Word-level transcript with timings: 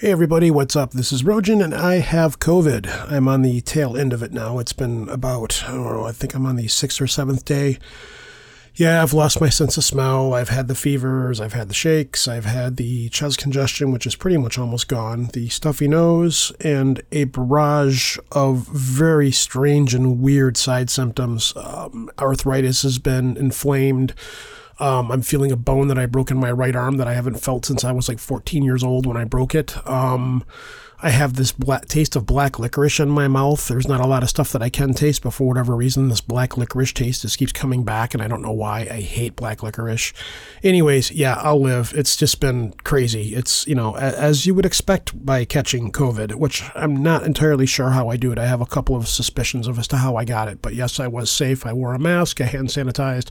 Hey 0.00 0.12
everybody, 0.12 0.50
what's 0.50 0.76
up? 0.76 0.92
This 0.92 1.12
is 1.12 1.24
Rojan 1.24 1.62
and 1.62 1.74
I 1.74 1.96
have 1.96 2.38
COVID. 2.38 3.12
I'm 3.12 3.28
on 3.28 3.42
the 3.42 3.60
tail 3.60 3.98
end 3.98 4.14
of 4.14 4.22
it 4.22 4.32
now. 4.32 4.58
It's 4.58 4.72
been 4.72 5.10
about, 5.10 5.62
I 5.68 5.72
don't 5.72 5.84
know, 5.84 6.06
I 6.06 6.12
think 6.12 6.34
I'm 6.34 6.46
on 6.46 6.56
the 6.56 6.68
sixth 6.68 7.02
or 7.02 7.06
seventh 7.06 7.44
day. 7.44 7.78
Yeah, 8.74 9.02
I've 9.02 9.12
lost 9.12 9.42
my 9.42 9.50
sense 9.50 9.76
of 9.76 9.84
smell. 9.84 10.32
I've 10.32 10.48
had 10.48 10.68
the 10.68 10.74
fevers. 10.74 11.38
I've 11.38 11.52
had 11.52 11.68
the 11.68 11.74
shakes. 11.74 12.26
I've 12.26 12.46
had 12.46 12.78
the 12.78 13.10
chest 13.10 13.36
congestion, 13.36 13.92
which 13.92 14.06
is 14.06 14.16
pretty 14.16 14.38
much 14.38 14.56
almost 14.56 14.88
gone, 14.88 15.26
the 15.34 15.50
stuffy 15.50 15.86
nose, 15.86 16.50
and 16.60 17.02
a 17.12 17.24
barrage 17.24 18.16
of 18.32 18.68
very 18.68 19.30
strange 19.30 19.92
and 19.92 20.22
weird 20.22 20.56
side 20.56 20.88
symptoms. 20.88 21.52
Um, 21.56 22.10
arthritis 22.18 22.84
has 22.84 22.98
been 22.98 23.36
inflamed. 23.36 24.14
Um, 24.80 25.12
I'm 25.12 25.22
feeling 25.22 25.52
a 25.52 25.56
bone 25.56 25.88
that 25.88 25.98
I 25.98 26.06
broke 26.06 26.30
in 26.30 26.38
my 26.38 26.50
right 26.50 26.74
arm 26.74 26.96
that 26.96 27.06
I 27.06 27.14
haven't 27.14 27.36
felt 27.36 27.66
since 27.66 27.84
I 27.84 27.92
was 27.92 28.08
like 28.08 28.18
14 28.18 28.62
years 28.62 28.82
old 28.82 29.06
when 29.06 29.16
I 29.16 29.24
broke 29.24 29.54
it. 29.54 29.76
Um, 29.86 30.44
I 31.02 31.10
have 31.10 31.34
this 31.34 31.50
black, 31.50 31.86
taste 31.86 32.14
of 32.14 32.26
black 32.26 32.58
licorice 32.58 33.00
in 33.00 33.08
my 33.08 33.26
mouth. 33.26 33.66
There's 33.66 33.88
not 33.88 34.00
a 34.00 34.06
lot 34.06 34.22
of 34.22 34.28
stuff 34.28 34.52
that 34.52 34.62
I 34.62 34.68
can 34.68 34.92
taste, 34.92 35.22
but 35.22 35.30
for 35.30 35.48
whatever 35.48 35.74
reason, 35.74 36.08
this 36.08 36.20
black 36.20 36.58
licorice 36.58 36.92
taste 36.92 37.22
just 37.22 37.38
keeps 37.38 37.52
coming 37.52 37.84
back, 37.84 38.12
and 38.12 38.22
I 38.22 38.28
don't 38.28 38.42
know 38.42 38.52
why. 38.52 38.80
I 38.80 39.00
hate 39.00 39.34
black 39.34 39.62
licorice. 39.62 40.12
Anyways, 40.62 41.10
yeah, 41.10 41.36
I'll 41.38 41.60
live. 41.60 41.94
It's 41.96 42.16
just 42.16 42.38
been 42.38 42.74
crazy. 42.84 43.34
It's, 43.34 43.66
you 43.66 43.74
know, 43.74 43.96
as 43.96 44.44
you 44.44 44.54
would 44.54 44.66
expect 44.66 45.24
by 45.24 45.46
catching 45.46 45.90
COVID, 45.90 46.34
which 46.34 46.64
I'm 46.74 47.02
not 47.02 47.24
entirely 47.24 47.66
sure 47.66 47.90
how 47.90 48.10
I 48.10 48.16
do 48.18 48.30
it. 48.32 48.38
I 48.38 48.46
have 48.46 48.60
a 48.60 48.66
couple 48.66 48.94
of 48.94 49.08
suspicions 49.08 49.66
of 49.66 49.78
as 49.78 49.88
to 49.88 49.96
how 49.96 50.16
I 50.16 50.26
got 50.26 50.48
it, 50.48 50.60
but 50.60 50.74
yes, 50.74 51.00
I 51.00 51.06
was 51.06 51.30
safe. 51.30 51.64
I 51.64 51.72
wore 51.72 51.94
a 51.94 51.98
mask, 51.98 52.40
I 52.42 52.44
hand 52.44 52.68
sanitized. 52.68 53.30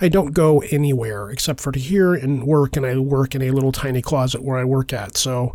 I 0.00 0.08
don't 0.08 0.32
go 0.32 0.60
anywhere 0.70 1.30
except 1.30 1.60
for 1.60 1.70
to 1.70 1.78
here 1.78 2.12
and 2.12 2.44
work, 2.44 2.76
and 2.76 2.84
I 2.84 2.98
work 2.98 3.36
in 3.36 3.42
a 3.42 3.52
little 3.52 3.72
tiny 3.72 4.02
closet 4.02 4.42
where 4.42 4.58
I 4.58 4.64
work 4.64 4.92
at. 4.92 5.16
So, 5.16 5.54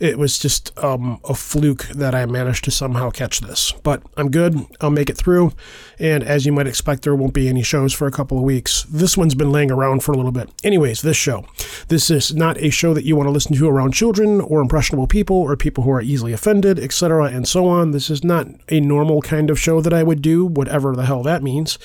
it 0.00 0.18
was 0.18 0.38
just 0.38 0.76
um, 0.82 1.20
a 1.24 1.34
fluke 1.34 1.84
that 1.88 2.14
I 2.14 2.24
managed 2.24 2.64
to 2.64 2.70
somehow 2.70 3.10
catch 3.10 3.40
this. 3.40 3.72
But 3.82 4.02
I'm 4.16 4.30
good. 4.30 4.56
I'll 4.80 4.90
make 4.90 5.10
it 5.10 5.18
through. 5.18 5.52
And 5.98 6.24
as 6.24 6.46
you 6.46 6.52
might 6.52 6.66
expect, 6.66 7.02
there 7.02 7.14
won't 7.14 7.34
be 7.34 7.48
any 7.48 7.62
shows 7.62 7.92
for 7.92 8.06
a 8.06 8.10
couple 8.10 8.38
of 8.38 8.42
weeks. 8.42 8.84
This 8.84 9.18
one's 9.18 9.34
been 9.34 9.52
laying 9.52 9.70
around 9.70 10.02
for 10.02 10.12
a 10.12 10.16
little 10.16 10.32
bit. 10.32 10.48
Anyways, 10.64 11.02
this 11.02 11.18
show. 11.18 11.44
This 11.88 12.08
is 12.08 12.34
not 12.34 12.56
a 12.58 12.70
show 12.70 12.94
that 12.94 13.04
you 13.04 13.14
want 13.14 13.26
to 13.26 13.30
listen 13.30 13.54
to 13.54 13.68
around 13.68 13.92
children 13.92 14.40
or 14.40 14.62
impressionable 14.62 15.06
people 15.06 15.36
or 15.36 15.54
people 15.54 15.84
who 15.84 15.90
are 15.90 16.00
easily 16.00 16.32
offended, 16.32 16.78
etc., 16.78 17.26
and 17.26 17.46
so 17.46 17.68
on. 17.68 17.90
This 17.90 18.08
is 18.08 18.24
not 18.24 18.46
a 18.70 18.80
normal 18.80 19.20
kind 19.20 19.50
of 19.50 19.60
show 19.60 19.82
that 19.82 19.92
I 19.92 20.02
would 20.02 20.22
do, 20.22 20.46
whatever 20.46 20.96
the 20.96 21.04
hell 21.04 21.22
that 21.24 21.42
means. 21.42 21.78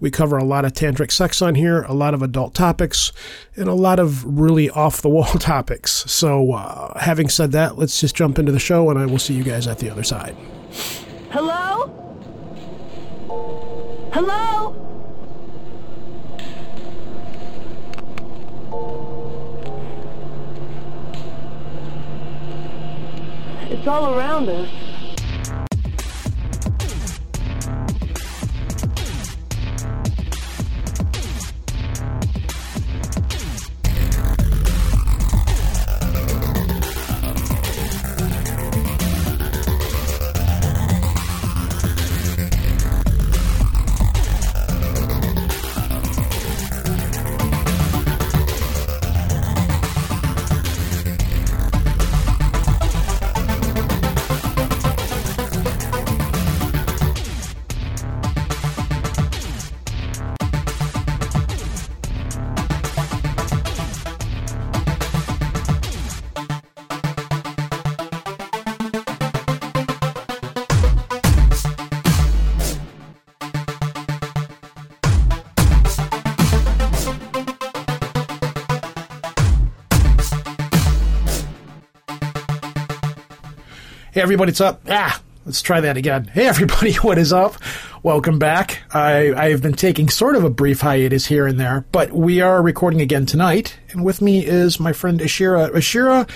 We 0.00 0.10
cover 0.10 0.38
a 0.38 0.44
lot 0.44 0.64
of 0.64 0.72
tantric 0.72 1.12
sex 1.12 1.42
on 1.42 1.54
here, 1.54 1.82
a 1.82 1.92
lot 1.92 2.14
of 2.14 2.22
adult 2.22 2.54
topics, 2.54 3.12
and 3.56 3.68
a 3.68 3.74
lot 3.74 3.98
of 3.98 4.24
really 4.24 4.70
off 4.70 5.02
the 5.02 5.10
wall 5.10 5.24
topics. 5.38 6.10
So, 6.10 6.52
uh, 6.52 6.98
having 6.98 7.28
said 7.28 7.52
that, 7.52 7.57
let's 7.66 8.00
just 8.00 8.14
jump 8.14 8.38
into 8.38 8.52
the 8.52 8.58
show 8.58 8.88
and 8.90 8.98
I 8.98 9.06
will 9.06 9.18
see 9.18 9.34
you 9.34 9.42
guys 9.42 9.66
at 9.66 9.78
the 9.78 9.90
other 9.90 10.04
side. 10.04 10.36
Hello? 11.30 11.86
Hello? 14.12 14.74
It's 23.70 23.86
all 23.86 24.14
around 24.14 24.48
us. 24.48 24.87
Everybody, 84.28 84.50
what's 84.50 84.60
up? 84.60 84.82
Ah, 84.90 85.22
let's 85.46 85.62
try 85.62 85.80
that 85.80 85.96
again. 85.96 86.24
Hey, 86.26 86.46
everybody, 86.46 86.92
what 86.96 87.16
is 87.16 87.32
up? 87.32 87.54
Welcome 88.04 88.38
back. 88.38 88.82
I, 88.94 89.32
I 89.34 89.50
have 89.50 89.60
been 89.60 89.72
taking 89.72 90.08
sort 90.08 90.36
of 90.36 90.44
a 90.44 90.50
brief 90.50 90.82
hiatus 90.82 91.26
here 91.26 91.48
and 91.48 91.58
there, 91.58 91.84
but 91.90 92.12
we 92.12 92.40
are 92.40 92.62
recording 92.62 93.00
again 93.00 93.26
tonight, 93.26 93.76
and 93.90 94.04
with 94.04 94.22
me 94.22 94.46
is 94.46 94.78
my 94.78 94.92
friend 94.92 95.18
Ashira. 95.18 95.70
Ashira, 95.72 96.30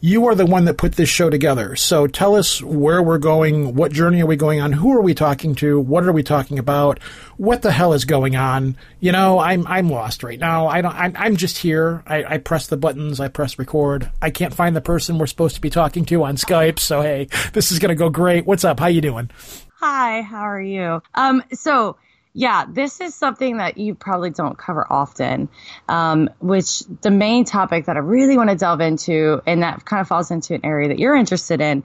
you 0.00 0.26
are 0.26 0.34
the 0.34 0.44
one 0.44 0.66
that 0.66 0.76
put 0.76 0.96
this 0.96 1.08
show 1.08 1.30
together. 1.30 1.74
So 1.74 2.06
tell 2.06 2.34
us 2.34 2.60
where 2.62 3.02
we're 3.02 3.16
going, 3.16 3.74
what 3.74 3.92
journey 3.92 4.20
are 4.20 4.26
we 4.26 4.36
going 4.36 4.60
on, 4.60 4.72
who 4.72 4.92
are 4.92 5.00
we 5.00 5.14
talking 5.14 5.54
to, 5.56 5.80
what 5.80 6.04
are 6.04 6.12
we 6.12 6.22
talking 6.22 6.58
about, 6.58 7.02
what 7.38 7.62
the 7.62 7.72
hell 7.72 7.94
is 7.94 8.04
going 8.04 8.36
on? 8.36 8.76
You 9.00 9.12
know, 9.12 9.38
I'm 9.38 9.66
I'm 9.66 9.88
lost 9.88 10.22
right 10.22 10.38
now. 10.38 10.66
I 10.66 10.82
don't. 10.82 10.94
I'm, 10.94 11.14
I'm 11.16 11.36
just 11.36 11.56
here. 11.56 12.02
I, 12.06 12.24
I 12.24 12.38
press 12.38 12.66
the 12.66 12.76
buttons. 12.76 13.20
I 13.20 13.28
press 13.28 13.58
record. 13.58 14.10
I 14.20 14.28
can't 14.28 14.54
find 14.54 14.76
the 14.76 14.82
person 14.82 15.16
we're 15.16 15.26
supposed 15.26 15.54
to 15.54 15.62
be 15.62 15.70
talking 15.70 16.04
to 16.06 16.24
on 16.24 16.36
Skype. 16.36 16.78
So 16.78 17.00
hey, 17.00 17.28
this 17.54 17.72
is 17.72 17.78
gonna 17.78 17.94
go 17.94 18.10
great. 18.10 18.44
What's 18.44 18.64
up? 18.64 18.80
How 18.80 18.88
you 18.88 19.00
doing? 19.00 19.30
Hi. 19.78 20.22
How 20.22 20.40
are 20.40 20.60
you? 20.60 21.02
Um. 21.14 21.42
So 21.52 21.98
yeah, 22.32 22.64
this 22.66 23.02
is 23.02 23.14
something 23.14 23.58
that 23.58 23.76
you 23.76 23.94
probably 23.94 24.30
don't 24.30 24.56
cover 24.56 24.86
often, 24.90 25.50
um, 25.86 26.30
which 26.38 26.80
the 27.02 27.10
main 27.10 27.44
topic 27.44 27.84
that 27.84 27.96
I 27.96 28.00
really 28.00 28.38
want 28.38 28.48
to 28.48 28.56
delve 28.56 28.80
into, 28.80 29.42
and 29.46 29.62
that 29.62 29.84
kind 29.84 30.00
of 30.00 30.08
falls 30.08 30.30
into 30.30 30.54
an 30.54 30.60
area 30.64 30.88
that 30.88 30.98
you're 30.98 31.14
interested 31.14 31.60
in. 31.60 31.84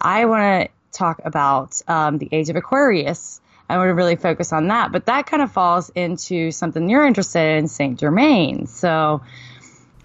I 0.00 0.24
want 0.24 0.66
to 0.66 0.96
talk 0.98 1.20
about 1.24 1.80
um, 1.86 2.18
the 2.18 2.28
age 2.32 2.48
of 2.48 2.56
Aquarius. 2.56 3.40
I 3.68 3.76
want 3.76 3.88
to 3.88 3.94
really 3.94 4.16
focus 4.16 4.52
on 4.52 4.68
that, 4.68 4.90
but 4.90 5.06
that 5.06 5.26
kind 5.26 5.42
of 5.42 5.52
falls 5.52 5.90
into 5.90 6.50
something 6.50 6.88
you're 6.88 7.06
interested 7.06 7.58
in, 7.58 7.68
Saint 7.68 8.00
Germain. 8.00 8.66
So, 8.66 9.22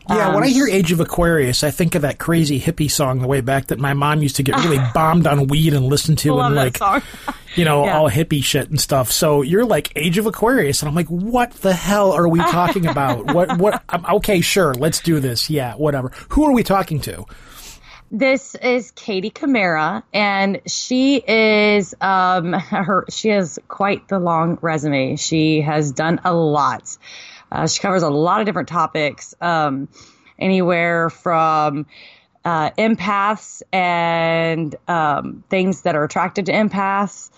Yeah, 0.10 0.28
um, 0.30 0.36
when 0.36 0.44
I 0.44 0.48
hear 0.50 0.68
Age 0.68 0.92
of 0.92 1.00
Aquarius, 1.00 1.64
I 1.64 1.72
think 1.72 1.96
of 1.96 2.02
that 2.02 2.20
crazy 2.20 2.60
hippie 2.60 2.92
song 2.92 3.20
the 3.20 3.28
way 3.28 3.40
back 3.42 3.68
that 3.68 3.80
my 3.80 3.94
mom 3.94 4.22
used 4.22 4.36
to 4.36 4.44
get 4.44 4.56
really 4.64 4.80
bombed 4.94 5.28
on 5.28 5.48
weed 5.48 5.74
and 5.74 5.86
listen 5.86 6.16
to, 6.18 6.40
and 6.40 6.56
like 6.56 6.78
you 7.56 7.64
know 7.64 7.86
Yeah. 7.86 7.98
all 7.98 8.10
hippie 8.10 8.44
shit 8.44 8.70
and 8.70 8.80
stuff. 8.80 9.12
So 9.12 9.42
you're 9.42 9.66
like 9.66 9.92
Age 9.96 10.18
of 10.18 10.26
Aquarius, 10.26 10.82
and 10.82 10.90
I'm 10.90 10.96
like, 10.96 11.08
what 11.08 11.54
the 11.54 11.74
hell 11.74 12.12
are 12.12 12.28
we 12.28 12.40
talking 12.40 12.86
about? 12.86 13.26
what 13.34 13.58
what? 13.58 13.82
I'm, 13.88 14.06
okay, 14.18 14.42
sure, 14.42 14.74
let's 14.74 15.00
do 15.00 15.20
this. 15.20 15.50
Yeah, 15.50 15.76
whatever. 15.76 16.12
Who 16.30 16.44
are 16.46 16.52
we 16.52 16.64
talking 16.64 17.00
to? 17.02 17.26
This 18.12 18.54
is 18.56 18.92
Katie 18.92 19.32
Camara, 19.32 20.04
and 20.14 20.62
she 20.68 21.16
is 21.16 21.96
um, 22.00 22.54
her. 22.54 23.06
She 23.10 23.30
has 23.30 23.58
quite 23.70 24.08
the 24.08 24.20
long 24.20 24.60
resume. 24.62 25.16
She 25.16 25.62
has 25.62 25.92
done 25.94 26.22
a 26.24 26.32
lot. 26.34 26.96
Uh, 27.54 27.68
she 27.68 27.80
covers 27.80 28.04
a 28.04 28.10
lot 28.10 28.42
of 28.42 28.46
different 28.46 28.68
topics, 28.68 29.36
um, 29.40 29.88
anywhere 30.40 31.10
from 31.10 31.86
uh, 32.44 32.72
empaths 32.72 33.62
and 33.72 34.76
um, 34.88 35.44
things 35.50 35.84
that 35.84 35.96
are 35.96 36.04
attracted 36.04 36.48
to 36.48 36.52
empaths. 36.52 37.30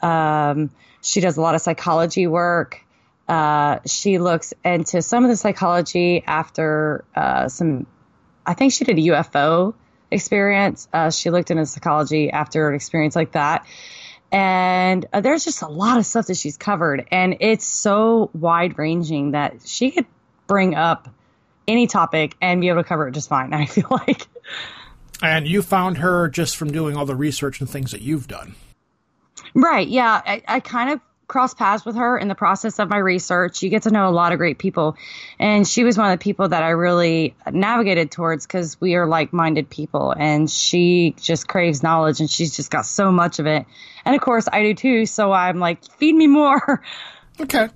Um, 0.00 0.70
she 1.02 1.20
does 1.20 1.36
a 1.36 1.40
lot 1.40 1.54
of 1.54 1.60
psychology 1.60 2.26
work. 2.26 2.80
Uh, 3.28 3.80
she 3.84 4.18
looks 4.18 4.54
into 4.64 5.02
some 5.02 5.24
of 5.24 5.30
the 5.30 5.36
psychology 5.36 6.22
after 6.26 7.04
uh, 7.14 7.48
some 7.48 7.86
I 8.46 8.54
think 8.54 8.72
she 8.72 8.84
did 8.84 8.98
a 8.98 9.02
UFO 9.02 9.74
experience. 10.10 10.88
Uh, 10.92 11.10
she 11.10 11.30
looked 11.30 11.50
into 11.50 11.66
psychology 11.66 12.30
after 12.30 12.68
an 12.68 12.74
experience 12.74 13.16
like 13.16 13.32
that. 13.32 13.66
And 14.34 15.06
uh, 15.12 15.20
there's 15.20 15.44
just 15.44 15.62
a 15.62 15.68
lot 15.68 15.96
of 15.96 16.04
stuff 16.04 16.26
that 16.26 16.36
she's 16.36 16.56
covered. 16.56 17.06
And 17.12 17.36
it's 17.38 17.64
so 17.64 18.30
wide 18.34 18.76
ranging 18.76 19.30
that 19.30 19.60
she 19.64 19.92
could 19.92 20.06
bring 20.48 20.74
up 20.74 21.08
any 21.68 21.86
topic 21.86 22.34
and 22.40 22.60
be 22.60 22.68
able 22.68 22.82
to 22.82 22.88
cover 22.88 23.06
it 23.06 23.12
just 23.12 23.28
fine, 23.28 23.54
I 23.54 23.66
feel 23.66 23.86
like. 23.90 24.26
And 25.22 25.46
you 25.46 25.62
found 25.62 25.98
her 25.98 26.28
just 26.28 26.56
from 26.56 26.72
doing 26.72 26.96
all 26.96 27.06
the 27.06 27.14
research 27.14 27.60
and 27.60 27.70
things 27.70 27.92
that 27.92 28.00
you've 28.00 28.26
done. 28.26 28.56
Right. 29.54 29.86
Yeah. 29.86 30.20
I, 30.26 30.42
I 30.48 30.58
kind 30.58 30.90
of 30.90 31.00
crossed 31.34 31.58
paths 31.58 31.84
with 31.84 31.96
her 31.96 32.16
in 32.16 32.28
the 32.28 32.34
process 32.36 32.78
of 32.78 32.88
my 32.88 32.96
research. 32.96 33.60
You 33.60 33.68
get 33.68 33.82
to 33.82 33.90
know 33.90 34.08
a 34.08 34.14
lot 34.14 34.30
of 34.30 34.38
great 34.38 34.56
people. 34.56 34.96
And 35.40 35.66
she 35.66 35.82
was 35.82 35.98
one 35.98 36.08
of 36.08 36.16
the 36.16 36.22
people 36.22 36.48
that 36.48 36.62
I 36.62 36.68
really 36.68 37.34
navigated 37.50 38.12
towards 38.12 38.46
because 38.46 38.80
we 38.80 38.94
are 38.94 39.08
like 39.08 39.32
minded 39.32 39.68
people. 39.68 40.14
And 40.16 40.48
she 40.48 41.16
just 41.20 41.48
craves 41.48 41.82
knowledge 41.82 42.20
and 42.20 42.30
she's 42.30 42.54
just 42.54 42.70
got 42.70 42.86
so 42.86 43.10
much 43.10 43.40
of 43.40 43.48
it. 43.48 43.66
And 44.04 44.14
of 44.14 44.22
course, 44.22 44.46
I 44.52 44.62
do 44.62 44.74
too. 44.74 45.06
So 45.06 45.32
I'm 45.32 45.58
like, 45.58 45.84
feed 45.94 46.14
me 46.14 46.28
more. 46.28 46.82
Okay. 47.40 47.68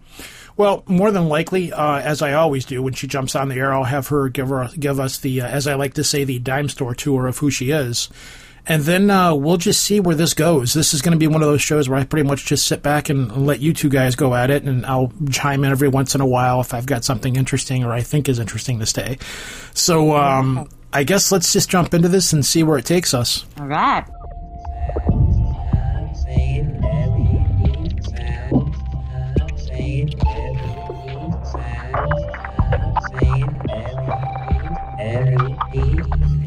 Well, 0.56 0.84
more 0.86 1.10
than 1.10 1.28
likely, 1.28 1.72
uh, 1.72 1.98
as 1.98 2.22
I 2.22 2.34
always 2.34 2.64
do, 2.64 2.80
when 2.80 2.92
she 2.92 3.08
jumps 3.08 3.34
on 3.34 3.48
the 3.48 3.56
air, 3.56 3.74
I'll 3.74 3.82
have 3.82 4.06
her 4.06 4.28
give 4.28 4.50
her 4.50 4.68
give 4.78 5.00
us 5.00 5.18
the, 5.18 5.40
uh, 5.40 5.48
as 5.48 5.66
I 5.66 5.74
like 5.74 5.94
to 5.94 6.04
say, 6.04 6.22
the 6.22 6.38
dime 6.38 6.68
store 6.68 6.94
tour 6.94 7.26
of 7.26 7.38
who 7.38 7.50
she 7.50 7.72
is, 7.72 8.08
and 8.68 8.82
then 8.82 9.10
uh, 9.10 9.34
we'll 9.34 9.56
just 9.56 9.82
see 9.82 9.98
where 9.98 10.14
this 10.14 10.34
goes. 10.34 10.74
This 10.74 10.92
is 10.92 11.00
going 11.00 11.12
to 11.12 11.18
be 11.18 11.26
one 11.26 11.42
of 11.42 11.48
those 11.48 11.62
shows 11.62 11.88
where 11.88 11.98
I 11.98 12.04
pretty 12.04 12.28
much 12.28 12.44
just 12.44 12.66
sit 12.66 12.82
back 12.82 13.08
and, 13.08 13.46
let 13.46 13.60
you 13.60 13.72
two 13.72 13.88
guys 13.88 14.14
go 14.14 14.34
at 14.34 14.50
it, 14.50 14.64
and 14.64 14.84
I'll 14.84 15.10
chime 15.30 15.64
in 15.64 15.70
every 15.70 15.88
once 15.88 16.14
in 16.14 16.20
a 16.20 16.26
while 16.26 16.60
if 16.60 16.74
I've 16.74 16.84
got 16.84 17.02
something 17.02 17.36
interesting 17.36 17.82
or 17.82 17.92
I 17.92 18.02
think 18.02 18.28
is 18.28 18.38
interesting 18.38 18.78
to 18.80 18.86
say. 18.86 19.16
So 19.72 20.14
um, 20.16 20.68
I 20.92 21.04
guess 21.04 21.32
let's 21.32 21.52
just 21.52 21.70
jump 21.70 21.94
into 21.94 22.08
this 22.08 22.34
and 22.34 22.44
see 22.44 22.62
where 22.62 22.76
it 22.76 22.84
takes 22.84 23.14
us. 23.14 23.46
All 23.58 23.66
right. 23.66 24.04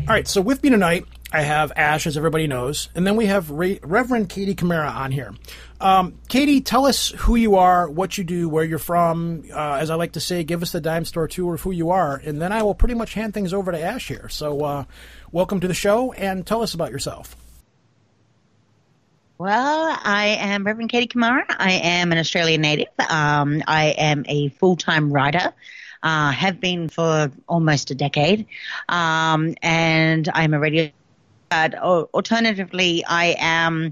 All 0.08 0.16
right, 0.18 0.28
so 0.28 0.42
with 0.42 0.62
me 0.62 0.70
tonight, 0.70 1.06
I 1.34 1.42
have 1.44 1.72
Ash, 1.76 2.08
as 2.08 2.18
everybody 2.18 2.46
knows, 2.46 2.90
and 2.94 3.08
then 3.08 3.16
we 3.16 3.28
have 3.28 3.50
Re- 3.52 3.80
Reverend 3.84 4.28
Katie 4.28 4.54
Camara 4.54 4.90
on 4.90 5.12
here. 5.12 5.34
Um, 5.80 6.20
Katie, 6.28 6.60
tell 6.60 6.86
us 6.86 7.10
who 7.10 7.36
you 7.36 7.56
are, 7.56 7.90
what 7.90 8.18
you 8.18 8.24
do, 8.26 8.50
where 8.50 8.66
you're 8.66 8.80
from. 8.80 9.44
Uh, 9.50 9.76
as 9.76 9.90
I 9.90 9.96
like 9.96 10.14
to 10.14 10.20
say, 10.20 10.44
give 10.44 10.62
us 10.62 10.74
the 10.74 10.82
dime 10.82 11.06
store 11.06 11.28
tour 11.28 11.56
of 11.56 11.62
who 11.62 11.72
you 11.72 11.92
are, 11.92 12.18
and 12.18 12.42
then 12.42 12.52
I 12.52 12.64
will 12.64 12.76
pretty 12.76 12.96
much 12.96 13.14
hand 13.14 13.34
things 13.34 13.54
over 13.54 13.72
to 13.72 13.82
Ash 13.82 14.10
here. 14.10 14.28
So, 14.28 14.64
uh, 14.64 14.84
welcome 15.32 15.62
to 15.62 15.68
the 15.68 15.74
show, 15.74 16.12
and 16.14 16.46
tell 16.46 16.62
us 16.62 16.74
about 16.74 16.92
yourself. 16.92 17.36
Well, 19.38 19.98
I 20.04 20.38
am 20.40 20.66
Reverend 20.66 20.92
Katie 20.92 21.08
Kamara. 21.08 21.46
I 21.50 21.72
am 21.72 22.12
an 22.12 22.18
Australian 22.18 22.62
native. 22.62 22.90
Um, 23.10 23.64
I 23.68 23.96
am 23.98 24.26
a 24.28 24.50
full 24.50 24.76
time 24.76 25.12
writer 25.12 25.54
uh, 26.04 26.32
have 26.32 26.60
been 26.60 26.90
for 26.90 27.32
almost 27.48 27.92
a 27.92 27.96
decade. 27.96 28.46
Um, 28.90 29.56
and 29.62 30.30
I'm 30.34 30.54
a 30.54 30.60
radio. 30.60 30.92
But 31.52 31.76
alternatively, 31.76 33.04
I 33.06 33.36
am 33.38 33.92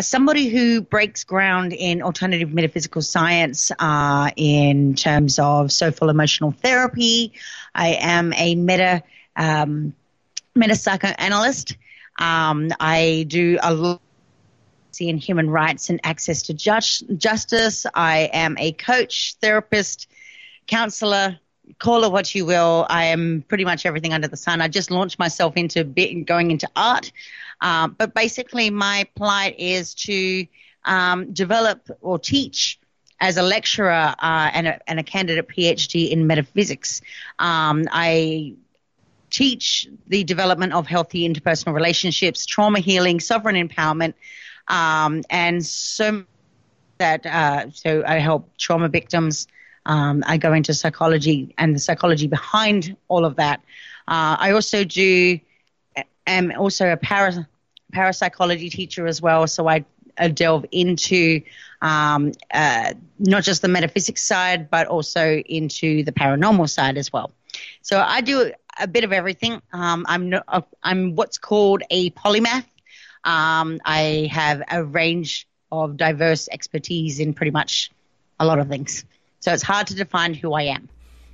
somebody 0.00 0.48
who 0.48 0.80
breaks 0.80 1.24
ground 1.24 1.72
in 1.72 2.02
alternative 2.02 2.52
metaphysical 2.52 3.02
science 3.02 3.72
uh, 3.80 4.30
in 4.36 4.94
terms 4.94 5.40
of 5.40 5.72
social 5.72 6.08
emotional 6.08 6.52
therapy. 6.52 7.32
I 7.74 7.94
am 8.00 8.32
a 8.34 8.54
meta 8.54 9.02
um, 9.34 9.94
meta 10.54 10.76
psychoanalyst. 10.76 11.76
Um, 12.16 12.70
I 12.78 13.26
do 13.26 13.58
a 13.60 13.74
lot 13.74 14.00
in 15.00 15.18
human 15.18 15.50
rights 15.50 15.90
and 15.90 15.98
access 16.04 16.42
to 16.42 16.54
justice. 16.54 17.86
I 17.92 18.30
am 18.32 18.56
a 18.58 18.70
coach, 18.70 19.34
therapist, 19.40 20.06
counselor, 20.68 21.40
call 21.78 22.04
it 22.04 22.12
what 22.12 22.34
you 22.34 22.44
will. 22.44 22.86
I 22.88 23.04
am 23.04 23.44
pretty 23.48 23.64
much 23.64 23.86
everything 23.86 24.12
under 24.12 24.28
the 24.28 24.36
sun. 24.36 24.60
I 24.60 24.68
just 24.68 24.90
launched 24.90 25.18
myself 25.18 25.56
into 25.56 25.84
going 25.84 26.50
into 26.50 26.68
art. 26.76 27.12
Um, 27.60 27.94
but 27.98 28.14
basically, 28.14 28.70
my 28.70 29.06
plight 29.14 29.58
is 29.58 29.94
to 29.94 30.46
um, 30.84 31.32
develop 31.32 31.88
or 32.00 32.18
teach 32.18 32.78
as 33.20 33.36
a 33.36 33.42
lecturer 33.42 34.14
uh, 34.18 34.50
and, 34.52 34.66
a, 34.66 34.90
and, 34.90 34.98
a, 34.98 35.02
candidate 35.02 35.48
PhD 35.48 36.10
in 36.10 36.26
metaphysics. 36.26 37.00
Um, 37.38 37.84
I 37.90 38.54
teach 39.30 39.88
the 40.08 40.24
development 40.24 40.72
of 40.74 40.86
healthy 40.86 41.26
interpersonal 41.28 41.74
relationships, 41.74 42.44
trauma 42.44 42.80
healing, 42.80 43.20
sovereign 43.20 43.56
empowerment, 43.56 44.14
um, 44.68 45.22
and 45.30 45.64
so 45.64 46.24
that 46.98 47.24
uh, 47.26 47.70
so 47.70 48.04
I 48.06 48.18
help 48.18 48.50
trauma 48.58 48.88
victims 48.88 49.46
um, 49.86 50.24
I 50.26 50.36
go 50.36 50.52
into 50.52 50.74
psychology 50.74 51.54
and 51.58 51.74
the 51.74 51.78
psychology 51.78 52.26
behind 52.26 52.96
all 53.08 53.24
of 53.24 53.36
that. 53.36 53.60
Uh, 54.06 54.36
I 54.38 54.52
also 54.52 54.84
do, 54.84 55.38
am 56.26 56.52
also 56.56 56.92
a 56.92 56.96
para, 56.96 57.46
parapsychology 57.92 58.70
teacher 58.70 59.06
as 59.06 59.20
well. 59.20 59.46
So 59.46 59.68
I, 59.68 59.84
I 60.18 60.28
delve 60.28 60.66
into 60.72 61.42
um, 61.82 62.32
uh, 62.52 62.94
not 63.18 63.42
just 63.42 63.62
the 63.62 63.68
metaphysics 63.68 64.22
side, 64.22 64.70
but 64.70 64.86
also 64.86 65.36
into 65.36 66.02
the 66.04 66.12
paranormal 66.12 66.68
side 66.68 66.96
as 66.96 67.12
well. 67.12 67.32
So 67.82 68.00
I 68.00 68.20
do 68.20 68.52
a 68.80 68.86
bit 68.86 69.04
of 69.04 69.12
everything. 69.12 69.60
Um, 69.72 70.04
I'm 70.08 70.34
I'm 70.82 71.14
what's 71.14 71.38
called 71.38 71.82
a 71.90 72.10
polymath. 72.10 72.64
Um, 73.24 73.80
I 73.84 74.28
have 74.32 74.62
a 74.70 74.82
range 74.84 75.46
of 75.70 75.96
diverse 75.96 76.48
expertise 76.50 77.20
in 77.20 77.34
pretty 77.34 77.50
much 77.50 77.90
a 78.40 78.46
lot 78.46 78.58
of 78.58 78.68
things. 78.68 79.04
So 79.44 79.52
it's 79.52 79.62
hard 79.62 79.86
to 79.88 79.94
define 79.94 80.32
who 80.32 80.54
I 80.54 80.62
am. 80.62 80.88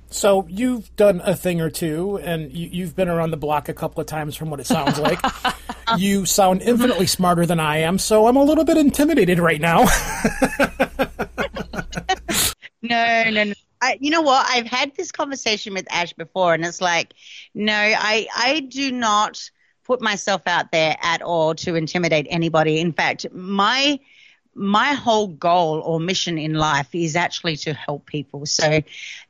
So 0.09 0.45
you've 0.49 0.93
done 0.97 1.21
a 1.23 1.33
thing 1.33 1.61
or 1.61 1.69
two, 1.69 2.17
and 2.17 2.51
you, 2.51 2.83
have 2.83 2.93
been 2.93 3.07
around 3.07 3.31
the 3.31 3.37
block 3.37 3.69
a 3.69 3.73
couple 3.73 4.01
of 4.01 4.07
times, 4.07 4.35
from 4.35 4.49
what 4.49 4.59
it 4.59 4.65
sounds 4.65 4.99
like. 4.99 5.17
you 5.97 6.25
sound 6.25 6.61
infinitely 6.61 7.07
smarter 7.07 7.45
than 7.45 7.61
I 7.61 7.77
am, 7.77 7.97
so 7.97 8.27
I'm 8.27 8.35
a 8.35 8.43
little 8.43 8.65
bit 8.65 8.75
intimidated 8.75 9.39
right 9.39 9.61
now. 9.61 9.85
no, 12.81 13.29
no, 13.29 13.45
no. 13.45 13.53
I, 13.81 13.97
you 14.01 14.11
know 14.11 14.23
what? 14.23 14.45
I've 14.49 14.67
had 14.67 14.93
this 14.97 15.13
conversation 15.13 15.73
with 15.73 15.87
Ash 15.89 16.11
before, 16.11 16.53
and 16.53 16.65
it's 16.65 16.81
like, 16.81 17.13
no, 17.55 17.73
I, 17.73 18.27
I 18.35 18.59
do 18.59 18.91
not 18.91 19.41
put 19.85 20.01
myself 20.01 20.41
out 20.47 20.73
there 20.73 20.97
at 21.01 21.21
all 21.21 21.55
to 21.55 21.75
intimidate 21.75 22.27
anybody. 22.29 22.81
In 22.81 22.91
fact, 22.91 23.25
my 23.31 24.01
my 24.53 24.93
whole 24.93 25.27
goal 25.27 25.79
or 25.79 25.99
mission 25.99 26.37
in 26.37 26.53
life 26.53 26.93
is 26.93 27.15
actually 27.15 27.55
to 27.57 27.73
help 27.73 28.05
people. 28.05 28.45
So 28.45 28.81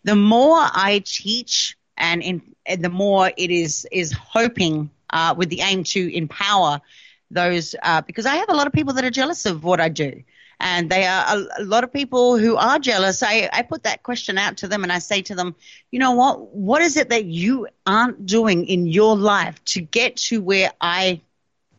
the 0.04 0.16
more 0.16 0.58
I 0.58 1.04
teach 1.06 1.78
and, 1.98 2.22
in, 2.24 2.42
and 2.66 2.84
the 2.84 2.90
more 2.90 3.32
it 3.38 3.52
is 3.52 3.88
is 3.92 4.12
hoping 4.12 4.90
uh, 5.12 5.36
with 5.38 5.50
the 5.50 5.62
aim 5.62 5.84
to 5.84 6.16
empower 6.16 6.82
those 7.30 7.76
uh, 7.82 8.02
because 8.02 8.26
I 8.26 8.36
have 8.36 8.50
a 8.50 8.56
lot 8.56 8.68
of 8.68 8.74
people 8.74 8.94
that 8.94 9.06
are 9.06 9.12
jealous 9.12 9.46
of 9.46 9.64
what 9.64 9.80
I 9.80 9.90
do. 9.90 10.24
And 10.60 10.92
they 10.92 11.06
are 11.06 11.26
a, 11.28 11.62
a 11.62 11.64
lot 11.64 11.84
of 11.84 11.92
people 11.92 12.38
who 12.38 12.56
are 12.56 12.78
jealous. 12.78 13.24
I, 13.24 13.50
I 13.52 13.64
put 13.64 13.84
that 13.84 14.04
question 14.04 14.38
out 14.38 14.58
to 14.58 14.68
them 14.68 14.84
and 14.84 14.92
I 14.92 15.00
say 15.00 15.24
to 15.24 15.36
them, 15.36 15.56
you 15.90 15.98
know 16.00 16.12
what? 16.12 16.54
What 16.54 16.82
is 16.84 16.98
it 16.98 17.10
that 17.10 17.26
you 17.26 17.68
aren't 17.86 18.26
doing 18.28 18.66
in 18.68 18.86
your 18.86 19.18
life 19.18 19.64
to 19.66 19.82
get 19.82 20.18
to 20.18 20.42
where 20.42 20.72
I 20.80 21.22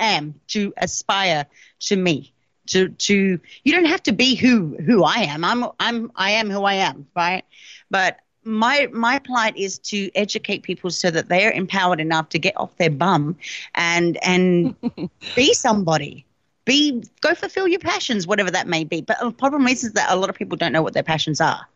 am, 0.01 0.35
to 0.49 0.75
aspire 0.77 1.47
to 1.83 1.97
me? 1.97 2.32
To 2.69 2.89
to 2.89 3.41
you 3.65 3.73
don't 3.73 3.87
have 3.87 4.03
to 4.05 4.13
be 4.13 4.35
who 4.35 4.77
who 4.77 5.05
I 5.05 5.19
am. 5.19 5.45
I'm 5.45 5.65
I'm 5.81 6.11
I 6.17 6.33
am 6.33 6.51
who 6.51 6.63
I 6.65 6.75
am, 6.75 7.07
right? 7.15 7.45
But 7.91 8.19
my 8.45 8.89
my 8.93 9.19
plight 9.19 9.57
is 9.57 9.79
to 9.79 10.11
educate 10.15 10.63
people 10.63 10.91
so 10.91 11.11
that 11.11 11.29
they 11.29 11.47
are 11.47 11.53
empowered 11.53 12.01
enough 12.01 12.29
to 12.31 12.39
get 12.39 12.57
off 12.57 12.77
their 12.77 12.91
bum 12.91 13.37
and 13.75 14.19
and 14.25 14.75
be 15.37 15.55
somebody. 15.55 16.27
Be 16.65 17.03
go 17.21 17.35
fulfill 17.35 17.67
your 17.67 17.81
passions, 17.81 18.27
whatever 18.27 18.51
that 18.51 18.69
may 18.69 18.85
be. 18.85 19.01
But 19.01 19.19
the 19.21 19.33
problem 19.33 19.67
is, 19.67 19.83
is 19.83 19.93
that 19.93 20.11
a 20.11 20.17
lot 20.17 20.31
of 20.31 20.37
people 20.37 20.57
don't 20.57 20.73
know 20.73 20.83
what 20.83 20.95
their 20.95 21.03
passions 21.03 21.41
are 21.41 21.67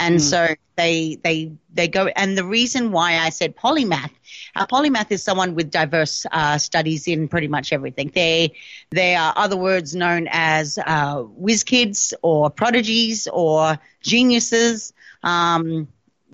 and 0.00 0.16
mm. 0.16 0.20
so 0.20 0.48
they 0.76 1.18
they 1.22 1.52
they 1.72 1.86
go. 1.86 2.06
And 2.08 2.36
the 2.36 2.44
reason 2.44 2.90
why 2.90 3.18
I 3.18 3.28
said 3.28 3.54
polymath, 3.54 4.10
a 4.56 4.66
polymath 4.66 5.12
is 5.12 5.22
someone 5.22 5.54
with 5.54 5.70
diverse 5.70 6.26
uh, 6.32 6.58
studies 6.58 7.06
in 7.06 7.28
pretty 7.28 7.48
much 7.48 7.72
everything. 7.72 8.10
They 8.12 8.54
they 8.90 9.14
are 9.14 9.32
other 9.36 9.56
words 9.56 9.94
known 9.94 10.26
as 10.30 10.78
uh, 10.78 11.22
whiz 11.22 11.62
kids 11.64 12.14
or 12.22 12.50
prodigies 12.50 13.28
or 13.30 13.78
geniuses. 14.02 14.92
Um, 15.22 15.86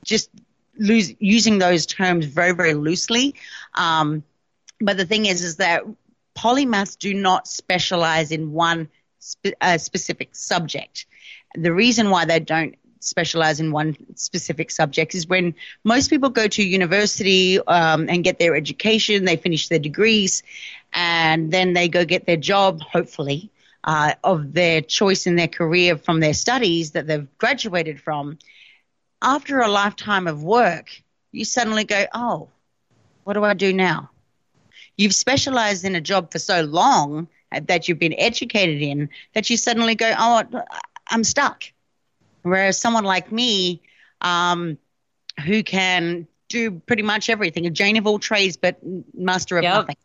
just 0.05 0.31
lose, 0.79 1.13
using 1.19 1.59
those 1.59 1.85
terms 1.85 2.27
very 2.27 2.53
very 2.53 2.75
loosely. 2.75 3.35
Um, 3.75 4.23
but 4.81 4.97
the 4.97 5.07
thing 5.07 5.27
is, 5.27 5.43
is 5.43 5.57
that 5.57 5.83
polymaths 6.39 6.97
do 6.97 7.13
not 7.15 7.49
specialize 7.49 8.31
in 8.31 8.53
one 8.53 8.89
spe- 9.19 9.59
uh, 9.61 9.79
specific 9.79 10.37
subject. 10.37 11.07
The 11.55 11.73
reason 11.73 12.11
why 12.11 12.27
they 12.27 12.39
don't 12.39 12.77
specialize 13.07 13.61
in 13.61 13.73
one 13.73 13.97
specific 14.17 14.71
subject 14.71 15.15
is 15.15 15.27
when 15.27 15.55
most 15.85 16.11
people 16.11 16.29
go 16.29 16.49
to 16.49 16.63
university 16.63 17.59
um, 17.61 18.09
and 18.09 18.25
get 18.25 18.39
their 18.39 18.57
education, 18.57 19.25
they 19.25 19.37
finish 19.37 19.69
their 19.69 19.79
degrees, 19.79 20.43
and 20.93 21.53
then 21.53 21.73
they 21.73 21.89
go 21.89 22.05
get 22.05 22.27
their 22.27 22.37
job, 22.37 22.81
hopefully, 22.81 23.51
uh, 23.85 24.13
of 24.25 24.53
their 24.53 24.81
choice 24.81 25.27
in 25.27 25.37
their 25.37 25.49
career 25.49 25.97
from 25.97 26.21
their 26.21 26.35
studies 26.35 26.93
that 26.93 27.07
they've 27.07 27.29
graduated 27.39 28.01
from. 28.01 28.39
After 29.23 29.61
a 29.61 29.69
lifetime 29.69 30.27
of 30.27 30.43
work, 30.43 30.91
you 31.33 31.45
suddenly 31.45 31.85
go, 31.85 32.07
oh, 32.13 32.49
what 33.25 33.35
do 33.35 33.45
I 33.45 33.55
do 33.55 33.73
now? 33.73 34.11
You've 34.97 35.15
specialized 35.15 35.85
in 35.85 35.95
a 35.95 36.01
job 36.01 36.33
for 36.33 36.39
so 36.39 36.63
long 36.63 37.29
that 37.51 37.89
you've 37.89 37.99
been 37.99 38.15
educated 38.19 38.83
in 38.83 39.09
that 39.35 39.49
you 39.51 39.57
suddenly 39.57 39.95
go, 39.95 40.13
oh, 40.19 40.43
I'm 41.09 41.25
stuck. 41.25 41.65
Whereas 42.51 42.79
someone 42.79 43.05
like 43.05 43.33
me, 43.33 43.83
um, 44.21 44.79
who 45.45 45.63
can 45.63 46.27
do 46.49 46.81
pretty 46.87 47.03
much 47.03 47.29
everything, 47.29 47.67
a 47.67 47.71
Jane 47.71 47.97
of 47.97 48.07
all 48.07 48.19
trades, 48.19 48.57
but 48.57 48.79
master 49.15 49.59
of 49.59 49.65
Yep. 49.65 49.75
nothing. 49.75 49.97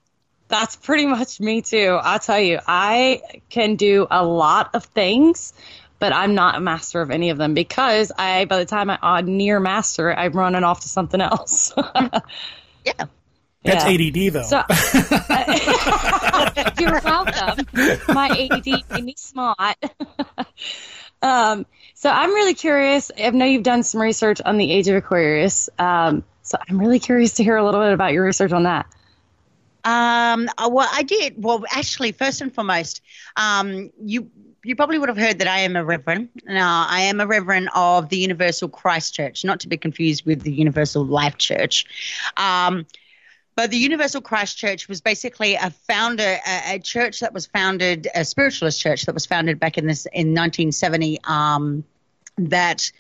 That's 0.47 0.75
pretty 0.75 1.05
much 1.05 1.39
me 1.39 1.61
too. 1.61 1.97
I'll 2.01 2.19
tell 2.19 2.39
you, 2.39 2.59
I 2.67 3.21
can 3.49 3.75
do 3.75 4.07
a 4.11 4.25
lot 4.25 4.71
of 4.73 4.85
things, 4.85 5.53
but 5.99 6.13
I'm 6.13 6.35
not 6.35 6.55
a 6.55 6.59
master 6.59 7.01
of 7.01 7.11
any 7.11 7.29
of 7.29 7.37
them 7.37 7.53
because 7.53 8.11
I, 8.17 8.45
by 8.45 8.57
the 8.57 8.65
time 8.65 8.89
I 8.89 9.21
near 9.21 9.59
master, 9.59 10.13
I'm 10.13 10.33
running 10.33 10.63
off 10.63 10.81
to 10.81 10.89
something 10.89 11.21
else. 11.21 11.73
Yeah. 12.83 12.93
That's 13.63 13.85
Yeah. 13.85 13.91
ADD 13.91 14.29
though. 14.29 14.41
So, 14.41 14.63
you're 16.79 16.99
welcome. 17.05 17.67
My 18.11 18.27
ADD 18.29 18.83
made 18.91 19.03
me 19.05 19.13
smart. 19.17 19.77
um, 21.21 21.67
so 22.01 22.09
I'm 22.09 22.33
really 22.33 22.55
curious. 22.55 23.11
I 23.15 23.29
know 23.29 23.45
you've 23.45 23.61
done 23.61 23.83
some 23.83 24.01
research 24.01 24.41
on 24.43 24.57
the 24.57 24.71
Age 24.71 24.87
of 24.87 24.95
Aquarius. 24.95 25.69
Um, 25.77 26.23
so 26.41 26.57
I'm 26.67 26.79
really 26.79 26.97
curious 26.97 27.35
to 27.35 27.43
hear 27.43 27.57
a 27.57 27.63
little 27.63 27.79
bit 27.79 27.93
about 27.93 28.11
your 28.11 28.25
research 28.25 28.51
on 28.51 28.63
that. 28.63 28.87
Um, 29.83 30.49
uh, 30.57 30.67
well, 30.71 30.89
I 30.91 31.03
did. 31.03 31.35
Well, 31.37 31.63
actually, 31.69 32.11
first 32.11 32.41
and 32.41 32.51
foremost, 32.51 33.03
um, 33.35 33.91
you 34.03 34.31
you 34.63 34.75
probably 34.75 34.97
would 34.97 35.09
have 35.09 35.17
heard 35.17 35.37
that 35.37 35.47
I 35.47 35.59
am 35.59 35.75
a 35.75 35.85
reverend. 35.85 36.29
Now, 36.47 36.87
I 36.89 37.01
am 37.01 37.19
a 37.19 37.27
reverend 37.27 37.69
of 37.75 38.09
the 38.09 38.17
Universal 38.17 38.69
Christ 38.69 39.13
Church, 39.13 39.45
not 39.45 39.59
to 39.59 39.67
be 39.67 39.77
confused 39.77 40.25
with 40.25 40.41
the 40.41 40.51
Universal 40.51 41.05
Life 41.05 41.37
Church. 41.37 41.85
Um, 42.37 42.87
but 43.55 43.69
the 43.69 43.77
Universal 43.77 44.21
Christ 44.21 44.57
Church 44.57 44.87
was 44.87 45.01
basically 45.01 45.55
a 45.55 45.69
founder, 45.69 46.37
a, 46.47 46.75
a 46.75 46.79
church 46.79 47.19
that 47.19 47.33
was 47.33 47.45
founded, 47.47 48.07
a 48.15 48.23
spiritualist 48.25 48.81
church 48.81 49.05
that 49.05 49.13
was 49.13 49.25
founded 49.25 49.59
back 49.59 49.77
in 49.77 49.87
this 49.87 50.05
in 50.05 50.33
1970. 50.33 51.19
Um, 51.23 51.83
that 52.37 52.91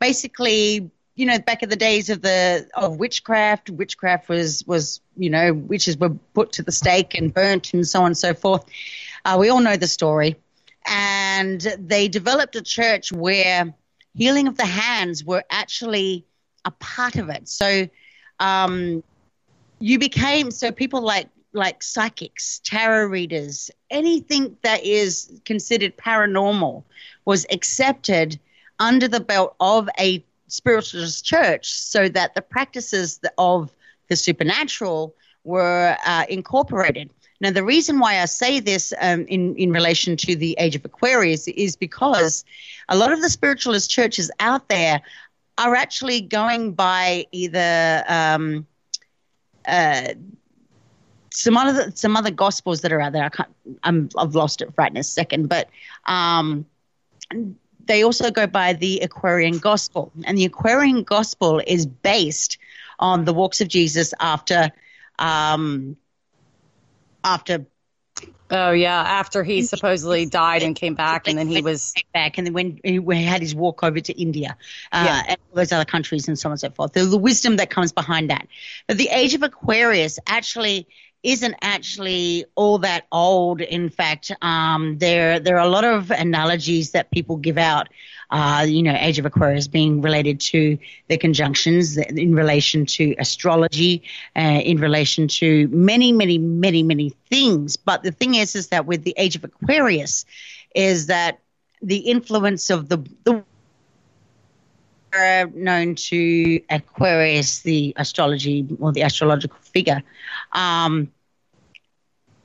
basically 0.00 0.90
you 1.14 1.26
know 1.26 1.38
back 1.38 1.62
in 1.62 1.68
the 1.68 1.76
days 1.76 2.10
of 2.10 2.20
the 2.22 2.68
of 2.74 2.98
witchcraft 2.98 3.70
witchcraft 3.70 4.28
was 4.28 4.64
was 4.66 5.00
you 5.16 5.30
know 5.30 5.52
witches 5.52 5.96
were 5.96 6.10
put 6.34 6.52
to 6.52 6.62
the 6.62 6.72
stake 6.72 7.14
and 7.14 7.32
burnt 7.32 7.72
and 7.72 7.86
so 7.86 8.00
on 8.00 8.06
and 8.06 8.18
so 8.18 8.34
forth 8.34 8.64
uh, 9.24 9.36
we 9.38 9.48
all 9.48 9.60
know 9.60 9.76
the 9.76 9.86
story 9.86 10.36
and 10.86 11.60
they 11.78 12.08
developed 12.08 12.56
a 12.56 12.62
church 12.62 13.12
where 13.12 13.72
healing 14.14 14.48
of 14.48 14.56
the 14.56 14.66
hands 14.66 15.24
were 15.24 15.44
actually 15.50 16.26
a 16.64 16.70
part 16.72 17.16
of 17.16 17.28
it 17.30 17.48
so 17.48 17.88
um, 18.40 19.02
you 19.84 19.98
became 19.98 20.50
so 20.50 20.72
people 20.72 21.02
like 21.02 21.28
like 21.52 21.82
psychics 21.82 22.60
tarot 22.64 23.04
readers 23.06 23.70
anything 23.90 24.56
that 24.62 24.82
is 24.82 25.40
considered 25.44 25.94
paranormal 25.98 26.82
was 27.26 27.44
accepted 27.50 28.40
under 28.78 29.06
the 29.06 29.20
belt 29.20 29.54
of 29.60 29.88
a 30.00 30.24
spiritualist 30.48 31.22
church 31.24 31.70
so 31.70 32.08
that 32.08 32.34
the 32.34 32.40
practices 32.40 33.20
of 33.36 33.70
the 34.08 34.16
supernatural 34.16 35.14
were 35.44 35.96
uh, 36.06 36.24
incorporated. 36.30 37.10
Now, 37.40 37.50
the 37.50 37.64
reason 37.64 37.98
why 37.98 38.20
I 38.20 38.24
say 38.24 38.60
this 38.60 38.94
um, 39.00 39.26
in, 39.26 39.54
in 39.56 39.70
relation 39.70 40.16
to 40.18 40.34
the 40.34 40.56
age 40.58 40.76
of 40.76 40.84
Aquarius 40.84 41.46
is 41.48 41.76
because 41.76 42.44
a 42.88 42.96
lot 42.96 43.12
of 43.12 43.20
the 43.20 43.28
spiritualist 43.28 43.90
churches 43.90 44.30
out 44.40 44.68
there 44.68 45.02
are 45.58 45.74
actually 45.74 46.20
going 46.20 46.72
by 46.72 47.26
either 47.32 48.02
um, 48.08 48.66
uh, 49.66 50.14
some 51.30 51.56
other 51.56 51.90
some 51.94 52.16
other 52.16 52.30
gospels 52.30 52.80
that 52.82 52.92
are 52.92 53.00
out 53.00 53.12
there. 53.12 53.24
I 53.24 53.28
can't. 53.28 53.54
I'm, 53.82 54.08
I've 54.16 54.34
lost 54.34 54.62
it 54.62 54.70
right 54.76 54.90
in 54.90 54.96
a 54.96 55.02
second, 55.02 55.48
but 55.48 55.68
um, 56.06 56.66
they 57.86 58.02
also 58.02 58.30
go 58.30 58.46
by 58.46 58.72
the 58.72 59.00
Aquarian 59.00 59.58
Gospel, 59.58 60.12
and 60.24 60.38
the 60.38 60.44
Aquarian 60.44 61.02
Gospel 61.02 61.60
is 61.66 61.86
based 61.86 62.58
on 62.98 63.24
the 63.24 63.34
walks 63.34 63.60
of 63.60 63.68
Jesus 63.68 64.14
after 64.20 64.70
um, 65.18 65.96
after 67.24 67.66
Oh 68.50 68.72
yeah, 68.72 69.00
after 69.00 69.42
he 69.42 69.62
supposedly 69.62 70.26
died 70.26 70.62
and 70.62 70.76
came 70.76 70.94
back, 70.94 71.26
and 71.26 71.36
then 71.36 71.48
he 71.48 71.62
was 71.62 71.94
back, 72.12 72.36
and 72.38 72.46
then 72.46 72.52
when 72.52 72.78
he 72.84 73.24
had 73.24 73.40
his 73.40 73.54
walk 73.54 73.82
over 73.82 73.98
to 73.98 74.12
India 74.20 74.56
uh, 74.92 75.02
Yeah. 75.06 75.22
and 75.28 75.38
all 75.50 75.56
those 75.56 75.72
other 75.72 75.84
countries 75.86 76.28
and 76.28 76.38
so 76.38 76.48
on 76.48 76.52
and 76.52 76.60
so 76.60 76.70
forth. 76.70 76.92
The, 76.92 77.04
the 77.04 77.18
wisdom 77.18 77.56
that 77.56 77.70
comes 77.70 77.90
behind 77.92 78.30
that. 78.30 78.46
But 78.86 78.98
the 78.98 79.08
age 79.08 79.34
of 79.34 79.42
Aquarius 79.42 80.18
actually 80.26 80.86
isn't 81.24 81.56
actually 81.62 82.44
all 82.54 82.78
that 82.78 83.06
old. 83.10 83.60
In 83.60 83.88
fact, 83.88 84.30
um, 84.42 84.98
there 84.98 85.40
there 85.40 85.56
are 85.56 85.66
a 85.66 85.68
lot 85.68 85.84
of 85.84 86.10
analogies 86.10 86.92
that 86.92 87.10
people 87.10 87.36
give 87.36 87.58
out. 87.58 87.88
Uh, 88.30 88.64
you 88.66 88.82
know, 88.82 88.96
age 88.98 89.18
of 89.18 89.26
Aquarius 89.26 89.68
being 89.68 90.00
related 90.00 90.40
to 90.40 90.78
the 91.08 91.16
conjunctions 91.16 91.96
in 91.96 92.34
relation 92.34 92.86
to 92.86 93.14
astrology, 93.18 94.02
uh, 94.36 94.40
in 94.40 94.78
relation 94.78 95.28
to 95.28 95.68
many, 95.68 96.12
many, 96.12 96.38
many, 96.38 96.82
many 96.82 97.10
things. 97.30 97.76
But 97.76 98.02
the 98.02 98.10
thing 98.12 98.34
is, 98.34 98.56
is 98.56 98.68
that 98.68 98.86
with 98.86 99.04
the 99.04 99.14
age 99.16 99.36
of 99.36 99.44
Aquarius, 99.44 100.24
is 100.74 101.06
that 101.06 101.40
the 101.82 101.98
influence 101.98 102.70
of 102.70 102.88
the 102.88 102.98
the 103.24 103.44
are 105.14 105.46
known 105.46 105.94
to 105.94 106.60
Aquarius, 106.70 107.60
the 107.60 107.92
astrology 107.96 108.66
or 108.80 108.92
the 108.92 109.02
astrological 109.02 109.58
figure, 109.60 110.02
um, 110.52 111.10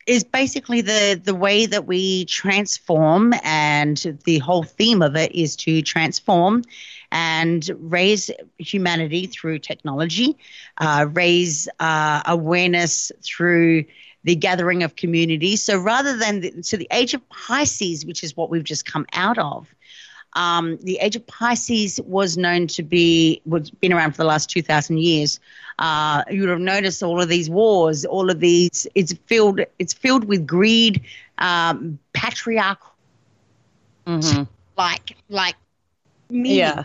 is 0.08 0.24
basically 0.24 0.82
the 0.82 1.22
the 1.24 1.36
way 1.36 1.66
that 1.66 1.86
we 1.86 2.26
transform, 2.26 3.34
and 3.44 4.20
the 4.26 4.40
whole 4.40 4.64
theme 4.64 5.02
of 5.02 5.16
it 5.16 5.34
is 5.36 5.56
to 5.56 5.82
transform 5.82 6.64
and 7.12 7.70
raise 7.80 8.32
humanity 8.58 9.28
through 9.28 9.60
technology, 9.60 10.38
uh, 10.78 11.08
raise 11.12 11.68
uh, 11.80 12.22
awareness 12.26 13.12
through 13.24 13.86
the 14.24 14.36
gathering 14.36 14.84
of 14.84 14.96
communities. 14.96 15.64
So 15.64 15.80
rather 15.80 16.18
than 16.18 16.42
the, 16.42 16.64
so 16.64 16.78
the 16.78 16.88
age 16.92 17.14
of 17.14 17.28
Pisces, 17.30 18.06
which 18.06 18.24
is 18.24 18.36
what 18.36 18.50
we've 18.50 18.64
just 18.64 18.86
come 18.86 19.06
out 19.14 19.38
of, 19.38 19.74
um, 20.33 20.77
the 20.83 20.98
age 21.01 21.15
of 21.15 21.25
Pisces 21.27 22.00
was 22.05 22.38
known 22.38 22.67
to 22.67 22.83
be 22.83 23.41
was 23.45 23.69
been 23.69 23.91
around 23.93 24.12
for 24.12 24.17
the 24.17 24.25
last 24.27 24.50
two 24.50 24.62
thousand 24.62 25.00
years. 25.00 25.39
Uh, 25.79 26.24
you 26.29 26.41
would 26.41 26.50
have 26.50 26.59
noticed 26.59 27.01
all 27.03 27.21
of 27.21 27.29
these 27.29 27.50
wars, 27.50 28.05
all 28.05 28.29
of 28.29 28.39
these. 28.39 28.86
It's 28.95 29.13
filled. 29.25 29.62
It's 29.79 29.93
filled 29.93 30.25
with 30.25 30.45
greed, 30.45 31.01
um, 31.38 32.00
patriarchal, 32.13 32.91
Mhm. 34.05 34.48
like 34.77 35.15
like 35.29 35.55
yeah, 36.29 36.83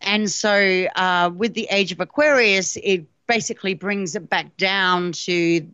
And 0.00 0.30
so, 0.30 0.86
uh, 0.96 1.30
with 1.34 1.54
the 1.54 1.68
age 1.70 1.92
of 1.92 2.00
Aquarius, 2.00 2.76
it 2.82 3.04
basically 3.26 3.74
brings 3.74 4.14
it 4.16 4.28
back 4.28 4.56
down 4.56 5.12
to 5.12 5.66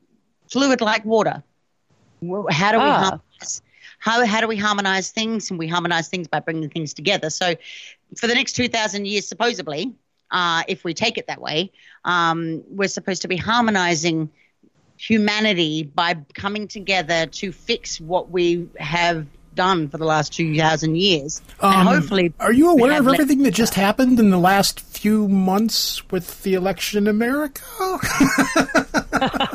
fluid 0.51 0.81
like 0.81 1.05
water. 1.05 1.43
How 2.51 2.73
do 2.73 2.79
we 2.79 2.85
Ah. 2.85 3.19
How, 3.99 4.25
how 4.25 4.41
do 4.41 4.49
we 4.49 4.57
harmonize 4.57 5.11
things? 5.11 5.51
And 5.51 5.59
we 5.59 5.67
harmonize 5.67 6.09
things 6.09 6.29
by 6.29 6.41
bringing 6.41 6.71
things 6.71 6.95
together. 6.95 7.31
So, 7.31 7.55
for 8.17 8.27
the 8.27 8.35
next 8.35 8.55
2,000 8.55 9.07
years, 9.07 9.27
supposedly, 9.27 9.95
uh, 10.31 10.63
if 10.69 10.85
we 10.85 10.95
take 10.95 11.19
it 11.19 11.27
that 11.27 11.41
way, 11.41 11.73
um, 12.05 12.63
we're 12.69 12.89
supposed 12.89 13.23
to 13.23 13.29
be 13.29 13.37
harmonizing 13.37 14.31
humanity 14.97 15.83
by 15.83 16.17
coming 16.35 16.69
together 16.69 17.27
to 17.27 17.53
fix 17.53 18.01
what 18.01 18.31
we 18.31 18.69
have 18.79 19.27
done 19.55 19.89
for 19.89 19.99
the 19.99 20.05
last 20.05 20.33
2,000 20.35 20.97
years. 20.97 21.43
Um, 21.61 21.73
and 21.73 21.89
hopefully, 21.89 22.33
Are 22.39 22.53
you 22.53 22.71
aware 22.71 22.99
of 22.99 23.09
everything 23.09 23.43
that 23.43 23.53
just 23.53 23.75
happened 23.75 24.21
in 24.21 24.31
the 24.31 24.39
last 24.39 24.81
few 24.81 25.29
months 25.29 26.09
with 26.11 26.43
the 26.43 26.55
election 26.55 26.99
in 26.99 27.09
America? 27.09 27.63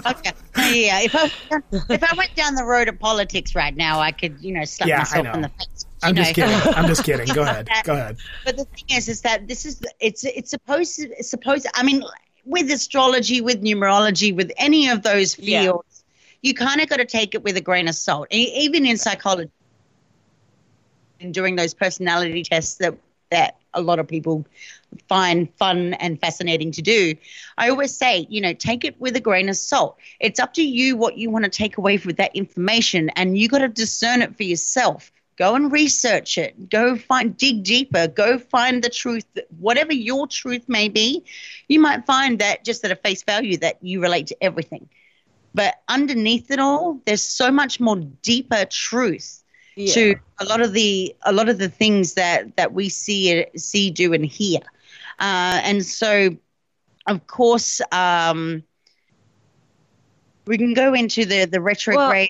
okay. 0.05 0.33
Yeah, 0.65 1.01
if 1.01 1.15
I 1.15 1.31
if 1.89 2.03
I 2.03 2.15
went 2.15 2.35
down 2.35 2.55
the 2.55 2.63
road 2.63 2.87
of 2.87 2.99
politics 2.99 3.55
right 3.55 3.75
now, 3.75 3.99
I 3.99 4.11
could 4.11 4.39
you 4.41 4.53
know 4.53 4.65
slap 4.65 4.87
Yeah, 4.89 4.95
I 4.95 4.99
myself 4.99 5.23
know. 5.25 5.33
in 5.33 5.41
the 5.41 5.49
face. 5.49 5.85
you 6.03 6.09
I'm 6.09 6.15
just 6.15 6.35
kidding. 6.35 6.73
I'm 6.75 6.87
just 6.87 7.03
kidding. 7.03 7.27
Go 7.33 7.41
ahead. 7.43 7.69
Go 7.83 7.93
ahead. 7.93 8.17
But 8.45 8.57
the 8.57 8.65
thing 8.65 8.97
is, 8.97 9.07
is 9.09 9.21
that 9.21 9.47
this 9.47 9.65
is 9.65 9.81
it's 9.99 10.23
it's 10.25 10.49
supposed 10.51 10.95
to, 10.97 11.09
it's 11.17 11.29
supposed. 11.29 11.67
I 11.73 11.83
mean, 11.83 12.03
with 12.45 12.69
astrology, 12.71 13.41
with 13.41 13.61
numerology, 13.63 14.35
with 14.35 14.51
any 14.57 14.89
of 14.89 15.03
those 15.03 15.37
Yeah. 15.39 15.61
fields, 15.63 16.03
you 16.41 16.53
kind 16.53 16.81
of 16.81 16.89
got 16.89 16.97
to 16.97 17.05
take 17.05 17.33
it 17.35 17.43
with 17.43 17.55
a 17.57 17.61
grain 17.61 17.87
of 17.87 17.95
salt. 17.95 18.27
E- 18.33 18.51
even 18.57 18.85
in 18.85 18.97
psychology, 18.97 19.51
and 21.19 21.33
doing 21.33 21.55
those 21.55 21.73
personality 21.73 22.43
tests 22.43 22.75
that 22.75 22.95
that 23.33 23.57
a 23.73 23.81
lot 23.81 23.99
of 23.99 24.07
people 24.07 24.45
find 25.09 25.51
fun 25.55 25.93
and 25.95 26.19
fascinating 26.19 26.71
to 26.71 26.81
do. 26.81 27.15
I 27.57 27.69
always 27.69 27.95
say, 27.95 28.27
you 28.29 28.41
know, 28.41 28.53
take 28.53 28.85
it 28.85 28.99
with 29.01 29.15
a 29.15 29.19
grain 29.19 29.49
of 29.49 29.57
salt. 29.57 29.97
It's 30.19 30.39
up 30.39 30.53
to 30.53 30.63
you 30.63 30.95
what 30.95 31.17
you 31.17 31.29
want 31.29 31.45
to 31.45 31.51
take 31.51 31.77
away 31.77 31.97
from 31.97 32.13
that 32.13 32.35
information, 32.35 33.09
and 33.15 33.37
you 33.37 33.47
got 33.49 33.59
to 33.59 33.67
discern 33.67 34.21
it 34.21 34.35
for 34.37 34.43
yourself. 34.43 35.11
Go 35.35 35.55
and 35.55 35.71
research 35.71 36.37
it. 36.37 36.69
Go 36.69 36.95
find, 36.95 37.35
dig 37.35 37.63
deeper. 37.63 38.07
Go 38.07 38.37
find 38.37 38.83
the 38.83 38.89
truth. 38.89 39.25
Whatever 39.59 39.91
your 39.91 40.27
truth 40.27 40.69
may 40.69 40.89
be, 40.89 41.23
you 41.67 41.79
might 41.79 42.05
find 42.05 42.37
that 42.39 42.63
just 42.63 42.85
at 42.85 42.91
a 42.91 42.95
face 42.95 43.23
value 43.23 43.57
that 43.57 43.79
you 43.81 43.99
relate 43.99 44.27
to 44.27 44.37
everything. 44.43 44.87
But 45.55 45.81
underneath 45.87 46.51
it 46.51 46.59
all, 46.59 46.99
there's 47.05 47.23
so 47.23 47.51
much 47.51 47.79
more 47.79 47.95
deeper 48.21 48.65
truth 48.65 49.42
Yeah. 49.75 49.93
to 49.93 50.15
a 50.39 50.45
lot 50.45 50.61
of 50.61 50.73
the 50.73 51.15
a 51.23 51.31
lot 51.31 51.49
of 51.49 51.57
the 51.57 51.69
things 51.69 52.13
that 52.15 52.55
that 52.57 52.73
we 52.73 52.89
see 52.89 53.45
see 53.55 53.91
do 53.91 54.13
and 54.13 54.25
hear 54.25 54.59
uh, 55.19 55.61
and 55.63 55.85
so 55.85 56.35
of 57.07 57.27
course 57.27 57.81
um, 57.91 58.63
we 60.45 60.57
can 60.57 60.73
go 60.73 60.93
into 60.93 61.25
the 61.25 61.45
the 61.45 61.61
retrograde 61.61 62.29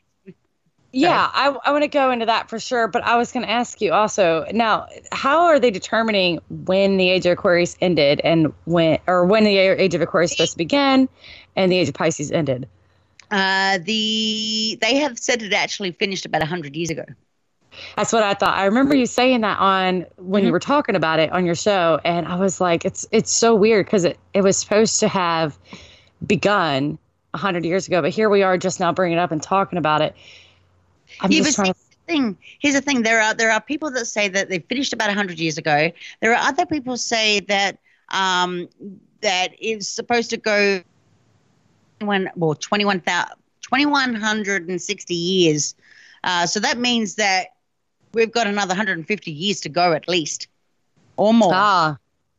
Yeah, 0.91 1.29
I, 1.33 1.55
I 1.65 1.71
want 1.71 1.83
to 1.83 1.87
go 1.87 2.11
into 2.11 2.27
that 2.27 2.49
for 2.49 2.59
sure. 2.59 2.87
But 2.87 3.03
I 3.03 3.17
was 3.17 3.31
going 3.31 3.45
to 3.45 3.51
ask 3.51 3.81
you 3.81 3.93
also 3.93 4.45
now, 4.51 4.87
how 5.11 5.45
are 5.45 5.59
they 5.59 5.71
determining 5.71 6.39
when 6.65 6.97
the 6.97 7.09
age 7.09 7.25
of 7.25 7.33
Aquarius 7.33 7.75
ended 7.81 8.21
and 8.23 8.53
when, 8.65 8.99
or 9.07 9.25
when 9.25 9.43
the 9.43 9.57
age 9.57 9.95
of 9.95 10.01
Aquarius 10.01 10.31
supposed 10.31 10.53
to 10.53 10.57
begin 10.57 11.09
and 11.55 11.71
the 11.71 11.77
age 11.77 11.89
of 11.89 11.95
Pisces 11.95 12.31
ended? 12.31 12.67
uh, 13.31 13.79
the 13.79 14.77
they 14.81 14.97
have 14.97 15.17
said 15.17 15.41
it 15.41 15.53
actually 15.53 15.91
finished 15.91 16.25
about 16.25 16.41
100 16.41 16.75
years 16.75 16.89
ago 16.89 17.05
That's 17.95 18.11
what 18.13 18.23
I 18.23 18.33
thought. 18.33 18.55
I 18.57 18.65
remember 18.65 18.95
you 18.95 19.05
saying 19.05 19.41
that 19.41 19.59
on 19.59 20.05
when 20.17 20.43
you 20.45 20.51
were 20.51 20.59
talking 20.59 20.95
about 20.95 21.19
it 21.19 21.31
on 21.31 21.45
your 21.45 21.55
show, 21.55 21.99
and 22.03 22.27
I 22.27 22.35
was 22.35 22.59
like, 22.61 22.85
it's 22.85 23.05
it's 23.11 23.31
so 23.31 23.55
weird 23.55 23.85
because 23.85 24.03
it, 24.05 24.19
it 24.33 24.41
was 24.41 24.57
supposed 24.57 24.99
to 25.01 25.07
have 25.07 25.57
begun 26.25 26.99
hundred 27.35 27.65
years 27.65 27.87
ago, 27.87 28.01
but 28.01 28.11
here 28.11 28.29
we 28.29 28.43
are 28.43 28.57
just 28.57 28.79
now 28.79 28.91
bringing 28.91 29.17
it 29.17 29.21
up 29.21 29.31
and 29.31 29.41
talking 29.41 29.77
about 29.77 30.01
it. 30.01 30.15
I'm 31.19 31.35
Yeah, 31.35 31.37
just 31.37 31.53
trying 31.53 31.69
to. 31.69 31.75
here's 31.75 31.89
the 31.89 32.13
thing. 32.13 32.37
Here's 32.59 32.75
the 32.75 32.81
thing. 32.81 33.03
There 33.03 33.21
are 33.21 33.33
there 33.33 33.51
are 33.51 33.61
people 33.61 33.91
that 33.91 34.05
say 34.05 34.27
that 34.29 34.49
they 34.49 34.59
finished 34.59 34.93
about 34.93 35.11
hundred 35.13 35.39
years 35.39 35.57
ago. 35.57 35.91
There 36.21 36.31
are 36.33 36.47
other 36.49 36.65
people 36.65 36.97
say 36.97 37.39
that 37.41 37.79
um, 38.09 38.69
that 39.21 39.49
it's 39.59 39.87
supposed 39.87 40.29
to 40.31 40.37
go 40.37 40.81
when 41.99 42.29
well 42.35 42.55
21,000 42.55 43.35
2160 43.61 45.15
years. 45.15 45.75
Uh, 46.23 46.45
so 46.45 46.59
that 46.59 46.77
means 46.77 47.15
that 47.15 47.47
we've 48.13 48.31
got 48.31 48.47
another 48.47 48.69
150 48.69 49.31
years 49.31 49.61
to 49.61 49.69
go 49.69 49.93
at 49.93 50.07
least, 50.07 50.47
or 51.17 51.33
more. 51.33 51.51
Ah, 51.53 51.97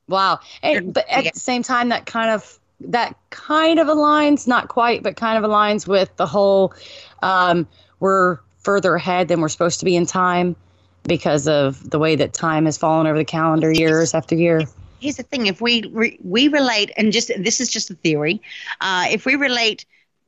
wow. 0.09 0.41
And, 0.63 0.93
but 0.93 1.09
at 1.09 1.33
the 1.33 1.41
same 1.41 1.63
time, 1.63 1.89
that 1.91 2.07
kind 2.07 2.31
of 2.31 2.59
that 2.81 3.17
kind 3.31 3.79
of 3.79 3.87
aligns, 3.87 4.47
not 4.47 4.69
quite, 4.69 5.03
but 5.03 5.17
kind 5.17 5.43
of 5.43 5.49
aligns 5.49 5.87
with 5.87 6.15
the 6.17 6.27
whole. 6.27 6.75
Um, 7.23 7.67
we're 8.01 8.39
further 8.59 8.95
ahead 8.95 9.29
than 9.29 9.41
we're 9.41 9.49
supposed 9.49 9.79
to 9.81 9.85
be 9.85 9.97
in 9.97 10.07
time 10.07 10.57
because 11.05 11.47
of 11.47 11.91
the 11.91 11.99
way 11.99 12.17
that 12.17 12.33
time 12.33 12.65
has 12.65 12.77
fallen 12.79 13.07
over 13.07 13.19
the 13.19 13.25
calendar 13.25 13.71
years 13.71 14.15
after 14.15 14.35
year. 14.35 14.63
here's 15.01 15.17
the 15.17 15.23
thing 15.23 15.47
if 15.47 15.61
we 15.61 15.83
re- 15.93 16.19
we 16.25 16.49
relate 16.49 16.91
and 16.97 17.13
just 17.13 17.31
this 17.39 17.61
is 17.61 17.69
just 17.69 17.91
a 17.91 17.95
theory 17.97 18.41
uh, 18.81 19.07
if 19.11 19.27
we 19.27 19.37
relate 19.37 19.85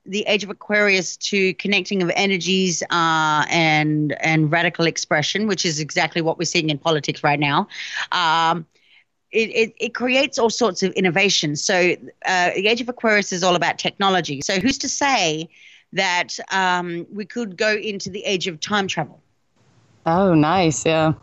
the 0.08 0.22
age 0.26 0.44
of 0.44 0.50
aquarius 0.50 1.16
to 1.16 1.54
connecting 1.54 2.02
of 2.02 2.10
energies 2.14 2.82
uh, 2.90 3.44
and 3.50 4.12
and 4.22 4.50
radical 4.50 4.86
expression 4.86 5.46
which 5.46 5.64
is 5.64 5.80
exactly 5.80 6.22
what 6.22 6.38
we're 6.38 6.44
seeing 6.44 6.70
in 6.70 6.78
politics 6.78 7.22
right 7.24 7.40
now 7.40 7.68
um, 8.12 8.66
it, 9.32 9.50
it, 9.50 9.74
it 9.78 9.94
creates 9.94 10.38
all 10.38 10.50
sorts 10.50 10.82
of 10.82 10.92
innovation 10.92 11.56
so 11.56 11.94
uh, 12.26 12.50
the 12.54 12.68
age 12.68 12.80
of 12.80 12.88
aquarius 12.88 13.32
is 13.32 13.42
all 13.42 13.56
about 13.56 13.78
technology 13.78 14.40
so 14.40 14.58
who's 14.60 14.78
to 14.78 14.88
say 14.88 15.48
that 15.92 16.36
um, 16.50 17.06
we 17.12 17.24
could 17.24 17.56
go 17.56 17.74
into 17.74 18.10
the 18.10 18.24
age 18.24 18.46
of 18.46 18.60
time 18.60 18.86
travel 18.86 19.20
Oh, 20.06 20.34
nice. 20.34 20.86
Yeah. 20.86 21.14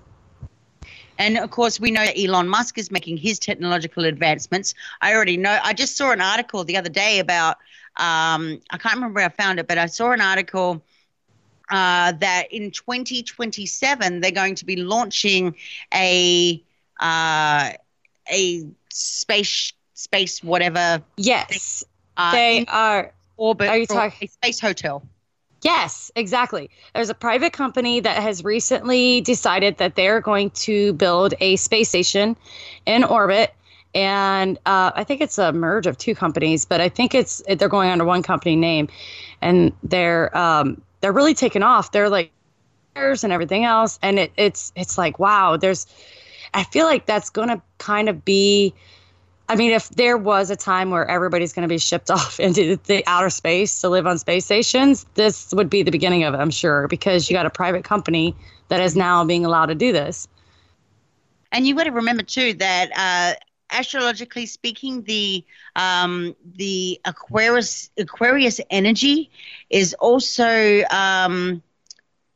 And 1.17 1.37
of 1.37 1.49
course, 1.49 1.79
we 1.79 1.91
know 1.91 2.03
that 2.05 2.19
Elon 2.19 2.47
Musk 2.47 2.77
is 2.77 2.91
making 2.91 3.17
his 3.17 3.39
technological 3.39 4.05
advancements. 4.05 4.73
I 5.01 5.13
already 5.13 5.37
know. 5.37 5.57
I 5.63 5.73
just 5.73 5.97
saw 5.97 6.11
an 6.11 6.21
article 6.21 6.63
the 6.63 6.77
other 6.77 6.89
day 6.89 7.19
about, 7.19 7.57
um, 7.97 8.59
I 8.71 8.77
can't 8.77 8.95
remember 8.95 9.15
where 9.15 9.25
I 9.25 9.29
found 9.29 9.59
it, 9.59 9.67
but 9.67 9.77
I 9.77 9.85
saw 9.87 10.11
an 10.11 10.21
article 10.21 10.83
uh, 11.71 12.11
that 12.13 12.51
in 12.51 12.71
2027 12.71 14.21
they're 14.21 14.31
going 14.31 14.55
to 14.55 14.65
be 14.65 14.77
launching 14.77 15.55
a 15.93 16.63
uh, 16.99 17.71
a 18.31 18.63
space 18.91 19.73
space 19.93 20.43
whatever 20.43 21.03
Yes, 21.17 21.83
uh, 22.17 22.39
they 22.55 22.65
are. 22.67 23.13
orbit 23.37 23.73
are 23.73 23.77
you 23.77 23.87
for 23.87 23.95
talk- 23.95 24.13
a 24.21 24.27
space 24.27 24.59
hotel. 24.59 25.03
Yes, 25.63 26.11
exactly. 26.15 26.69
There's 26.93 27.09
a 27.09 27.13
private 27.13 27.53
company 27.53 28.01
that 28.01 28.21
has 28.21 28.43
recently 28.43 29.21
decided 29.21 29.77
that 29.77 29.95
they're 29.95 30.19
going 30.19 30.49
to 30.51 30.93
build 30.93 31.33
a 31.39 31.55
space 31.55 31.89
station 31.89 32.35
in 32.85 33.03
orbit. 33.03 33.53
And 33.95 34.57
uh, 34.65 34.91
I 34.93 35.03
think 35.05 35.21
it's 35.21 35.37
a 35.37 35.53
merge 35.53 35.87
of 35.87 35.97
two 35.97 36.15
companies, 36.15 36.65
but 36.65 36.81
I 36.81 36.89
think 36.89 37.15
it's 37.15 37.41
they're 37.47 37.69
going 37.69 37.89
under 37.89 38.03
one 38.05 38.23
company 38.23 38.55
name, 38.55 38.89
and 39.41 39.71
they're 39.83 40.35
um, 40.35 40.81
they're 40.99 41.13
really 41.13 41.35
taking 41.35 41.63
off. 41.63 41.91
They're 41.91 42.09
like 42.09 42.31
and 42.95 43.31
everything 43.31 43.65
else, 43.65 43.99
and 44.01 44.19
it, 44.19 44.31
it's 44.37 44.71
it's 44.75 44.97
like 44.97 45.19
wow. 45.19 45.57
There's, 45.57 45.87
I 46.53 46.63
feel 46.63 46.85
like 46.85 47.05
that's 47.05 47.29
going 47.29 47.49
to 47.49 47.61
kind 47.77 48.09
of 48.09 48.25
be 48.25 48.73
I 49.49 49.55
mean, 49.55 49.71
if 49.71 49.89
there 49.89 50.17
was 50.17 50.49
a 50.49 50.55
time 50.55 50.89
where 50.89 51.05
everybody's 51.05 51.53
going 51.53 51.67
to 51.67 51.73
be 51.73 51.77
shipped 51.77 52.09
off 52.11 52.39
into 52.39 52.77
the 52.85 53.03
outer 53.05 53.29
space 53.29 53.81
to 53.81 53.89
live 53.89 54.07
on 54.07 54.17
space 54.17 54.45
stations, 54.45 55.05
this 55.15 55.53
would 55.53 55.69
be 55.69 55.83
the 55.83 55.91
beginning 55.91 56.23
of 56.23 56.33
it, 56.33 56.37
I'm 56.37 56.51
sure, 56.51 56.87
because 56.87 57.29
you 57.29 57.35
got 57.35 57.45
a 57.45 57.51
private 57.51 57.83
company 57.83 58.35
that 58.69 58.81
is 58.81 58.95
now 58.95 59.23
being 59.25 59.45
allowed 59.45 59.67
to 59.67 59.75
do 59.75 59.91
this. 59.91 60.27
And 61.51 61.67
you 61.67 61.75
got 61.75 61.83
to 61.83 61.91
remember 61.91 62.23
too 62.23 62.53
that 62.55 62.89
uh, 62.95 63.39
astrologically 63.69 64.47
speaking, 64.47 65.03
the 65.03 65.43
um, 65.75 66.35
the 66.55 66.99
Aquarius 67.05 67.91
Aquarius 67.97 68.59
energy 68.71 69.29
is 69.69 69.93
also 69.93 70.81
um, 70.89 71.61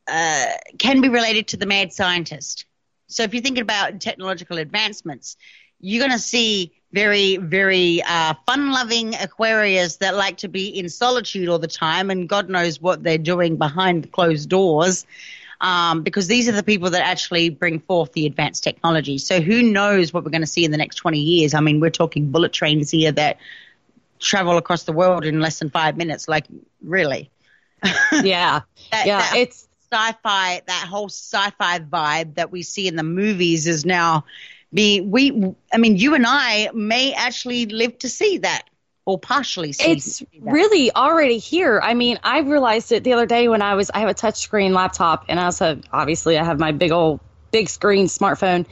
uh, 0.07 0.45
can 0.77 1.01
be 1.01 1.09
related 1.09 1.47
to 1.47 1.57
the 1.57 1.65
mad 1.65 1.93
scientist. 1.93 2.65
So 3.07 3.23
if 3.23 3.33
you're 3.33 3.41
thinking 3.41 3.63
about 3.63 3.99
technological 4.01 4.57
advancements, 4.57 5.37
you're 5.79 6.05
going 6.05 6.15
to 6.15 6.23
see 6.23 6.73
very, 6.91 7.37
very 7.37 8.01
uh, 8.03 8.33
fun-loving 8.45 9.15
Aquarius 9.15 9.97
that 9.97 10.15
like 10.15 10.37
to 10.37 10.47
be 10.47 10.67
in 10.67 10.89
solitude 10.89 11.49
all 11.49 11.59
the 11.59 11.67
time, 11.67 12.09
and 12.09 12.27
God 12.29 12.49
knows 12.49 12.81
what 12.81 13.03
they're 13.03 13.17
doing 13.17 13.57
behind 13.57 14.11
closed 14.11 14.49
doors 14.49 15.05
um, 15.61 16.03
because 16.03 16.27
these 16.27 16.47
are 16.47 16.53
the 16.53 16.63
people 16.63 16.91
that 16.91 17.05
actually 17.05 17.49
bring 17.49 17.79
forth 17.79 18.13
the 18.13 18.25
advanced 18.25 18.63
technology. 18.63 19.17
So 19.17 19.41
who 19.41 19.63
knows 19.63 20.13
what 20.13 20.23
we're 20.23 20.31
going 20.31 20.41
to 20.41 20.47
see 20.47 20.65
in 20.65 20.71
the 20.71 20.77
next 20.77 20.95
20 20.95 21.19
years? 21.19 21.53
I 21.53 21.59
mean, 21.61 21.79
we're 21.79 21.89
talking 21.89 22.31
bullet 22.31 22.53
trains 22.53 22.91
here 22.91 23.11
that 23.13 23.37
travel 24.19 24.57
across 24.57 24.83
the 24.83 24.93
world 24.93 25.25
in 25.25 25.39
less 25.39 25.59
than 25.59 25.69
five 25.69 25.97
minutes. 25.97 26.27
Like, 26.27 26.45
really? 26.81 27.29
Yeah. 28.23 28.61
That, 28.91 29.05
Yeah. 29.05 29.19
that 29.19 29.35
It's, 29.35 29.67
sci-fi, 29.91 30.61
that 30.67 30.87
whole 30.89 31.07
sci-fi 31.07 31.79
vibe 31.79 32.35
that 32.35 32.51
we 32.51 32.61
see 32.61 32.87
in 32.87 32.97
the 32.97 33.03
movies 33.03 33.67
is 33.67 33.85
now 33.85 34.25
be 34.73 35.01
we. 35.01 35.55
I 35.73 35.77
mean, 35.77 35.97
you 35.97 36.15
and 36.15 36.25
I 36.27 36.69
may 36.73 37.13
actually 37.13 37.65
live 37.67 37.97
to 37.99 38.09
see 38.09 38.39
that 38.39 38.63
or 39.07 39.17
partially 39.17 39.71
see. 39.71 39.91
it's 39.91 40.17
see 40.17 40.27
really 40.41 40.93
already 40.93 41.37
here. 41.37 41.79
I 41.81 41.93
mean, 41.93 42.19
I 42.23 42.39
realized 42.39 42.91
it 42.91 43.05
the 43.05 43.13
other 43.13 43.25
day 43.25 43.47
when 43.47 43.61
I 43.61 43.75
was, 43.75 43.89
I 43.89 44.01
have 44.01 44.09
a 44.09 44.13
touchscreen 44.13 44.73
laptop 44.73 45.25
and 45.29 45.39
I 45.39 45.45
also, 45.45 45.79
obviously, 45.93 46.37
I 46.37 46.43
have 46.43 46.59
my 46.59 46.73
big 46.73 46.91
old, 46.91 47.21
big 47.51 47.69
screen 47.69 48.07
smartphone. 48.07 48.65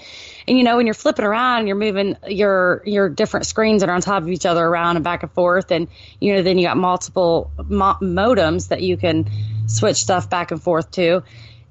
And 0.46 0.58
you 0.58 0.66
know, 0.66 0.76
when 0.76 0.86
you're 0.86 0.94
flipping 0.94 1.24
around, 1.24 1.60
and 1.60 1.68
you're 1.70 1.78
moving 1.78 2.18
your 2.28 2.84
your 2.86 3.08
different 3.08 3.46
screens 3.46 3.82
that 3.82 3.90
are 3.90 3.96
on 3.96 4.02
top 4.02 4.24
of 4.24 4.30
each 4.30 4.46
other 4.46 4.64
around 4.64 4.98
and 4.98 5.06
back 5.06 5.24
and 5.24 5.32
forth, 5.32 5.72
and 5.72 5.88
you 6.20 6.34
know, 6.34 6.44
then 6.44 6.60
you 6.60 6.68
got 6.68 6.76
multiple 6.78 7.50
mo- 7.68 7.98
modems 8.02 8.68
that 8.68 8.82
you 8.82 8.98
can 8.98 9.30
switch 9.68 9.96
stuff 9.96 10.30
back 10.30 10.52
and 10.52 10.62
forth 10.62 10.92
to. 10.92 11.24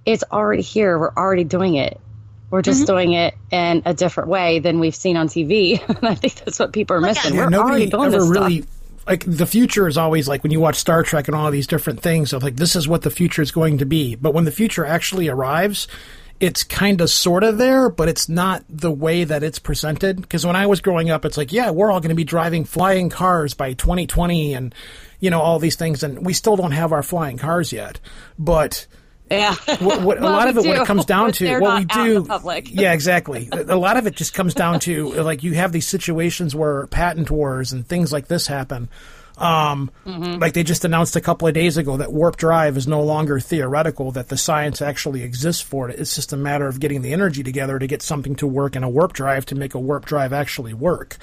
It's 0.07 0.25
already 0.33 0.63
here. 0.63 0.99
We're 0.99 1.13
already 1.15 1.45
doing 1.45 1.77
it. 1.77 2.01
We're 2.55 2.63
just 2.63 2.87
doing 2.87 3.15
it 3.15 3.35
in 3.51 3.83
a 3.85 3.93
different 3.93 4.29
way 4.29 4.61
than 4.61 4.79
we've 4.79 4.95
seen 4.95 5.17
on 5.17 5.27
TV. 5.27 5.83
and 5.89 6.07
I 6.07 6.15
think 6.15 6.37
that's 6.37 6.61
what 6.61 6.73
people 6.73 6.95
are 6.95 7.01
missing. 7.01 7.35
Yeah, 7.35 7.49
We're 7.49 7.59
already 7.59 7.87
nobody 7.87 7.91
doing 7.91 8.05
ever 8.15 8.19
this 8.21 8.29
really 8.31 8.63
stuff. 8.63 9.07
like 9.09 9.25
the 9.27 9.45
future 9.45 9.89
is 9.89 9.99
always 9.99 10.29
like 10.29 10.45
when 10.45 10.53
you 10.53 10.61
watch 10.61 10.77
Star 10.77 11.03
Trek 11.03 11.27
and 11.27 11.35
all 11.35 11.51
these 11.51 11.67
different 11.67 12.01
things 12.01 12.33
of 12.33 12.45
like 12.45 12.55
this 12.55 12.77
is 12.77 12.87
what 12.87 13.03
the 13.03 13.11
future 13.11 13.43
is 13.43 13.51
going 13.51 13.79
to 13.79 13.87
be. 13.87 14.15
But 14.15 14.35
when 14.35 14.45
the 14.45 14.53
future 14.53 14.87
actually 14.87 15.27
arrives, 15.27 15.89
it's 16.39 16.63
kind 16.63 17.01
of 17.01 17.11
sort 17.11 17.43
of 17.43 17.59
there, 17.59 17.89
but 17.89 18.09
it's 18.09 18.29
not 18.29 18.65
the 18.69 18.93
way 18.93 19.25
that 19.25 19.43
it's 19.43 19.59
presented. 19.59 20.23
Because 20.23 20.47
when 20.47 20.55
I 20.55 20.69
was 20.69 20.81
growing 20.81 21.11
up, 21.11 21.25
it's 21.25 21.37
like, 21.37 21.53
yeah, 21.53 21.73
we're 21.73 21.91
all 21.91 21.99
going 21.99 22.11
to 22.11 22.15
be 22.15 22.23
driving 22.23 22.65
flying 22.65 23.09
cars 23.09 23.55
by 23.55 23.73
2020 23.73 24.55
and, 24.55 24.73
you 25.19 25.29
know, 25.29 25.41
all 25.41 25.59
these 25.59 25.75
things. 25.75 26.05
And 26.05 26.25
we 26.25 26.35
still 26.35 26.55
don't 26.55 26.71
have 26.71 26.93
our 26.93 27.03
flying 27.03 27.37
cars 27.37 27.73
yet. 27.73 27.99
But 28.39 28.87
Yeah. 29.31 29.55
what, 29.81 30.03
what, 30.03 30.19
a 30.19 30.23
lot 30.23 30.49
of 30.49 30.57
it, 30.59 30.67
what 30.67 30.77
it 30.77 30.87
comes 30.87 31.07
down 31.07 31.33
to, 31.33 31.59
what 31.59 31.79
we 31.79 31.85
not 31.87 31.97
out 31.97 32.09
in 32.09 32.25
do, 32.25 32.27
yeah, 32.71 32.93
exactly. 32.93 33.49
A 33.53 33.77
lot 33.77 33.97
of 33.97 34.07
it 34.07 34.15
just 34.15 34.35
comes 34.35 34.55
down 34.55 34.81
to 34.81 35.13
like 35.23 35.43
you 35.43 35.55
have 35.55 35.73
these 35.73 35.87
situations 35.89 36.55
where 36.55 36.87
patent 36.89 37.31
wars 37.31 37.73
and 37.73 37.87
things 37.87 38.13
like 38.13 38.29
this 38.29 38.47
happen. 38.47 38.89
Um, 39.37 39.91
Mm-hmm. 40.05 40.41
Like 40.41 40.53
they 40.53 40.63
just 40.63 40.85
announced 40.85 41.17
a 41.17 41.21
couple 41.21 41.49
of 41.49 41.55
days 41.55 41.77
ago 41.77 41.97
that 41.97 42.13
warp 42.13 42.37
drive 42.37 42.77
is 42.77 42.87
no 42.87 43.03
longer 43.03 43.41
theoretical; 43.41 44.13
that 44.13 44.29
the 44.29 44.37
science 44.37 44.81
actually 44.81 45.23
exists 45.23 45.63
for 45.63 45.89
it. 45.89 45.99
It's 45.99 46.15
just 46.15 46.33
a 46.33 46.37
matter 46.37 46.69
of 46.69 46.79
getting 46.79 47.03
the 47.03 47.13
energy 47.13 47.43
together 47.43 47.79
to 47.79 47.87
get 47.87 48.03
something 48.03 48.37
to 48.37 48.47
work 48.47 48.77
in 48.77 48.85
a 48.85 48.89
warp 48.89 49.13
drive 49.13 49.47
to 49.47 49.55
make 49.55 49.75
a 49.75 49.81
warp 49.81 50.05
drive 50.05 50.33
actually 50.33 50.75
work. 50.75 51.17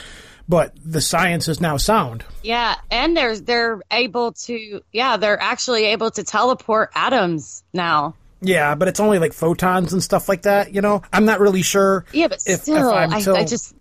But 0.49 0.73
the 0.83 1.01
science 1.01 1.47
is 1.47 1.61
now 1.61 1.77
sound. 1.77 2.25
Yeah, 2.43 2.75
and 2.89 3.15
they're 3.15 3.39
they're 3.39 3.81
able 3.91 4.33
to 4.33 4.81
yeah, 4.91 5.17
they're 5.17 5.41
actually 5.41 5.85
able 5.85 6.11
to 6.11 6.23
teleport 6.23 6.91
atoms 6.95 7.63
now. 7.73 8.15
Yeah, 8.41 8.75
but 8.75 8.87
it's 8.87 8.99
only 8.99 9.19
like 9.19 9.33
photons 9.33 9.93
and 9.93 10.01
stuff 10.03 10.27
like 10.27 10.41
that. 10.43 10.73
You 10.73 10.81
know, 10.81 11.03
I'm 11.13 11.25
not 11.25 11.39
really 11.39 11.61
sure. 11.61 12.05
Yeah, 12.11 12.27
but 12.27 12.39
if, 12.45 12.61
still, 12.61 12.89
if 12.89 13.11
I'm 13.11 13.21
till- 13.21 13.37
I 13.37 13.45
just 13.45 13.75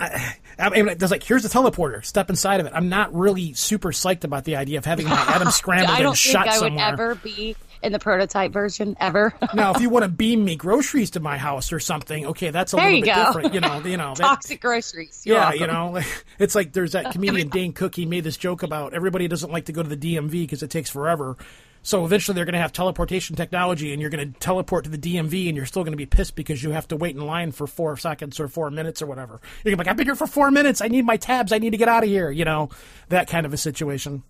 I 0.00 0.70
mean, 0.70 0.98
there's 0.98 1.10
like 1.10 1.22
here's 1.22 1.42
the 1.42 1.48
teleporter. 1.48 2.04
Step 2.04 2.30
inside 2.30 2.60
of 2.60 2.66
it. 2.66 2.72
I'm 2.74 2.88
not 2.88 3.14
really 3.14 3.52
super 3.52 3.90
psyched 3.90 4.24
about 4.24 4.44
the 4.44 4.56
idea 4.56 4.78
of 4.78 4.84
having 4.84 5.08
my 5.08 5.16
atom 5.28 5.50
scrambled 5.50 5.90
I 5.90 6.02
don't 6.02 6.10
and 6.12 6.18
think 6.18 6.32
shot 6.34 6.48
I 6.48 6.52
would 6.60 6.68
somewhere. 6.68 6.84
ever 6.86 7.14
be 7.16 7.56
in 7.82 7.92
the 7.92 7.98
prototype 7.98 8.52
version 8.52 8.96
ever. 9.00 9.34
Now, 9.54 9.72
if 9.74 9.80
you 9.80 9.88
want 9.90 10.04
to 10.04 10.08
beam 10.08 10.44
me 10.44 10.56
groceries 10.56 11.10
to 11.12 11.20
my 11.20 11.38
house 11.38 11.72
or 11.72 11.80
something, 11.80 12.26
okay, 12.26 12.50
that's 12.50 12.72
a 12.72 12.76
There 12.76 12.84
little 12.86 13.00
bit 13.02 13.14
go. 13.14 13.24
different. 13.26 13.54
You 13.54 13.60
know, 13.60 13.80
you 13.84 13.96
know. 13.96 14.14
that- 14.14 14.18
Toxic 14.22 14.60
groceries. 14.60 15.22
You're 15.24 15.36
yeah, 15.36 15.50
welcome. 15.50 15.60
you 15.60 15.66
know, 15.66 16.00
it's 16.38 16.54
like 16.54 16.72
there's 16.72 16.92
that 16.92 17.12
comedian 17.12 17.48
Dane 17.48 17.72
Cook. 17.72 17.94
He 17.94 18.06
made 18.06 18.24
this 18.24 18.36
joke 18.36 18.62
about 18.62 18.94
everybody 18.94 19.26
doesn't 19.28 19.50
like 19.52 19.66
to 19.66 19.72
go 19.72 19.82
to 19.82 19.88
the 19.88 19.96
DMV 19.96 20.30
because 20.30 20.62
it 20.62 20.70
takes 20.70 20.90
forever. 20.90 21.36
So 21.82 22.04
eventually 22.04 22.34
they're 22.34 22.44
going 22.44 22.54
to 22.54 22.58
have 22.60 22.72
teleportation 22.72 23.36
technology, 23.36 23.92
and 23.92 24.00
you're 24.02 24.10
going 24.10 24.32
to 24.32 24.38
teleport 24.40 24.84
to 24.84 24.90
the 24.90 24.98
DMV, 24.98 25.46
and 25.48 25.56
you're 25.56 25.64
still 25.64 25.84
going 25.84 25.92
to 25.92 25.96
be 25.96 26.06
pissed 26.06 26.34
because 26.34 26.62
you 26.62 26.70
have 26.72 26.88
to 26.88 26.96
wait 26.96 27.14
in 27.16 27.24
line 27.24 27.52
for 27.52 27.66
four 27.66 27.96
seconds 27.96 28.38
or 28.40 28.48
four 28.48 28.70
minutes 28.70 29.00
or 29.00 29.06
whatever. 29.06 29.40
You're 29.64 29.70
gonna 29.70 29.76
be 29.76 29.86
like, 29.86 29.88
I've 29.88 29.96
been 29.96 30.06
here 30.06 30.16
for 30.16 30.26
four 30.26 30.50
minutes. 30.50 30.82
I 30.82 30.88
need 30.88 31.06
my 31.06 31.16
tabs. 31.16 31.52
I 31.52 31.58
need 31.58 31.70
to 31.70 31.76
get 31.78 31.88
out 31.88 32.02
of 32.02 32.08
here. 32.10 32.30
You 32.30 32.44
know, 32.44 32.68
that 33.08 33.28
kind 33.28 33.46
of 33.46 33.54
a 33.54 33.56
situation. 33.56 34.22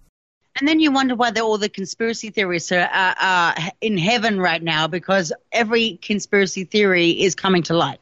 And 0.58 0.66
then 0.68 0.80
you 0.80 0.90
wonder 0.90 1.14
why 1.14 1.30
all 1.40 1.58
the 1.58 1.68
conspiracy 1.68 2.30
theorists 2.30 2.72
are, 2.72 2.88
are, 2.92 3.14
are 3.18 3.54
in 3.80 3.96
heaven 3.96 4.40
right 4.40 4.62
now 4.62 4.86
because 4.86 5.32
every 5.52 5.98
conspiracy 6.02 6.64
theory 6.64 7.10
is 7.10 7.34
coming 7.34 7.62
to 7.64 7.74
light. 7.74 8.00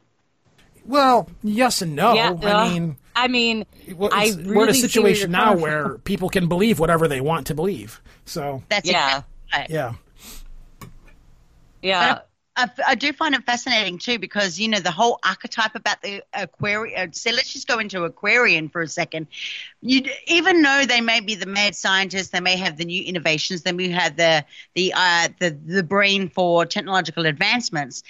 Well, 0.86 1.28
yes 1.42 1.82
and 1.82 1.96
no. 1.96 2.14
Yeah, 2.14 2.34
I 2.42 2.50
uh, 2.52 2.70
mean, 2.70 2.96
I 3.14 3.28
mean, 3.28 3.66
well, 3.96 4.10
I 4.12 4.28
really 4.28 4.56
we're 4.56 4.64
in 4.64 4.70
a 4.70 4.74
situation 4.74 5.30
now 5.32 5.50
coming 5.50 5.62
where 5.62 5.98
people 5.98 6.28
can 6.28 6.48
believe 6.48 6.78
whatever 6.78 7.08
they 7.08 7.20
want 7.20 7.48
to 7.48 7.54
believe. 7.54 8.00
So, 8.24 8.62
That's 8.68 8.88
Yeah. 8.88 9.06
exactly 9.06 9.32
right. 9.54 9.70
yeah. 9.70 9.94
yeah, 11.82 12.18
I, 12.56 12.70
I 12.86 12.94
do 12.94 13.12
find 13.12 13.34
it 13.34 13.44
fascinating 13.44 13.98
too 13.98 14.18
because 14.18 14.58
you 14.58 14.68
know 14.68 14.80
the 14.80 14.90
whole 14.90 15.18
archetype 15.24 15.74
about 15.74 16.00
the 16.02 16.22
Aquarian. 16.32 17.12
So 17.12 17.30
let's 17.30 17.52
just 17.52 17.68
go 17.68 17.78
into 17.78 18.04
Aquarian 18.04 18.68
for 18.68 18.80
a 18.82 18.88
second. 18.88 19.26
You 19.82 20.02
even 20.26 20.62
though 20.62 20.84
they 20.86 21.00
may 21.00 21.20
be 21.20 21.34
the 21.34 21.46
mad 21.46 21.74
scientists, 21.76 22.28
they 22.28 22.40
may 22.40 22.56
have 22.56 22.78
the 22.78 22.84
new 22.86 23.02
innovations, 23.02 23.62
they 23.62 23.72
may 23.72 23.88
have 23.90 24.16
the 24.16 24.44
the 24.74 24.92
uh, 24.96 25.28
the 25.38 25.50
the 25.50 25.82
brain 25.82 26.28
for 26.28 26.64
technological 26.64 27.26
advancements. 27.26 28.02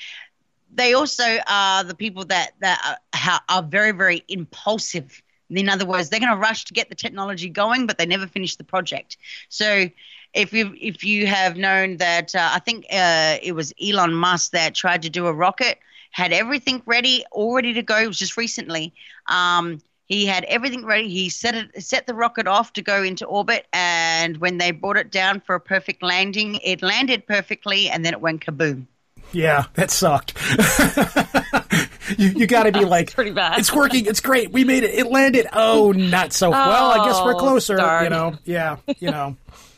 They 0.73 0.95
also 0.95 1.39
are 1.49 1.83
the 1.85 1.95
people 1.95 2.25
that 2.27 2.53
that 2.61 2.99
are, 3.15 3.41
are 3.49 3.63
very 3.63 3.93
very 3.93 4.23
impulsive. 4.29 5.23
In 5.49 5.69
other 5.69 5.87
words, 5.87 6.09
they're 6.09 6.21
going 6.21 6.33
to 6.33 6.39
rush 6.39 6.65
to 6.67 6.75
get 6.75 6.89
the 6.89 6.97
technology 6.97 7.49
going, 7.49 7.87
but 7.87 7.99
they 7.99 8.07
never 8.07 8.27
finish 8.27 8.57
the 8.57 8.65
project. 8.65 9.17
So 9.49 9.89
if 10.37 10.53
you 10.53 10.75
if 10.81 11.03
you 11.03 11.27
have 11.27 11.57
known 11.57 11.97
that 11.97 12.35
uh, 12.35 12.51
I 12.53 12.59
think 12.61 12.85
uh, 12.93 13.39
it 13.43 13.53
was 13.53 13.73
Elon 13.83 14.15
Musk 14.15 14.53
that 14.53 14.75
tried 14.75 15.03
to 15.03 15.11
do 15.11 15.27
a 15.27 15.33
rocket, 15.33 15.79
had 16.13 16.33
everything 16.33 16.83
ready, 16.87 17.25
all 17.33 17.55
ready 17.55 17.73
to 17.73 17.83
go. 17.83 17.99
It 17.99 18.07
was 18.07 18.19
just 18.19 18.37
recently. 18.37 18.93
Um, 19.29 19.81
he 20.07 20.25
had 20.27 20.45
everything 20.45 20.85
ready. 20.85 21.09
He 21.09 21.29
set 21.31 21.55
it 21.57 21.83
set 21.83 22.07
the 22.07 22.15
rocket 22.15 22.47
off 22.47 22.73
to 22.75 22.83
go 22.83 23.03
into 23.03 23.25
orbit, 23.27 23.67
and 23.73 24.37
when 24.37 24.59
they 24.59 24.71
brought 24.71 24.97
it 24.99 25.11
down 25.11 25.41
for 25.41 25.55
a 25.57 25.61
perfect 25.61 26.03
landing, 26.03 26.61
it 26.63 26.83
landed 26.83 27.27
perfectly, 27.27 27.89
and 27.89 28.05
then 28.05 28.13
it 28.13 28.21
went 28.21 28.45
kaboom. 28.45 28.87
Yeah, 29.33 29.65
that 29.75 29.91
sucked. 29.91 30.35
you 32.19 32.29
you 32.29 32.47
got 32.47 32.65
to 32.65 32.73
be 32.73 32.85
like, 32.97 33.13
pretty 33.15 33.33
bad. 33.33 33.59
It's 33.59 33.73
working. 33.73 34.07
It's 34.07 34.21
great. 34.21 34.53
We 34.53 34.63
made 34.65 34.85
it. 34.85 34.95
It 34.95 35.07
landed. 35.11 35.47
Oh, 35.53 35.91
not 35.93 36.33
so 36.33 36.51
well. 36.51 36.91
I 36.93 37.07
guess 37.09 37.21
we're 37.25 37.35
Oh, 37.35 37.39
closer. 37.39 37.77
darn. 37.77 38.05
You 38.05 38.11
know. 38.11 38.39
Yeah. 38.45 38.77
You 38.99 39.11
know. 39.11 39.37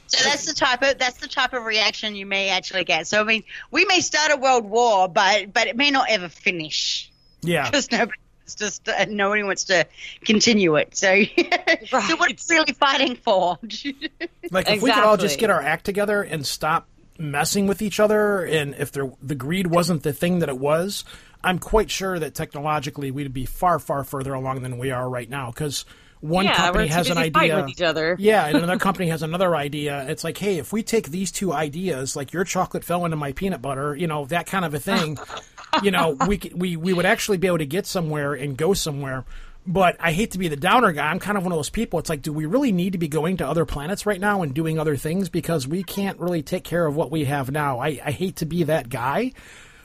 So 0.09 0.29
that's 0.29 0.47
the 0.47 0.55
type 0.55 0.83
of 0.83 0.99
that's 0.99 1.19
the 1.19 1.29
type 1.29 1.53
of 1.53 1.65
reaction 1.65 2.17
you 2.17 2.27
may 2.27 2.49
actually 2.49 2.85
get. 2.85 3.07
So 3.07 3.21
I 3.21 3.25
mean, 3.25 3.45
we 3.71 3.85
may 3.85 4.01
start 4.01 4.33
a 4.33 4.37
world 4.37 4.65
war, 4.65 5.09
but 5.09 5.53
but 5.53 5.67
it 5.67 5.77
may 5.77 5.91
not 5.91 6.09
ever 6.11 6.29
finish. 6.29 7.11
Yeah. 7.43 7.65
because 7.71 7.91
nobody 7.91 8.19
wants 8.41 8.55
just 8.55 8.89
uh, 8.89 9.05
nobody 9.09 9.43
wants 9.43 9.65
to 9.65 9.87
continue 10.25 10.77
it. 10.77 10.97
So, 10.97 11.23
so 11.87 12.17
what 12.17 12.31
are 12.31 12.35
we 12.35 12.37
really 12.57 12.73
fighting 12.73 13.17
for? 13.17 13.59
Like 14.51 14.71
if 14.71 14.81
we 14.81 14.91
could 14.91 15.05
all 15.05 15.19
just 15.19 15.39
get 15.39 15.51
our 15.51 15.61
act 15.61 15.85
together 15.85 16.23
and 16.23 16.47
stop 16.47 16.89
messing 17.19 17.67
with 17.67 17.83
each 17.83 18.01
other, 18.01 18.43
and 18.45 18.75
if 18.77 18.93
there, 18.93 19.13
the 19.23 19.35
greed 19.35 19.67
wasn't 19.67 20.05
the 20.05 20.15
thing 20.15 20.39
that 20.39 20.49
it 20.49 20.57
was, 20.57 21.05
I'm 21.45 21.59
quite 21.59 21.91
sure 21.91 22.19
that 22.19 22.35
technologically 22.35 23.11
we'd 23.11 23.35
be 23.35 23.45
far 23.45 23.79
far 23.79 24.05
further 24.05 24.33
along 24.33 24.63
than 24.63 24.79
we 24.79 24.91
are 24.91 25.09
right 25.09 25.29
now 25.29 25.51
because. 25.51 25.85
One 26.21 26.45
Yeah, 26.47 26.55
company 26.57 26.89
has 26.89 27.11
an 27.11 27.19
idea. 27.19 27.57
with 27.57 27.69
each 27.71 27.83
other. 27.83 28.17
Yeah, 28.21 28.47
and 28.47 28.57
another 28.57 28.79
company 28.79 29.09
has 29.09 29.23
another 29.23 29.55
idea. 29.55 30.05
It's 30.09 30.25
like, 30.25 30.37
hey, 30.39 30.59
if 30.59 30.73
we 30.73 30.83
take 30.83 31.09
these 31.11 31.31
two 31.31 31.53
ideas, 31.53 32.17
like 32.17 32.33
your 32.33 32.45
chocolate 32.45 32.85
fell 32.85 33.05
into 33.05 33.17
my 33.17 33.33
peanut 33.33 33.63
butter, 33.63 33.95
you 33.95 34.07
know, 34.07 34.25
that 34.27 34.47
kind 34.47 34.65
of 34.65 34.75
a 34.75 34.79
thing, 34.81 35.17
you 35.83 35.91
know, 35.91 36.17
we 36.27 36.41
we 36.55 36.77
we 36.77 36.93
would 36.93 37.07
actually 37.07 37.37
be 37.39 37.47
able 37.47 37.59
to 37.59 37.67
get 37.67 37.87
somewhere 37.87 38.35
and 38.35 38.57
go 38.57 38.75
somewhere. 38.75 39.25
But 39.67 39.97
I 40.01 40.13
hate 40.13 40.31
to 40.31 40.39
be 40.39 40.49
the 40.49 40.57
downer 40.57 40.93
guy. 40.93 41.11
I'm 41.11 41.19
kind 41.19 41.37
of 41.37 41.45
one 41.45 41.53
of 41.53 41.59
those 41.59 41.69
people. 41.69 41.99
It's 41.99 42.09
like, 42.09 42.23
do 42.23 42.33
we 42.33 42.47
really 42.47 42.73
need 42.73 42.93
to 42.93 42.99
be 42.99 43.07
going 43.09 43.37
to 43.37 43.47
other 43.47 43.67
planets 43.67 44.07
right 44.07 44.19
now 44.21 44.41
and 44.43 44.55
doing 44.55 44.79
other 44.79 44.97
things 44.97 45.29
because 45.29 45.69
we 45.69 45.83
can't 45.83 46.19
really 46.19 46.43
take 46.43 46.65
care 46.65 46.87
of 46.87 46.97
what 46.97 47.11
we 47.11 47.27
have 47.27 47.51
now? 47.51 47.79
I, 47.79 48.01
I 48.03 48.11
hate 48.13 48.37
to 48.37 48.47
be 48.47 48.63
that 48.63 48.89
guy. 48.89 49.33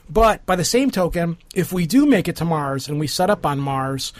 But 0.08 0.46
by 0.46 0.56
the 0.56 0.64
same 0.64 0.90
token, 0.90 1.36
if 1.54 1.70
we 1.70 1.86
do 1.86 2.06
make 2.06 2.28
it 2.28 2.36
to 2.36 2.46
Mars 2.46 2.88
and 2.88 2.98
we 2.98 3.06
set 3.06 3.28
up 3.28 3.44
on 3.44 3.58
Mars, 3.58 4.14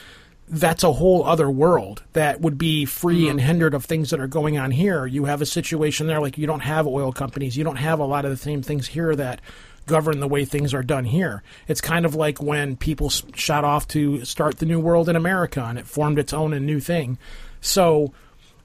that's 0.47 0.83
a 0.83 0.93
whole 0.93 1.23
other 1.23 1.49
world 1.49 2.03
that 2.13 2.41
would 2.41 2.57
be 2.57 2.85
free 2.85 3.21
mm-hmm. 3.21 3.31
and 3.31 3.41
hindered 3.41 3.73
of 3.73 3.85
things 3.85 4.11
that 4.11 4.19
are 4.19 4.27
going 4.27 4.57
on 4.57 4.71
here. 4.71 5.05
You 5.05 5.25
have 5.25 5.41
a 5.41 5.45
situation 5.45 6.07
there 6.07 6.21
like 6.21 6.37
you 6.37 6.45
don't 6.45 6.59
have 6.61 6.85
oil 6.87 7.11
companies, 7.11 7.57
you 7.57 7.63
don't 7.63 7.77
have 7.77 7.99
a 7.99 8.05
lot 8.05 8.25
of 8.25 8.31
the 8.31 8.37
same 8.37 8.61
things 8.61 8.87
here 8.87 9.15
that 9.15 9.41
govern 9.87 10.19
the 10.19 10.27
way 10.27 10.45
things 10.45 10.73
are 10.73 10.83
done 10.83 11.05
here. 11.05 11.43
It's 11.67 11.81
kind 11.81 12.05
of 12.05 12.15
like 12.15 12.41
when 12.41 12.75
people 12.75 13.09
shot 13.09 13.63
off 13.63 13.87
to 13.89 14.25
start 14.25 14.57
the 14.57 14.65
new 14.65 14.79
world 14.79 15.09
in 15.09 15.15
America 15.15 15.63
and 15.63 15.77
it 15.79 15.87
formed 15.87 16.19
its 16.19 16.33
own 16.33 16.53
and 16.53 16.65
new 16.65 16.79
thing. 16.79 17.17
So 17.61 18.13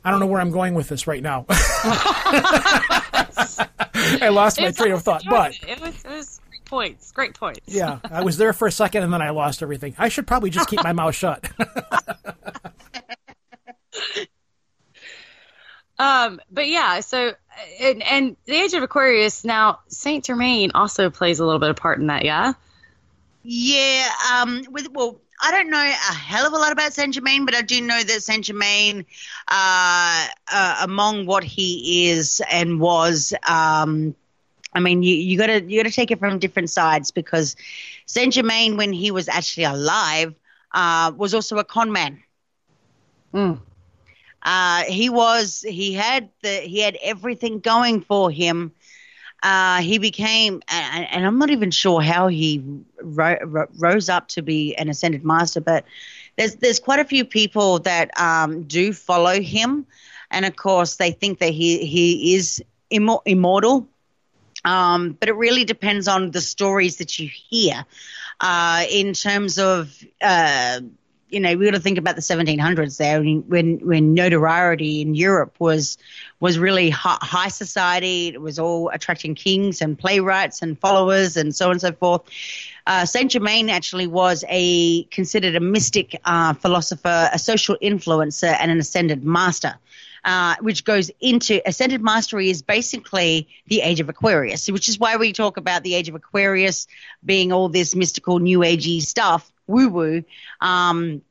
I 0.04 0.10
don't 0.10 0.20
know 0.20 0.26
where 0.26 0.40
I'm 0.40 0.50
going 0.50 0.74
with 0.74 0.88
this 0.88 1.06
right 1.06 1.22
now. 1.22 1.46
I 4.22 4.30
lost 4.30 4.60
my 4.60 4.70
train 4.70 4.92
of 4.92 5.02
thought, 5.02 5.22
but 5.28 5.54
it 5.66 5.80
was, 5.80 6.04
it 6.04 6.10
was 6.10 6.39
points. 6.70 7.12
Great 7.12 7.34
points. 7.34 7.60
yeah, 7.66 7.98
I 8.04 8.22
was 8.22 8.38
there 8.38 8.52
for 8.52 8.66
a 8.66 8.72
second 8.72 9.02
and 9.02 9.12
then 9.12 9.20
I 9.20 9.30
lost 9.30 9.62
everything. 9.62 9.94
I 9.98 10.08
should 10.08 10.26
probably 10.26 10.50
just 10.50 10.68
keep 10.68 10.82
my 10.82 10.92
mouth 10.92 11.14
shut. 11.14 11.50
Um, 16.00 16.40
but 16.50 16.66
yeah, 16.66 17.00
so 17.00 17.34
and, 17.78 18.02
and 18.02 18.36
the 18.46 18.54
Age 18.54 18.72
of 18.72 18.82
Aquarius 18.82 19.44
now 19.44 19.80
Saint 19.88 20.24
Germain 20.24 20.70
also 20.74 21.10
plays 21.10 21.40
a 21.40 21.44
little 21.44 21.60
bit 21.60 21.68
of 21.68 21.76
part 21.76 21.98
in 21.98 22.06
that. 22.06 22.24
Yeah. 22.24 22.54
yeah, 23.42 24.08
um, 24.32 24.64
with 24.70 24.90
well, 24.92 25.20
I 25.42 25.50
don't 25.50 25.68
know 25.68 25.78
a 25.78 26.14
hell 26.14 26.46
of 26.46 26.54
a 26.54 26.56
lot 26.56 26.72
about 26.72 26.94
Saint 26.94 27.12
Germain, 27.12 27.44
but 27.44 27.54
I 27.54 27.60
do 27.60 27.82
know 27.82 28.02
that 28.02 28.22
Saint 28.22 28.46
Germain, 28.46 29.04
uh, 29.46 30.26
uh, 30.50 30.76
among 30.84 31.26
what 31.26 31.44
he 31.44 32.08
is 32.08 32.40
and 32.50 32.80
was, 32.80 33.34
um, 33.46 34.14
I 34.72 34.80
mean, 34.80 35.02
you, 35.02 35.14
you 35.14 35.38
gotta 35.38 35.62
you 35.62 35.82
gotta 35.82 35.94
take 35.94 36.10
it 36.10 36.18
from 36.18 36.38
different 36.38 36.70
sides 36.70 37.10
because 37.10 37.56
Saint 38.06 38.34
Germain, 38.34 38.76
when 38.76 38.92
he 38.92 39.10
was 39.10 39.28
actually 39.28 39.64
alive, 39.64 40.34
uh, 40.72 41.12
was 41.16 41.34
also 41.34 41.58
a 41.58 41.64
con 41.64 41.92
man. 41.92 42.22
Mm. 43.34 43.58
Uh, 44.42 44.84
he 44.84 45.08
was 45.10 45.64
he 45.68 45.92
had 45.94 46.28
the 46.42 46.56
he 46.60 46.80
had 46.80 46.96
everything 47.02 47.60
going 47.60 48.00
for 48.00 48.30
him. 48.30 48.72
Uh, 49.42 49.80
he 49.80 49.98
became, 49.98 50.62
and, 50.68 51.06
and 51.10 51.26
I'm 51.26 51.38
not 51.38 51.50
even 51.50 51.70
sure 51.70 52.02
how 52.02 52.28
he 52.28 52.62
ro- 53.02 53.38
ro- 53.42 53.68
rose 53.78 54.08
up 54.10 54.28
to 54.28 54.42
be 54.42 54.74
an 54.76 54.88
ascended 54.88 55.24
master, 55.24 55.60
but 55.60 55.84
there's 56.36 56.56
there's 56.56 56.78
quite 56.78 57.00
a 57.00 57.04
few 57.04 57.24
people 57.24 57.78
that 57.80 58.10
um, 58.20 58.64
do 58.64 58.92
follow 58.92 59.40
him, 59.40 59.86
and 60.30 60.44
of 60.44 60.56
course 60.56 60.96
they 60.96 61.10
think 61.10 61.38
that 61.38 61.50
he 61.50 61.84
he 61.86 62.34
is 62.34 62.62
immortal. 62.90 63.88
Um, 64.64 65.12
but 65.12 65.28
it 65.28 65.34
really 65.34 65.64
depends 65.64 66.08
on 66.08 66.30
the 66.30 66.40
stories 66.40 66.96
that 66.96 67.18
you 67.18 67.28
hear. 67.28 67.84
Uh, 68.40 68.84
in 68.90 69.12
terms 69.12 69.58
of 69.58 69.94
uh, 70.22 70.80
you 71.30 71.40
know, 71.40 71.56
we 71.56 71.64
got 71.64 71.72
to 71.74 71.80
think 71.80 71.98
about 71.98 72.16
the 72.16 72.22
1700s 72.22 72.96
there 72.98 73.22
when 73.22 73.78
when 73.78 74.14
notoriety 74.14 75.00
in 75.00 75.14
Europe 75.14 75.54
was 75.58 75.96
was 76.40 76.58
really 76.58 76.90
high, 76.90 77.48
society. 77.48 78.28
It 78.28 78.40
was 78.40 78.58
all 78.58 78.88
attracting 78.90 79.34
kings 79.34 79.80
and 79.80 79.98
playwrights 79.98 80.62
and 80.62 80.78
followers 80.78 81.36
and 81.36 81.54
so 81.54 81.66
on 81.66 81.72
and 81.72 81.80
so 81.80 81.92
forth. 81.92 82.22
Uh, 82.86 83.04
Saint 83.04 83.30
Germain 83.30 83.70
actually 83.70 84.06
was 84.06 84.44
a 84.48 85.04
considered 85.04 85.54
a 85.54 85.60
mystic 85.60 86.20
uh, 86.24 86.54
philosopher, 86.54 87.30
a 87.32 87.38
social 87.38 87.76
influencer, 87.80 88.56
and 88.58 88.70
an 88.70 88.78
ascended 88.78 89.24
master. 89.24 89.74
Uh, 90.24 90.56
which 90.60 90.84
goes 90.84 91.10
into 91.20 91.60
ascended 91.66 92.02
mastery 92.02 92.50
is 92.50 92.62
basically 92.62 93.48
the 93.66 93.80
age 93.80 94.00
of 94.00 94.08
Aquarius, 94.08 94.70
which 94.70 94.88
is 94.88 94.98
why 94.98 95.16
we 95.16 95.32
talk 95.32 95.56
about 95.56 95.82
the 95.82 95.94
age 95.94 96.08
of 96.08 96.14
Aquarius 96.14 96.86
being 97.24 97.52
all 97.52 97.68
this 97.68 97.94
mystical, 97.94 98.38
new 98.38 98.58
agey 98.60 99.00
stuff, 99.00 99.50
woo 99.66 99.88
woo. 99.88 100.24
Um, 100.60 101.22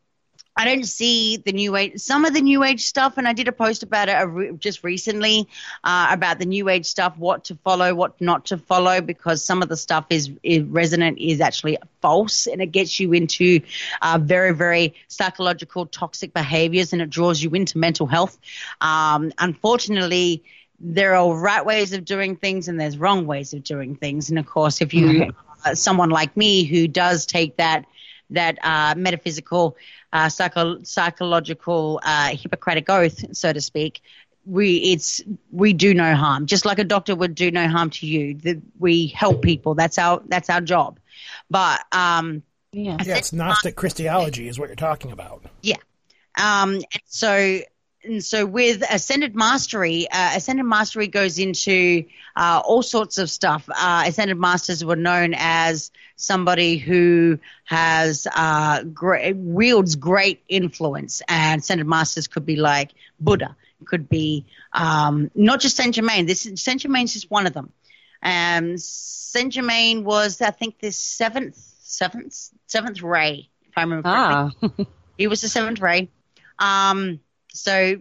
I 0.60 0.66
don't 0.66 0.84
see 0.84 1.38
the 1.38 1.54
new 1.54 1.78
age, 1.78 2.02
some 2.02 2.26
of 2.26 2.34
the 2.34 2.42
new 2.42 2.66
age 2.66 2.82
stuff, 2.82 3.18
and 3.18 3.26
I 3.26 3.32
did 3.32 3.48
a 3.48 3.54
post 3.54 3.82
about 3.82 4.10
it 4.10 4.16
uh, 4.16 4.52
just 4.58 4.84
recently 4.84 5.48
uh, 5.86 6.08
about 6.12 6.38
the 6.38 6.46
new 6.46 6.68
age 6.68 6.86
stuff, 6.86 7.18
what 7.18 7.46
to 7.46 7.56
follow, 7.64 7.96
what 7.96 8.20
not 8.20 8.48
to 8.48 8.58
follow, 8.58 9.00
because 9.00 9.42
some 9.42 9.62
of 9.62 9.70
the 9.70 9.78
stuff 9.78 10.08
is, 10.10 10.30
is 10.44 10.64
resonant, 10.64 11.18
is 11.18 11.40
actually 11.40 11.78
false, 12.02 12.46
and 12.46 12.62
it 12.62 12.74
gets 12.74 13.00
you 13.00 13.14
into 13.14 13.62
uh, 14.02 14.20
very, 14.22 14.54
very 14.54 14.96
psychological, 15.08 15.86
toxic 15.86 16.34
behaviors, 16.34 16.92
and 16.92 17.02
it 17.02 17.10
draws 17.10 17.42
you 17.42 17.52
into 17.52 17.78
mental 17.78 18.06
health. 18.06 18.38
Um, 18.82 19.32
unfortunately, 19.38 20.44
there 20.82 21.16
are 21.16 21.34
right 21.34 21.66
ways 21.66 21.94
of 21.94 22.04
doing 22.04 22.36
things 22.36 22.68
and 22.68 22.78
there's 22.78 22.98
wrong 22.98 23.26
ways 23.26 23.54
of 23.54 23.64
doing 23.64 23.96
things. 23.96 24.30
And 24.30 24.38
of 24.38 24.46
course, 24.46 24.82
if 24.82 24.94
you, 24.94 25.32
uh, 25.64 25.76
someone 25.76 26.10
like 26.10 26.36
me 26.36 26.66
who 26.66 26.90
does 26.90 27.26
take 27.26 27.56
that 27.58 27.86
that 28.30 28.58
uh, 28.64 28.96
metaphysical, 28.98 29.78
uh, 30.14 30.30
psycho- 30.30 30.84
psychological, 30.84 32.00
uh, 32.04 32.30
Hippocratic 32.30 32.90
oath, 32.90 33.36
so 33.36 33.54
to 33.54 33.62
speak. 33.62 34.02
We 34.46 34.78
it's 34.78 35.22
we 35.52 35.74
do 35.74 35.94
no 35.94 36.16
harm, 36.16 36.46
just 36.46 36.66
like 36.66 36.80
a 36.80 36.84
doctor 36.84 37.16
would 37.16 37.36
do 37.36 37.52
no 37.52 37.68
harm 37.68 37.90
to 37.92 38.08
you. 38.08 38.34
The, 38.36 38.62
we 38.80 39.08
help 39.08 39.42
people. 39.42 39.76
That's 39.76 39.98
our 39.98 40.22
that's 40.28 40.50
our 40.50 40.62
job. 40.62 41.00
But 41.50 41.82
um, 41.92 42.42
yeah, 42.72 42.98
yeah 43.04 43.18
it's 43.18 43.34
Gnostic 43.34 43.76
Christology 43.76 44.48
is 44.48 44.58
what 44.58 44.70
you're 44.70 44.76
talking 44.76 45.12
about. 45.12 45.44
Yeah. 45.62 45.78
Um, 46.38 46.76
and 46.76 47.04
so 47.06 47.60
and 48.04 48.24
so 48.24 48.46
with 48.46 48.84
ascended 48.90 49.36
mastery 49.36 50.10
uh, 50.10 50.32
ascended 50.36 50.64
mastery 50.64 51.08
goes 51.08 51.38
into 51.38 52.06
uh, 52.36 52.62
all 52.64 52.82
sorts 52.82 53.18
of 53.18 53.30
stuff. 53.30 53.70
Uh, 53.70 54.04
ascended 54.06 54.38
masters 54.38 54.84
were 54.84 54.96
known 54.96 55.34
as 55.36 55.92
somebody 56.16 56.78
who 56.78 57.40
has 57.66 58.28
uh, 58.34 58.84
great, 58.84 59.36
wields 59.36 59.96
great 59.96 60.42
influence. 60.48 61.22
And 61.28 61.62
ascended 61.62 61.88
masters 61.88 62.28
could 62.28 62.46
be 62.46 62.56
like 62.56 62.92
buddha 63.20 63.56
could 63.86 64.10
be 64.10 64.46
um, 64.74 65.32
not 65.36 65.60
just 65.60 65.78
saint 65.78 65.96
germain. 65.96 66.26
This 66.26 66.48
saint 66.56 66.82
germain's 66.82 67.14
just 67.14 67.30
one 67.32 67.48
of 67.48 67.54
them. 67.54 67.72
Um, 68.22 68.78
saint 68.78 69.54
germain 69.54 70.04
was 70.04 70.42
i 70.42 70.50
think 70.52 70.80
the 70.80 70.92
seventh 70.92 71.56
seventh 71.82 72.50
seventh 72.66 73.02
ray 73.02 73.48
if 73.68 73.78
i 73.78 73.82
remember 73.82 74.10
ah. 74.10 74.52
correctly 74.60 74.88
he 75.18 75.28
was 75.28 75.42
the 75.42 75.50
seventh 75.50 75.80
ray. 75.80 76.10
Um, 76.58 77.20
so 77.54 77.98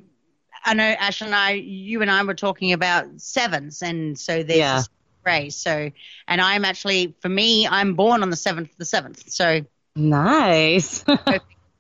I 0.65 0.75
know 0.75 0.85
Ash 0.85 1.21
and 1.21 1.35
I, 1.35 1.53
you 1.53 2.03
and 2.03 2.11
I 2.11 2.23
were 2.25 2.35
talking 2.35 2.73
about 2.73 3.07
sevens, 3.21 3.83
and 3.83 4.19
so 4.19 4.43
there's 4.43 4.59
yeah. 4.59 4.83
Ray. 5.25 5.51
So, 5.51 5.91
and 6.27 6.41
I'm 6.41 6.65
actually, 6.65 7.15
for 7.21 7.29
me, 7.29 7.67
I'm 7.67 7.95
born 7.95 8.23
on 8.23 8.31
the 8.31 8.37
seventh, 8.37 8.77
the 8.77 8.85
seventh. 8.85 9.31
So 9.31 9.63
nice. 9.97 11.05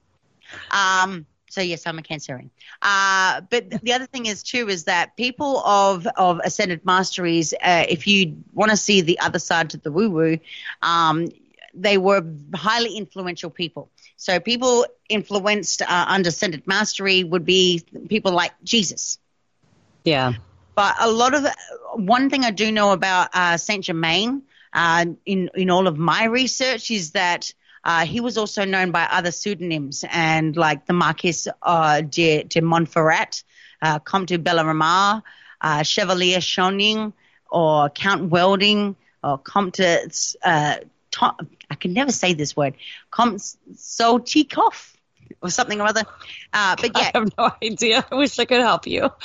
um. 0.70 1.26
So 1.50 1.62
yes, 1.62 1.86
I'm 1.86 1.98
a 1.98 2.02
Cancerian. 2.02 2.50
Uh, 2.82 3.40
but 3.50 3.70
the 3.82 3.92
other 3.92 4.06
thing 4.06 4.26
is 4.26 4.42
too 4.42 4.68
is 4.68 4.84
that 4.84 5.16
people 5.16 5.58
of 5.60 6.06
of 6.16 6.40
ascended 6.44 6.84
masteries, 6.84 7.54
uh, 7.62 7.84
if 7.88 8.06
you 8.06 8.36
want 8.52 8.70
to 8.70 8.76
see 8.76 9.00
the 9.00 9.18
other 9.18 9.38
side 9.38 9.70
to 9.70 9.78
the 9.78 9.90
woo 9.90 10.10
woo, 10.10 10.38
um, 10.82 11.28
they 11.74 11.96
were 11.96 12.22
highly 12.54 12.96
influential 12.96 13.50
people. 13.50 13.90
So 14.18 14.40
people 14.40 14.84
influenced 15.08 15.80
uh, 15.80 16.04
under 16.08 16.28
ascended 16.28 16.66
mastery 16.66 17.22
would 17.22 17.44
be 17.44 17.84
people 18.08 18.32
like 18.32 18.52
Jesus. 18.64 19.18
Yeah. 20.04 20.32
But 20.74 20.96
a 21.00 21.10
lot 21.10 21.34
of 21.34 21.46
one 21.94 22.28
thing 22.28 22.44
I 22.44 22.50
do 22.50 22.70
know 22.72 22.92
about 22.92 23.30
uh, 23.32 23.56
Saint 23.56 23.84
Germain 23.84 24.42
uh, 24.72 25.06
in 25.24 25.50
in 25.54 25.70
all 25.70 25.86
of 25.86 25.98
my 25.98 26.24
research 26.24 26.90
is 26.90 27.12
that 27.12 27.52
uh, 27.84 28.04
he 28.04 28.20
was 28.20 28.36
also 28.36 28.64
known 28.64 28.90
by 28.90 29.04
other 29.10 29.30
pseudonyms 29.30 30.04
and 30.10 30.56
like 30.56 30.86
the 30.86 30.92
Marquis 30.92 31.46
uh, 31.62 32.00
de, 32.00 32.42
de 32.42 32.60
Montferrat, 32.60 33.44
uh, 33.80 34.00
Comte 34.00 34.30
de 34.30 34.38
Bellarmine, 34.38 35.22
uh, 35.60 35.82
Chevalier 35.84 36.38
Schoening, 36.38 37.12
or 37.50 37.88
Count 37.90 38.30
Welding, 38.30 38.96
or 39.22 39.38
Comte 39.38 39.80
uh, 40.42 40.76
Tom, 41.12 41.36
I 41.70 41.74
can 41.74 41.92
never 41.92 42.12
say 42.12 42.32
this 42.34 42.56
word, 42.56 42.74
Komsolchikov 43.12 44.94
or 45.42 45.50
something 45.50 45.80
or 45.80 45.86
other. 45.86 46.04
Uh, 46.52 46.76
but 46.80 46.90
yeah. 46.96 47.10
I 47.14 47.18
have 47.18 47.28
no 47.36 47.50
idea. 47.62 48.06
I 48.10 48.14
wish 48.14 48.38
I 48.38 48.44
could 48.44 48.60
help 48.60 48.86
you. 48.86 49.10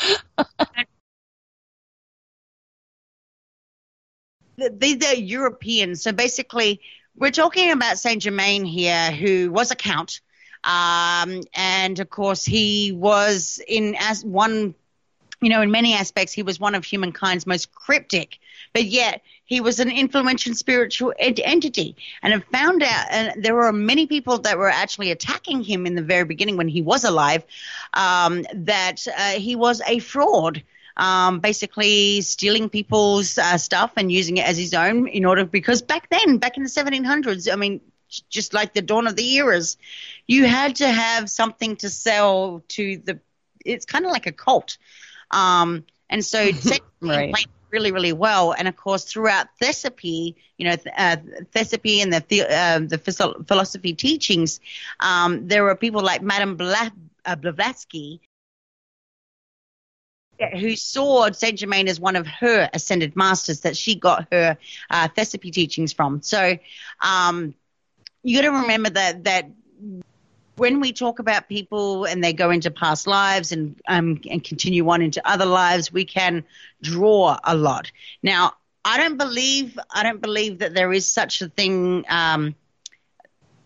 These 4.58 5.06
are 5.06 5.16
Europeans. 5.16 6.02
So 6.04 6.12
basically, 6.12 6.82
we're 7.16 7.32
talking 7.32 7.72
about 7.72 7.98
Saint 7.98 8.22
Germain 8.22 8.66
here, 8.66 9.12
who 9.12 9.52
was 9.52 9.72
a 9.72 9.76
count. 9.76 10.22
Um, 10.64 11.42
and 11.54 12.00
of 12.00 12.10
course, 12.10 12.46
he 12.46 12.92
was 12.92 13.62
in 13.68 13.96
as 14.00 14.24
one 14.24 14.76
you 15.44 15.50
know, 15.50 15.62
in 15.62 15.72
many 15.72 15.94
aspects, 15.94 16.32
he 16.32 16.42
was 16.42 16.60
one 16.60 16.74
of 16.74 16.86
humankind's 16.86 17.46
most 17.46 17.74
cryptic, 17.74 18.40
but 18.72 18.86
yet 18.86 19.22
he 19.44 19.60
was 19.60 19.82
an 19.82 19.92
influential 19.92 20.54
spiritual 20.54 21.14
ed- 21.20 21.42
entity. 21.44 21.98
And 22.22 22.32
have 22.32 22.46
found 22.46 22.82
out, 22.82 23.08
and 23.12 23.44
there 23.44 23.54
were 23.54 23.74
many 23.74 24.08
people 24.08 24.38
that 24.40 24.58
were 24.58 24.70
actually 24.70 25.12
attacking 25.12 25.64
him 25.64 25.86
in 25.86 25.96
the 25.96 26.02
very 26.02 26.24
beginning 26.24 26.56
when 26.56 26.70
he 26.70 26.82
was 26.82 27.04
alive, 27.04 27.44
um, 27.94 28.46
that 28.54 29.06
uh, 29.18 29.32
he 29.32 29.56
was 29.58 29.82
a 29.86 30.00
fraud. 30.00 30.64
Um, 30.96 31.40
basically 31.40 32.22
stealing 32.22 32.70
people's 32.70 33.40
uh, 33.40 33.58
stuff 33.58 33.94
and 33.98 34.12
using 34.12 34.38
it 34.38 34.48
as 34.48 34.60
his 34.60 34.76
own 34.76 35.08
in 35.08 35.26
order 35.26 35.44
because 35.44 35.82
back 35.82 36.08
then 36.12 36.38
back 36.38 36.56
in 36.56 36.62
the 36.62 36.70
1700s 36.70 37.52
i 37.52 37.56
mean 37.56 37.82
just 38.30 38.54
like 38.54 38.76
the 38.76 38.82
dawn 38.84 39.08
of 39.08 39.16
the 39.16 39.34
eras 39.38 39.78
you 40.28 40.46
had 40.46 40.76
to 40.76 40.88
have 40.88 41.32
something 41.32 41.76
to 41.78 41.90
sell 41.90 42.64
to 42.68 42.98
the 42.98 43.20
it's 43.66 43.88
kind 43.88 44.06
of 44.06 44.12
like 44.12 44.28
a 44.28 44.32
cult 44.32 44.78
um, 45.32 45.86
and 46.10 46.24
so 46.24 46.52
right. 47.02 47.48
really, 47.72 47.92
really 47.92 48.14
well. 48.14 48.54
And 48.54 48.68
of 48.68 48.76
course, 48.76 49.04
throughout 49.06 49.48
Theosophy, 49.60 50.36
you 50.58 50.68
know, 50.70 50.76
uh, 50.98 51.18
and 52.02 52.14
the 52.14 52.24
the, 52.30 52.42
uh, 52.44 52.80
the 52.80 52.98
philosophy 53.48 53.94
teachings, 53.94 54.60
um, 55.00 55.48
there 55.48 55.64
were 55.64 55.76
people 55.76 56.02
like 56.02 56.22
Madame 56.22 56.58
uh, 57.26 57.36
Blavatsky 57.36 58.22
who 60.60 60.76
saw 60.76 61.32
Saint 61.32 61.60
Germain 61.60 61.88
as 61.88 62.00
one 62.00 62.16
of 62.16 62.28
her 62.28 62.70
ascended 62.74 63.16
masters 63.16 63.62
that 63.62 63.76
she 63.78 63.96
got 63.96 64.28
her 64.32 64.58
uh, 64.90 65.08
teachings 65.52 65.94
from. 65.94 66.22
So 66.22 66.58
um, 67.02 67.54
you 68.24 68.42
got 68.42 68.48
to 68.50 68.62
remember 68.62 68.90
that 68.90 69.24
that 69.24 69.50
when 70.56 70.80
we 70.80 70.94
talk 70.94 71.20
about 71.20 71.50
people 71.50 72.06
and 72.06 72.24
they 72.24 72.34
go 72.34 72.52
into 72.52 72.70
past 72.72 73.08
lives 73.08 73.52
and 73.52 73.76
um, 73.88 74.20
and 74.30 74.44
continue 74.44 74.88
on 74.90 75.02
into 75.02 75.28
other 75.28 75.46
lives, 75.46 75.92
we 75.92 76.06
can 76.06 76.44
draw 76.82 77.38
a 77.44 77.56
lot. 77.56 77.92
Now, 78.22 78.54
I 78.86 78.98
don't 78.98 79.18
believe 79.18 79.80
I 79.94 80.04
don't 80.04 80.22
believe 80.22 80.60
that 80.60 80.74
there 80.74 80.92
is 80.92 81.08
such 81.08 81.42
a 81.42 81.50
thing. 81.50 82.06
Um, 82.10 82.56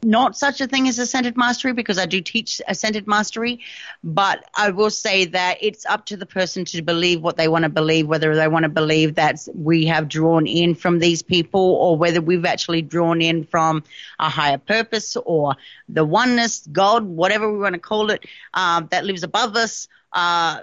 not 0.03 0.37
such 0.37 0.61
a 0.61 0.67
thing 0.67 0.87
as 0.87 0.99
ascended 0.99 1.37
mastery 1.37 1.73
because 1.73 1.97
I 1.97 2.05
do 2.05 2.21
teach 2.21 2.61
ascended 2.67 3.07
mastery, 3.07 3.59
but 4.03 4.43
I 4.55 4.69
will 4.69 4.89
say 4.89 5.25
that 5.25 5.57
it's 5.61 5.85
up 5.85 6.05
to 6.07 6.17
the 6.17 6.25
person 6.25 6.65
to 6.65 6.81
believe 6.81 7.21
what 7.21 7.37
they 7.37 7.47
want 7.47 7.63
to 7.63 7.69
believe, 7.69 8.07
whether 8.07 8.35
they 8.35 8.47
want 8.47 8.63
to 8.63 8.69
believe 8.69 9.15
that 9.15 9.47
we 9.55 9.85
have 9.85 10.07
drawn 10.07 10.45
in 10.47 10.75
from 10.75 10.99
these 10.99 11.21
people 11.23 11.61
or 11.75 11.97
whether 11.97 12.21
we've 12.21 12.45
actually 12.45 12.81
drawn 12.81 13.21
in 13.21 13.43
from 13.43 13.83
a 14.19 14.29
higher 14.29 14.57
purpose 14.57 15.17
or 15.25 15.55
the 15.89 16.05
oneness, 16.05 16.67
God, 16.71 17.03
whatever 17.03 17.51
we 17.51 17.59
want 17.59 17.73
to 17.73 17.79
call 17.79 18.11
it, 18.11 18.25
um, 18.53 18.87
that 18.91 19.05
lives 19.05 19.23
above 19.23 19.55
us. 19.55 19.87
Uh, 20.13 20.61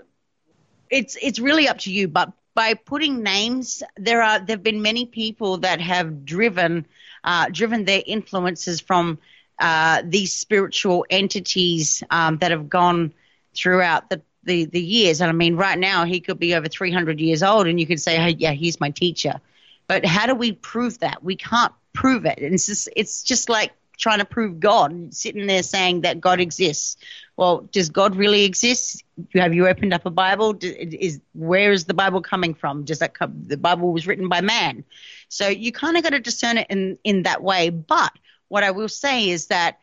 it's 0.90 1.16
it's 1.20 1.38
really 1.38 1.68
up 1.68 1.79
to 1.79 1.92
you, 1.92 2.09
but 2.09 2.33
by 2.55 2.75
putting 2.75 3.23
names, 3.23 3.83
there 3.97 4.23
are 4.23 4.38
there 4.38 4.57
have 4.57 4.62
been 4.62 4.83
many 4.83 5.07
people 5.07 5.59
that 5.59 5.81
have 5.81 6.25
driven 6.25 6.87
uh, 7.24 7.48
driven 7.50 7.84
their 7.84 8.02
influences 8.06 8.80
from 8.80 9.18
uh, 9.58 10.02
these 10.04 10.32
spiritual 10.32 11.06
entities 11.10 12.02
um, 12.10 12.38
that 12.38 12.50
have 12.50 12.68
gone 12.68 13.12
throughout 13.54 14.10
the, 14.10 14.20
the, 14.44 14.66
the 14.66 14.80
years. 14.80 15.20
And 15.20 15.30
I 15.30 15.32
mean, 15.32 15.56
right 15.56 15.78
now 15.78 16.04
he 16.04 16.20
could 16.20 16.38
be 16.38 16.54
over 16.54 16.68
300 16.68 17.20
years 17.20 17.42
old, 17.42 17.66
and 17.66 17.80
you 17.80 17.87
could 17.87 18.00
say, 18.00 18.16
hey, 18.16 18.37
yeah, 18.38 18.52
he's 18.52 18.80
my 18.80 18.90
teacher. 18.90 19.40
But 19.87 20.04
how 20.04 20.26
do 20.26 20.34
we 20.34 20.52
prove 20.52 21.00
that? 21.00 21.22
We 21.22 21.37
can't 21.37 21.72
prove 21.92 22.26
it. 22.26 22.38
And 22.38 22.54
it's 22.54 22.66
just, 22.66 22.88
it's 22.96 23.22
just 23.22 23.48
like 23.48 23.72
trying 23.96 24.18
to 24.18 24.24
prove 24.24 24.61
God, 24.61 25.14
sitting 25.14 25.46
there 25.46 25.62
saying 25.62 26.02
that 26.02 26.20
God 26.20 26.40
exists. 26.40 26.96
Well, 27.37 27.68
does 27.72 27.90
God 27.90 28.16
really 28.16 28.44
exist? 28.44 29.02
Have 29.35 29.54
you 29.54 29.66
opened 29.66 29.92
up 29.92 30.07
a 30.07 30.11
Bible? 30.11 30.57
Is 30.61 31.20
where 31.33 31.72
is 31.72 31.85
the 31.85 31.94
Bible 31.94 32.22
coming 32.22 32.54
from? 32.54 32.85
Does 32.85 33.00
that 33.00 33.14
come, 33.14 33.44
the 33.46 33.57
Bible 33.57 33.92
was 33.92 34.07
written 34.07 34.28
by 34.28 34.40
man? 34.40 34.85
So 35.28 35.48
you 35.48 35.72
kind 35.72 35.96
of 35.96 36.02
got 36.02 36.11
to 36.11 36.20
discern 36.20 36.59
it 36.59 36.66
in 36.70 36.98
in 37.04 37.22
that 37.24 37.42
way. 37.42 37.70
But 37.70 38.12
what 38.48 38.62
I 38.62 38.70
will 38.70 38.88
say 38.88 39.30
is 39.30 39.46
that 39.48 39.78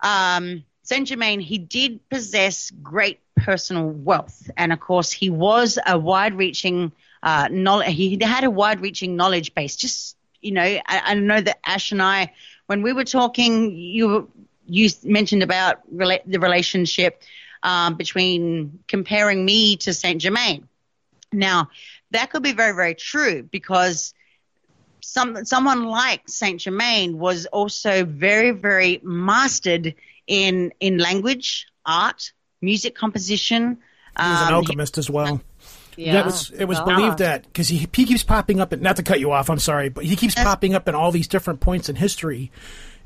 um, 0.00 0.64
Saint 0.82 1.08
Germain 1.08 1.40
he 1.40 1.58
did 1.58 2.08
possess 2.08 2.70
great 2.82 3.20
personal 3.36 3.88
wealth, 3.88 4.50
and 4.56 4.72
of 4.72 4.80
course 4.80 5.10
he 5.10 5.30
was 5.30 5.78
a 5.86 5.98
wide-reaching 5.98 6.92
uh, 7.22 7.48
knowledge. 7.50 7.94
He 7.94 8.18
had 8.22 8.44
a 8.44 8.50
wide-reaching 8.50 9.16
knowledge 9.16 9.54
base. 9.54 9.76
Just 9.76 10.16
you 10.40 10.52
know, 10.52 10.62
I, 10.62 10.82
I 10.86 11.14
know 11.14 11.40
that 11.40 11.58
Ash 11.64 11.90
and 11.90 12.02
I 12.02 12.32
when 12.66 12.82
we 12.82 12.92
were 12.92 13.04
talking, 13.04 13.72
you 13.76 14.30
you 14.66 14.88
mentioned 15.04 15.42
about 15.42 15.76
rela- 15.94 16.22
the 16.26 16.38
relationship 16.40 17.22
um, 17.62 17.94
between 17.96 18.78
comparing 18.88 19.44
me 19.44 19.76
to 19.76 19.92
Saint 19.92 20.20
Germain. 20.22 20.68
Now, 21.32 21.68
that 22.12 22.30
could 22.30 22.42
be 22.42 22.52
very, 22.52 22.74
very 22.74 22.94
true 22.94 23.42
because 23.42 24.14
some 25.00 25.44
someone 25.44 25.84
like 25.84 26.22
Saint 26.28 26.60
Germain 26.60 27.18
was 27.18 27.46
also 27.46 28.04
very, 28.04 28.50
very 28.52 29.00
mastered 29.02 29.94
in 30.26 30.72
in 30.80 30.98
language, 30.98 31.66
art, 31.84 32.32
music 32.62 32.94
composition. 32.94 33.78
He 34.18 34.30
was 34.30 34.40
an 34.40 34.48
Um, 34.48 34.54
alchemist 34.54 34.96
as 34.98 35.10
well. 35.10 35.40
Yeah. 35.96 36.20
It 36.20 36.26
was 36.26 36.50
it 36.50 36.64
was 36.64 36.80
believed 36.80 37.00
uh-huh. 37.00 37.14
that 37.16 37.42
because 37.44 37.68
he 37.68 37.78
he 37.78 37.86
keeps 38.04 38.22
popping 38.22 38.60
up. 38.60 38.72
In, 38.72 38.80
not 38.80 38.96
to 38.96 39.02
cut 39.02 39.20
you 39.20 39.32
off, 39.32 39.50
I'm 39.50 39.58
sorry, 39.58 39.88
but 39.88 40.04
he 40.04 40.16
keeps 40.16 40.36
uh, 40.36 40.44
popping 40.44 40.74
up 40.74 40.88
in 40.88 40.94
all 40.94 41.10
these 41.10 41.28
different 41.28 41.60
points 41.60 41.88
in 41.88 41.96
history. 41.96 42.50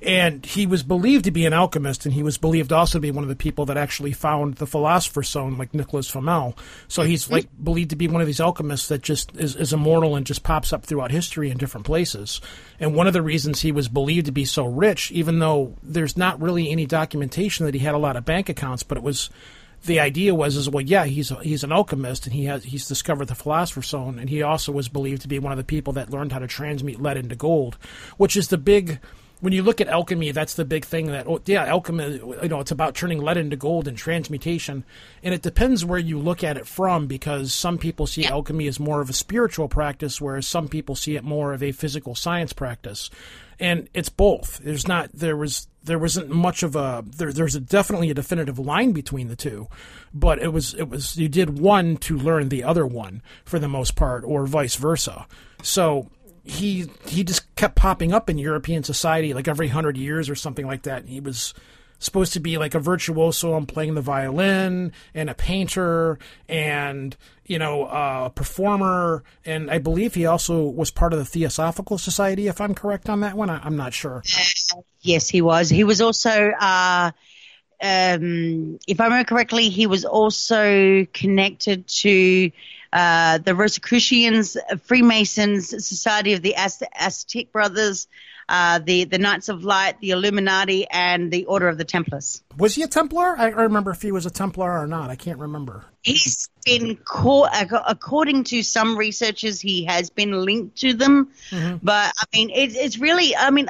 And 0.01 0.47
he 0.47 0.65
was 0.65 0.85
believed 0.85 1.25
to 1.25 1.33
be 1.33 1.45
an 1.45 1.53
alchemist, 1.53 2.05
and 2.07 2.15
he 2.15 2.23
was 2.23 2.39
believed 2.39 2.73
also 2.73 2.99
to 2.99 3.01
be 3.01 3.11
one 3.11 3.25
of 3.25 3.29
the 3.29 3.35
people 3.35 3.67
that 3.67 3.77
actually 3.77 4.13
found 4.13 4.55
the 4.55 4.67
philosopher's 4.67 5.29
stone, 5.29 5.59
like 5.59 5.75
Nicholas 5.75 6.09
Flamel. 6.09 6.57
So 6.87 7.03
he's 7.03 7.25
mm-hmm. 7.25 7.33
like 7.33 7.49
believed 7.61 7.91
to 7.91 7.97
be 7.97 8.07
one 8.07 8.21
of 8.21 8.29
these 8.29 8.41
alchemists 8.41 8.89
that 8.89 9.03
just 9.03 9.35
is, 9.35 9.57
is 9.57 9.73
immortal 9.73 10.15
and 10.15 10.25
just 10.25 10.45
pops 10.45 10.73
up 10.73 10.85
throughout 10.85 11.11
history 11.11 11.51
in 11.51 11.59
different 11.59 11.85
places. 11.85 12.41
And 12.79 12.95
one 12.95 13.09
of 13.09 13.13
the 13.13 13.23
reasons 13.23 13.61
he 13.61 13.73
was 13.73 13.89
believed 13.89 14.27
to 14.27 14.33
be 14.33 14.45
so 14.45 14.67
rich, 14.67 15.11
even 15.11 15.41
though 15.41 15.75
there's 15.83 16.17
not 16.17 16.41
really 16.41 16.71
any 16.71 16.87
documentation 16.87 17.67
that 17.67 17.75
he 17.75 17.81
had 17.81 17.97
a 17.97 17.99
lot 17.99 18.15
of 18.15 18.25
bank 18.25 18.49
accounts, 18.49 18.85
but 18.85 18.99
it 18.99 19.03
was 19.03 19.31
the 19.89 19.99
idea 19.99 20.35
was 20.35 20.57
is 20.57 20.69
well 20.69 20.85
yeah 20.85 21.05
he's 21.05 21.31
he's 21.43 21.65
an 21.65 21.73
alchemist 21.73 22.27
and 22.27 22.35
he 22.35 22.45
has 22.45 22.63
he's 22.63 22.87
discovered 22.87 23.27
the 23.27 23.35
philosopher's 23.35 23.89
stone 23.89 24.19
and 24.19 24.31
he 24.31 24.43
also 24.43 24.71
was 24.71 24.89
believed 24.89 25.23
to 25.23 25.29
be 25.29 25.39
one 25.39 25.53
of 25.53 25.59
the 25.59 25.65
people 25.65 25.95
that 25.95 26.11
learned 26.11 26.31
how 26.31 26.39
to 26.39 26.47
transmute 26.47 27.03
lead 27.03 27.17
into 27.17 27.35
gold 27.35 27.77
which 28.17 28.37
is 28.37 28.49
the 28.49 28.59
big 28.59 29.01
when 29.41 29.53
you 29.53 29.63
look 29.63 29.81
at 29.81 29.89
alchemy 29.89 30.31
that's 30.31 30.55
the 30.55 30.65
big 30.65 30.85
thing 30.85 31.07
that 31.07 31.27
oh, 31.27 31.41
yeah 31.47 31.65
alchemy 31.65 32.21
you 32.43 32.49
know 32.49 32.61
it's 32.61 32.71
about 32.71 32.95
turning 32.95 33.21
lead 33.21 33.37
into 33.37 33.57
gold 33.57 33.89
and 33.89 33.97
transmutation. 33.97 34.85
And 35.23 35.35
it 35.35 35.43
depends 35.43 35.85
where 35.85 35.99
you 35.99 36.19
look 36.19 36.43
at 36.43 36.57
it 36.57 36.67
from 36.67 37.07
because 37.07 37.55
some 37.55 37.79
people 37.79 38.07
see 38.07 38.25
alchemy 38.25 38.67
as 38.67 38.81
more 38.81 39.01
of 39.01 39.11
a 39.11 39.13
spiritual 39.15 39.69
practice 39.69 40.21
whereas 40.21 40.47
some 40.47 40.69
people 40.69 40.95
see 40.97 41.17
it 41.17 41.25
more 41.25 41.53
of 41.53 41.63
a 41.63 41.73
physical 41.73 42.15
science 42.15 42.53
practice 42.53 43.11
and 43.61 43.89
it's 43.95 44.09
both. 44.09 44.59
There's 44.59 44.87
not 44.87 45.11
there 45.13 45.37
was 45.37 45.69
there 45.83 45.99
wasn't 45.99 46.31
much 46.31 46.63
of 46.63 46.77
a 46.77 47.05
there, 47.07 47.33
there's 47.33 47.55
a 47.55 47.61
definitely 47.61 48.11
a 48.11 48.15
definitive 48.15 48.59
line 48.59 48.93
between 48.93 49.29
the 49.29 49.37
two, 49.37 49.69
but 50.13 50.39
it 50.39 50.53
was 50.53 50.75
it 50.75 50.89
was 50.89 51.17
you 51.17 51.29
did 51.29 51.59
one 51.59 51.97
to 51.99 52.17
learn 52.17 52.49
the 52.49 52.65
other 52.65 52.87
one 52.87 53.23
for 53.45 53.59
the 53.59 53.69
most 53.69 53.97
part, 53.97 54.25
or 54.25 54.47
vice 54.47 54.77
versa. 54.77 55.27
So 55.63 56.11
he 56.45 56.91
he 57.07 57.25
just 57.25 57.55
kept 57.57 57.77
popping 57.77 58.13
up 58.13 58.31
in 58.31 58.39
European 58.39 58.83
society 58.83 59.35
like 59.35 59.49
every 59.49 59.69
hundred 59.69 59.97
years 59.97 60.31
or 60.31 60.35
something 60.35 60.67
like 60.67 60.83
that. 60.83 61.01
And 61.01 61.09
He 61.09 61.21
was 61.21 61.55
supposed 61.99 62.33
to 62.33 62.41
be 62.41 62.59
like 62.59 62.75
a 62.75 62.81
virtuoso 62.81 63.53
on 63.53 63.67
playing 63.67 63.95
the 63.95 64.01
violin 64.01 64.93
and 65.15 65.29
a 65.29 65.35
painter 65.35 66.19
and 66.49 67.17
you 67.45 67.59
know 67.59 67.87
a 67.87 68.31
performer. 68.35 69.25
And 69.45 69.71
i 69.71 69.79
believe 69.79 70.15
he 70.15 70.27
also 70.27 70.65
was 70.65 70.91
part 70.91 71.13
of 71.13 71.19
the 71.19 71.25
theosophical 71.25 71.99
society 71.99 72.47
if 72.49 72.61
i'm 72.61 72.75
correct 72.75 73.09
on 73.09 73.21
that 73.21 73.37
one. 73.37 73.51
I, 73.51 73.61
i'm 73.65 73.77
not 73.77 73.95
sure. 73.95 74.23
Yes, 75.01 75.29
he 75.29 75.43
was. 75.43 75.69
He 75.69 75.85
was 75.85 76.01
also, 76.01 76.51
uh, 76.51 77.13
um, 77.81 78.79
if 78.87 79.01
I 79.01 79.05
remember 79.05 79.25
correctly, 79.25 79.69
he 79.69 79.87
was 79.87 80.05
also 80.05 81.07
connected 81.13 81.87
to 81.87 82.51
uh, 82.93 83.39
the 83.39 83.55
Rosicrucians, 83.55 84.57
Freemasons, 84.83 85.69
Society 85.87 86.33
of 86.33 86.43
the 86.43 86.55
Asiatic 86.59 87.53
Brothers, 87.53 88.09
uh, 88.49 88.79
the 88.79 89.05
the 89.05 89.19
Knights 89.19 89.49
of 89.49 89.65
Light, 89.65 90.01
the 90.01 90.11
Illuminati, 90.11 90.87
and 90.89 91.31
the 91.31 91.45
Order 91.47 91.69
of 91.69 91.79
the 91.79 91.85
Templars. 91.85 92.43
was 92.57 92.75
he 92.75 92.83
a 92.83 92.89
templar 92.89 93.39
i 93.39 93.51
don't 93.51 93.59
remember 93.59 93.91
if 93.91 94.03
he 94.03 94.13
was 94.13 94.27
a 94.27 94.31
templar 94.31 94.79
or 94.79 94.87
not 94.87 95.11
i 95.11 95.17
can't 95.17 95.39
remember 95.39 95.85
He's 96.03 96.49
been 96.65 96.97
caught, 96.97 97.51
according 97.87 98.45
to 98.45 98.63
some 98.63 98.97
researchers, 98.97 99.61
he 99.61 99.85
has 99.85 100.11
been 100.11 100.33
linked 100.33 100.77
to 100.79 100.95
them. 100.95 101.31
But 101.83 102.13
I 102.19 102.25
mean, 102.33 102.51
it, 102.51 102.75
it's 102.77 102.99
really, 102.99 103.37
I 103.37 103.51
mean, 103.51 103.69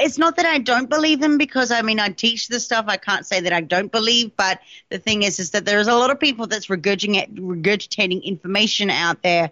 it's 0.00 0.18
not 0.18 0.36
that 0.36 0.46
I 0.46 0.58
don't 0.58 0.90
believe 0.90 1.20
them 1.20 1.38
because 1.38 1.70
I 1.70 1.80
mean, 1.82 2.00
I 2.00 2.08
teach 2.08 2.48
this 2.48 2.64
stuff. 2.64 2.86
I 2.88 2.96
can't 2.98 3.24
say 3.24 3.40
that 3.40 3.52
I 3.52 3.60
don't 3.60 3.90
believe. 3.90 4.36
But 4.36 4.60
the 4.90 4.98
thing 4.98 5.22
is, 5.22 5.38
is 5.38 5.52
that 5.52 5.64
there's 5.64 5.86
a 5.86 5.94
lot 5.94 6.10
of 6.10 6.20
people 6.20 6.46
that's 6.48 6.66
regurgitating, 6.66 7.38
regurgitating 7.38 8.22
information 8.24 8.90
out 8.90 9.22
there 9.22 9.50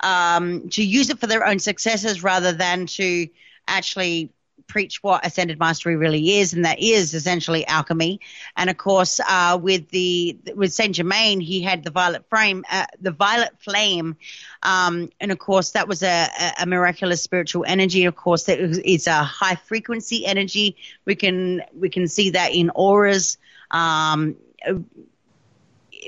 um, 0.00 0.68
to 0.70 0.84
use 0.84 1.08
it 1.08 1.18
for 1.18 1.28
their 1.28 1.46
own 1.46 1.60
successes 1.60 2.22
rather 2.22 2.52
than 2.52 2.86
to 2.86 3.28
actually 3.66 4.30
preach 4.66 5.02
what 5.02 5.24
ascended 5.26 5.58
mastery 5.58 5.96
really 5.96 6.38
is, 6.38 6.54
and 6.54 6.64
that 6.64 6.80
is 6.80 7.12
essentially 7.14 7.66
alchemy. 7.66 8.20
And 8.56 8.70
of 8.70 8.76
course, 8.76 9.20
uh, 9.28 9.58
with 9.60 9.90
the 9.90 10.38
with 10.54 10.72
Saint 10.72 10.94
Germain, 10.94 11.40
he 11.40 11.60
had 11.62 11.84
the 11.84 11.90
violet 11.90 12.24
flame, 12.30 12.64
uh, 12.70 12.86
the 13.00 13.10
violet 13.10 13.50
flame, 13.60 14.16
um, 14.62 15.10
and 15.20 15.30
of 15.32 15.38
course 15.38 15.72
that 15.72 15.88
was 15.88 16.02
a, 16.02 16.28
a- 16.40 16.62
a 16.62 16.66
miraculous 16.66 17.22
spiritual 17.22 17.64
energy. 17.66 18.04
Of 18.04 18.16
course, 18.16 18.44
that 18.44 18.58
is 18.60 19.06
a 19.06 19.22
high 19.22 19.56
frequency 19.56 20.24
energy. 20.26 20.76
We 21.04 21.14
can 21.14 21.62
we 21.78 21.88
can 21.90 22.08
see 22.08 22.30
that 22.30 22.54
in 22.54 22.70
auras. 22.74 23.38
Um, 23.70 24.36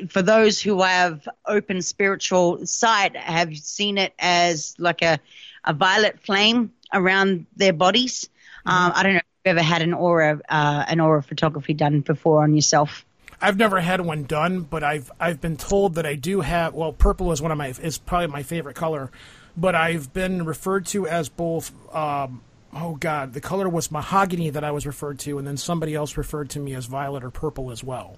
for 0.09 0.23
those 0.23 0.61
who 0.61 0.83
have 0.83 1.27
open 1.47 1.81
spiritual 1.83 2.67
sight, 2.67 3.17
have 3.17 3.57
seen 3.57 3.99
it 3.99 4.13
as 4.19 4.75
like 4.79 5.03
a, 5.03 5.19
a 5.65 5.73
violet 5.73 6.21
flame 6.21 6.73
around 6.93 7.47
their 7.57 7.73
bodies. 7.73 8.29
Um, 8.65 8.93
I 8.95 9.03
don't 9.03 9.13
know 9.13 9.19
if 9.19 9.25
you've 9.45 9.59
ever 9.59 9.63
had 9.63 9.83
an 9.83 9.95
aura, 9.95 10.41
uh, 10.49 10.85
an 10.89 11.01
aura 11.01 11.23
photography 11.23 11.75
done 11.75 12.01
before 12.01 12.43
on 12.43 12.55
yourself. 12.55 13.05
I've 13.41 13.57
never 13.57 13.81
had 13.81 14.01
one 14.01 14.25
done, 14.25 14.63
but 14.63 14.83
I've 14.83 15.11
I've 15.21 15.41
been 15.41 15.57
told 15.57 15.97
that 15.97 16.07
I 16.07 16.15
do 16.15 16.41
have. 16.41 16.75
Well, 16.75 16.93
purple 16.93 17.33
is 17.33 17.43
one 17.43 17.53
of 17.53 17.59
my 17.59 17.69
is 17.69 17.99
probably 17.99 18.29
my 18.29 18.43
favorite 18.43 18.77
color, 18.77 19.11
but 19.57 19.75
I've 19.75 20.13
been 20.13 20.45
referred 20.45 20.87
to 20.87 21.07
as 21.07 21.29
both. 21.29 21.73
Um, 21.95 22.41
oh 22.73 22.97
God, 22.97 23.35
the 23.35 23.41
color 23.41 23.69
was 23.69 23.91
mahogany 23.91 24.51
that 24.51 24.65
I 24.65 24.71
was 24.71 24.87
referred 24.87 25.19
to, 25.21 25.39
and 25.39 25.47
then 25.47 25.57
somebody 25.59 25.95
else 25.95 26.17
referred 26.17 26.51
to 26.51 26.61
me 26.61 26.75
as 26.75 26.87
violet 26.87 27.25
or 27.25 27.31
purple 27.31 27.71
as 27.71 27.85
well. 27.85 28.17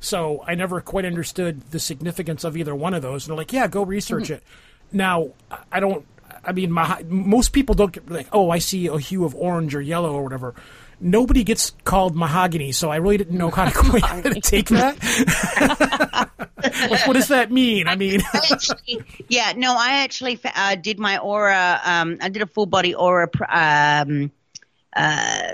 So 0.00 0.44
I 0.46 0.54
never 0.54 0.80
quite 0.80 1.04
understood 1.04 1.70
the 1.70 1.80
significance 1.80 2.44
of 2.44 2.56
either 2.56 2.74
one 2.74 2.92
of 2.92 3.02
those. 3.02 3.24
And 3.24 3.30
they're 3.30 3.38
like, 3.38 3.52
yeah, 3.52 3.66
go 3.66 3.82
research 3.82 4.30
it. 4.30 4.42
Now 4.92 5.30
I 5.70 5.80
don't. 5.80 6.04
I 6.44 6.52
mean, 6.52 6.70
my, 6.70 7.04
most 7.08 7.52
people 7.52 7.74
don't 7.74 7.92
get 7.92 8.08
like, 8.10 8.28
oh, 8.32 8.50
I 8.50 8.58
see 8.58 8.86
a 8.86 8.98
hue 8.98 9.24
of 9.24 9.34
orange 9.34 9.74
or 9.74 9.80
yellow 9.80 10.12
or 10.12 10.22
whatever. 10.22 10.54
Nobody 10.98 11.44
gets 11.44 11.72
called 11.84 12.16
mahogany, 12.16 12.72
so 12.72 12.90
I 12.90 12.96
really 12.96 13.18
didn't 13.18 13.36
know 13.36 13.50
how 13.50 13.66
to, 13.66 13.70
quite 13.70 14.02
how 14.02 14.22
to 14.22 14.40
take 14.40 14.68
that. 14.68 14.96
what 17.06 17.12
does 17.12 17.28
that 17.28 17.50
mean? 17.50 17.86
I 17.86 17.96
mean, 17.96 18.22
Actually, 18.32 19.04
yeah, 19.28 19.52
no, 19.56 19.76
I 19.76 20.04
actually 20.04 20.40
uh, 20.44 20.76
did 20.76 20.98
my 20.98 21.18
aura. 21.18 21.80
Um, 21.84 22.16
I 22.20 22.30
did 22.30 22.40
a 22.42 22.46
full 22.46 22.66
body 22.66 22.94
aura 22.94 23.28
um, 23.48 24.30
uh, 24.94 25.52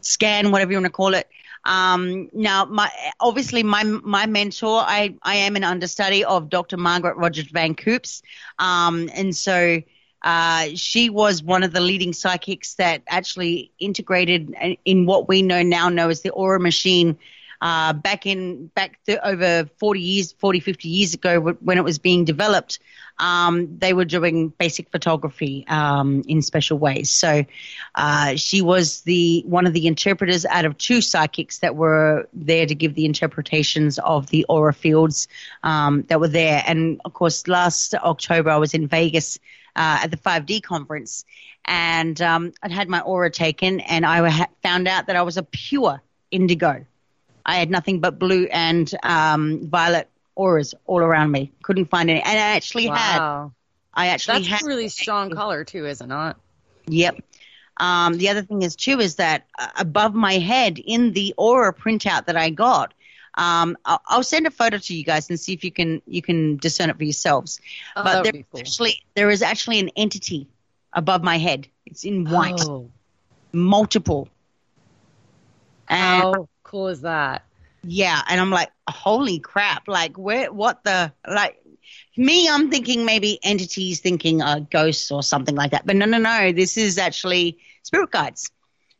scan, 0.00 0.50
whatever 0.50 0.72
you 0.72 0.78
want 0.78 0.86
to 0.86 0.92
call 0.92 1.14
it. 1.14 1.28
Um, 1.64 2.28
now, 2.32 2.64
my 2.64 2.90
obviously 3.20 3.62
my 3.62 3.84
my 3.84 4.26
mentor, 4.26 4.80
I 4.80 5.14
I 5.22 5.36
am 5.36 5.56
an 5.56 5.64
understudy 5.64 6.24
of 6.24 6.50
Dr. 6.50 6.76
Margaret 6.76 7.16
Rogers 7.16 7.46
Van 7.52 7.74
Coops, 7.74 8.22
um, 8.58 9.08
and 9.14 9.34
so. 9.34 9.82
Uh, 10.24 10.68
she 10.76 11.10
was 11.10 11.42
one 11.42 11.64
of 11.64 11.72
the 11.72 11.80
leading 11.80 12.12
psychics 12.12 12.74
that 12.74 13.02
actually 13.08 13.72
integrated 13.80 14.54
in- 14.62 14.76
in 14.84 15.04
what 15.04 15.26
we 15.28 15.42
know 15.42 15.64
now 15.64 15.88
know 15.88 16.10
as 16.10 16.20
the 16.22 16.30
aura 16.30 16.60
machine 16.60 17.18
uh, 17.62 17.92
back 17.92 18.26
in 18.26 18.66
back 18.74 18.98
th- 19.06 19.20
over 19.22 19.66
40 19.78 20.00
years 20.00 20.32
40 20.32 20.60
50 20.60 20.88
years 20.88 21.14
ago 21.14 21.40
when 21.40 21.78
it 21.78 21.84
was 21.84 21.98
being 21.98 22.24
developed 22.24 22.80
um, 23.18 23.78
they 23.78 23.92
were 23.92 24.04
doing 24.04 24.48
basic 24.48 24.90
photography 24.90 25.64
um, 25.68 26.22
in 26.26 26.42
special 26.42 26.76
ways 26.78 27.08
so 27.10 27.44
uh, 27.94 28.34
she 28.34 28.60
was 28.60 29.02
the 29.02 29.44
one 29.46 29.66
of 29.66 29.72
the 29.72 29.86
interpreters 29.86 30.44
out 30.44 30.64
of 30.64 30.76
two 30.76 31.00
psychics 31.00 31.60
that 31.60 31.76
were 31.76 32.28
there 32.34 32.66
to 32.66 32.74
give 32.74 32.94
the 32.94 33.06
interpretations 33.06 33.98
of 34.00 34.26
the 34.30 34.44
aura 34.48 34.74
fields 34.74 35.28
um, 35.62 36.02
that 36.08 36.20
were 36.20 36.28
there 36.28 36.64
and 36.66 37.00
of 37.04 37.14
course 37.14 37.46
last 37.46 37.94
october 37.94 38.50
i 38.50 38.56
was 38.56 38.74
in 38.74 38.88
vegas 38.88 39.38
uh, 39.76 40.00
at 40.02 40.10
the 40.10 40.16
5D 40.18 40.62
conference, 40.62 41.24
and 41.64 42.20
um, 42.20 42.52
I'd 42.62 42.72
had 42.72 42.90
my 42.90 43.00
aura 43.00 43.30
taken, 43.30 43.80
and 43.80 44.04
I 44.04 44.28
ha- 44.28 44.48
found 44.62 44.86
out 44.86 45.06
that 45.06 45.16
I 45.16 45.22
was 45.22 45.38
a 45.38 45.42
pure 45.42 46.02
indigo. 46.30 46.84
I 47.44 47.56
had 47.56 47.70
nothing 47.70 48.00
but 48.00 48.18
blue 48.18 48.46
and 48.50 48.92
um, 49.02 49.66
violet 49.68 50.08
auras 50.34 50.74
all 50.86 51.00
around 51.00 51.30
me. 51.30 51.52
Couldn't 51.62 51.86
find 51.86 52.10
any, 52.10 52.20
and 52.22 52.38
I 52.38 52.56
actually 52.56 52.86
had. 52.86 53.50
I 53.94 54.08
actually 54.08 54.38
That's 54.38 54.48
had. 54.48 54.62
a 54.62 54.66
really 54.66 54.88
strong 54.88 55.30
color 55.30 55.64
too, 55.64 55.86
is 55.86 56.00
it 56.00 56.06
not? 56.06 56.38
Yep. 56.86 57.16
Um, 57.76 58.16
the 58.18 58.28
other 58.28 58.42
thing 58.42 58.62
is 58.62 58.76
too 58.76 59.00
is 59.00 59.16
that 59.16 59.46
uh, 59.58 59.68
above 59.76 60.14
my 60.14 60.34
head 60.34 60.78
in 60.78 61.12
the 61.12 61.34
aura 61.36 61.72
printout 61.74 62.26
that 62.26 62.36
I 62.36 62.50
got, 62.50 62.94
um, 63.34 63.76
I'll, 63.84 64.00
I'll 64.06 64.22
send 64.22 64.46
a 64.46 64.50
photo 64.50 64.78
to 64.78 64.94
you 64.94 65.04
guys 65.04 65.28
and 65.30 65.38
see 65.38 65.52
if 65.52 65.64
you 65.64 65.72
can 65.72 66.02
you 66.06 66.22
can 66.22 66.56
discern 66.56 66.90
it 66.90 66.96
for 66.96 67.04
yourselves. 67.04 67.60
Oh, 67.96 68.02
but 68.04 68.22
there 68.24 68.32
cool. 68.32 68.60
actually 68.60 69.02
there 69.14 69.30
is 69.30 69.42
actually 69.42 69.78
an 69.80 69.90
entity 69.96 70.48
above 70.92 71.22
my 71.22 71.38
head. 71.38 71.68
It's 71.86 72.04
in 72.04 72.28
white, 72.28 72.60
Oh. 72.60 72.90
multiple. 73.52 74.28
And 75.88 76.24
How 76.24 76.48
cool 76.72 76.88
is 76.88 77.02
that? 77.02 77.44
yeah, 77.84 78.20
and 78.28 78.40
I'm 78.40 78.50
like, 78.50 78.70
holy 78.88 79.40
crap! 79.40 79.88
Like, 79.88 80.18
where? 80.18 80.52
What 80.52 80.84
the? 80.84 81.12
Like, 81.26 81.58
me, 82.16 82.48
I'm 82.48 82.70
thinking 82.70 83.04
maybe 83.06 83.38
entities, 83.42 84.00
thinking 84.00 84.42
uh, 84.42 84.60
ghosts 84.70 85.10
or 85.12 85.22
something 85.22 85.54
like 85.54 85.72
that. 85.72 85.86
But 85.86 85.96
no, 85.96 86.06
no, 86.06 86.18
no. 86.18 86.52
This 86.52 86.76
is 86.78 86.98
actually 86.98 87.58
spirit 87.82 88.10
guides. 88.10 88.50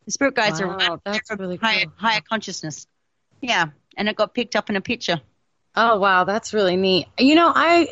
The 0.05 0.11
spirit 0.11 0.35
guides 0.35 0.61
Wow, 0.61 0.99
are 0.99 0.99
that's 1.05 1.35
really 1.37 1.57
higher, 1.61 1.85
cool. 1.85 1.93
higher 1.95 2.21
consciousness. 2.21 2.87
Yeah, 3.41 3.67
and 3.97 4.09
it 4.09 4.15
got 4.15 4.33
picked 4.33 4.55
up 4.55 4.69
in 4.69 4.75
a 4.77 4.81
picture. 4.81 5.21
Oh 5.75 5.99
wow, 5.99 6.23
that's 6.25 6.53
really 6.53 6.75
neat. 6.77 7.07
You 7.17 7.35
know, 7.35 7.51
I 7.53 7.89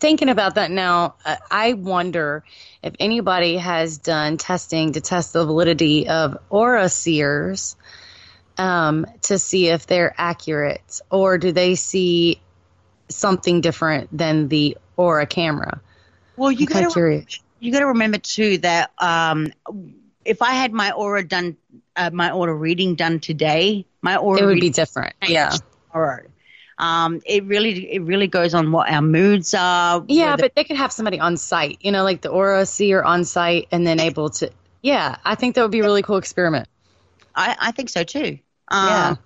thinking 0.00 0.28
about 0.28 0.56
that 0.56 0.70
now. 0.70 1.14
uh, 1.24 1.36
I 1.50 1.74
wonder 1.74 2.44
if 2.82 2.94
anybody 3.00 3.56
has 3.58 3.98
done 3.98 4.38
testing 4.38 4.92
to 4.92 5.00
test 5.00 5.32
the 5.32 5.44
validity 5.44 6.08
of 6.08 6.38
aura 6.50 6.88
seers 6.88 7.76
um, 8.58 9.06
to 9.22 9.38
see 9.38 9.68
if 9.68 9.86
they're 9.86 10.14
accurate, 10.16 11.00
or 11.10 11.38
do 11.38 11.52
they 11.52 11.74
see 11.74 12.40
something 13.08 13.60
different 13.60 14.16
than 14.16 14.48
the 14.48 14.76
aura 14.96 15.26
camera? 15.26 15.80
Well, 16.36 16.52
you 16.52 16.66
got 16.66 16.92
to 16.92 17.26
you 17.60 17.72
got 17.72 17.80
to 17.80 17.86
remember 17.86 18.18
too 18.18 18.58
that 18.58 18.90
um, 18.98 19.52
if 20.24 20.42
I 20.42 20.52
had 20.52 20.72
my 20.72 20.92
aura 20.92 21.26
done, 21.26 21.56
uh, 21.96 22.10
my 22.12 22.30
aura 22.30 22.54
reading 22.54 22.94
done 22.94 23.20
today, 23.20 23.86
my 24.02 24.16
aura 24.16 24.42
It 24.42 24.46
would 24.46 24.60
be 24.60 24.70
different. 24.70 25.14
Yeah. 25.26 25.56
tomorrow. 25.90 26.26
Um, 26.76 27.20
it 27.24 27.44
really 27.44 27.92
it 27.92 28.02
really 28.02 28.26
goes 28.26 28.52
on 28.52 28.72
what 28.72 28.90
our 28.90 29.00
moods 29.00 29.54
are. 29.54 30.04
Yeah, 30.08 30.36
but 30.36 30.54
they 30.56 30.64
could 30.64 30.76
have 30.76 30.90
somebody 30.92 31.20
on 31.20 31.36
site, 31.36 31.78
you 31.80 31.92
know, 31.92 32.02
like 32.02 32.20
the 32.20 32.30
aura 32.30 32.66
seer 32.66 33.00
on 33.00 33.24
site, 33.24 33.68
and 33.70 33.86
then 33.86 34.00
able 34.00 34.30
to. 34.30 34.50
Yeah, 34.82 35.16
I 35.24 35.36
think 35.36 35.54
that 35.54 35.62
would 35.62 35.70
be 35.70 35.80
a 35.80 35.84
really 35.84 36.02
cool 36.02 36.16
experiment. 36.16 36.68
I, 37.34 37.56
I 37.58 37.70
think 37.70 37.90
so 37.90 38.02
too. 38.02 38.38
Um, 38.68 38.86
Yeah. 38.88 39.16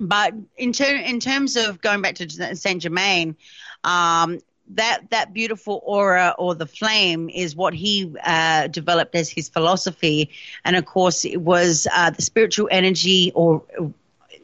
But 0.00 0.34
in 0.56 0.72
ter- 0.72 0.96
in 0.96 1.20
terms 1.20 1.56
of 1.56 1.80
going 1.80 2.02
back 2.02 2.16
to 2.16 2.56
Saint 2.56 2.82
Germain, 2.82 3.36
um, 3.84 4.40
that 4.74 5.10
that 5.10 5.32
beautiful 5.32 5.80
aura 5.84 6.34
or 6.38 6.54
the 6.56 6.66
flame 6.66 7.28
is 7.28 7.54
what 7.54 7.72
he 7.72 8.12
uh, 8.24 8.66
developed 8.66 9.14
as 9.14 9.30
his 9.30 9.48
philosophy, 9.48 10.30
and 10.64 10.74
of 10.74 10.86
course 10.86 11.24
it 11.24 11.40
was 11.40 11.86
uh, 11.94 12.10
the 12.10 12.22
spiritual 12.22 12.68
energy 12.70 13.30
or. 13.34 13.62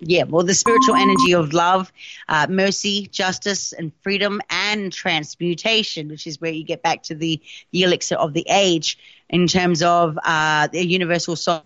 Yeah, 0.01 0.23
well, 0.23 0.45
the 0.45 0.55
spiritual 0.55 0.95
energy 0.95 1.35
of 1.35 1.53
love, 1.53 1.93
uh, 2.29 2.47
mercy, 2.49 3.09
justice, 3.09 3.73
and 3.73 3.91
freedom, 4.01 4.41
and 4.49 4.93
transmutation, 4.93 6.07
which 6.07 6.25
is 6.25 6.41
where 6.41 6.53
you 6.53 6.63
get 6.63 6.85
back 6.85 7.03
to 7.05 7.17
the, 7.17 7.41
the 7.73 7.83
elixir 7.83 8.15
of 8.15 8.33
the 8.33 8.47
age 8.49 8.97
in 9.29 9.49
terms 9.49 9.83
of 9.83 10.17
uh, 10.23 10.69
the 10.69 10.87
universal 10.87 11.35
soul 11.35 11.65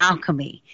alchemy. 0.00 0.64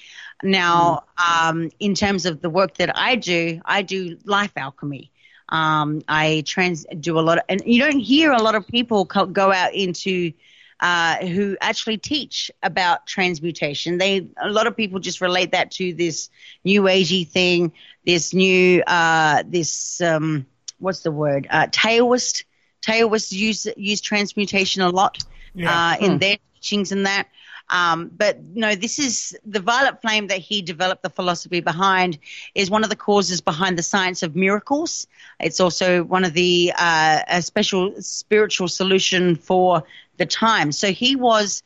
Now, 0.44 1.04
um, 1.18 1.70
in 1.80 1.94
terms 1.94 2.26
of 2.26 2.40
the 2.42 2.50
work 2.50 2.76
that 2.76 2.96
I 2.96 3.16
do, 3.16 3.60
I 3.64 3.82
do 3.82 4.18
life 4.24 4.52
alchemy. 4.56 5.10
Um, 5.48 6.02
I 6.08 6.42
trans 6.46 6.86
do 7.00 7.18
a 7.18 7.22
lot, 7.22 7.38
of, 7.38 7.44
and 7.48 7.62
you 7.66 7.80
don't 7.80 7.98
hear 8.00 8.32
a 8.32 8.42
lot 8.42 8.54
of 8.54 8.66
people 8.68 9.06
co- 9.06 9.26
go 9.26 9.52
out 9.52 9.74
into 9.74 10.32
uh, 10.80 11.16
who 11.26 11.56
actually 11.60 11.98
teach 11.98 12.50
about 12.62 13.06
transmutation. 13.06 13.98
They 13.98 14.26
a 14.42 14.48
lot 14.50 14.66
of 14.66 14.76
people 14.76 15.00
just 15.00 15.20
relate 15.20 15.52
that 15.52 15.70
to 15.72 15.94
this 15.94 16.30
new 16.64 16.82
agey 16.82 17.26
thing, 17.26 17.72
this 18.04 18.34
new 18.34 18.82
uh, 18.86 19.44
this 19.46 20.00
um, 20.00 20.46
what's 20.78 21.00
the 21.00 21.12
word 21.12 21.46
uh, 21.50 21.68
Taoist. 21.70 22.44
Taoists 22.82 23.32
use 23.32 23.66
use 23.76 24.00
transmutation 24.00 24.82
a 24.82 24.90
lot 24.90 25.18
Yeah. 25.54 25.70
uh, 25.72 25.96
in 26.00 26.18
their 26.18 26.36
teachings 26.54 26.92
and 26.92 27.06
that. 27.06 27.28
Um, 27.74 28.10
but 28.16 28.40
no, 28.54 28.76
this 28.76 28.98
is 29.00 29.36
the 29.44 29.58
violet 29.58 30.00
flame 30.00 30.28
that 30.28 30.38
he 30.38 30.62
developed 30.62 31.02
the 31.02 31.10
philosophy 31.10 31.60
behind 31.60 32.18
is 32.54 32.70
one 32.70 32.84
of 32.84 32.90
the 32.90 32.96
causes 32.96 33.40
behind 33.40 33.76
the 33.76 33.82
science 33.82 34.22
of 34.22 34.36
miracles. 34.36 35.08
It's 35.40 35.58
also 35.58 36.04
one 36.04 36.24
of 36.24 36.34
the 36.34 36.72
uh, 36.78 37.20
a 37.26 37.42
special 37.42 38.00
spiritual 38.00 38.68
solution 38.68 39.34
for 39.34 39.82
the 40.18 40.26
time. 40.26 40.70
So 40.70 40.92
he 40.92 41.16
was 41.16 41.64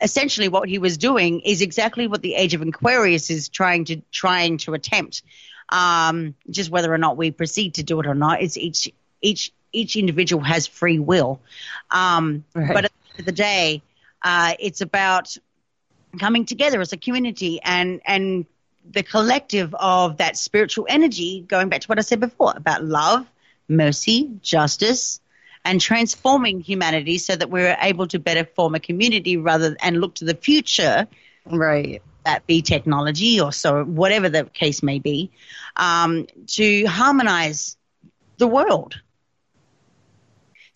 essentially 0.00 0.48
what 0.48 0.68
he 0.68 0.78
was 0.78 0.96
doing 0.96 1.40
is 1.40 1.60
exactly 1.60 2.06
what 2.06 2.22
the 2.22 2.34
age 2.36 2.54
of 2.54 2.62
Aquarius 2.62 3.28
is 3.30 3.48
trying 3.48 3.84
to 3.86 3.96
trying 4.12 4.58
to 4.58 4.74
attempt. 4.74 5.22
Um, 5.70 6.34
just 6.48 6.70
whether 6.70 6.92
or 6.92 6.98
not 6.98 7.16
we 7.16 7.32
proceed 7.32 7.74
to 7.74 7.82
do 7.82 7.98
it 8.00 8.06
or 8.06 8.14
not, 8.14 8.42
it's 8.42 8.56
each 8.56 8.92
each 9.20 9.52
each 9.72 9.96
individual 9.96 10.44
has 10.44 10.68
free 10.68 11.00
will. 11.00 11.40
Um, 11.90 12.44
Right. 12.54 12.72
But 12.74 12.84
at 12.84 12.92
the 12.92 13.10
end 13.10 13.20
of 13.20 13.26
the 13.26 13.32
day, 13.32 13.82
uh, 14.22 14.54
it's 14.58 14.80
about 14.80 15.36
coming 16.18 16.44
together 16.44 16.80
as 16.80 16.92
a 16.92 16.96
community 16.96 17.60
and 17.62 18.00
and 18.06 18.46
the 18.90 19.02
collective 19.02 19.74
of 19.74 20.18
that 20.18 20.36
spiritual 20.36 20.86
energy. 20.88 21.44
Going 21.46 21.68
back 21.68 21.80
to 21.82 21.86
what 21.86 21.98
I 21.98 22.02
said 22.02 22.20
before 22.20 22.52
about 22.56 22.84
love, 22.84 23.26
mercy, 23.68 24.30
justice, 24.42 25.20
and 25.64 25.80
transforming 25.80 26.60
humanity 26.60 27.18
so 27.18 27.36
that 27.36 27.50
we're 27.50 27.76
able 27.80 28.06
to 28.08 28.18
better 28.18 28.44
form 28.44 28.74
a 28.74 28.80
community 28.80 29.36
rather 29.36 29.76
and 29.82 30.00
look 30.00 30.14
to 30.16 30.24
the 30.24 30.34
future 30.34 31.06
Right. 31.46 32.02
that 32.24 32.46
be 32.46 32.62
technology 32.62 33.40
or 33.40 33.52
so 33.52 33.84
whatever 33.84 34.28
the 34.28 34.44
case 34.44 34.82
may 34.82 34.98
be 34.98 35.30
um, 35.76 36.26
to 36.46 36.84
harmonize 36.86 37.76
the 38.38 38.46
world 38.46 39.00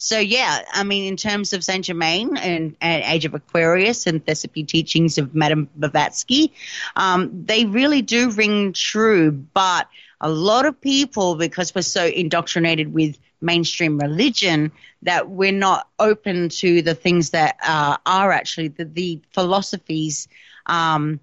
so 0.03 0.19
yeah 0.19 0.63
i 0.73 0.83
mean 0.83 1.05
in 1.05 1.17
terms 1.17 1.53
of 1.53 1.63
saint 1.63 1.85
germain 1.85 2.37
and, 2.37 2.77
and 2.81 3.05
age 3.05 3.25
of 3.25 3.35
aquarius 3.35 4.07
and 4.07 4.25
thespian 4.27 4.67
teachings 4.67 5.17
of 5.19 5.35
madame 5.35 5.69
blavatsky 5.77 6.53
um, 6.97 7.45
they 7.45 7.65
really 7.65 8.03
do 8.03 8.31
ring 8.31 8.73
true 8.73 9.31
but 9.31 9.89
a 10.21 10.29
lot 10.29 10.67
of 10.67 10.81
people 10.81 11.37
because 11.37 11.75
we're 11.75 11.83
so 11.83 12.07
indoctrinated 12.07 12.93
with 12.93 13.19
mainstream 13.41 13.99
religion 13.99 14.71
that 15.03 15.29
we're 15.29 15.53
not 15.53 15.89
open 15.99 16.49
to 16.49 16.81
the 16.83 16.95
things 16.95 17.31
that 17.31 17.57
uh, 17.67 17.97
are 18.07 18.31
actually 18.31 18.69
the, 18.69 18.85
the 18.85 19.21
philosophies 19.33 20.29
um, 20.67 21.19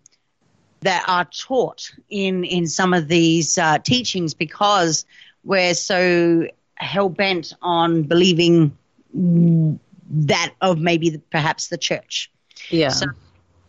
that 0.82 1.04
are 1.08 1.26
taught 1.26 1.92
in 2.10 2.44
in 2.44 2.68
some 2.68 2.94
of 2.94 3.08
these 3.08 3.58
uh, 3.58 3.78
teachings 3.80 4.34
because 4.34 5.06
we're 5.44 5.74
so 5.74 6.46
hell 6.80 7.10
bent 7.10 7.54
on 7.62 8.04
believing 8.04 8.76
that 9.14 10.54
of 10.62 10.80
maybe 10.80 11.10
the, 11.12 11.20
perhaps 11.20 11.68
the 11.68 11.78
church. 11.78 12.32
Yeah. 12.70 12.90
So- 12.90 13.08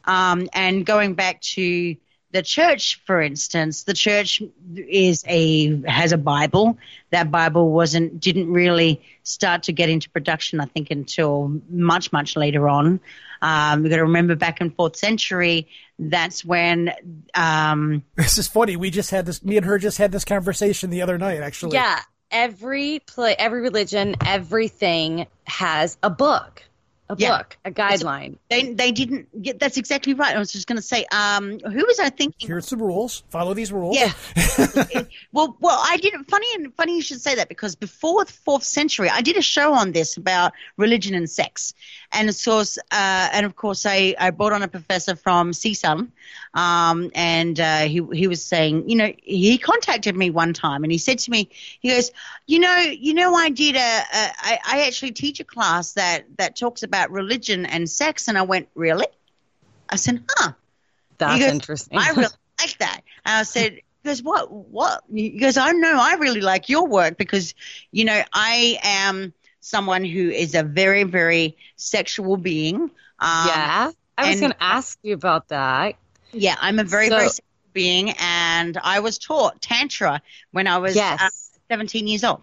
Um, 0.05 0.49
and 0.55 0.85
going 0.87 1.15
back 1.15 1.41
to 1.43 1.95
the 2.33 2.43
church, 2.43 3.01
for 3.07 3.21
instance, 3.21 3.83
the 3.85 3.93
church 3.93 4.41
is 4.75 5.25
a 5.29 5.83
has 5.89 6.13
a 6.13 6.17
Bible. 6.19 6.79
That 7.11 7.31
Bible 7.31 7.71
wasn't 7.71 8.19
didn't 8.21 8.51
really 8.51 9.03
start 9.25 9.65
to 9.65 9.73
get 9.73 9.89
into 9.91 10.09
production, 10.11 10.61
I 10.61 10.65
think, 10.67 10.91
until 10.91 11.61
much 11.69 12.13
much 12.13 12.37
later 12.37 12.69
on. 12.69 13.01
Um, 13.43 13.83
we've 13.83 13.91
got 13.91 13.97
to 13.97 14.03
remember 14.05 14.37
back 14.37 14.61
in 14.61 14.71
fourth 14.71 14.97
century. 14.97 15.69
That's 15.99 16.45
when 16.45 16.93
um, 17.35 18.03
This 18.17 18.39
is 18.39 18.49
funny. 18.49 18.77
We 18.77 18.91
just 18.91 19.11
had 19.11 19.27
this. 19.27 19.45
Me 19.45 19.57
and 19.59 19.67
her 19.67 19.79
just 19.79 19.99
had 19.99 20.13
this 20.13 20.25
conversation 20.25 20.91
the 20.91 21.03
other 21.03 21.19
night. 21.19 21.41
Actually, 21.41 21.75
Yeah, 21.77 22.01
every 22.31 23.01
play, 23.01 23.35
every 23.39 23.61
religion, 23.61 24.17
everything 24.27 25.27
has 25.45 25.97
a 26.03 26.11
book, 26.11 26.63
a 27.09 27.17
Yeah. 27.19 27.39
book, 27.39 27.57
a 27.65 27.71
guideline. 27.71 28.37
they 28.49 28.73
they 28.73 28.93
didn't. 28.93 29.29
Yeah, 29.33 29.55
that's 29.59 29.77
exactly 29.77 30.15
right. 30.15 30.35
I 30.37 30.39
was 30.39 30.53
just 30.53 30.67
going 30.67 30.77
to 30.77 30.83
say, 30.83 31.05
um, 31.13 31.59
who 31.59 31.85
was 31.87 31.99
I 31.99 32.11
thinking? 32.11 32.47
Here's 32.49 32.71
the 32.71 32.77
rules. 32.77 33.25
Follow 33.31 33.53
these 33.55 33.73
rules. 33.73 33.97
Yeah. 33.97 34.13
well, 35.33 35.57
well, 35.61 35.81
I 35.83 35.97
did. 35.97 36.15
Funny 36.29 36.47
and 36.55 36.75
funny 36.75 36.97
you 36.97 37.03
should 37.03 37.21
say 37.21 37.35
that 37.37 37.49
because 37.49 37.75
before 37.75 38.25
the 38.25 38.33
fourth 38.33 38.63
century, 38.65 39.09
I 39.11 39.23
did 39.23 39.37
a 39.37 39.43
show 39.43 39.75
on 39.75 39.93
this 39.93 40.17
about 40.17 40.53
religion 40.77 41.15
and 41.15 41.29
sex, 41.29 41.75
and 42.13 42.29
of 42.29 42.45
course, 42.45 42.79
uh, 42.79 43.29
and 43.33 43.47
of 43.47 43.57
course, 43.57 43.87
I, 43.87 44.15
I 44.19 44.31
brought 44.31 44.53
on 44.53 44.63
a 44.63 44.69
professor 44.69 45.17
from 45.17 45.53
CSUN, 45.53 46.11
um, 46.55 47.11
and 47.15 47.59
uh, 47.59 47.81
he 47.81 48.03
he 48.13 48.27
was 48.27 48.45
saying, 48.45 48.89
you 48.89 48.97
know, 48.97 49.13
he 49.23 49.59
contacted 49.59 50.17
me 50.17 50.31
one 50.31 50.53
time, 50.53 50.83
and 50.83 50.93
he 50.93 50.99
said 50.99 51.19
to 51.21 51.31
me, 51.31 51.51
he 51.81 51.91
goes, 51.91 52.11
you 52.47 52.59
know, 52.59 52.77
you 52.77 53.15
know, 53.15 53.35
I 53.35 53.51
did 53.51 53.77
a, 53.77 53.79
a 53.79 54.03
I, 54.13 54.59
I 54.65 54.87
actually 54.87 55.13
teach 55.13 55.41
a 55.41 55.45
class 55.45 55.93
that 55.93 56.25
that 56.39 56.57
talks 56.57 56.83
about 56.83 57.11
religion 57.11 57.67
and 57.67 57.89
sex, 57.89 58.29
and 58.29 58.37
I 58.37 58.43
went, 58.43 58.69
really? 58.75 59.07
I 59.89 59.97
said, 59.97 60.23
huh. 60.31 60.53
That's 61.19 61.41
goes, 61.41 61.53
interesting. 61.53 61.99
I 61.99 62.11
really 62.11 62.23
like 62.61 62.79
that. 62.79 63.03
And 63.25 63.39
I 63.39 63.43
said, 63.43 63.75
he 63.75 63.83
goes, 64.09 64.23
what, 64.23 64.51
what? 64.51 65.05
He 65.13 65.31
goes, 65.39 65.57
I 65.57 65.73
know 65.73 65.97
I 66.01 66.15
really 66.15 66.41
like 66.41 66.69
your 66.69 66.87
work 66.87 67.19
because, 67.19 67.55
you 67.93 68.05
know, 68.05 68.23
I 68.33 68.79
am 68.83 69.35
someone 69.61 70.05
who 70.05 70.31
is 70.31 70.55
a 70.55 70.63
very, 70.63 71.05
very 71.05 71.57
sexual 71.77 72.37
being. 72.37 72.77
Um, 72.83 72.91
yeah, 73.47 73.91
I 74.19 74.31
was 74.31 74.41
going 74.41 74.53
to 74.53 74.63
ask 74.63 74.99
you 75.03 75.15
about 75.15 75.49
that. 75.49 75.97
Yeah, 76.33 76.57
I'm 76.61 76.79
a 76.79 76.85
very, 76.85 77.09
So- 77.09 77.17
very 77.17 77.29
sexual 77.29 77.45
being. 77.73 78.15
And 78.19 78.79
I 78.83 79.01
was 79.01 79.19
taught 79.19 79.61
Tantra 79.61 80.21
when 80.53 80.67
I 80.67 80.79
was 80.79 80.97
Yes. 80.97 81.21
uh, 81.23 81.29
17 81.71 82.07
years 82.07 82.25
old. 82.25 82.43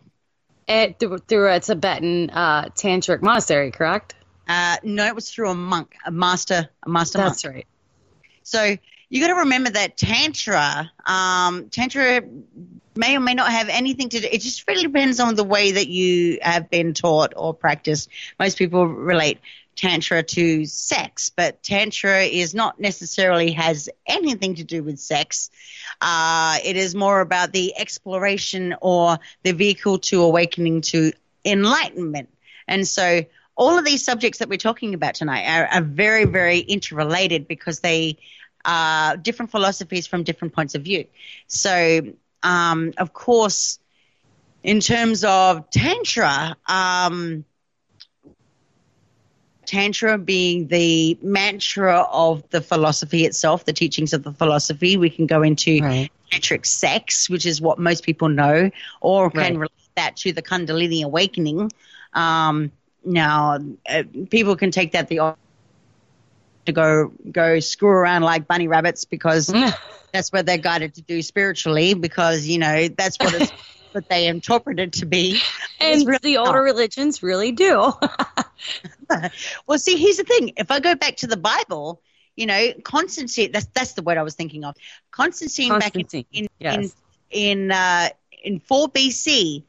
It, 0.68 1.00
through, 1.00 1.20
through 1.20 1.52
a 1.54 1.60
Tibetan 1.62 2.30
uh, 2.30 2.66
tantric 2.76 3.22
monastery, 3.22 3.72
correct? 3.72 4.16
Uh, 4.50 4.78
no, 4.84 5.06
it 5.06 5.16
was 5.16 5.32
through 5.32 5.50
a 5.50 5.56
monk, 5.56 5.96
a 6.06 6.12
master, 6.12 6.70
a 6.86 6.90
master 6.90 7.20
monk. 7.20 7.30
That's 7.32 7.46
right. 7.46 7.68
So 8.44 8.78
you 9.10 9.22
got 9.22 9.28
to 9.28 9.40
remember 9.42 9.70
that 9.70 9.98
tantra, 9.98 10.92
um, 11.06 11.70
tantra 11.70 12.22
may 12.96 13.16
or 13.16 13.20
may 13.20 13.34
not 13.34 13.52
have 13.52 13.70
anything 13.70 14.10
to 14.10 14.20
do. 14.20 14.28
It 14.30 14.42
just 14.42 14.68
really 14.68 14.84
depends 14.84 15.20
on 15.20 15.36
the 15.36 15.44
way 15.44 15.72
that 15.72 15.88
you 15.88 16.40
have 16.42 16.70
been 16.70 16.94
taught 16.94 17.34
or 17.36 17.54
practiced. 17.54 18.10
Most 18.40 18.58
people 18.58 18.88
relate 18.88 19.40
tantra 19.76 20.24
to 20.24 20.66
sex, 20.66 21.30
but 21.30 21.62
tantra 21.62 22.24
is 22.24 22.54
not 22.56 22.80
necessarily 22.80 23.52
has 23.52 23.90
anything 24.08 24.56
to 24.56 24.64
do 24.64 24.84
with 24.84 25.00
sex. 25.00 25.52
Uh, 26.02 26.58
it 26.66 26.76
is 26.76 26.96
more 26.96 27.22
about 27.22 27.54
the 27.54 27.78
exploration 27.78 28.76
or 28.82 29.20
the 29.44 29.52
vehicle 29.54 30.00
to 30.00 30.24
awakening 30.24 30.82
to 30.82 31.14
enlightenment. 31.46 32.30
And 32.68 32.86
so 32.88 33.24
all 33.56 33.78
of 33.78 33.86
these 33.86 34.04
subjects 34.04 34.40
that 34.40 34.50
we're 34.50 34.58
talking 34.58 34.94
about 34.94 35.16
tonight 35.16 35.46
are, 35.46 35.68
are 35.68 35.82
very, 35.82 36.26
very 36.26 36.60
interrelated 36.60 37.48
because 37.48 37.80
they 37.80 38.18
different 38.68 39.16
philosophies 39.16 39.82
from 39.82 39.96
different 39.96 40.32
points 40.32 40.52
of 40.52 40.62
view. 40.62 40.88
So, 41.48 42.02
um, 42.44 42.92
of 42.98 43.14
course, 43.14 43.80
in 44.64 44.80
terms 44.80 45.24
of 45.24 45.70
Tantra, 45.70 46.56
um, 46.68 47.46
Tantra 49.66 50.18
being 50.18 50.68
the 50.68 51.18
mantra 51.22 52.02
of 52.12 52.48
the 52.50 52.62
philosophy 52.62 53.26
itself, 53.26 53.66
the 53.66 53.74
teachings 53.74 54.14
of 54.14 54.24
the 54.24 54.32
philosophy. 54.32 54.98
We 54.98 55.10
can 55.10 55.26
go 55.26 55.42
into 55.44 55.82
Right. 55.82 56.10
tantric 56.32 56.66
sex, 56.66 57.30
which 57.30 57.46
is 57.46 57.62
what 57.62 57.78
most 57.78 58.04
people 58.04 58.30
know, 58.30 58.72
or 59.02 59.30
can 59.30 59.54
Right. 59.54 59.58
relate 59.58 59.72
that 59.96 60.16
to 60.18 60.32
the 60.32 60.42
Kundalini 60.42 61.04
awakening. 61.04 61.72
Um, 62.14 62.72
now, 63.04 63.60
uh, 63.90 64.04
people 64.30 64.56
can 64.56 64.72
take 64.72 64.92
that 64.94 65.10
the 65.10 65.20
to 66.68 66.72
go 66.74 67.12
go 67.32 67.60
screw 67.60 67.90
around 67.90 68.22
like 68.22 68.48
bunny 68.48 68.68
rabbits 68.68 69.06
because 69.06 69.48
that's 70.14 70.32
what 70.32 70.46
they're 70.46 70.58
guided 70.58 70.94
to 70.96 71.02
do 71.02 71.22
spiritually 71.22 71.94
because 71.94 72.46
you 72.46 72.60
know 72.60 72.88
that's 72.90 73.18
what 73.20 73.34
it's 73.34 73.52
what 73.94 74.08
they 74.10 74.28
interpret 74.28 74.80
it 74.80 74.94
to 74.94 75.06
be. 75.06 75.40
and 75.80 76.06
really 76.06 76.20
the 76.22 76.34
not. 76.36 76.48
older 76.48 76.62
religions 76.62 77.24
really 77.24 77.52
do. 77.52 77.92
Well, 79.66 79.80
see, 79.80 79.96
here's 79.96 80.18
the 80.18 80.26
thing. 80.26 80.54
If 80.58 80.70
I 80.70 80.82
go 80.82 80.94
back 80.94 81.18
to 81.18 81.28
the 81.28 81.38
Bible, 81.38 82.02
you 82.36 82.46
know, 82.46 82.74
Constantine, 82.84 83.54
that's, 83.54 83.68
that's 83.68 83.94
the 83.94 84.02
word 84.02 84.18
I 84.18 84.24
was 84.24 84.36
thinking 84.36 84.66
of. 84.66 84.76
Constantine, 85.12 85.70
Constantine, 85.70 86.26
back 86.30 86.38
in, 86.38 86.44
in, 86.44 86.50
yes. 86.60 86.96
in, 87.30 87.70
in, 87.70 87.72
uh, 87.72 88.10
in 88.44 88.60
4 88.60 88.90
BC 88.90 89.64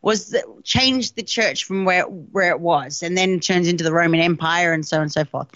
was 0.00 0.28
the, 0.28 0.44
changed 0.62 1.16
the 1.16 1.24
church 1.24 1.64
from 1.64 1.84
where, 1.84 2.04
where 2.04 2.50
it 2.50 2.60
was 2.60 3.02
and 3.02 3.18
then 3.18 3.40
turns 3.40 3.66
into 3.66 3.82
the 3.82 3.92
Roman 3.92 4.20
Empire 4.20 4.72
and 4.72 4.86
so 4.86 4.98
on 4.98 5.02
and 5.02 5.12
so 5.12 5.24
forth. 5.24 5.48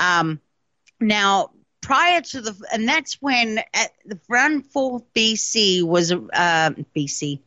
Um, 0.00 0.40
now, 1.00 1.50
prior 1.80 2.20
to 2.20 2.40
the, 2.40 2.54
and 2.72 2.88
that's 2.88 3.14
when 3.22 3.58
at 3.74 3.92
the 4.04 4.18
around 4.30 4.66
4 4.66 5.02
BC 5.14 5.82
was, 5.82 6.12
uh, 6.12 6.70
BC, 6.96 7.40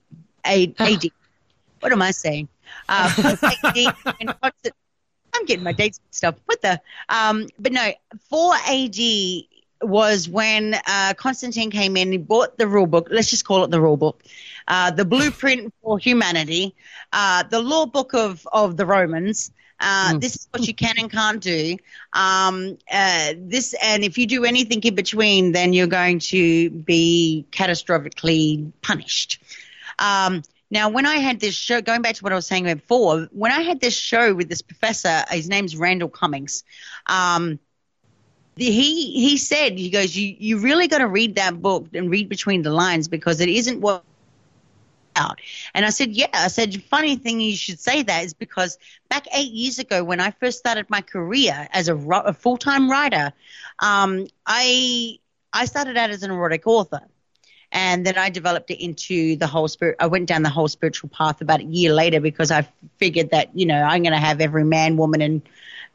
A- 0.45 0.73
AD. 0.79 1.05
what 1.79 1.91
am 1.91 2.01
I 2.01 2.11
saying? 2.11 2.47
Uh, 2.87 3.11
AD, 3.43 3.95
I'm 5.35 5.45
getting 5.45 5.63
my 5.63 5.71
dates 5.73 5.99
mixed 6.07 6.23
up. 6.23 6.39
What 6.45 6.61
the? 6.61 6.79
Um, 7.09 7.47
but 7.59 7.71
no, 7.73 7.91
4 8.29 8.53
AD 8.69 8.97
was 9.81 10.29
when 10.29 10.75
uh, 10.87 11.13
Constantine 11.17 11.71
came 11.71 11.97
in. 11.97 12.13
and 12.13 12.27
bought 12.27 12.57
the 12.57 12.67
rule 12.67 12.85
book. 12.87 13.07
Let's 13.11 13.29
just 13.29 13.45
call 13.45 13.63
it 13.63 13.71
the 13.71 13.81
rule 13.81 13.97
book, 13.97 14.23
uh, 14.67 14.91
the 14.91 15.05
blueprint 15.05 15.73
for 15.81 15.99
humanity, 15.99 16.75
uh, 17.11 17.43
the 17.43 17.59
law 17.59 17.85
book 17.85 18.13
of 18.13 18.47
of 18.51 18.77
the 18.77 18.85
Romans. 18.85 19.51
Uh, 19.83 20.17
This 20.17 20.35
is 20.35 20.47
what 20.51 20.65
you 20.67 20.73
can 20.73 20.95
and 20.97 21.11
can't 21.11 21.41
do. 21.41 21.77
Um, 22.13 22.77
uh, 22.91 23.33
this 23.37 23.75
and 23.83 24.03
if 24.03 24.17
you 24.17 24.25
do 24.27 24.45
anything 24.45 24.81
in 24.83 24.95
between, 24.95 25.51
then 25.51 25.73
you're 25.73 25.87
going 25.87 26.19
to 26.19 26.69
be 26.69 27.45
catastrophically 27.51 28.71
punished. 28.81 29.43
Um, 29.99 30.41
now, 30.71 30.89
when 30.89 31.05
I 31.05 31.17
had 31.17 31.39
this 31.39 31.53
show, 31.53 31.81
going 31.81 32.01
back 32.01 32.15
to 32.15 32.23
what 32.23 32.31
I 32.31 32.35
was 32.35 32.47
saying 32.47 32.63
before, 32.63 33.27
when 33.31 33.51
I 33.51 33.61
had 33.61 33.79
this 33.79 33.95
show 33.95 34.33
with 34.33 34.49
this 34.49 34.61
professor, 34.61 35.23
his 35.29 35.49
name's 35.49 35.75
Randall 35.75 36.09
Cummings. 36.09 36.63
Um, 37.05 37.59
the, 38.55 38.65
he 38.65 39.11
he 39.11 39.37
said 39.37 39.77
he 39.77 39.89
goes, 39.89 40.15
you 40.15 40.35
you 40.39 40.59
really 40.59 40.87
got 40.87 40.99
to 40.99 41.07
read 41.07 41.35
that 41.35 41.61
book 41.61 41.87
and 41.93 42.09
read 42.09 42.29
between 42.29 42.61
the 42.61 42.71
lines 42.71 43.07
because 43.07 43.41
it 43.41 43.49
isn't 43.49 43.81
what 43.81 44.03
out. 45.15 45.39
And 45.73 45.85
I 45.85 45.89
said, 45.89 46.11
yeah. 46.11 46.27
I 46.33 46.47
said, 46.47 46.81
funny 46.83 47.15
thing 47.15 47.39
you 47.39 47.55
should 47.55 47.79
say 47.79 48.03
that 48.03 48.23
is 48.25 48.33
because 48.33 48.77
back 49.09 49.25
eight 49.35 49.51
years 49.51 49.79
ago 49.79 50.03
when 50.03 50.19
I 50.19 50.31
first 50.31 50.59
started 50.59 50.89
my 50.89 51.01
career 51.01 51.67
as 51.71 51.87
a, 51.89 51.95
a 51.95 52.33
full 52.33 52.57
time 52.57 52.89
writer, 52.89 53.33
um, 53.79 54.27
I 54.45 55.19
I 55.53 55.65
started 55.65 55.97
out 55.97 56.09
as 56.09 56.23
an 56.23 56.31
erotic 56.31 56.65
author 56.65 57.01
and 57.71 58.05
then 58.05 58.17
I 58.17 58.29
developed 58.29 58.69
it 58.71 58.83
into 58.83 59.35
the 59.35 59.47
whole 59.47 59.67
spirit. 59.67 59.97
I 59.99 60.07
went 60.07 60.27
down 60.27 60.43
the 60.43 60.49
whole 60.49 60.67
spiritual 60.67 61.09
path 61.09 61.41
about 61.41 61.59
a 61.59 61.65
year 61.65 61.93
later 61.93 62.19
because 62.19 62.51
I 62.51 62.67
figured 62.97 63.31
that 63.31 63.49
you 63.57 63.65
know 63.65 63.81
I'm 63.81 64.03
going 64.03 64.13
to 64.13 64.19
have 64.19 64.39
every 64.41 64.63
man, 64.63 64.95
woman, 64.95 65.21
and 65.21 65.41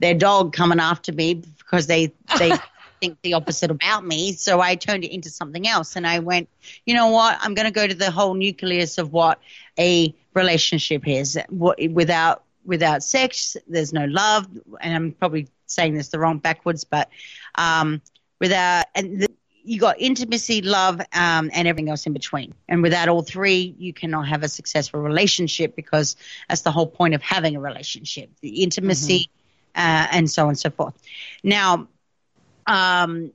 their 0.00 0.14
dog 0.14 0.52
coming 0.52 0.80
after 0.80 1.12
me 1.12 1.34
because 1.34 1.86
they 1.86 2.12
they 2.38 2.52
think 3.00 3.18
the 3.22 3.34
opposite 3.34 3.70
about 3.70 4.04
me. 4.06 4.32
So 4.32 4.60
I 4.60 4.74
turned 4.74 5.04
it 5.04 5.12
into 5.12 5.30
something 5.30 5.66
else, 5.66 5.96
and 5.96 6.06
I 6.06 6.18
went, 6.20 6.48
you 6.86 6.94
know 6.94 7.08
what? 7.08 7.38
I'm 7.40 7.54
going 7.54 7.66
to 7.66 7.72
go 7.72 7.86
to 7.86 7.94
the 7.94 8.10
whole 8.10 8.34
nucleus 8.34 8.98
of 8.98 9.12
what 9.12 9.40
a 9.78 10.14
relationship 10.34 11.06
is. 11.06 11.38
What 11.48 11.78
without 11.90 12.42
without 12.64 13.02
sex, 13.02 13.56
there's 13.66 13.92
no 13.92 14.04
love, 14.04 14.46
and 14.80 14.94
I'm 14.94 15.12
probably 15.12 15.48
saying 15.66 15.94
this 15.94 16.08
the 16.08 16.18
wrong 16.18 16.38
backwards, 16.38 16.84
but 16.84 17.08
um, 17.54 18.02
without 18.40 18.86
and 18.94 19.22
the, 19.22 19.28
you 19.64 19.78
got 19.78 20.00
intimacy, 20.00 20.62
love, 20.62 21.00
um, 21.12 21.50
and 21.52 21.68
everything 21.68 21.90
else 21.90 22.06
in 22.06 22.14
between. 22.14 22.54
And 22.68 22.82
without 22.82 23.08
all 23.08 23.22
three, 23.22 23.74
you 23.78 23.92
cannot 23.92 24.26
have 24.28 24.42
a 24.42 24.48
successful 24.48 25.00
relationship 25.00 25.76
because 25.76 26.16
that's 26.48 26.62
the 26.62 26.70
whole 26.72 26.86
point 26.86 27.14
of 27.14 27.22
having 27.22 27.56
a 27.56 27.60
relationship: 27.60 28.30
the 28.40 28.62
intimacy, 28.62 29.30
uh, 29.74 30.06
and 30.10 30.30
so 30.30 30.44
on 30.44 30.50
and 30.50 30.58
so 30.58 30.70
forth. 30.70 30.94
Now, 31.42 31.88
um, 32.68 33.32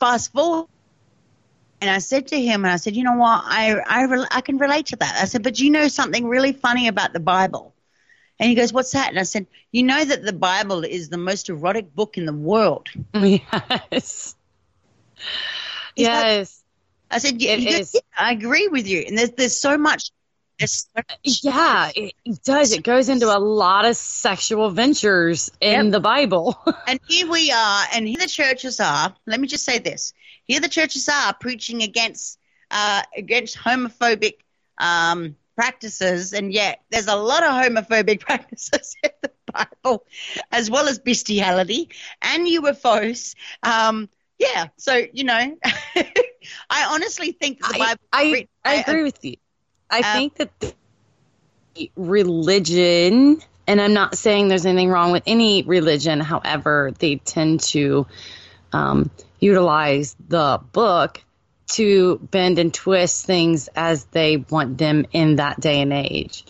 fast 0.00 0.32
forward. 0.32 0.68
And 1.80 1.90
I 1.90 1.98
said 1.98 2.28
to 2.28 2.40
him, 2.40 2.64
and 2.64 2.72
I 2.72 2.76
said, 2.76 2.96
you 2.96 3.04
know 3.04 3.14
what, 3.14 3.42
I, 3.46 3.74
I, 3.86 4.26
I 4.30 4.40
can 4.42 4.58
relate 4.58 4.86
to 4.88 4.96
that. 4.96 5.18
I 5.20 5.26
said, 5.26 5.42
but 5.44 5.58
you 5.60 5.70
know 5.70 5.88
something 5.88 6.26
really 6.26 6.52
funny 6.52 6.88
about 6.88 7.12
the 7.14 7.20
Bible? 7.20 7.74
And 8.40 8.48
he 8.50 8.56
goes, 8.56 8.72
what's 8.72 8.92
that? 8.92 9.10
And 9.10 9.18
I 9.18 9.24
said, 9.24 9.46
you 9.72 9.82
know 9.84 10.04
that 10.04 10.24
the 10.24 10.32
Bible 10.32 10.84
is 10.84 11.08
the 11.10 11.18
most 11.18 11.48
erotic 11.50 11.94
book 11.94 12.18
in 12.18 12.26
the 12.26 12.32
world. 12.34 12.88
yes. 13.14 14.36
Yes. 15.96 16.64
I 17.10 17.18
said, 17.18 17.40
yeah, 17.42 17.56
It 17.56 17.60
he 17.60 17.66
goes, 17.66 17.80
is. 17.80 17.94
"Yeah, 17.94 18.00
I 18.18 18.32
agree 18.32 18.68
with 18.68 18.86
you. 18.88 19.00
And 19.06 19.18
there's, 19.18 19.30
there's 19.32 19.60
so 19.60 19.78
much. 19.78 20.10
Yeah, 21.24 21.90
it 21.94 22.14
does. 22.44 22.72
It 22.72 22.82
goes 22.82 23.08
into 23.08 23.26
a 23.34 23.38
lot 23.38 23.84
of 23.84 23.96
sexual 23.96 24.70
ventures 24.70 25.50
in 25.60 25.86
Yep. 25.86 25.92
the 25.92 26.00
Bible. 26.00 26.58
and 26.86 27.00
here 27.08 27.28
we 27.28 27.50
are, 27.50 27.84
and 27.94 28.06
here 28.06 28.18
the 28.20 28.26
churches 28.26 28.80
are. 28.80 29.14
Let 29.26 29.40
me 29.40 29.48
just 29.48 29.64
say 29.64 29.78
this: 29.78 30.12
here 30.46 30.60
the 30.60 30.68
churches 30.68 31.08
are 31.08 31.34
preaching 31.34 31.82
against 31.82 32.38
uh, 32.70 33.02
against 33.16 33.56
homophobic 33.58 34.34
um, 34.78 35.36
practices, 35.56 36.32
and 36.32 36.52
yet 36.52 36.80
there's 36.90 37.06
a 37.08 37.16
lot 37.16 37.42
of 37.42 37.50
homophobic 37.50 38.20
practices 38.28 38.96
in 39.02 39.10
the 39.22 39.30
Bible, 39.52 40.04
as 40.50 40.70
well 40.70 40.88
as 40.88 40.98
bestiality 40.98 41.90
and 42.22 42.46
UFOs. 42.46 43.34
Um, 43.62 44.08
yeah, 44.38 44.68
so 44.78 45.02
you 45.12 45.24
know, 45.24 45.56
I 46.70 46.84
honestly 46.90 47.32
think 47.32 47.60
the 47.60 47.74
Bible. 47.78 48.00
I, 48.12 48.46
I 48.64 48.72
I- 48.72 48.74
agree 48.76 49.02
with 49.02 49.24
you. 49.24 49.36
I 49.90 50.00
Uh, 50.00 50.12
think 50.14 50.34
that 50.36 50.74
religion, 51.96 53.40
and 53.66 53.80
I'm 53.80 53.92
not 53.92 54.16
saying 54.16 54.48
there's 54.48 54.66
anything 54.66 54.88
wrong 54.90 55.12
with 55.12 55.22
any 55.26 55.62
religion, 55.62 56.20
however, 56.20 56.92
they 56.98 57.16
tend 57.16 57.60
to 57.60 58.06
um, 58.72 59.10
utilize 59.40 60.16
the 60.28 60.60
book 60.72 61.22
to 61.68 62.18
bend 62.30 62.58
and 62.58 62.74
twist 62.74 63.24
things 63.26 63.68
as 63.76 64.04
they 64.06 64.38
want 64.38 64.78
them 64.78 65.06
in 65.12 65.36
that 65.36 65.60
day 65.60 65.80
and 65.80 65.92
age. 65.92 66.44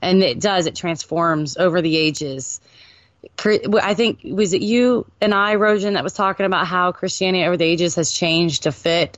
And 0.00 0.22
it 0.22 0.40
does, 0.40 0.66
it 0.66 0.74
transforms 0.74 1.56
over 1.56 1.82
the 1.82 1.96
ages. 1.96 2.60
I 3.44 3.94
think 3.94 4.20
was 4.24 4.52
it 4.52 4.62
you 4.62 5.06
and 5.20 5.32
I, 5.32 5.54
Rojan, 5.54 5.92
that 5.94 6.02
was 6.02 6.12
talking 6.12 6.44
about 6.44 6.66
how 6.66 6.90
Christianity 6.90 7.44
over 7.44 7.56
the 7.56 7.64
ages 7.64 7.94
has 7.94 8.10
changed 8.10 8.64
to 8.64 8.72
fit 8.72 9.16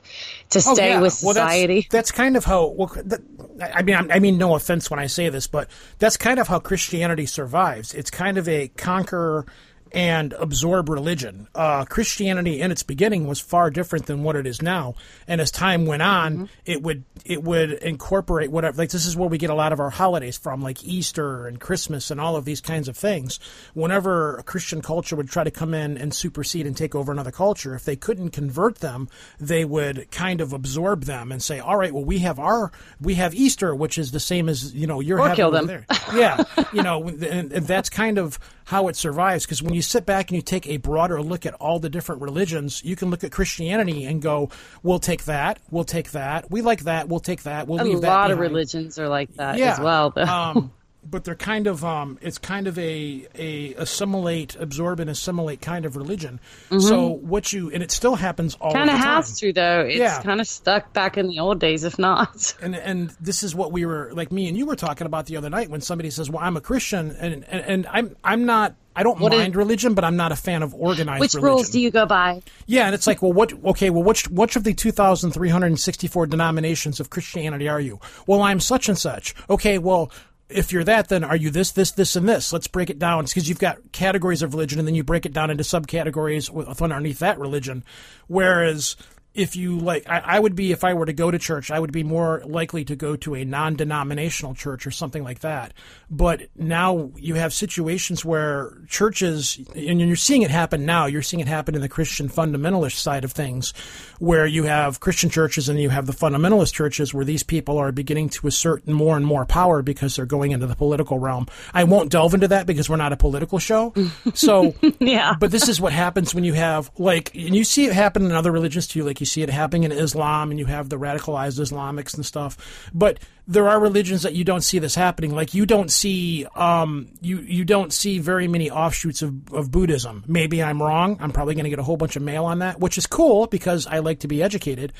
to 0.51 0.59
Oh, 0.59 0.73
stay 0.75 0.89
yeah. 0.89 1.01
with 1.01 1.19
Well, 1.23 1.33
that's- 1.33 1.53
society. 1.53 1.87
that's, 1.89 2.11
kind 2.11 2.37
of 2.37 2.45
how. 2.45 2.67
Well, 2.67 2.91
that, 3.03 3.21
I 3.61 3.81
mean, 3.83 3.95
I'm- 3.95 4.09
mean, 4.19 4.37
no 4.37 4.55
offense 4.55 4.89
when 4.89 4.99
I 4.99 5.07
say 5.07 5.29
this, 5.29 5.47
but 5.47 5.69
that's 5.99 6.17
kind 6.17 6.39
of 6.39 6.47
how 6.47 6.59
Christianity 6.59 7.25
survives. 7.25 7.93
It's 7.93 8.11
kind 8.11 8.37
of 8.37 8.47
a 8.49 8.69
conquer 8.69 9.45
and 9.91 10.33
absorb 10.33 10.89
religion. 10.89 11.47
Uh, 11.55 11.85
Christianity 11.85 12.59
in 12.59 12.71
its 12.71 12.83
beginning 12.83 13.27
was 13.27 13.39
far 13.39 13.69
different 13.69 14.07
than 14.07 14.23
what 14.23 14.35
it 14.35 14.45
is 14.45 14.61
now, 14.61 14.95
and 15.27 15.39
as 15.39 15.51
time 15.51 15.85
went 15.85 16.01
on, 16.01 16.25
Mm-hmm. 16.35 16.45
it 16.65 16.81
would 16.81 17.03
it 17.23 17.43
would 17.43 17.71
incorporate 17.71 18.51
whatever. 18.51 18.77
Like 18.77 18.89
this 18.89 19.05
is 19.05 19.15
where 19.15 19.29
we 19.29 19.37
get 19.37 19.49
a 19.49 19.55
lot 19.55 19.71
of 19.73 19.79
our 19.79 19.89
holidays 19.89 20.37
from, 20.37 20.61
like 20.61 20.83
Easter 20.83 21.47
and 21.47 21.59
Christmas 21.59 22.11
and 22.11 22.19
all 22.19 22.35
of 22.35 22.45
these 22.45 22.61
kinds 22.61 22.87
of 22.87 22.97
things. 22.97 23.39
Whenever 23.73 24.37
a 24.37 24.43
Christian 24.43 24.81
culture 24.81 25.15
would 25.15 25.29
try 25.29 25.43
to 25.43 25.51
come 25.51 25.73
in 25.73 25.97
and 25.97 26.13
supersede 26.13 26.65
and 26.67 26.75
take 26.75 26.93
over 26.95 27.11
another 27.11 27.31
culture, 27.31 27.73
if 27.75 27.85
they 27.85 27.95
couldn't 27.95 28.31
convert 28.31 28.79
them, 28.79 29.07
they 29.39 29.65
would 29.65 30.09
kind 30.11 30.41
of 30.41 30.51
absorb 30.53 31.03
them 31.05 31.31
and 31.31 31.41
say, 31.41 31.59
"All 31.59 31.77
right, 31.77 31.93
well, 31.93 32.05
we 32.05 32.19
have 32.19 32.39
our 32.39 32.71
we 32.99 33.15
have 33.15 33.33
Easter, 33.33 33.73
which 33.73 33.97
is 33.97 34.11
the 34.11 34.19
same 34.19 34.49
as 34.49 34.73
you 34.73 34.87
know 34.87 34.99
you're 34.99 35.19
Or 35.19 35.23
having 35.29 35.35
kill 35.35 35.51
them. 35.51 35.67
there." 35.67 35.85
yeah, 36.13 36.43
you 36.73 36.83
know, 36.83 37.07
and, 37.07 37.51
and 37.51 37.67
that's 37.67 37.89
kind 37.89 38.17
of 38.17 38.39
how 38.65 38.87
it 38.87 38.95
survives. 38.95 39.45
Because 39.45 39.63
when 39.63 39.73
you 39.73 39.81
sit 39.81 40.05
back 40.05 40.29
and 40.29 40.35
you 40.35 40.41
take 40.41 40.67
a 40.67 40.77
broader 40.77 41.21
look 41.21 41.45
at 41.45 41.53
all 41.55 41.79
the 41.79 41.89
different 41.89 42.21
religions, 42.21 42.83
you 42.83 42.95
can 42.95 43.09
look 43.09 43.23
at 43.23 43.31
Christianity 43.31 44.05
and 44.05 44.21
go, 44.21 44.49
"We'll 44.83 44.99
take 44.99 45.25
that. 45.25 45.59
We'll 45.71 45.83
take 45.85 46.11
that. 46.11 46.51
We 46.51 46.61
like 46.61 46.81
that. 46.81 47.07
We'll 47.07 47.19
take 47.19 47.43
that. 47.43 47.67
We'll 47.67 47.81
A 47.81 47.83
leave 47.83 48.01
that." 48.01 48.07
A 48.07 48.11
lot 48.11 48.31
of 48.31 48.39
religions 48.39 48.99
are 48.99 49.07
like 49.07 49.33
that 49.35 49.57
yeah. 49.57 49.73
as 49.73 49.79
well. 49.79 50.09
though. 50.09 50.23
um, 50.23 50.71
but 51.09 51.23
they're 51.23 51.35
kind 51.35 51.67
of 51.67 51.85
um, 51.85 52.17
it's 52.21 52.37
kind 52.37 52.67
of 52.67 52.77
a 52.79 53.27
a 53.35 53.73
assimilate, 53.75 54.55
absorb, 54.59 54.99
and 54.99 55.09
assimilate 55.09 55.61
kind 55.61 55.85
of 55.85 55.95
religion. 55.95 56.39
So 56.79 57.07
what 57.09 57.53
you 57.53 57.69
and 57.71 57.83
it 57.83 57.91
still 57.91 58.15
happens 58.15 58.55
all 58.59 58.73
kind 58.73 58.89
of 58.89 58.97
has 58.97 59.39
to 59.39 59.53
though. 59.53 59.81
It's 59.81 59.97
Yeah. 59.97 60.21
kind 60.21 60.41
of 60.41 60.47
stuck 60.47 60.93
back 60.93 61.17
in 61.17 61.27
the 61.27 61.39
old 61.39 61.59
days, 61.59 61.83
if 61.83 61.99
not. 61.99 62.55
and 62.61 62.75
and 62.75 63.11
this 63.21 63.43
is 63.43 63.53
what 63.55 63.71
we 63.71 63.85
were 63.85 64.11
like 64.13 64.31
me 64.31 64.47
and 64.47 64.57
you 64.57 64.65
were 64.65 64.75
talking 64.75 65.05
about 65.07 65.27
the 65.27 65.37
other 65.37 65.49
night 65.49 65.69
when 65.69 65.81
somebody 65.81 66.09
says, 66.09 66.29
"Well, 66.29 66.43
I'm 66.43 66.57
a 66.57 66.61
Christian," 66.61 67.15
and 67.19 67.45
and, 67.47 67.61
and 67.65 67.87
I'm 67.91 68.15
I'm 68.23 68.45
not. 68.45 68.75
I 68.97 69.03
don't 69.03 69.19
What 69.19 69.33
is- 69.33 69.39
mind 69.39 69.57
religion, 69.57 69.93
but 69.93 70.05
I'm 70.05 70.15
not 70.15 70.31
a 70.31 70.37
fan 70.37 70.63
of 70.63 70.73
organized 70.73 71.19
Which 71.19 71.33
religion. 71.33 71.49
rules 71.55 71.69
do 71.69 71.81
you 71.81 71.91
go 71.91 72.05
by? 72.05 72.41
Yeah, 72.65 72.85
and 72.85 72.95
it's 72.95 73.05
like, 73.05 73.21
well, 73.21 73.33
what? 73.33 73.51
Okay, 73.65 73.89
well, 73.89 74.03
which 74.03 74.29
which 74.29 74.55
of 74.55 74.63
the 74.63 74.73
2,364 74.73 76.27
denominations 76.27 76.99
of 77.01 77.09
Christianity 77.09 77.67
are 77.67 77.79
you? 77.81 77.99
Well, 78.27 78.41
I'm 78.41 78.59
such 78.61 78.87
and 78.89 78.97
such. 78.97 79.35
Okay, 79.49 79.77
well, 79.79 80.11
if 80.49 80.71
you're 80.71 80.83
that, 80.83 81.09
then 81.09 81.23
are 81.23 81.35
you 81.35 81.49
this, 81.49 81.71
this, 81.71 81.91
this, 81.91 82.15
and 82.15 82.29
this? 82.29 82.53
Let's 82.53 82.67
break 82.67 82.89
it 82.89 82.99
down 82.99 83.25
because 83.25 83.49
you've 83.49 83.59
got 83.59 83.91
categories 83.91 84.41
of 84.41 84.53
religion, 84.53 84.79
and 84.79 84.87
then 84.87 84.95
you 84.95 85.03
break 85.03 85.25
it 85.25 85.33
down 85.33 85.49
into 85.49 85.63
subcategories 85.63 86.49
with 86.49 86.81
underneath 86.81 87.19
that 87.19 87.39
religion. 87.39 87.83
Whereas 88.27 88.95
if 89.35 89.55
you 89.55 89.77
like, 89.77 90.09
I, 90.09 90.19
I 90.25 90.39
would 90.39 90.55
be 90.55 90.71
if 90.71 90.83
I 90.83 90.93
were 90.93 91.05
to 91.05 91.13
go 91.13 91.29
to 91.29 91.37
church, 91.37 91.69
I 91.69 91.79
would 91.79 91.91
be 91.91 92.03
more 92.03 92.41
likely 92.45 92.85
to 92.85 92.95
go 92.95 93.15
to 93.17 93.35
a 93.35 93.43
non-denominational 93.45 94.55
church 94.55 94.87
or 94.87 94.91
something 94.91 95.23
like 95.23 95.39
that. 95.39 95.73
But 96.09 96.47
now 96.55 97.11
you 97.17 97.35
have 97.35 97.53
situations 97.53 98.23
where 98.23 98.77
churches, 98.87 99.59
and 99.75 99.99
you're 99.99 100.15
seeing 100.15 100.41
it 100.41 100.51
happen 100.51 100.85
now. 100.85 101.05
You're 101.05 101.21
seeing 101.21 101.41
it 101.41 101.47
happen 101.47 101.75
in 101.75 101.81
the 101.81 101.89
Christian 101.89 102.29
fundamentalist 102.29 102.95
side 102.95 103.23
of 103.23 103.31
things, 103.31 103.73
where 104.19 104.45
you 104.45 104.63
have 104.63 104.99
Christian 104.99 105.29
churches 105.29 105.67
and 105.69 105.79
you 105.79 105.89
have 105.89 106.05
the 106.05 106.13
fundamentalist 106.13 106.73
churches, 106.73 107.13
where 107.13 107.25
these 107.25 107.43
people 107.43 107.77
are 107.77 107.91
beginning 107.91 108.29
to 108.29 108.47
assert 108.47 108.87
more 108.87 109.17
and 109.17 109.25
more 109.25 109.45
power 109.45 109.81
because 109.81 110.15
they're 110.15 110.25
going 110.25 110.51
into 110.51 110.67
the 110.67 110.75
political 110.75 111.19
realm. 111.19 111.47
I 111.73 111.83
won't 111.83 112.09
delve 112.09 112.33
into 112.33 112.47
that 112.49 112.65
because 112.67 112.89
we're 112.89 112.95
not 112.95 113.13
a 113.13 113.17
political 113.17 113.59
show. 113.59 113.93
So, 114.33 114.75
Yeah. 114.99 115.35
but 115.39 115.51
this 115.51 115.67
is 115.69 115.79
what 115.79 115.93
happens 115.93 116.33
when 116.35 116.43
you 116.43 116.53
have 116.53 116.91
like, 116.97 117.33
and 117.35 117.55
you 117.55 117.63
see 117.63 117.85
it 117.85 117.93
happen 117.93 118.25
in 118.25 118.31
other 118.31 118.51
religions 118.51 118.87
too. 118.87 119.03
Like 119.03 119.19
you 119.19 119.24
see 119.25 119.41
it 119.41 119.49
happening 119.49 119.83
in 119.83 119.91
Islam, 119.91 120.51
and 120.51 120.59
you 120.59 120.65
have 120.65 120.89
the 120.89 120.97
radicalized 120.97 121.59
Islamics 121.59 122.15
and 122.15 122.25
stuff. 122.25 122.89
But 122.93 123.19
there 123.47 123.67
are 123.67 123.79
religions 123.79 124.23
that 124.23 124.33
you 124.33 124.43
don't 124.43 124.61
see 124.61 124.79
this 124.79 124.95
happening. 124.95 125.35
Like 125.35 125.53
you 125.53 125.65
don't 125.65 125.91
see, 125.91 126.45
um, 126.55 127.07
you 127.21 127.39
you 127.39 127.65
don't 127.65 127.93
see 127.93 128.19
very 128.19 128.47
many 128.47 128.71
offshoots 128.71 129.21
of, 129.21 129.53
of 129.53 129.71
Buddhism. 129.71 130.23
Maybe 130.27 130.63
I'm 130.63 130.81
wrong. 130.81 131.17
I'm 131.19 131.31
probably 131.31 131.55
going 131.55 131.65
to 131.65 131.69
get 131.69 131.79
a 131.79 131.83
whole 131.83 131.97
bunch 131.97 132.15
of 132.15 132.23
mail 132.23 132.45
on 132.45 132.59
that, 132.59 132.79
which 132.79 132.97
is 132.97 133.05
cool 133.05 133.47
because 133.47 133.87
I 133.87 133.99
like 133.99 134.19
to 134.19 134.27
be 134.27 134.41
educated. 134.41 134.93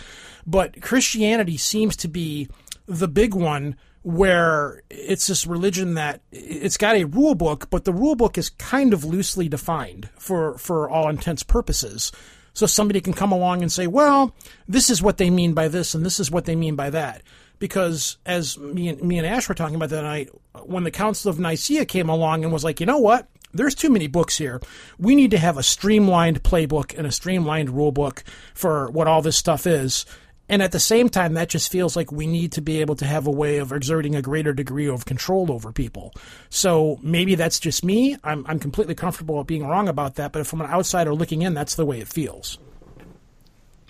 But 0.45 0.81
Christianity 0.81 1.57
seems 1.57 1.95
to 1.97 2.07
be 2.07 2.49
the 2.87 3.07
big 3.07 3.33
one 3.33 3.75
where 4.05 4.83
it's 4.91 5.25
this 5.25 5.47
religion 5.47 5.95
that 5.95 6.21
it's 6.31 6.77
got 6.77 6.95
a 6.95 7.05
rule 7.05 7.33
book, 7.33 7.67
but 7.71 7.85
the 7.85 7.93
rule 7.93 8.15
book 8.15 8.37
is 8.37 8.51
kind 8.51 8.93
of 8.93 9.03
loosely 9.03 9.49
defined 9.49 10.07
for, 10.15 10.59
for 10.59 10.87
all 10.87 11.09
intents 11.09 11.41
purposes. 11.41 12.11
So 12.55 12.65
somebody 12.65 13.01
can 13.01 13.13
come 13.13 13.31
along 13.31 13.61
and 13.61 13.71
say, 13.71 13.85
well, 13.85 14.33
this 14.67 14.89
is 14.89 15.01
what 15.01 15.17
they 15.17 15.29
mean 15.29 15.53
by 15.53 15.67
this 15.67 15.93
and 15.93 16.05
this 16.05 16.19
is 16.19 16.31
what 16.31 16.45
they 16.45 16.55
mean 16.55 16.75
by 16.75 16.89
that. 16.89 17.21
Because 17.59 18.17
as 18.25 18.57
me 18.57 18.89
and, 18.89 19.01
me 19.01 19.17
and 19.17 19.27
Ash 19.27 19.47
were 19.47 19.55
talking 19.55 19.75
about 19.75 19.89
that 19.89 20.03
night, 20.03 20.29
when 20.63 20.83
the 20.83 20.91
Council 20.91 21.29
of 21.29 21.37
Nicaea 21.37 21.85
came 21.85 22.09
along 22.09 22.43
and 22.43 22.51
was 22.51 22.63
like, 22.63 22.79
you 22.79 22.85
know 22.85 22.97
what? 22.97 23.27
There's 23.53 23.75
too 23.75 23.89
many 23.89 24.07
books 24.07 24.37
here. 24.37 24.61
We 24.97 25.15
need 25.15 25.31
to 25.31 25.37
have 25.37 25.57
a 25.57 25.63
streamlined 25.63 26.43
playbook 26.43 26.97
and 26.97 27.05
a 27.05 27.11
streamlined 27.11 27.69
rule 27.69 27.91
book 27.91 28.23
for 28.53 28.89
what 28.91 29.07
all 29.07 29.21
this 29.21 29.37
stuff 29.37 29.67
is. 29.67 30.05
And 30.47 30.61
at 30.61 30.71
the 30.71 30.79
same 30.79 31.09
time, 31.09 31.33
that 31.33 31.49
just 31.49 31.71
feels 31.71 31.95
like 31.95 32.11
we 32.11 32.27
need 32.27 32.51
to 32.51 32.61
be 32.61 32.79
able 32.81 32.95
to 32.97 33.05
have 33.05 33.25
a 33.25 33.31
way 33.31 33.57
of 33.57 33.71
exerting 33.71 34.15
a 34.15 34.21
greater 34.21 34.53
degree 34.53 34.87
of 34.87 35.05
control 35.05 35.51
over 35.51 35.71
people. 35.71 36.13
So 36.49 36.99
maybe 37.01 37.33
that's 37.33 37.59
just 37.59 37.83
me. 37.83 38.15
I'm, 38.23 38.45
I'm 38.47 38.59
completely 38.59 38.93
comfortable 38.93 39.37
with 39.37 39.47
being 39.47 39.65
wrong 39.67 39.87
about 39.89 40.15
that. 40.15 40.31
But 40.33 40.45
from 40.45 40.61
an 40.61 40.67
outsider 40.67 41.15
looking 41.15 41.41
in, 41.41 41.55
that's 41.55 41.73
the 41.75 41.85
way 41.85 41.99
it 41.99 42.07
feels. 42.07 42.59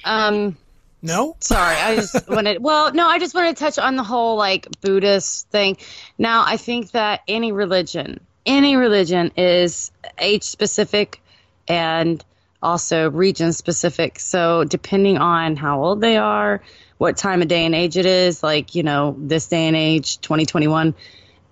Um, 0.06 0.56
No? 1.02 1.36
sorry, 1.40 1.76
I 1.76 1.96
just 1.98 2.26
wanted. 2.30 2.62
Well, 2.64 2.94
no, 2.94 3.08
I 3.08 3.20
just 3.20 3.36
wanted 3.36 3.58
to 3.58 3.60
touch 3.64 3.78
on 3.78 3.96
the 3.96 4.04
whole 4.04 4.38
like 4.38 4.68
Buddhist 4.82 5.50
thing. 5.50 5.78
Now, 6.18 6.44
I 6.48 6.58
think 6.58 6.92
that 6.92 7.22
any 7.28 7.52
religion, 7.52 8.20
any 8.46 8.76
religion, 8.76 9.32
is 9.36 9.92
age 10.20 10.44
specific 10.44 11.22
and 11.68 12.24
also 12.62 13.10
region 13.10 13.54
specific. 13.54 14.20
So 14.20 14.64
depending 14.64 15.18
on 15.18 15.56
how 15.56 15.84
old 15.84 16.02
they 16.02 16.18
are, 16.18 16.62
what 16.98 17.18
time 17.18 17.42
of 17.42 17.48
day 17.48 17.66
and 17.66 17.76
age 17.76 17.98
it 17.98 18.06
is, 18.06 18.42
like 18.42 18.76
you 18.76 18.84
know, 18.84 19.16
this 19.18 19.48
day 19.48 19.68
and 19.68 19.76
age, 19.76 20.20
2021, 20.22 20.96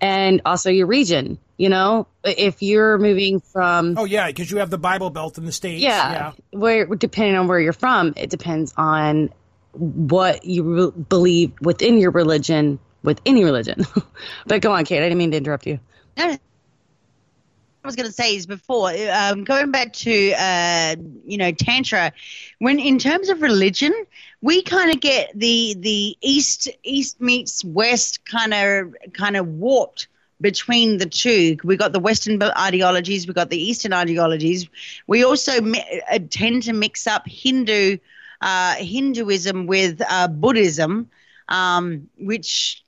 and 0.00 0.42
also 0.44 0.70
your 0.70 0.86
region. 0.86 1.38
You 1.56 1.68
know, 1.68 2.08
if 2.24 2.62
you're 2.62 2.98
moving 2.98 3.38
from 3.38 3.94
Oh, 3.96 4.04
yeah, 4.04 4.26
because 4.26 4.50
you 4.50 4.56
have 4.58 4.70
the 4.70 4.78
Bible 4.78 5.10
Belt 5.10 5.38
in 5.38 5.44
the 5.44 5.52
States. 5.52 5.80
yeah, 5.80 6.12
yeah. 6.12 6.32
Where, 6.50 6.86
depending 6.86 7.36
on 7.36 7.46
where 7.46 7.60
you're 7.60 7.72
from, 7.72 8.12
it 8.16 8.28
depends 8.28 8.74
on 8.76 9.30
what 9.72 10.44
you 10.44 10.62
re- 10.62 11.02
believe 11.08 11.52
within 11.60 11.98
your 11.98 12.10
religion, 12.10 12.80
with 13.04 13.20
any 13.24 13.44
religion. 13.44 13.86
but 14.46 14.62
go 14.62 14.72
on, 14.72 14.84
Kate. 14.84 14.98
I 14.98 15.02
didn't 15.02 15.18
mean 15.18 15.30
to 15.30 15.36
interrupt 15.36 15.66
you. 15.68 15.78
No, 16.16 16.26
no. 16.32 16.38
I 17.84 17.88
was 17.88 17.96
going 17.96 18.06
to 18.08 18.12
say 18.12 18.34
is 18.36 18.46
before 18.46 18.90
um, 19.12 19.44
going 19.44 19.70
back 19.70 19.92
to 19.92 20.32
uh, 20.32 20.96
you 21.26 21.36
know 21.36 21.52
tantra, 21.52 22.12
when 22.58 22.78
in 22.80 22.98
terms 22.98 23.28
of 23.28 23.42
religion, 23.42 23.92
we 24.40 24.62
kind 24.62 24.90
of 24.90 25.00
get 25.00 25.30
the 25.38 25.74
the 25.78 26.16
east 26.22 26.68
east 26.82 27.20
meets 27.20 27.62
west 27.64 28.24
kind 28.24 28.54
of 28.54 28.94
kind 29.12 29.36
of 29.36 29.46
warped 29.46 30.08
between 30.40 30.96
the 30.98 31.06
two. 31.06 31.58
We 31.62 31.76
got 31.76 31.92
the 31.92 32.00
Western 32.00 32.42
ideologies, 32.42 33.26
we 33.28 33.34
got 33.34 33.50
the 33.50 33.62
Eastern 33.62 33.92
ideologies. 33.92 34.66
We 35.06 35.24
also 35.24 35.60
mi- 35.60 36.02
uh, 36.10 36.20
tend 36.30 36.62
to 36.64 36.72
mix 36.72 37.06
up 37.06 37.24
Hindu 37.26 37.98
uh, 38.40 38.74
Hinduism 38.76 39.66
with 39.66 40.00
uh, 40.08 40.28
Buddhism, 40.28 41.10
um, 41.48 42.08
which 42.18 42.82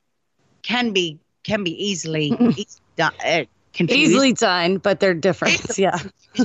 can 0.63 0.93
be 0.93 1.19
can 1.45 1.65
be 1.65 1.73
easily, 1.91 2.39
easily 2.57 2.83
done, 2.97 3.13
uh, 3.25 3.45
confused 3.77 4.11
Easily 4.13 4.33
done, 4.33 4.79
but 4.79 5.01
they're 5.01 5.15
different. 5.15 5.79
yeah. 5.79 5.99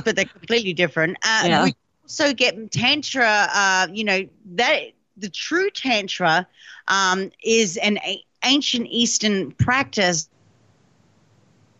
but 0.04 0.16
they're 0.16 0.24
completely 0.24 0.72
different. 0.72 1.16
Uh, 1.24 1.42
Yeah. 1.46 1.64
We 1.64 1.74
also 2.04 2.32
get 2.32 2.70
tantra. 2.70 3.48
Uh, 3.52 3.88
you 3.92 4.04
know 4.04 4.26
that 4.54 4.80
the 5.16 5.28
true 5.28 5.70
tantra 5.70 6.46
um, 6.88 7.30
is 7.44 7.76
an 7.78 7.98
a- 7.98 8.24
ancient 8.44 8.86
Eastern 8.90 9.52
practice 9.52 10.28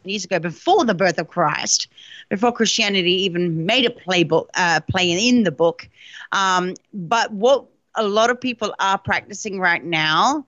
years 0.05 0.25
ago, 0.25 0.39
before 0.39 0.85
the 0.85 0.95
birth 0.95 1.19
of 1.19 1.29
Christ, 1.29 1.89
before 2.29 2.53
Christianity 2.53 3.23
even 3.25 3.67
made 3.67 3.85
a 3.87 3.91
playbook 3.91 4.47
uh, 4.55 4.81
play 4.91 5.11
in 5.29 5.45
the 5.45 5.53
book. 5.53 5.89
Um, 6.33 6.75
but 6.93 7.33
what 7.33 7.67
a 7.95 8.03
lot 8.03 8.31
of 8.31 8.41
people 8.41 8.75
are 8.81 8.99
practicing 8.99 9.61
right 9.61 9.85
now 9.85 10.45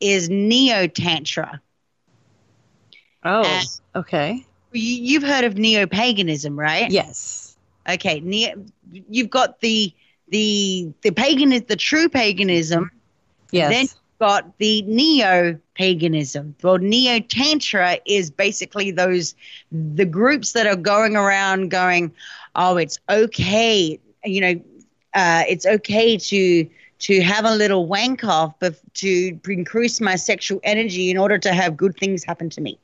is 0.00 0.28
neo 0.28 0.86
tantra. 0.86 1.60
Oh, 3.24 3.42
Uh, 3.42 3.62
okay. 4.00 4.44
You've 4.72 5.22
heard 5.22 5.44
of 5.44 5.56
neo 5.56 5.86
paganism, 5.86 6.58
right? 6.58 6.90
Yes. 6.90 7.56
Okay, 7.88 8.20
neo, 8.20 8.64
you've 8.90 9.30
got 9.30 9.60
the 9.60 9.92
the 10.28 10.92
the 11.02 11.10
pagan 11.10 11.52
is 11.52 11.62
the 11.62 11.76
true 11.76 12.08
paganism. 12.08 12.90
Yes. 13.50 13.70
Then 13.70 13.82
you've 13.82 14.18
got 14.20 14.58
the 14.58 14.82
neo 14.82 15.58
paganism. 15.74 16.54
Well, 16.62 16.78
neo 16.78 17.20
tantra 17.20 17.98
is 18.06 18.30
basically 18.30 18.90
those 18.90 19.34
the 19.72 20.04
groups 20.04 20.52
that 20.52 20.66
are 20.66 20.76
going 20.76 21.16
around 21.16 21.70
going, 21.70 22.12
oh, 22.54 22.76
it's 22.76 22.98
okay, 23.08 23.98
you 24.24 24.40
know, 24.40 24.60
uh, 25.14 25.44
it's 25.48 25.64
okay 25.64 26.18
to 26.18 26.68
to 27.00 27.20
have 27.22 27.44
a 27.44 27.54
little 27.54 27.86
wank 27.86 28.24
off, 28.24 28.54
but 28.58 28.74
to 28.94 29.38
increase 29.46 30.00
my 30.00 30.16
sexual 30.16 30.60
energy 30.64 31.10
in 31.10 31.16
order 31.16 31.38
to 31.38 31.52
have 31.52 31.76
good 31.76 31.96
things 31.96 32.24
happen 32.24 32.50
to 32.50 32.60
me. 32.60 32.78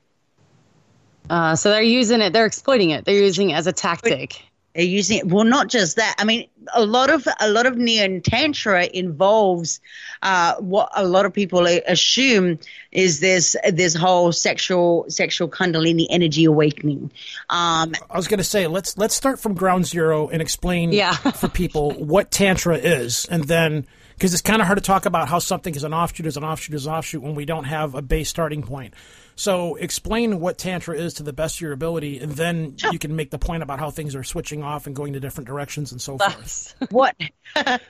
Uh, 1.31 1.57
so 1.57 1.71
they're 1.71 1.83
using 1.83 2.21
it. 2.21 2.33
They're 2.33 2.47
exploiting 2.47 2.91
it. 2.91 3.05
They're 3.05 3.23
using 3.23 3.51
it 3.51 3.55
as 3.55 3.67
a 3.67 3.73
tactic. 3.73 4.43
They're 4.75 4.85
using 4.85 5.19
it. 5.19 5.29
Well, 5.29 5.45
not 5.45 5.69
just 5.69 5.97
that. 5.97 6.17
I 6.19 6.25
mean, 6.25 6.49
a 6.75 6.85
lot 6.85 7.09
of 7.09 7.27
a 7.41 7.49
lot 7.49 7.65
of 7.67 7.77
neo 7.77 8.19
tantra 8.19 8.87
involves 8.87 9.81
uh, 10.23 10.57
what 10.57 10.91
a 10.97 11.07
lot 11.07 11.27
of 11.27 11.33
people 11.33 11.65
assume 11.87 12.59
is 12.91 13.21
this 13.21 13.55
this 13.73 13.95
whole 13.95 14.33
sexual 14.33 15.07
sexual 15.09 15.49
kundalini 15.49 16.07
energy 16.11 16.45
awakening. 16.45 17.13
Um, 17.51 17.93
I 18.11 18.17
was 18.17 18.27
going 18.27 18.39
to 18.39 18.45
say 18.45 18.67
let's 18.67 18.99
let's 18.99 19.15
start 19.15 19.39
from 19.39 19.55
ground 19.55 19.87
zero 19.87 20.29
and 20.29 20.43
explain 20.43 20.93
Yeah. 20.93 21.13
for 21.15 21.49
people 21.49 21.93
what 21.93 22.33
tantra 22.33 22.77
is, 22.77 23.27
and 23.27 23.45
then 23.45 23.87
because 24.17 24.33
it's 24.33 24.43
kind 24.43 24.61
of 24.61 24.67
hard 24.67 24.79
to 24.79 24.85
talk 24.85 25.07
about 25.07 25.29
how 25.29 25.39
something 25.39 25.75
is 25.75 25.85
an 25.85 25.95
offshoot, 25.95 26.27
is 26.27 26.37
an 26.37 26.45
offshoot, 26.45 26.75
is 26.75 26.87
an 26.87 26.95
offshoot 26.95 27.23
when 27.23 27.37
we 27.37 27.45
don't 27.45 27.65
have 27.65 27.95
a 27.95 28.03
base 28.03 28.29
starting 28.29 28.63
point. 28.63 28.95
So 29.37 29.75
explain 29.77 30.41
what 30.41 30.59
tantra 30.59 30.97
is 30.97 31.15
to 31.15 31.23
the 31.23 31.33
best 31.33 31.57
of 31.57 31.61
your 31.63 31.73
ability, 31.73 32.19
and 32.19 32.33
then 32.33 32.77
you 32.93 32.99
can 32.99 33.17
make 33.17 33.31
the 33.31 33.39
point 33.39 33.63
about 33.63 33.81
how 33.81 33.91
things 33.91 34.15
are 34.15 34.25
switching 34.25 34.63
off 34.63 34.87
and 34.87 34.95
going 34.95 35.15
to 35.15 35.21
different 35.21 35.49
directions 35.49 35.93
and 35.93 36.01
so 36.01 36.19
forth. 36.19 36.75
what 36.91 37.17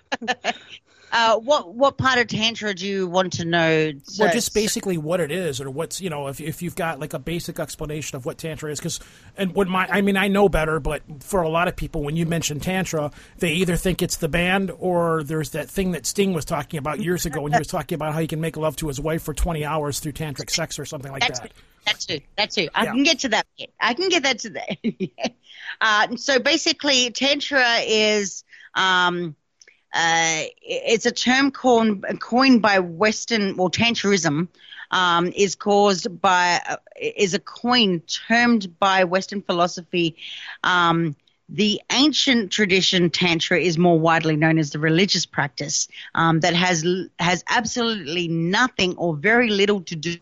uh, 1.12 1.38
what 1.38 1.74
what 1.74 1.96
part 1.96 2.18
of 2.18 2.26
tantra 2.26 2.74
do 2.74 2.86
you 2.86 3.06
want 3.06 3.34
to 3.34 3.44
know? 3.44 3.92
Well, 4.18 4.32
just 4.32 4.52
basically 4.54 4.98
what 4.98 5.20
it 5.20 5.30
is, 5.30 5.60
or 5.60 5.70
what's 5.70 6.00
you 6.00 6.10
know, 6.10 6.28
if 6.28 6.40
if 6.40 6.62
you've 6.62 6.74
got 6.74 7.00
like 7.00 7.14
a 7.14 7.18
basic 7.18 7.58
explanation 7.60 8.16
of 8.16 8.26
what 8.26 8.38
tantra 8.38 8.70
is, 8.70 8.78
because 8.78 9.00
and 9.36 9.54
what 9.54 9.68
my 9.68 9.86
I 9.90 10.00
mean 10.00 10.16
I 10.16 10.28
know 10.28 10.48
better, 10.48 10.80
but 10.80 11.02
for 11.20 11.42
a 11.42 11.48
lot 11.48 11.68
of 11.68 11.76
people, 11.76 12.02
when 12.02 12.16
you 12.16 12.26
mention 12.26 12.60
tantra, 12.60 13.10
they 13.38 13.52
either 13.52 13.76
think 13.76 14.02
it's 14.02 14.16
the 14.16 14.28
band 14.28 14.72
or 14.78 15.22
there's 15.22 15.50
that 15.50 15.68
thing 15.68 15.92
that 15.92 16.06
Sting 16.06 16.32
was 16.32 16.44
talking 16.44 16.78
about 16.78 17.00
years 17.00 17.26
ago 17.26 17.40
when 17.42 17.52
he 17.52 17.58
was 17.58 17.68
talking 17.68 17.96
about 17.96 18.14
how 18.14 18.20
he 18.20 18.26
can 18.26 18.40
make 18.40 18.56
love 18.56 18.76
to 18.76 18.88
his 18.88 19.00
wife 19.00 19.22
for 19.22 19.34
20 19.34 19.64
hours 19.64 20.00
through 20.00 20.12
tantric 20.12 20.50
sex 20.50 20.78
or 20.78 20.84
something 20.84 21.12
like 21.12 21.22
That's 21.22 21.40
that. 21.40 21.52
That's 21.86 22.06
too. 22.06 22.20
That's 22.36 22.54
too. 22.54 22.68
I 22.74 22.84
Yeah. 22.84 22.92
can 22.92 23.02
get 23.02 23.18
to 23.20 23.28
that 23.30 23.46
bit. 23.58 23.72
I 23.78 23.94
can 23.94 24.08
get 24.08 24.22
that 24.22 24.38
to 24.40 24.50
that. 24.50 24.78
uh, 25.80 26.16
so 26.16 26.38
basically, 26.38 27.10
tantra 27.10 27.80
is 27.86 28.42
um, 28.74 29.36
uh, 29.94 30.42
it's 30.62 31.06
a 31.06 31.12
term 31.12 31.50
coined 31.50 32.04
coined 32.20 32.62
by 32.62 32.80
Western 32.80 33.56
well 33.56 33.70
tantrism. 33.70 34.48
Um, 34.90 35.32
is 35.34 35.56
caused 35.56 36.20
by 36.20 36.60
uh, 36.68 36.76
is 37.00 37.34
a 37.34 37.40
coin 37.40 38.00
termed 38.00 38.78
by 38.78 39.04
Western 39.04 39.42
philosophy. 39.42 40.16
Um, 40.62 41.16
the 41.48 41.80
ancient 41.90 42.52
tradition 42.52 43.10
tantra 43.10 43.58
is 43.58 43.76
more 43.78 43.98
widely 43.98 44.36
known 44.36 44.58
as 44.58 44.70
the 44.70 44.78
religious 44.78 45.26
practice 45.26 45.88
um, 46.14 46.40
that 46.40 46.54
has 46.54 46.84
has 47.18 47.44
absolutely 47.48 48.28
nothing 48.28 48.96
or 48.96 49.14
very 49.16 49.50
little 49.50 49.80
to 49.82 49.96
do 49.96 50.16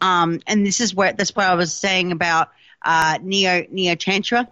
um, 0.00 0.40
and 0.46 0.66
this 0.66 0.80
is 0.80 0.94
where 0.94 1.12
that's 1.12 1.34
why 1.34 1.46
I 1.46 1.54
was 1.54 1.74
saying 1.74 2.12
about 2.12 2.48
uh, 2.84 3.18
neo 3.22 3.66
neo 3.70 3.94
tantra 3.94 4.48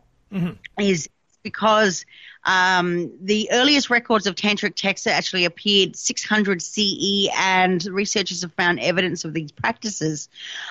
is 0.78 1.08
because 1.42 2.04
um, 2.48 3.12
the 3.22 3.50
earliest 3.52 3.90
records 3.90 4.26
of 4.26 4.34
tantric 4.34 4.74
texts 4.74 5.06
actually 5.06 5.44
appeared 5.44 5.96
600 5.96 6.62
CE, 6.62 7.28
and 7.36 7.84
researchers 7.86 8.42
have 8.42 8.54
found 8.54 8.80
evidence 8.80 9.24
of 9.24 9.34
these 9.34 9.52
practices, 9.52 10.28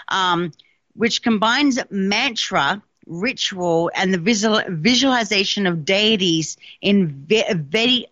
um, 0.09 0.51
which 0.95 1.23
combines 1.23 1.80
mantra. 1.89 2.84
Ritual 3.09 3.91
and 3.95 4.13
the 4.13 4.17
visual, 4.17 4.61
visualization 4.67 5.65
of 5.65 5.86
deities 5.86 6.57
in 6.82 7.25
Ve- 7.28 7.53
Vedic, 7.53 8.09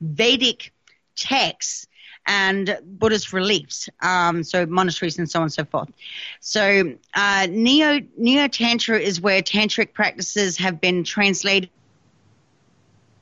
Vedic 0.00 0.72
texts 1.16 1.86
and 2.26 2.78
Buddhist 2.84 3.32
reliefs, 3.32 3.88
um, 4.00 4.44
so 4.44 4.66
monasteries 4.66 5.18
and 5.18 5.30
so 5.30 5.40
on 5.40 5.44
and 5.44 5.52
so 5.52 5.64
forth. 5.64 5.90
So 6.40 6.94
uh, 7.14 7.46
neo 7.50 8.00
neo 8.16 8.48
tantra 8.48 8.98
is 8.98 9.20
where 9.20 9.42
tantric 9.42 9.92
practices 9.94 10.58
have 10.58 10.80
been 10.80 11.04
translated. 11.04 11.70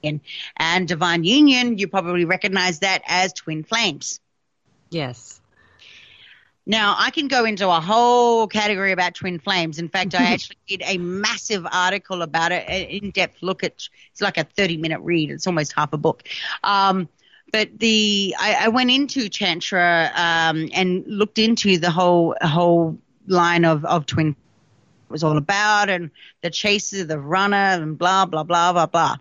In, 0.02 0.20
and 0.56 0.86
divine 0.86 1.24
union, 1.24 1.78
you 1.78 1.88
probably 1.88 2.24
recognize 2.24 2.80
that 2.80 3.02
as 3.06 3.32
twin 3.32 3.64
flames. 3.64 4.20
Yes. 4.90 5.40
Now, 6.68 6.96
I 6.98 7.10
can 7.10 7.28
go 7.28 7.44
into 7.44 7.68
a 7.68 7.80
whole 7.80 8.48
category 8.48 8.90
about 8.90 9.14
twin 9.14 9.38
flames. 9.38 9.78
In 9.78 9.88
fact, 9.88 10.14
I 10.14 10.24
actually 10.32 10.56
did 10.66 10.82
a 10.84 10.98
massive 10.98 11.64
article 11.70 12.22
about 12.22 12.50
it, 12.50 12.64
an 12.68 12.88
in-depth 12.88 13.42
look 13.42 13.62
at. 13.62 13.88
It's 14.10 14.20
like 14.20 14.36
a 14.36 14.44
thirty-minute 14.44 15.00
read. 15.00 15.30
It's 15.30 15.46
almost 15.46 15.72
half 15.74 15.92
a 15.92 15.96
book. 15.98 16.24
Um, 16.64 17.08
but 17.52 17.78
the 17.78 18.34
I, 18.38 18.64
I 18.64 18.68
went 18.68 18.90
into 18.90 19.28
tantra 19.28 20.10
um, 20.14 20.68
and 20.74 21.04
looked 21.06 21.38
into 21.38 21.78
the 21.78 21.90
whole 21.90 22.36
whole 22.42 22.98
line 23.28 23.64
of 23.64 23.84
of 23.84 24.06
twin 24.06 24.34
was 25.08 25.22
all 25.22 25.36
about 25.36 25.88
and 25.88 26.10
the 26.42 26.50
chaser, 26.50 27.04
the 27.04 27.20
runner, 27.20 27.56
and 27.56 27.96
blah 27.96 28.26
blah 28.26 28.42
blah 28.42 28.72
blah 28.72 28.86
blah. 28.86 29.16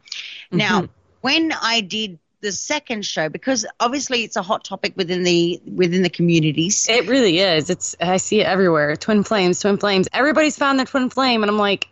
Now, 0.52 0.88
when 1.22 1.52
I 1.52 1.82
did 1.82 2.20
the 2.42 2.52
second 2.52 3.06
show, 3.06 3.30
because 3.30 3.66
obviously 3.80 4.24
it's 4.24 4.36
a 4.36 4.42
hot 4.42 4.64
topic 4.64 4.94
within 4.96 5.24
the 5.24 5.62
within 5.66 6.04
the 6.04 6.10
communities. 6.10 6.88
It 6.90 7.08
really 7.08 7.40
is. 7.40 7.70
It's 7.70 7.96
I 8.00 8.18
see 8.18 8.42
it 8.42 8.46
everywhere. 8.46 8.96
Twin 8.96 9.24
flames, 9.24 9.60
twin 9.60 9.78
flames. 9.78 10.08
Everybody's 10.14 10.58
found 10.58 10.80
their 10.80 10.86
twin 10.86 11.10
flame, 11.10 11.44
and 11.44 11.50
I'm 11.50 11.58
like, 11.58 11.90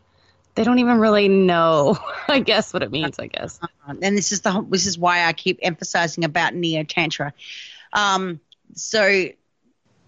they 0.56 0.64
don't 0.64 0.80
even 0.80 1.00
really 1.00 1.28
know. 1.28 1.98
I 2.28 2.40
guess 2.40 2.74
what 2.74 2.84
it 2.84 2.92
means. 2.92 3.20
I 3.20 3.28
guess. 3.28 3.60
and 3.88 4.18
this 4.18 4.32
is 4.32 4.42
the 4.42 4.66
this 4.70 4.86
is 4.86 4.98
why 4.98 5.26
I 5.26 5.34
keep 5.34 5.60
emphasizing 5.62 6.24
about 6.24 6.54
neo 6.54 6.84
tantra. 6.84 7.34
Um, 7.92 8.40
so 8.76 9.30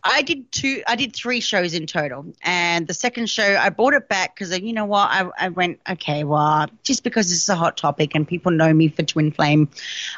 I 0.07 0.21
did 0.21 0.51
two, 0.51 0.83
I 0.87 0.95
did 0.95 1.15
three 1.15 1.41
shows 1.41 1.73
in 1.73 1.87
total, 1.87 2.27
and 2.43 2.87
the 2.87 2.93
second 2.93 3.27
show 3.27 3.57
I 3.57 3.69
brought 3.69 3.95
it 3.95 4.07
back 4.07 4.35
because 4.35 4.57
you 4.59 4.71
know 4.71 4.85
what 4.85 5.09
I, 5.09 5.27
I 5.37 5.49
went 5.49 5.79
okay, 5.89 6.23
well 6.23 6.67
just 6.83 7.03
because 7.03 7.29
this 7.29 7.41
is 7.41 7.49
a 7.49 7.55
hot 7.55 7.75
topic 7.75 8.13
and 8.13 8.27
people 8.27 8.51
know 8.51 8.71
me 8.71 8.87
for 8.87 9.01
twin 9.01 9.31
flame 9.31 9.67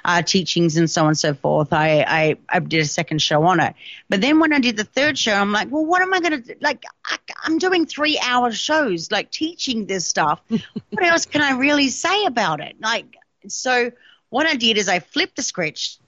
uh, 0.04 0.22
teachings 0.22 0.76
and 0.76 0.90
so 0.90 1.04
on 1.04 1.08
and 1.10 1.18
so 1.18 1.34
forth, 1.34 1.72
I, 1.72 2.04
I 2.06 2.38
I 2.50 2.60
did 2.60 2.82
a 2.82 2.86
second 2.86 3.22
show 3.22 3.44
on 3.44 3.62
it. 3.62 3.76
But 4.10 4.20
then 4.20 4.40
when 4.40 4.52
I 4.52 4.60
did 4.60 4.76
the 4.76 4.84
third 4.84 5.18
show, 5.18 5.34
I'm 5.34 5.54
like, 5.54 5.72
well, 5.72 5.86
what 5.86 6.02
am 6.02 6.14
I 6.14 6.20
going 6.20 6.44
to 6.44 6.56
like? 6.60 6.84
I, 7.06 7.18
I'm 7.44 7.58
doing 7.58 7.86
three 7.86 8.20
hour 8.20 8.52
shows, 8.52 9.10
like 9.10 9.32
teaching 9.32 9.86
this 9.86 10.06
stuff. 10.06 10.42
what 10.50 11.04
else 11.04 11.26
can 11.26 11.42
I 11.42 11.52
really 11.52 11.88
say 11.88 12.26
about 12.26 12.60
it? 12.60 12.76
Like, 12.82 13.16
so 13.48 13.92
what 14.30 14.46
I 14.48 14.56
did 14.56 14.78
is 14.78 14.90
I 14.90 15.00
flipped 15.00 15.38
the 15.38 15.42
script, 15.42 16.00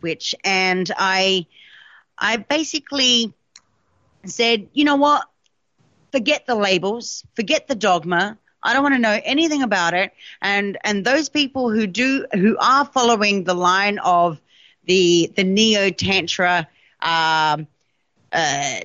which, 0.00 0.34
and 0.44 0.90
I, 0.96 1.46
I 2.20 2.36
basically 2.38 3.32
said, 4.26 4.68
you 4.72 4.84
know 4.84 4.96
what? 4.96 5.22
Forget 6.12 6.46
the 6.46 6.54
labels, 6.54 7.24
forget 7.34 7.68
the 7.68 7.74
dogma. 7.74 8.38
I 8.62 8.72
don't 8.72 8.82
want 8.82 8.94
to 8.94 9.00
know 9.00 9.18
anything 9.24 9.62
about 9.62 9.94
it. 9.94 10.12
And 10.40 10.78
and 10.84 11.04
those 11.04 11.28
people 11.28 11.70
who 11.70 11.86
do 11.86 12.26
who 12.32 12.56
are 12.60 12.84
following 12.84 13.44
the 13.44 13.54
line 13.54 13.98
of 13.98 14.40
the 14.86 15.30
the 15.36 15.44
neo 15.44 15.90
tantra 15.90 16.68
um, 17.00 17.66
uh, 18.32 18.80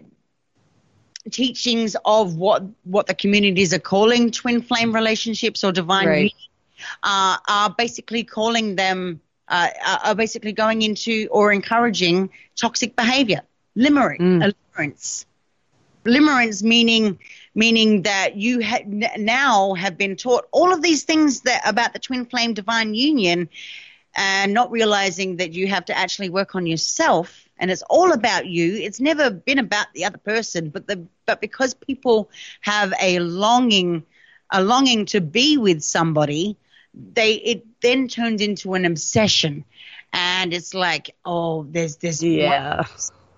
teachings 1.32 1.96
of 2.06 2.36
what 2.36 2.64
what 2.84 3.08
the 3.08 3.14
communities 3.16 3.74
are 3.74 3.80
calling 3.80 4.32
twin 4.32 4.62
flame 4.62 4.94
relationships 4.94 5.64
or 5.64 5.72
divine 5.72 6.12
Right. 6.12 6.14
union, 6.14 6.32
uh, 7.04 7.38
are 7.48 7.74
basically 7.78 8.24
calling 8.24 8.76
them 8.76 9.22
uh, 9.48 9.68
are- 9.86 10.00
are 10.06 10.16
basically 10.16 10.54
going 10.54 10.82
into 10.82 11.28
or 11.32 11.52
encouraging 11.52 12.30
toxic 12.56 12.96
behavior, 12.96 13.42
limerence, 13.78 14.22
Mm. 14.22 14.42
limerence, 14.42 15.26
limerence 16.06 16.64
meaning 16.64 17.18
meaning 17.56 18.04
that 18.04 18.36
you 18.36 18.64
ha- 18.64 18.84
n- 18.84 19.10
now 19.18 19.74
have 19.74 19.98
been 19.98 20.16
taught 20.16 20.46
all 20.52 20.74
of 20.74 20.82
these 20.82 21.04
things 21.04 21.42
that 21.42 21.62
about 21.66 21.94
the 21.94 22.00
twin 22.00 22.26
flame 22.26 22.54
divine 22.54 22.94
union, 22.94 23.50
and 24.16 24.54
not 24.54 24.72
realizing 24.72 25.38
that 25.38 25.54
you 25.54 25.68
have 25.68 25.86
to 25.86 25.98
actually 25.98 26.30
work 26.30 26.56
on 26.56 26.66
yourself 26.66 27.48
and 27.60 27.72
it's 27.72 27.84
all 27.90 28.12
about 28.12 28.46
you 28.46 28.76
it's 28.76 29.00
never 29.00 29.30
been 29.32 29.60
about 29.60 29.88
the 29.94 30.06
other 30.06 30.18
person 30.18 30.70
but 30.70 30.88
the 30.88 31.06
but 31.26 31.40
because 31.42 31.74
people 31.74 32.30
have 32.62 32.94
a 33.02 33.20
longing 33.20 34.04
a 34.52 34.64
longing 34.64 35.06
to 35.06 35.22
be 35.22 35.58
with 35.58 35.82
somebody 35.82 36.58
they 36.94 37.34
it 37.34 37.66
then 37.82 38.08
turns 38.08 38.42
into 38.42 38.74
an 38.74 38.86
obsession 38.86 39.66
and 40.12 40.54
it's 40.54 40.74
like 40.74 41.16
oh 41.26 41.64
there's 41.64 41.98
this 41.98 42.22
one, 42.22 42.32
Yeah. 42.32 42.84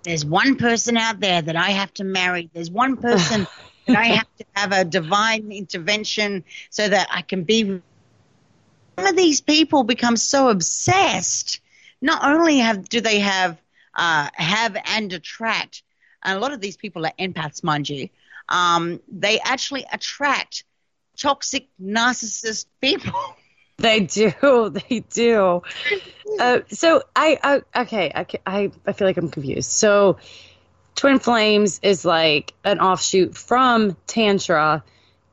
there's 0.03 0.25
one 0.25 0.55
person 0.57 0.97
out 0.97 1.19
there 1.19 1.41
that 1.41 1.55
I 1.55 1.71
have 1.71 1.93
to 1.95 2.03
marry. 2.03 2.49
There's 2.53 2.69
one 2.71 2.97
person 2.97 3.47
that 3.87 3.97
I 3.97 4.05
have 4.07 4.27
to 4.39 4.45
have 4.55 4.71
a 4.71 4.83
divine 4.83 5.51
intervention 5.51 6.43
so 6.69 6.87
that 6.87 7.07
I 7.11 7.21
can 7.21 7.43
be. 7.43 7.63
with- 7.63 7.83
Some 8.97 9.07
of 9.07 9.15
these 9.15 9.41
people 9.41 9.83
become 9.83 10.17
so 10.17 10.49
obsessed. 10.49 11.59
Not 12.01 12.23
only 12.23 12.59
have 12.59 12.87
do 12.89 13.01
they 13.01 13.19
have 13.19 13.57
uh, 13.93 14.29
have 14.33 14.75
and 14.85 15.11
attract, 15.13 15.83
and 16.23 16.37
a 16.37 16.41
lot 16.41 16.51
of 16.53 16.59
these 16.59 16.77
people 16.77 17.05
are 17.05 17.13
empaths, 17.17 17.63
mind 17.63 17.87
you. 17.89 18.09
Um, 18.49 18.99
they 19.11 19.39
actually 19.39 19.85
attract 19.91 20.65
toxic, 21.17 21.67
narcissist 21.81 22.65
people. 22.81 23.13
They 23.85 23.99
do. 23.99 24.31
They 24.89 25.01
do. 25.01 25.61
Uh, 26.39 26.59
so 26.69 27.03
I, 27.15 27.61
I 27.75 27.81
okay. 27.83 28.11
I, 28.13 28.25
I 28.45 28.71
I 28.85 28.93
feel 28.93 29.07
like 29.07 29.17
I'm 29.17 29.29
confused. 29.29 29.69
So 29.69 30.17
Twin 30.95 31.19
Flames 31.19 31.79
is 31.83 32.03
like 32.03 32.53
an 32.63 32.79
offshoot 32.79 33.37
from 33.37 33.95
Tantra 34.07 34.83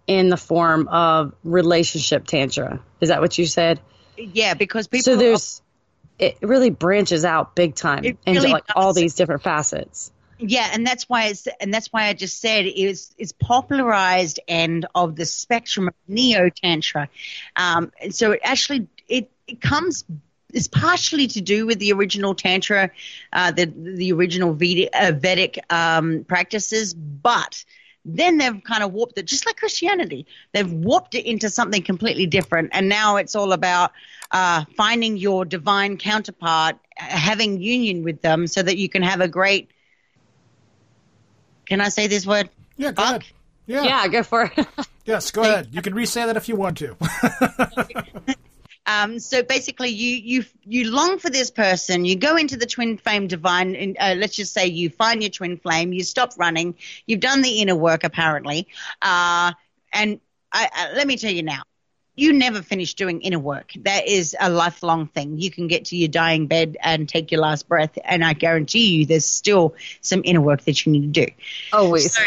in 0.06 0.28
the 0.28 0.36
form 0.36 0.86
of 0.88 1.34
relationship 1.44 2.26
Tantra. 2.26 2.80
Is 3.00 3.08
that 3.08 3.22
what 3.22 3.38
you 3.38 3.46
said? 3.46 3.80
Yeah, 4.18 4.52
because 4.52 4.86
people. 4.86 5.04
so 5.04 5.16
there's, 5.16 5.62
it 6.18 6.36
really 6.42 6.70
branches 6.70 7.24
out 7.24 7.54
big 7.54 7.74
time 7.74 8.04
It 8.04 8.18
into 8.26 8.40
really 8.40 8.52
like 8.52 8.64
all 8.76 8.92
these 8.92 9.14
different 9.14 9.42
facets. 9.42 10.12
Yeah, 10.38 10.68
and 10.72 10.86
that's 10.86 11.08
why 11.08 11.26
it's 11.26 11.46
and 11.60 11.72
that's 11.72 11.92
why 11.92 12.06
I 12.06 12.14
just 12.14 12.40
said 12.40 12.66
is 12.66 13.14
is 13.16 13.32
popularized 13.32 14.40
end 14.48 14.86
of 14.94 15.14
the 15.14 15.24
spectrum 15.24 15.88
of 15.88 15.94
neo 16.08 16.48
tantra. 16.48 17.08
Um, 17.54 17.92
and 18.00 18.14
so 18.14 18.32
it 18.32 18.40
actually 18.42 18.88
it 19.08 19.30
it 19.46 19.60
comes 19.60 20.04
is 20.52 20.68
partially 20.68 21.28
to 21.28 21.40
do 21.40 21.66
with 21.66 21.78
the 21.78 21.92
original 21.92 22.34
tantra, 22.34 22.90
uh, 23.32 23.52
the 23.52 23.66
the 23.66 24.12
original 24.12 24.52
Vedic, 24.52 24.90
uh, 24.92 25.12
Vedic 25.14 25.58
um, 25.70 26.24
practices, 26.24 26.92
but 26.94 27.64
then 28.04 28.38
they've 28.38 28.62
kind 28.64 28.82
of 28.82 28.92
warped 28.92 29.18
it, 29.18 29.26
just 29.26 29.46
like 29.46 29.56
Christianity. 29.56 30.26
They've 30.52 30.70
warped 30.70 31.14
it 31.14 31.24
into 31.24 31.48
something 31.50 31.82
completely 31.82 32.26
different, 32.26 32.70
and 32.72 32.88
now 32.88 33.16
it's 33.16 33.36
all 33.36 33.52
about 33.52 33.92
uh, 34.30 34.64
finding 34.76 35.16
your 35.16 35.44
divine 35.44 35.98
counterpart, 35.98 36.76
having 36.96 37.60
union 37.60 38.02
with 38.02 38.22
them, 38.22 38.46
so 38.46 38.62
that 38.62 38.76
you 38.76 38.88
can 38.88 39.02
have 39.02 39.20
a 39.20 39.28
great. 39.28 39.70
Can 41.66 41.80
I 41.80 41.88
say 41.88 42.06
this 42.06 42.26
word? 42.26 42.48
Yeah, 42.76 42.92
go 42.92 43.02
Fuck. 43.02 43.10
ahead. 43.10 43.24
Yeah. 43.66 43.82
Yeah, 43.84 44.08
go 44.08 44.22
for 44.22 44.50
it. 44.56 44.66
Yes, 45.04 45.32
go 45.32 45.42
ahead. 45.42 45.66
You 45.72 45.82
can 45.82 45.94
re-say 45.94 46.26
that 46.26 46.36
if 46.36 46.48
you 46.48 46.54
want 46.54 46.78
to. 46.78 46.96
Um, 48.84 49.20
so 49.20 49.44
basically, 49.44 49.90
you 49.90 50.16
you 50.16 50.44
you 50.64 50.90
long 50.90 51.20
for 51.20 51.30
this 51.30 51.52
person. 51.52 52.04
You 52.04 52.16
go 52.16 52.34
into 52.36 52.56
the 52.56 52.66
twin 52.66 52.98
flame 52.98 53.28
divine. 53.28 53.76
and, 53.76 53.96
Uh, 54.00 54.14
let's 54.18 54.34
just 54.34 54.52
say 54.52 54.66
you 54.66 54.90
find 54.90 55.22
your 55.22 55.30
twin 55.30 55.56
flame. 55.56 55.92
You 55.92 56.02
stop 56.02 56.32
running. 56.36 56.74
You've 57.06 57.20
done 57.20 57.42
the 57.42 57.60
inner 57.60 57.76
work 57.76 58.02
apparently. 58.02 58.66
Uh, 59.00 59.52
and 59.92 60.18
I, 60.52 60.68
I, 60.72 60.92
let 60.94 61.06
me 61.06 61.16
tell 61.16 61.30
you 61.32 61.44
now, 61.44 61.62
you 62.14 62.32
never 62.32 62.62
finish 62.62 62.94
doing 62.94 63.20
inner 63.22 63.38
work. 63.38 63.72
That 63.80 64.06
is 64.06 64.36
a 64.38 64.50
lifelong 64.50 65.08
thing. 65.08 65.38
You 65.38 65.50
can 65.50 65.66
get 65.66 65.86
to 65.86 65.96
your 65.96 66.08
dying 66.08 66.46
bed 66.46 66.76
and 66.82 67.08
take 67.08 67.32
your 67.32 67.40
last 67.40 67.68
breath, 67.68 67.96
and 68.04 68.24
I 68.24 68.34
guarantee 68.34 68.96
you, 68.96 69.06
there's 69.06 69.26
still 69.26 69.74
some 70.00 70.22
inner 70.24 70.40
work 70.40 70.62
that 70.62 70.84
you 70.84 70.92
need 70.92 71.14
to 71.14 71.26
do. 71.26 71.32
Always. 71.72 72.14
So, 72.14 72.22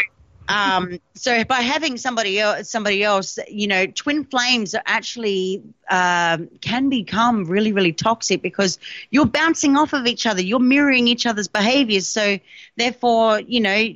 um, 0.48 1.00
so 1.14 1.44
by 1.44 1.60
having 1.60 1.98
somebody 1.98 2.38
else, 2.38 2.70
somebody 2.70 3.02
else, 3.02 3.38
you 3.48 3.66
know, 3.66 3.86
twin 3.86 4.24
flames 4.24 4.74
are 4.74 4.82
actually 4.86 5.62
um, 5.90 6.48
can 6.60 6.88
become 6.88 7.44
really, 7.44 7.72
really 7.72 7.92
toxic 7.92 8.42
because 8.42 8.78
you're 9.10 9.26
bouncing 9.26 9.76
off 9.76 9.92
of 9.92 10.06
each 10.06 10.26
other, 10.26 10.42
you're 10.42 10.58
mirroring 10.58 11.08
each 11.08 11.26
other's 11.26 11.48
behaviors. 11.48 12.06
So 12.08 12.38
therefore, 12.76 13.40
you 13.40 13.60
know, 13.60 13.88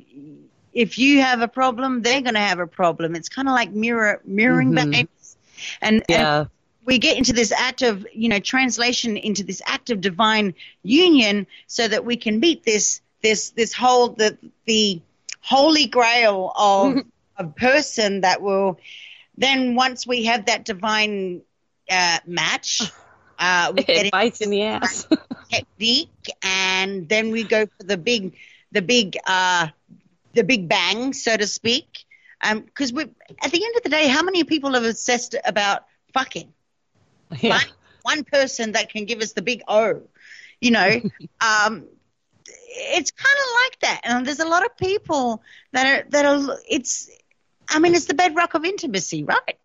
if 0.73 0.97
you 0.97 1.21
have 1.21 1.41
a 1.41 1.47
problem, 1.47 2.01
they're 2.01 2.21
going 2.21 2.35
to 2.35 2.39
have 2.39 2.59
a 2.59 2.67
problem. 2.67 3.15
It's 3.15 3.29
kind 3.29 3.47
of 3.47 3.53
like 3.53 3.71
mirror 3.71 4.21
mirroring 4.25 4.73
behaviors, 4.73 5.07
and, 5.81 6.03
and 6.09 6.29
we 6.85 6.97
get 6.97 7.17
into 7.17 7.33
this 7.33 7.51
act 7.51 7.81
of 7.81 8.05
you 8.13 8.29
know 8.29 8.39
translation 8.39 9.17
into 9.17 9.43
this 9.43 9.61
act 9.65 9.89
of 9.89 10.01
divine 10.01 10.53
union 10.83 11.47
so 11.67 11.87
that 11.87 12.05
we 12.05 12.17
can 12.17 12.39
meet 12.39 12.63
this 12.63 13.01
this 13.21 13.51
this 13.51 13.73
whole 13.73 14.09
the 14.09 14.37
the 14.65 15.01
holy 15.41 15.87
grail 15.87 16.51
of 16.55 16.97
a 17.37 17.45
person 17.45 18.21
that 18.21 18.41
will 18.41 18.79
then 19.37 19.75
once 19.75 20.05
we 20.05 20.25
have 20.25 20.45
that 20.45 20.65
divine 20.65 21.41
uh, 21.89 22.17
match 22.25 22.81
uh, 23.39 23.71
we 23.75 23.83
get 23.83 24.05
It 24.07 24.11
bites 24.11 24.41
in 24.41 24.49
the 24.49 24.63
ass. 24.63 25.07
technique 25.49 26.09
and 26.43 27.07
then 27.09 27.31
we 27.31 27.43
go 27.43 27.65
for 27.65 27.83
the 27.83 27.97
big 27.97 28.33
the 28.71 28.81
big 28.81 29.17
uh 29.25 29.67
the 30.33 30.43
big 30.43 30.67
bang 30.67 31.13
so 31.13 31.35
to 31.35 31.45
speak 31.45 32.05
because 32.41 32.93
we 32.93 33.03
at 33.03 33.51
the 33.51 33.63
end 33.63 33.75
of 33.77 33.83
the 33.83 33.89
day 33.89 34.07
how 34.07 34.23
many 34.23 34.43
people 34.43 34.73
have 34.73 34.83
obsessed 34.83 35.35
about 35.45 35.83
fucking 36.13 36.53
yeah. 37.39 37.49
one, 37.49 37.61
one 38.03 38.23
person 38.23 38.73
that 38.73 38.89
can 38.89 39.05
give 39.05 39.21
us 39.21 39.33
the 39.33 39.41
big 39.41 39.61
O, 39.67 40.01
you 40.59 40.71
know. 40.71 41.01
um, 41.41 41.85
it's 42.47 43.11
kind 43.11 43.37
of 43.39 43.47
like 43.63 43.79
that, 43.81 44.01
and 44.03 44.25
there's 44.25 44.39
a 44.39 44.47
lot 44.47 44.65
of 44.65 44.77
people 44.77 45.41
that 45.71 45.85
are 45.85 46.09
that 46.09 46.25
are. 46.25 46.57
It's, 46.67 47.09
I 47.69 47.79
mean, 47.79 47.95
it's 47.95 48.05
the 48.05 48.13
bedrock 48.13 48.53
of 48.53 48.65
intimacy, 48.65 49.23
right? 49.23 49.57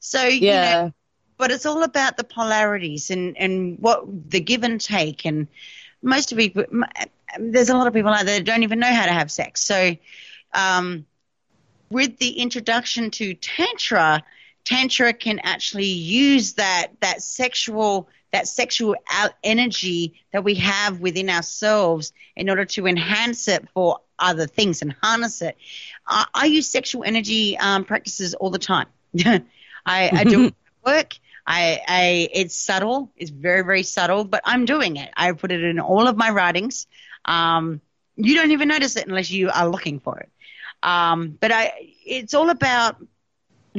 So 0.00 0.24
you 0.24 0.40
Yeah. 0.44 0.60
know, 0.60 0.92
but 1.38 1.50
it's 1.50 1.66
all 1.66 1.82
about 1.82 2.16
the 2.16 2.24
polarities 2.24 3.10
and 3.10 3.36
and 3.38 3.78
what 3.78 4.04
the 4.30 4.40
give 4.40 4.62
and 4.64 4.80
take, 4.80 5.24
and 5.26 5.46
most 6.02 6.32
of 6.32 6.38
people. 6.38 6.64
There's 7.38 7.68
a 7.68 7.76
lot 7.76 7.86
of 7.86 7.94
people 7.94 8.10
out 8.10 8.26
there 8.26 8.38
that 8.38 8.44
don't 8.44 8.62
even 8.62 8.78
know 8.78 8.92
how 8.92 9.06
to 9.06 9.12
have 9.12 9.30
sex, 9.30 9.62
so. 9.62 9.96
Um, 10.52 11.06
with 11.90 12.18
the 12.18 12.40
introduction 12.40 13.10
to 13.12 13.34
tantra, 13.34 14.22
tantra 14.64 15.12
can 15.12 15.40
actually 15.40 15.86
use 15.86 16.54
that 16.54 16.88
that 17.00 17.22
sexual 17.22 18.08
that 18.32 18.48
sexual 18.48 18.96
energy 19.44 20.20
that 20.32 20.42
we 20.42 20.56
have 20.56 20.98
within 20.98 21.30
ourselves 21.30 22.12
in 22.34 22.50
order 22.50 22.64
to 22.64 22.86
enhance 22.88 23.46
it 23.46 23.68
for 23.72 24.00
other 24.18 24.48
things 24.48 24.82
and 24.82 24.92
harness 25.00 25.40
it. 25.40 25.56
I, 26.04 26.26
I 26.34 26.46
use 26.46 26.68
sexual 26.68 27.04
energy 27.04 27.56
um, 27.56 27.84
practices 27.84 28.34
all 28.34 28.50
the 28.50 28.58
time. 28.58 28.88
I, 29.24 29.44
I 29.86 30.24
do 30.24 30.50
work. 30.84 31.16
I, 31.46 31.80
I 31.86 32.28
it's 32.32 32.56
subtle. 32.56 33.12
It's 33.16 33.30
very 33.30 33.62
very 33.62 33.82
subtle, 33.82 34.24
but 34.24 34.40
I'm 34.44 34.64
doing 34.64 34.96
it. 34.96 35.10
I 35.16 35.30
put 35.32 35.52
it 35.52 35.62
in 35.62 35.78
all 35.78 36.08
of 36.08 36.16
my 36.16 36.30
writings. 36.30 36.86
Um, 37.24 37.80
you 38.16 38.34
don't 38.34 38.52
even 38.52 38.68
notice 38.68 38.96
it 38.96 39.06
unless 39.06 39.30
you 39.30 39.50
are 39.50 39.68
looking 39.68 40.00
for 40.00 40.18
it. 40.18 40.30
Um, 40.84 41.36
but 41.40 41.50
I, 41.50 41.72
it's 42.06 42.34
all 42.34 42.50
about 42.50 42.96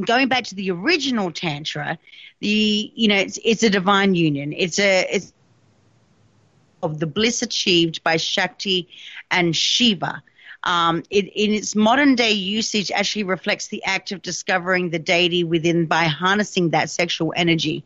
going 0.05 0.27
back 0.27 0.45
to 0.45 0.55
the 0.55 0.71
original 0.71 1.31
tantra. 1.31 1.97
The 2.41 2.91
you 2.95 3.07
know 3.07 3.15
it's 3.15 3.39
it's 3.45 3.63
a 3.63 3.69
divine 3.69 4.15
union. 4.15 4.51
It's 4.51 4.79
a 4.79 5.07
it's 5.09 5.31
of 6.83 6.99
the 6.99 7.07
bliss 7.07 7.41
achieved 7.41 8.03
by 8.03 8.17
Shakti 8.17 8.89
and 9.31 9.55
Shiva. 9.55 10.21
Um, 10.65 11.03
it, 11.11 11.25
in 11.25 11.53
its 11.53 11.75
modern 11.75 12.15
day 12.15 12.31
usage, 12.31 12.91
actually 12.91 13.23
reflects 13.23 13.67
the 13.67 13.83
act 13.83 14.11
of 14.11 14.23
discovering 14.23 14.89
the 14.89 14.97
deity 14.97 15.43
within 15.43 15.85
by 15.85 16.05
harnessing 16.05 16.71
that 16.71 16.89
sexual 16.89 17.33
energy, 17.35 17.83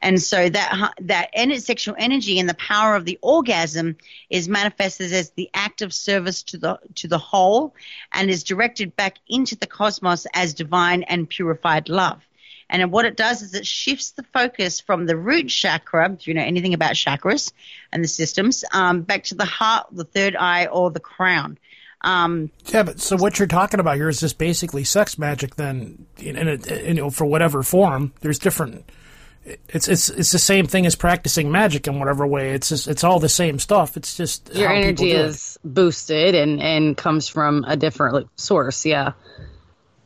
and 0.00 0.22
so 0.22 0.48
that 0.48 0.94
that 1.00 1.30
sexual 1.60 1.96
energy 1.98 2.38
and 2.38 2.48
the 2.48 2.54
power 2.54 2.94
of 2.94 3.04
the 3.04 3.18
orgasm 3.20 3.96
is 4.28 4.48
manifested 4.48 5.12
as 5.12 5.30
the 5.30 5.50
act 5.54 5.82
of 5.82 5.92
service 5.92 6.44
to 6.44 6.58
the 6.58 6.78
to 6.94 7.08
the 7.08 7.18
whole, 7.18 7.74
and 8.12 8.30
is 8.30 8.44
directed 8.44 8.94
back 8.94 9.18
into 9.28 9.56
the 9.56 9.66
cosmos 9.66 10.26
as 10.32 10.54
divine 10.54 11.02
and 11.02 11.28
purified 11.28 11.88
love. 11.88 12.22
And 12.70 12.92
what 12.92 13.04
it 13.04 13.16
does 13.16 13.42
is 13.42 13.54
it 13.54 13.66
shifts 13.66 14.12
the 14.12 14.22
focus 14.22 14.78
from 14.78 15.04
the 15.04 15.16
root 15.16 15.48
chakra, 15.48 16.08
do 16.08 16.30
you 16.30 16.34
know 16.34 16.42
anything 16.42 16.74
about 16.74 16.94
chakras 16.94 17.52
and 17.92 18.04
the 18.04 18.08
systems, 18.08 18.64
um, 18.72 19.02
back 19.02 19.24
to 19.24 19.34
the 19.34 19.44
heart, 19.44 19.88
the 19.90 20.04
third 20.04 20.36
eye, 20.36 20.66
or 20.66 20.92
the 20.92 21.00
crown. 21.00 21.58
Um, 22.02 22.50
Yeah, 22.66 22.82
but 22.82 23.00
so 23.00 23.16
what 23.16 23.38
you're 23.38 23.48
talking 23.48 23.80
about 23.80 23.96
here 23.96 24.08
is 24.08 24.20
just 24.20 24.38
basically 24.38 24.84
sex 24.84 25.18
magic. 25.18 25.56
Then, 25.56 26.06
in, 26.18 26.36
in, 26.36 26.48
a, 26.48 26.86
you 26.88 26.94
know, 26.94 27.10
for 27.10 27.26
whatever 27.26 27.62
form, 27.62 28.12
there's 28.20 28.38
different. 28.38 28.90
It's 29.68 29.88
it's 29.88 30.10
it's 30.10 30.32
the 30.32 30.38
same 30.38 30.66
thing 30.66 30.84
as 30.86 30.94
practicing 30.94 31.50
magic 31.50 31.86
in 31.86 31.98
whatever 31.98 32.26
way. 32.26 32.50
It's 32.50 32.68
just 32.68 32.88
it's 32.88 33.02
all 33.04 33.18
the 33.20 33.28
same 33.28 33.58
stuff. 33.58 33.96
It's 33.96 34.16
just 34.16 34.54
Your 34.54 34.68
how 34.68 34.74
energy 34.74 35.10
do 35.10 35.16
it. 35.16 35.24
is 35.26 35.58
boosted 35.64 36.34
and, 36.34 36.60
and 36.60 36.96
comes 36.96 37.26
from 37.28 37.64
a 37.66 37.76
different 37.76 38.28
source. 38.38 38.84
Yeah. 38.84 39.12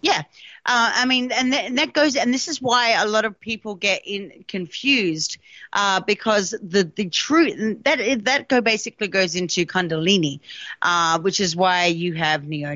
Yeah. 0.02 0.22
Uh, 0.66 0.92
I 0.94 1.04
mean, 1.04 1.30
and, 1.30 1.52
th- 1.52 1.64
and 1.66 1.78
that 1.78 1.92
goes, 1.92 2.16
and 2.16 2.32
this 2.32 2.48
is 2.48 2.60
why 2.62 2.90
a 2.92 3.06
lot 3.06 3.26
of 3.26 3.38
people 3.38 3.74
get 3.74 4.02
in 4.06 4.44
confused 4.48 5.36
uh, 5.74 6.00
because 6.00 6.54
the 6.62 6.90
the 6.96 7.10
truth 7.10 7.82
that 7.84 8.24
that 8.24 8.48
go 8.48 8.62
basically 8.62 9.08
goes 9.08 9.36
into 9.36 9.66
Kundalini, 9.66 10.40
uh, 10.80 11.18
which 11.20 11.38
is 11.40 11.54
why 11.54 11.86
you 11.86 12.14
have 12.14 12.44
neo 12.44 12.74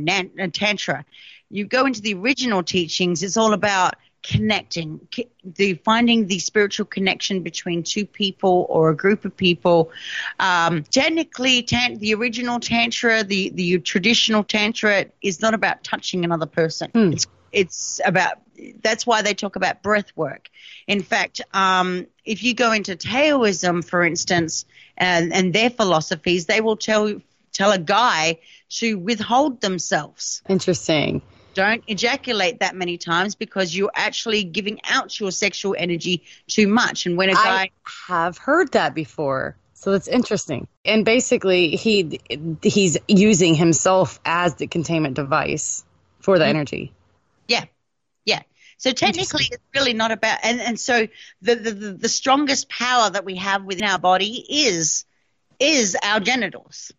tantra. 0.53 1.05
You 1.51 1.64
go 1.64 1.86
into 1.86 2.03
the 2.03 2.12
original 2.14 2.62
teachings; 2.62 3.22
it's 3.22 3.39
all 3.39 3.55
about 3.55 3.95
connecting, 4.22 5.01
the 5.45 5.74
finding 5.84 6.26
the 6.26 6.39
spiritual 6.41 6.84
connection 6.84 7.43
between 7.43 7.82
two 7.82 8.05
people 8.05 8.66
or 8.68 8.91
a 8.91 8.97
group 8.97 9.24
of 9.24 9.34
people. 9.34 9.91
Um, 10.39 10.82
technically, 10.82 11.62
tan- 11.62 11.99
the 11.99 12.12
original 12.14 12.61
tantra, 12.61 13.24
the 13.24 13.49
the 13.51 13.78
traditional 13.78 14.45
tantra, 14.45 15.07
is 15.22 15.41
not 15.41 15.55
about 15.55 15.82
touching 15.84 16.24
another 16.24 16.47
person. 16.47 16.91
It's 17.14 17.26
it's 17.53 18.01
about 18.05 18.38
that's 18.82 19.07
why 19.07 19.22
they 19.22 19.34
talk 19.34 19.57
about 19.57 19.82
breath 19.82 20.11
work. 20.16 20.49
In 20.86 21.03
fact, 21.03 21.40
um, 21.53 22.07
if 22.24 22.42
you 22.42 22.55
go 22.55 22.72
into 22.72 22.96
Taoism, 22.96 23.82
for 23.82 24.05
instance, 24.05 24.64
and, 24.96 25.32
and 25.32 25.53
their 25.53 25.70
philosophies, 25.70 26.46
they 26.46 26.61
will 26.61 26.76
tell 26.76 27.20
tell 27.53 27.72
a 27.72 27.78
guy 27.78 28.38
to 28.70 28.99
withhold 28.99 29.61
themselves. 29.61 30.42
Interesting. 30.49 31.22
Don't 31.55 31.82
ejaculate 31.88 32.61
that 32.61 32.76
many 32.76 32.99
times 32.99 33.34
because 33.34 33.74
you're 33.74 33.90
actually 33.94 34.44
giving 34.44 34.80
out 34.88 35.18
your 35.18 35.32
sexual 35.32 35.74
energy 35.76 36.22
too 36.46 36.68
much. 36.68 37.07
And 37.07 37.16
when 37.16 37.30
a 37.30 37.34
guy 37.34 37.62
I 37.62 37.70
have 38.07 38.38
heard 38.38 38.72
that 38.72 38.94
before. 38.94 39.57
So 39.74 39.92
that's 39.92 40.09
interesting. 40.09 40.68
And 40.84 41.05
basically, 41.05 41.70
he 41.70 42.20
he's 42.62 42.99
using 43.09 43.55
himself 43.55 44.20
as 44.24 44.57
the 44.57 44.66
containment 44.66 45.14
device 45.14 45.84
for 46.20 46.38
the 46.38 46.46
energy. 46.46 46.92
So 48.79 48.93
technically, 48.93 49.49
it's 49.51 49.62
really 49.74 49.93
not 49.93 50.12
about, 50.12 50.39
and, 50.45 50.61
and 50.61 50.79
so 50.79 51.09
the, 51.43 51.57
the, 51.57 51.72
the, 51.72 52.09
strongest 52.09 52.68
power 52.68 53.11
that 53.11 53.24
we 53.24 53.35
have 53.35 53.64
within 53.64 53.85
our 53.85 53.99
body 53.99 54.47
is 54.49 55.05
is 55.59 55.97
our 56.01 56.20
genitals. 56.20 56.93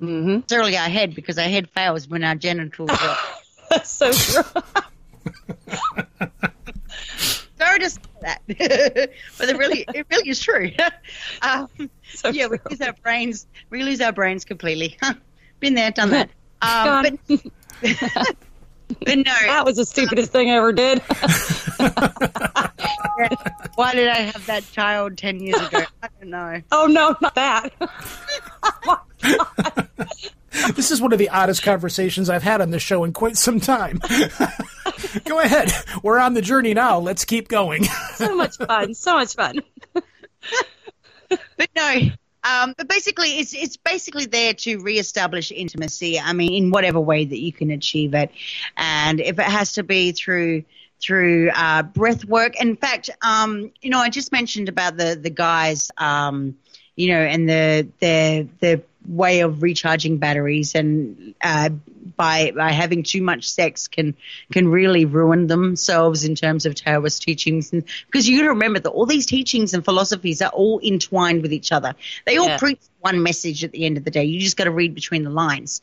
Mm-hmm. 0.00 0.38
It's 0.38 0.52
really 0.52 0.76
our 0.76 0.88
head 0.88 1.14
because 1.14 1.38
our 1.38 1.48
head 1.48 1.70
fails 1.70 2.08
when 2.08 2.24
our 2.24 2.34
genitals 2.34 2.90
are. 2.90 3.16
That's 3.70 3.88
so 3.88 4.12
true. 4.12 4.42
Sorry 7.56 7.78
to 7.78 7.90
say 7.90 8.00
that, 8.22 8.42
but 9.38 9.48
it 9.48 9.56
really, 9.56 9.84
it 9.94 10.04
really 10.10 10.28
is 10.28 10.40
true. 10.40 10.72
um, 11.42 11.68
So 12.14 12.30
yeah, 12.30 12.48
we 12.48 12.58
lose 12.68 12.80
our 12.80 12.94
brains. 12.94 13.46
We 13.70 13.84
lose 13.84 14.00
our 14.00 14.12
brains 14.12 14.44
completely. 14.44 14.98
Been 15.60 15.74
there, 15.74 15.92
done 15.92 16.10
that. 16.10 16.30
Um, 16.60 17.20
but, 17.28 18.36
but 19.00 19.18
no, 19.18 19.22
That 19.24 19.64
was 19.64 19.76
the 19.76 19.84
stupidest 19.86 20.32
thing 20.32 20.50
I 20.50 20.54
ever 20.56 20.72
did. 20.72 20.98
why 23.74 23.94
did 23.94 24.08
I 24.08 24.18
have 24.20 24.46
that 24.46 24.64
child 24.72 25.16
ten 25.18 25.40
years 25.40 25.60
ago? 25.60 25.82
I 26.02 26.08
don't 26.20 26.30
know. 26.30 26.60
oh 26.72 26.86
no, 26.86 27.16
not 27.20 27.34
that. 27.34 27.72
This 30.74 30.90
is 30.90 31.00
one 31.00 31.12
of 31.12 31.18
the 31.18 31.30
oddest 31.30 31.62
conversations 31.62 32.28
I've 32.28 32.42
had 32.42 32.60
on 32.60 32.70
this 32.70 32.82
show 32.82 33.04
in 33.04 33.12
quite 33.12 33.36
some 33.36 33.58
time. 33.58 34.00
Go 35.24 35.40
ahead. 35.40 35.72
We're 36.02 36.18
on 36.18 36.34
the 36.34 36.42
journey 36.42 36.74
now. 36.74 36.98
Let's 36.98 37.24
keep 37.24 37.48
going. 37.48 37.84
so 38.16 38.36
much 38.36 38.56
fun. 38.58 38.94
So 38.94 39.14
much 39.14 39.34
fun. 39.34 39.60
but 39.94 41.70
no. 41.74 42.10
Um, 42.44 42.74
but 42.76 42.88
basically, 42.88 43.38
it's 43.38 43.54
it's 43.54 43.76
basically 43.76 44.26
there 44.26 44.54
to 44.54 44.78
reestablish 44.78 45.52
intimacy. 45.52 46.18
I 46.18 46.32
mean, 46.32 46.52
in 46.52 46.70
whatever 46.70 47.00
way 47.00 47.24
that 47.24 47.38
you 47.38 47.52
can 47.52 47.70
achieve 47.70 48.14
it, 48.14 48.30
and 48.76 49.20
if 49.20 49.38
it 49.38 49.44
has 49.44 49.74
to 49.74 49.82
be 49.82 50.12
through 50.12 50.64
through 51.02 51.50
uh, 51.54 51.82
breath 51.82 52.24
work. 52.24 52.60
In 52.60 52.76
fact, 52.76 53.10
um, 53.22 53.72
you 53.82 53.90
know, 53.90 53.98
I 53.98 54.08
just 54.08 54.32
mentioned 54.32 54.68
about 54.68 54.96
the 54.96 55.18
the 55.20 55.30
guys, 55.30 55.90
um, 55.98 56.56
you 56.96 57.08
know, 57.08 57.20
and 57.20 57.48
the 57.48 57.88
the 58.00 58.48
the 58.60 58.82
way 59.06 59.40
of 59.40 59.62
recharging 59.62 60.18
batteries 60.18 60.74
and 60.74 61.34
uh, 61.42 61.68
by 62.16 62.52
by 62.54 62.70
having 62.70 63.02
too 63.02 63.22
much 63.22 63.50
sex 63.50 63.88
can 63.88 64.14
can 64.52 64.68
really 64.68 65.04
ruin 65.04 65.46
themselves 65.46 66.24
in 66.24 66.34
terms 66.34 66.66
of 66.66 66.74
Taoist 66.74 67.22
teachings 67.22 67.72
and, 67.72 67.84
because 68.06 68.28
you 68.28 68.38
got 68.38 68.44
to 68.44 68.50
remember 68.50 68.78
that 68.78 68.90
all 68.90 69.06
these 69.06 69.26
teachings 69.26 69.74
and 69.74 69.84
philosophies 69.84 70.40
are 70.42 70.50
all 70.50 70.80
entwined 70.80 71.42
with 71.42 71.52
each 71.52 71.72
other 71.72 71.94
they 72.26 72.36
all 72.36 72.48
Yeah. 72.48 72.58
preach 72.58 72.80
one 73.00 73.22
message 73.22 73.64
at 73.64 73.72
the 73.72 73.84
end 73.84 73.96
of 73.96 74.04
the 74.04 74.10
day 74.10 74.24
you 74.24 74.40
just 74.40 74.56
got 74.56 74.64
to 74.64 74.70
read 74.70 74.94
between 74.94 75.24
the 75.24 75.30
lines 75.30 75.82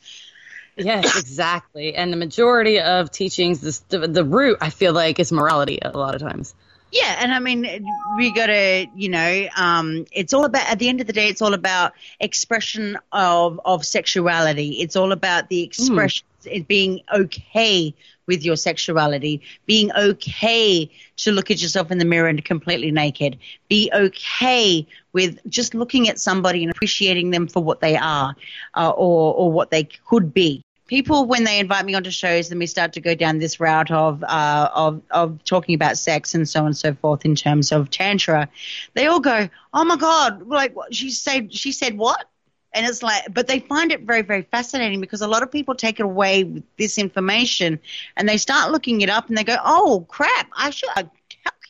Yes, 0.78 1.20
exactly. 1.20 1.94
And 1.94 2.14
the 2.14 2.16
majority 2.16 2.80
of 2.80 3.12
teachings, 3.12 3.82
the, 3.90 4.08
the 4.08 4.24
root, 4.24 4.60
I 4.62 4.70
feel 4.70 4.94
like, 4.94 5.20
is 5.20 5.30
morality 5.30 5.80
a 5.82 5.98
lot 5.98 6.16
of 6.16 6.22
times. 6.22 6.56
Yeah, 6.92 7.18
and 7.20 7.32
I 7.32 7.40
mean, 7.40 7.86
we 8.18 8.32
got 8.34 8.48
to, 8.48 8.88
you 8.96 9.10
know, 9.10 9.48
um, 9.56 10.06
it's 10.12 10.34
all 10.34 10.46
about. 10.46 10.68
At 10.70 10.80
the 10.80 10.90
end 10.90 11.02
of 11.02 11.08
the 11.08 11.14
day, 11.14 11.28
it's 11.28 11.42
all 11.42 11.54
about 11.54 11.94
expression 12.20 12.98
of 13.12 13.60
of 13.64 13.86
sexuality. 13.86 14.82
It's 14.82 14.96
all 14.96 15.12
about 15.12 15.50
the 15.50 15.62
expression, 15.62 16.26
it 16.46 16.68
being 16.68 17.02
okay 17.14 17.94
with 18.26 18.44
your 18.44 18.56
sexuality, 18.56 19.42
being 19.68 19.92
okay 19.92 20.90
to 21.18 21.32
look 21.32 21.52
at 21.52 21.62
yourself 21.62 21.92
in 21.92 22.00
the 22.00 22.06
mirror 22.06 22.28
and 22.28 22.44
completely 22.44 22.92
naked, 22.92 23.38
be 23.68 23.92
okay 23.94 24.88
with 25.14 25.40
just 25.48 25.76
looking 25.76 26.10
at 26.10 26.20
somebody 26.20 26.64
and 26.64 26.72
appreciating 26.72 27.30
them 27.30 27.48
for 27.48 27.64
what 27.64 27.82
they 27.82 27.98
are, 27.98 28.36
uh, 28.76 28.90
or 28.90 29.36
or 29.36 29.52
what 29.52 29.70
they 29.70 29.84
could 29.84 30.34
be 30.34 30.64
people 30.90 31.26
when 31.28 31.46
they 31.46 31.60
invite 31.60 31.86
me 31.86 31.96
onto 31.96 32.12
shows 32.12 32.50
then 32.50 32.60
we 32.60 32.68
start 32.68 32.94
to 32.94 33.02
go 33.02 33.16
down 33.16 33.38
this 33.40 33.60
route 33.60 33.92
of 33.92 34.24
uh, 34.24 34.70
of 34.76 35.02
of 35.12 35.44
talking 35.46 35.76
about 35.76 35.98
sex 35.98 36.36
and 36.36 36.50
so 36.50 36.62
on 36.62 36.68
and 36.68 36.78
so 36.78 36.94
forth 36.96 37.26
in 37.26 37.36
terms 37.36 37.72
of 37.72 37.90
tantra. 37.92 38.50
They 38.96 39.08
all 39.08 39.22
go 39.22 39.50
oh 39.74 39.86
my 39.86 39.98
god 39.98 40.48
like 40.48 40.76
she 40.92 41.12
said 41.12 41.54
she 41.54 41.72
said 41.72 41.98
what? 41.98 42.26
And 42.74 42.86
it's 42.86 43.04
like 43.04 43.34
but 43.34 43.48
they 43.48 43.60
find 43.60 43.92
it 43.92 44.02
very 44.02 44.24
very 44.24 44.44
fascinating 44.44 45.00
because 45.02 45.22
a 45.22 45.28
lot 45.28 45.44
of 45.44 45.52
people 45.52 45.76
take 45.76 46.00
it 46.00 46.04
away 46.04 46.44
with 46.44 46.64
this 46.78 46.98
information 46.98 47.80
and 48.18 48.28
they 48.28 48.38
start 48.38 48.72
looking 48.72 49.02
it 49.02 49.10
up 49.10 49.30
and 49.30 49.38
they 49.38 49.44
go 49.44 49.58
oh 49.64 50.06
crap 50.10 50.48
i 50.56 50.70
should 50.72 50.90
how, 50.96 51.04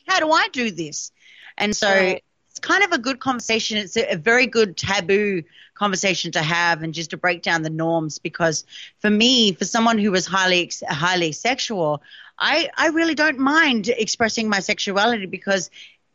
how 0.08 0.20
do 0.20 0.30
i 0.32 0.48
do 0.52 0.70
this? 0.70 1.12
And 1.58 1.76
so 1.76 1.88
Right. 1.88 2.22
Kind 2.60 2.84
of 2.84 2.92
a 2.92 2.98
good 2.98 3.18
conversation 3.18 3.78
it's 3.78 3.96
a, 3.96 4.12
a 4.12 4.16
very 4.16 4.46
good 4.46 4.76
taboo 4.76 5.42
conversation 5.74 6.32
to 6.32 6.42
have 6.42 6.82
and 6.82 6.94
just 6.94 7.10
to 7.10 7.16
break 7.16 7.42
down 7.42 7.62
the 7.62 7.70
norms 7.70 8.18
because 8.18 8.64
for 9.00 9.10
me 9.10 9.52
for 9.52 9.64
someone 9.64 9.98
who 9.98 10.14
is 10.14 10.26
highly 10.26 10.70
highly 10.88 11.32
sexual 11.32 12.02
i 12.38 12.68
i 12.76 12.88
really 12.88 13.14
don't 13.14 13.38
mind 13.38 13.88
expressing 13.88 14.48
my 14.48 14.60
sexuality 14.60 15.26
because 15.26 15.70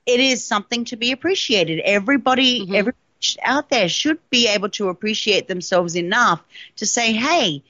it 0.06 0.20
is 0.20 0.46
something 0.46 0.86
to 0.86 0.96
be 0.96 1.12
appreciated 1.12 1.80
everybody 1.84 2.68
Mhm. 2.68 2.76
every 2.76 2.94
out 3.42 3.70
there 3.70 3.90
should 3.90 4.20
be 4.30 4.48
able 4.48 4.70
to 4.70 4.90
appreciate 4.90 5.48
themselves 5.48 5.96
enough 5.96 6.44
to 6.76 6.86
say 6.86 7.14
hey 7.14 7.64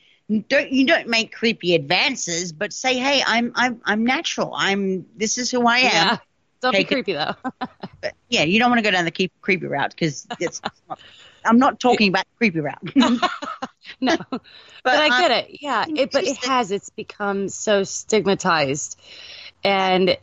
don't 0.49 0.71
you 0.71 0.85
don't 0.85 1.07
make 1.07 1.31
creepy 1.33 1.75
advances 1.75 2.51
but 2.51 2.73
say 2.73 2.97
hey 2.97 3.23
i'm 3.25 3.51
i'm 3.55 3.79
i'm 3.85 4.03
natural 4.05 4.53
i'm 4.55 5.05
this 5.15 5.37
is 5.37 5.49
who 5.51 5.65
i 5.65 5.77
am 5.79 5.91
Yeah. 5.93 6.17
Don't 6.71 6.75
be 6.75 6.83
creepy, 6.83 7.13
though. 7.13 7.35
yeah, 8.29 8.41
you 8.41 8.57
don't 8.57 8.71
want 8.71 8.79
to 8.79 8.83
go 8.83 8.89
down 8.89 9.05
the 9.05 9.11
keep, 9.11 9.31
creepy 9.41 9.67
route 9.67 9.91
because 9.91 10.25
it's. 10.39 10.61
Not, 10.89 10.99
I'm 11.45 11.59
not 11.59 11.79
talking 11.79 12.09
about 12.09 12.25
the 12.25 12.37
creepy 12.37 12.59
route. 12.59 12.95
no. 14.01 14.17
But, 14.83 14.99
I 14.99 15.05
um, 15.05 15.21
get 15.21 15.31
it. 15.31 15.57
Yeah. 15.61 15.85
It, 15.87 16.11
but 16.11 16.25
it 16.25 16.37
has. 16.45 16.69
It's 16.69 16.91
become 16.91 17.49
so 17.49 17.83
stigmatized. 17.83 18.99
And 19.63 20.15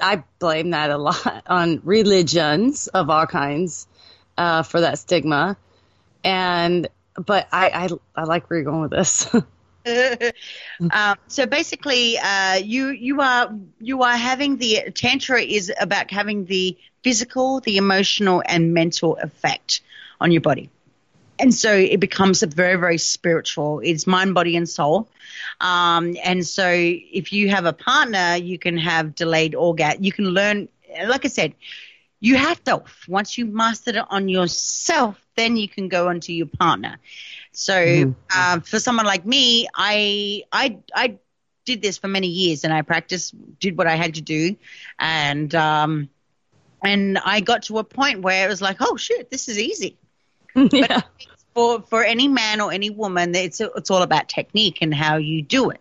I 0.00 0.22
blame 0.38 0.70
that 0.70 0.90
a 0.90 0.96
lot 0.96 1.42
on 1.48 1.80
religions 1.82 2.86
of 2.86 3.10
all 3.10 3.26
kinds 3.26 3.88
uh, 4.38 4.62
for 4.62 4.80
that 4.80 5.00
stigma. 5.00 5.56
And, 6.22 6.86
but 7.16 7.48
I, 7.50 7.70
I, 7.70 7.88
I 8.14 8.24
like 8.24 8.48
where 8.48 8.60
you're 8.60 8.70
going 8.70 8.82
with 8.82 8.92
this. 8.92 9.28
um, 10.90 11.16
so 11.28 11.46
basically, 11.46 12.18
uh, 12.18 12.54
you 12.56 12.88
you 12.88 13.20
are 13.20 13.54
you 13.80 14.02
are 14.02 14.16
having 14.16 14.56
the 14.56 14.90
tantra 14.94 15.40
is 15.40 15.72
about 15.80 16.10
having 16.10 16.44
the 16.46 16.76
physical, 17.02 17.60
the 17.60 17.76
emotional, 17.76 18.42
and 18.44 18.74
mental 18.74 19.16
effect 19.16 19.80
on 20.20 20.32
your 20.32 20.40
body. 20.40 20.70
And 21.38 21.54
so 21.54 21.72
it 21.72 22.00
becomes 22.00 22.42
a 22.42 22.46
very, 22.46 22.76
very 22.76 22.98
spiritual. 22.98 23.80
It's 23.84 24.06
mind, 24.06 24.34
body, 24.34 24.56
and 24.56 24.68
soul. 24.68 25.06
Um, 25.60 26.16
and 26.24 26.46
so 26.46 26.66
if 26.66 27.32
you 27.32 27.50
have 27.50 27.66
a 27.66 27.72
partner, 27.72 28.36
you 28.36 28.58
can 28.58 28.78
have 28.78 29.14
delayed 29.14 29.54
orgasm. 29.54 30.02
You 30.02 30.12
can 30.12 30.24
learn, 30.26 30.68
like 31.06 31.24
I 31.26 31.28
said, 31.28 31.54
you 32.20 32.36
have 32.36 32.62
to. 32.64 32.82
Once 33.06 33.36
you 33.36 33.44
mastered 33.44 33.96
it 33.96 34.04
on 34.08 34.28
yourself, 34.28 35.20
then 35.36 35.56
you 35.56 35.68
can 35.68 35.88
go 35.88 36.08
on 36.08 36.20
to 36.20 36.32
your 36.32 36.46
partner. 36.46 36.96
So 37.56 38.14
um, 38.36 38.60
for 38.60 38.78
someone 38.78 39.06
like 39.06 39.24
me, 39.24 39.66
I 39.74 40.42
I 40.52 40.78
I 40.94 41.18
did 41.64 41.80
this 41.80 41.96
for 41.96 42.06
many 42.06 42.26
years, 42.26 42.64
and 42.64 42.72
I 42.72 42.82
practiced, 42.82 43.34
did 43.58 43.78
what 43.78 43.86
I 43.86 43.96
had 43.96 44.16
to 44.16 44.20
do, 44.20 44.56
and 44.98 45.54
um, 45.54 46.10
and 46.84 47.16
I 47.16 47.40
got 47.40 47.62
to 47.64 47.78
a 47.78 47.84
point 47.84 48.20
where 48.20 48.44
it 48.44 48.50
was 48.50 48.60
like, 48.60 48.76
oh 48.80 48.98
shit, 48.98 49.30
this 49.30 49.48
is 49.48 49.58
easy. 49.58 49.96
yeah. 50.54 51.00
For 51.54 51.80
for 51.80 52.04
any 52.04 52.28
man 52.28 52.60
or 52.60 52.74
any 52.74 52.90
woman, 52.90 53.34
it's 53.34 53.62
it's 53.62 53.90
all 53.90 54.02
about 54.02 54.28
technique 54.28 54.82
and 54.82 54.94
how 54.94 55.16
you 55.16 55.40
do 55.40 55.70
it. 55.70 55.80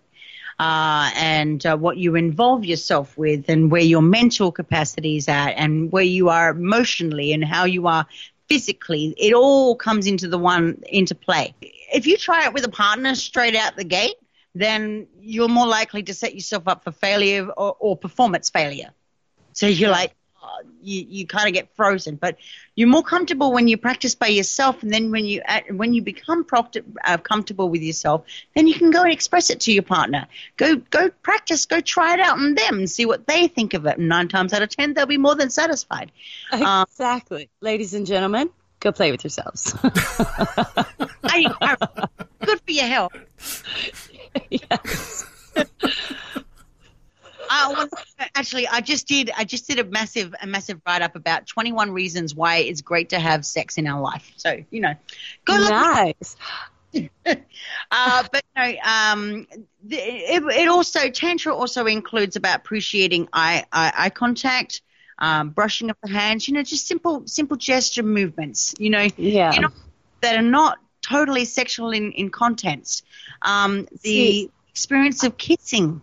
Uh, 0.57 1.11
and 1.17 1.65
uh, 1.65 1.75
what 1.75 1.97
you 1.97 2.15
involve 2.15 2.63
yourself 2.63 3.17
with, 3.17 3.49
and 3.49 3.69
where 3.69 3.81
your 3.81 4.01
mental 4.01 4.53
capacity 4.53 5.17
is 5.17 5.27
at, 5.27 5.49
and 5.49 5.91
where 5.91 6.03
you 6.03 6.29
are 6.29 6.51
emotionally, 6.51 7.33
and 7.33 7.43
how 7.43 7.65
you 7.65 7.87
are 7.87 8.07
physically, 8.47 9.13
it 9.17 9.33
all 9.33 9.75
comes 9.75 10.07
into 10.07 10.27
the 10.27 10.37
one 10.37 10.83
into 10.87 11.15
play. 11.15 11.53
If 11.61 12.07
you 12.07 12.17
try 12.17 12.45
it 12.45 12.53
with 12.53 12.65
a 12.65 12.69
partner 12.69 13.15
straight 13.15 13.55
out 13.55 13.75
the 13.75 13.83
gate, 13.83 14.15
then 14.53 15.07
you're 15.19 15.49
more 15.49 15.67
likely 15.67 16.03
to 16.03 16.13
set 16.13 16.33
yourself 16.33 16.67
up 16.67 16.83
for 16.83 16.91
failure 16.91 17.47
or, 17.49 17.75
or 17.79 17.97
performance 17.97 18.49
failure. 18.49 18.91
So 19.53 19.67
you're 19.67 19.89
like, 19.89 20.13
you, 20.81 21.05
you 21.07 21.27
kind 21.27 21.47
of 21.47 21.53
get 21.53 21.75
frozen. 21.75 22.15
But 22.15 22.37
you're 22.75 22.87
more 22.87 23.03
comfortable 23.03 23.51
when 23.51 23.67
you 23.67 23.77
practice 23.77 24.15
by 24.15 24.27
yourself, 24.27 24.83
and 24.83 24.93
then 24.93 25.11
when 25.11 25.25
you 25.25 25.41
when 25.71 25.93
you 25.93 26.01
become 26.01 26.43
proct- 26.43 26.77
uh, 27.03 27.17
comfortable 27.17 27.69
with 27.69 27.81
yourself, 27.81 28.23
then 28.55 28.67
you 28.67 28.73
can 28.73 28.91
go 28.91 29.03
and 29.03 29.11
express 29.11 29.49
it 29.49 29.61
to 29.61 29.71
your 29.71 29.83
partner. 29.83 30.27
Go 30.57 30.75
go 30.75 31.09
practice, 31.09 31.65
go 31.65 31.81
try 31.81 32.13
it 32.13 32.19
out 32.19 32.37
on 32.37 32.55
them, 32.55 32.79
and 32.79 32.89
see 32.89 33.05
what 33.05 33.27
they 33.27 33.47
think 33.47 33.73
of 33.73 33.85
it. 33.85 33.97
And 33.97 34.09
nine 34.09 34.27
times 34.27 34.53
out 34.53 34.61
of 34.61 34.69
ten, 34.69 34.93
they'll 34.93 35.05
be 35.05 35.17
more 35.17 35.35
than 35.35 35.49
satisfied. 35.49 36.11
Um, 36.51 36.85
Exactly. 36.89 37.49
Ladies 37.61 37.93
and 37.93 38.05
gentlemen, 38.05 38.49
go 38.79 38.91
play 38.91 39.11
with 39.11 39.23
yourselves. 39.23 39.75
I, 41.23 41.45
I, 41.61 41.75
good 42.45 42.61
for 42.61 42.71
your 42.71 42.85
health. 42.85 43.13
yes. 44.49 45.25
Uh, 47.49 47.73
well, 47.77 47.87
actually, 48.35 48.67
I 48.67 48.81
just 48.81 49.07
did. 49.07 49.31
I 49.35 49.43
just 49.43 49.67
did 49.67 49.79
a 49.79 49.83
massive, 49.83 50.33
a 50.41 50.47
massive 50.47 50.81
write 50.85 51.01
up 51.01 51.15
about 51.15 51.45
21 51.47 51.91
reasons 51.91 52.33
why 52.35 52.57
it's 52.57 52.81
great 52.81 53.09
to 53.09 53.19
have 53.19 53.45
sex 53.45 53.77
in 53.77 53.87
our 53.87 54.01
life. 54.01 54.31
So 54.37 54.57
you 54.71 54.81
know, 54.81 54.93
good 55.45 55.61
luck. 55.61 56.15
Nice. 56.21 56.35
Uh, 57.91 58.23
but 58.31 58.43
no, 58.55 58.73
um, 58.85 59.47
the, 59.83 59.97
it, 59.97 60.43
it 60.43 60.67
also 60.69 61.09
tantra 61.09 61.53
also 61.53 61.85
includes 61.85 62.35
about 62.37 62.57
appreciating 62.57 63.27
eye 63.33 63.65
eye, 63.71 63.91
eye 63.95 64.09
contact, 64.09 64.81
um, 65.19 65.49
brushing 65.49 65.89
of 65.89 65.97
the 66.03 66.09
hands. 66.09 66.47
You 66.47 66.53
know, 66.53 66.63
just 66.63 66.87
simple 66.87 67.23
simple 67.27 67.57
gesture 67.57 68.03
movements. 68.03 68.73
You 68.79 68.89
know, 68.91 69.07
Yeah. 69.17 69.53
you 69.53 69.61
know, 69.61 69.69
that 70.21 70.37
are 70.37 70.41
not 70.41 70.77
totally 71.01 71.45
sexual 71.45 71.91
in 71.91 72.11
in 72.13 72.29
contents. 72.29 73.03
Um, 73.41 73.87
the 73.91 73.97
See- 73.99 74.51
experience 74.69 75.23
of 75.23 75.37
kissing. 75.37 76.01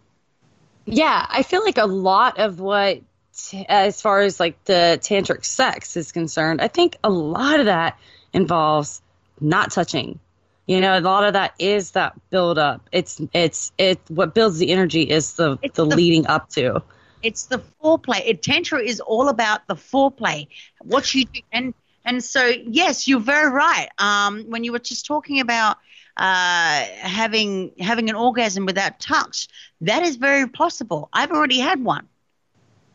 Yeah, 0.84 1.26
I 1.28 1.42
feel 1.42 1.64
like 1.64 1.78
a 1.78 1.86
lot 1.86 2.38
of 2.38 2.60
what, 2.60 3.00
t- 3.36 3.66
as 3.68 4.00
far 4.00 4.20
as 4.20 4.40
like 4.40 4.62
the 4.64 4.98
tantric 5.02 5.44
sex 5.44 5.96
is 5.96 6.12
concerned, 6.12 6.60
I 6.60 6.68
think 6.68 6.96
a 7.04 7.10
lot 7.10 7.60
of 7.60 7.66
that 7.66 7.98
involves 8.32 9.00
not 9.40 9.70
touching. 9.70 10.18
You 10.66 10.80
know, 10.80 10.96
a 10.96 11.00
lot 11.00 11.24
of 11.24 11.32
that 11.32 11.54
is 11.58 11.92
that 11.92 12.14
build 12.30 12.56
up. 12.58 12.88
It's 12.92 13.20
it's 13.34 13.72
it 13.78 14.00
what 14.08 14.34
builds 14.34 14.58
the 14.58 14.70
energy 14.70 15.02
is 15.02 15.34
the 15.34 15.58
It's 15.60 15.76
the 15.76 15.84
the- 15.86 15.96
leading 15.96 16.26
up 16.26 16.48
to. 16.50 16.82
It's 17.22 17.46
the 17.46 17.62
foreplay. 17.82 18.22
It, 18.26 18.42
tantra 18.42 18.80
is 18.82 19.00
all 19.00 19.28
about 19.28 19.66
the 19.68 19.74
foreplay. 19.74 20.48
What 20.82 21.14
you 21.14 21.24
do, 21.24 21.40
and 21.52 21.74
and 22.04 22.22
so 22.22 22.44
yes, 22.44 23.06
you're 23.06 23.20
very 23.20 23.50
right. 23.50 23.88
Um, 23.98 24.44
when 24.48 24.64
you 24.64 24.72
were 24.72 24.80
just 24.80 25.06
talking 25.06 25.40
about 25.40 25.78
uh, 26.16 26.84
having 27.00 27.72
having 27.78 28.08
an 28.10 28.16
orgasm 28.16 28.66
without 28.66 29.00
touch, 29.00 29.48
that 29.80 30.02
is 30.02 30.16
very 30.16 30.48
possible. 30.48 31.08
I've 31.12 31.30
already 31.30 31.58
had 31.58 31.82
one. 31.82 32.08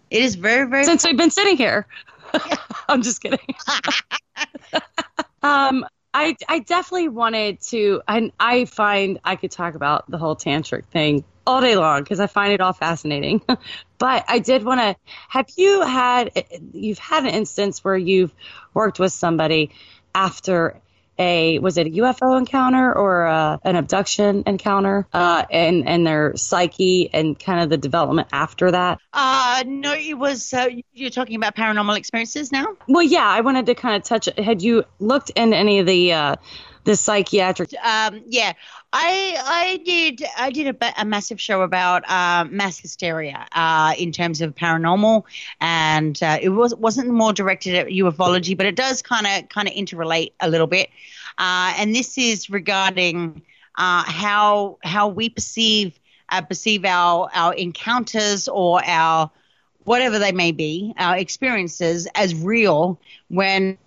It 0.09 0.21
is 0.23 0.35
very 0.35 0.69
very. 0.69 0.85
Since 0.85 1.05
we've 1.05 1.17
been 1.17 1.31
sitting 1.31 1.57
here. 1.57 1.87
I'm 2.89 3.01
just 3.01 3.21
kidding. 3.21 3.39
um 5.43 5.85
I 6.13 6.35
I 6.47 6.59
definitely 6.59 7.09
wanted 7.09 7.61
to 7.69 8.01
and 8.07 8.31
I 8.39 8.65
find 8.65 9.19
I 9.23 9.35
could 9.35 9.51
talk 9.51 9.75
about 9.75 10.09
the 10.09 10.17
whole 10.17 10.35
tantric 10.35 10.85
thing 10.85 11.23
all 11.45 11.61
day 11.61 11.75
long 11.75 12.03
because 12.03 12.19
I 12.19 12.27
find 12.27 12.53
it 12.53 12.61
all 12.61 12.73
fascinating. 12.73 13.41
but 13.97 14.25
I 14.27 14.39
did 14.39 14.63
want 14.63 14.81
to 14.81 14.95
have 15.29 15.47
you 15.57 15.81
had 15.81 16.31
you've 16.73 16.99
had 16.99 17.23
an 17.23 17.29
instance 17.29 17.83
where 17.83 17.97
you've 17.97 18.33
worked 18.73 18.99
with 18.99 19.13
somebody 19.13 19.71
after 20.15 20.81
a 21.19 21.59
was 21.59 21.77
it 21.77 21.87
a 21.87 21.89
UFO 21.91 22.37
encounter 22.37 22.93
or 22.93 23.27
uh 23.27 23.57
an 23.63 23.75
abduction 23.75 24.43
encounter 24.45 25.07
uh, 25.13 25.45
and 25.51 25.87
and 25.87 26.05
their 26.05 26.35
psyche 26.35 27.09
and 27.13 27.37
kind 27.37 27.61
of 27.61 27.69
the 27.69 27.77
development 27.77 28.27
after 28.31 28.71
that. 28.71 28.99
Uh, 29.13 29.63
no, 29.65 29.93
it 29.93 30.17
was. 30.17 30.53
Uh, 30.53 30.67
you're 30.93 31.09
talking 31.09 31.35
about 31.35 31.55
paranormal 31.55 31.97
experiences 31.97 32.51
now. 32.51 32.65
Well, 32.87 33.03
yeah, 33.03 33.27
I 33.27 33.41
wanted 33.41 33.65
to 33.67 33.75
kind 33.75 33.95
of 33.95 34.03
touch. 34.03 34.29
Had 34.37 34.61
you 34.61 34.83
looked 34.99 35.31
in 35.31 35.53
any 35.53 35.79
of 35.79 35.85
the 35.85 36.13
uh, 36.13 36.35
the 36.87 36.95
psychiatric? 36.95 37.73
Um, 37.83 38.23
yeah, 38.27 38.53
I 38.93 39.37
I 39.45 39.81
did 39.85 40.23
I 40.37 40.49
did 40.49 40.67
a, 40.73 41.01
a 41.01 41.05
massive 41.05 41.39
show 41.39 41.61
about 41.61 42.09
uh, 42.09 42.45
mass 42.49 42.79
hysteria 42.79 43.45
uh, 43.51 43.93
in 43.97 44.13
terms 44.13 44.41
of 44.41 44.55
paranormal, 44.55 45.23
and 45.59 46.17
uh, 46.23 46.39
it 46.41 46.49
was 46.49 46.73
wasn't 46.75 47.09
more 47.09 47.33
directed 47.33 47.75
at 47.75 47.87
ufology, 47.87 48.55
but 48.57 48.65
it 48.65 48.77
does 48.77 49.01
kind 49.01 49.27
of 49.27 49.49
kind 49.49 49.67
of 49.67 49.73
interrelate 49.73 50.31
a 50.39 50.49
little 50.49 50.65
bit. 50.65 50.89
Uh, 51.37 51.73
and 51.77 51.93
this 51.93 52.17
is 52.17 52.49
regarding 52.49 53.41
uh, 53.75 54.03
how 54.03 54.77
how 54.83 55.09
we 55.09 55.29
perceive 55.29 55.99
uh, 56.29 56.41
perceive 56.41 56.85
our 56.85 57.29
our 57.33 57.53
encounters 57.53 58.47
or 58.47 58.81
our 58.85 59.29
whatever 59.83 60.19
they 60.19 60.31
may 60.31 60.53
be, 60.53 60.93
our 60.97 61.17
experiences 61.17 62.07
as 62.15 62.33
real 62.33 62.97
when 63.27 63.77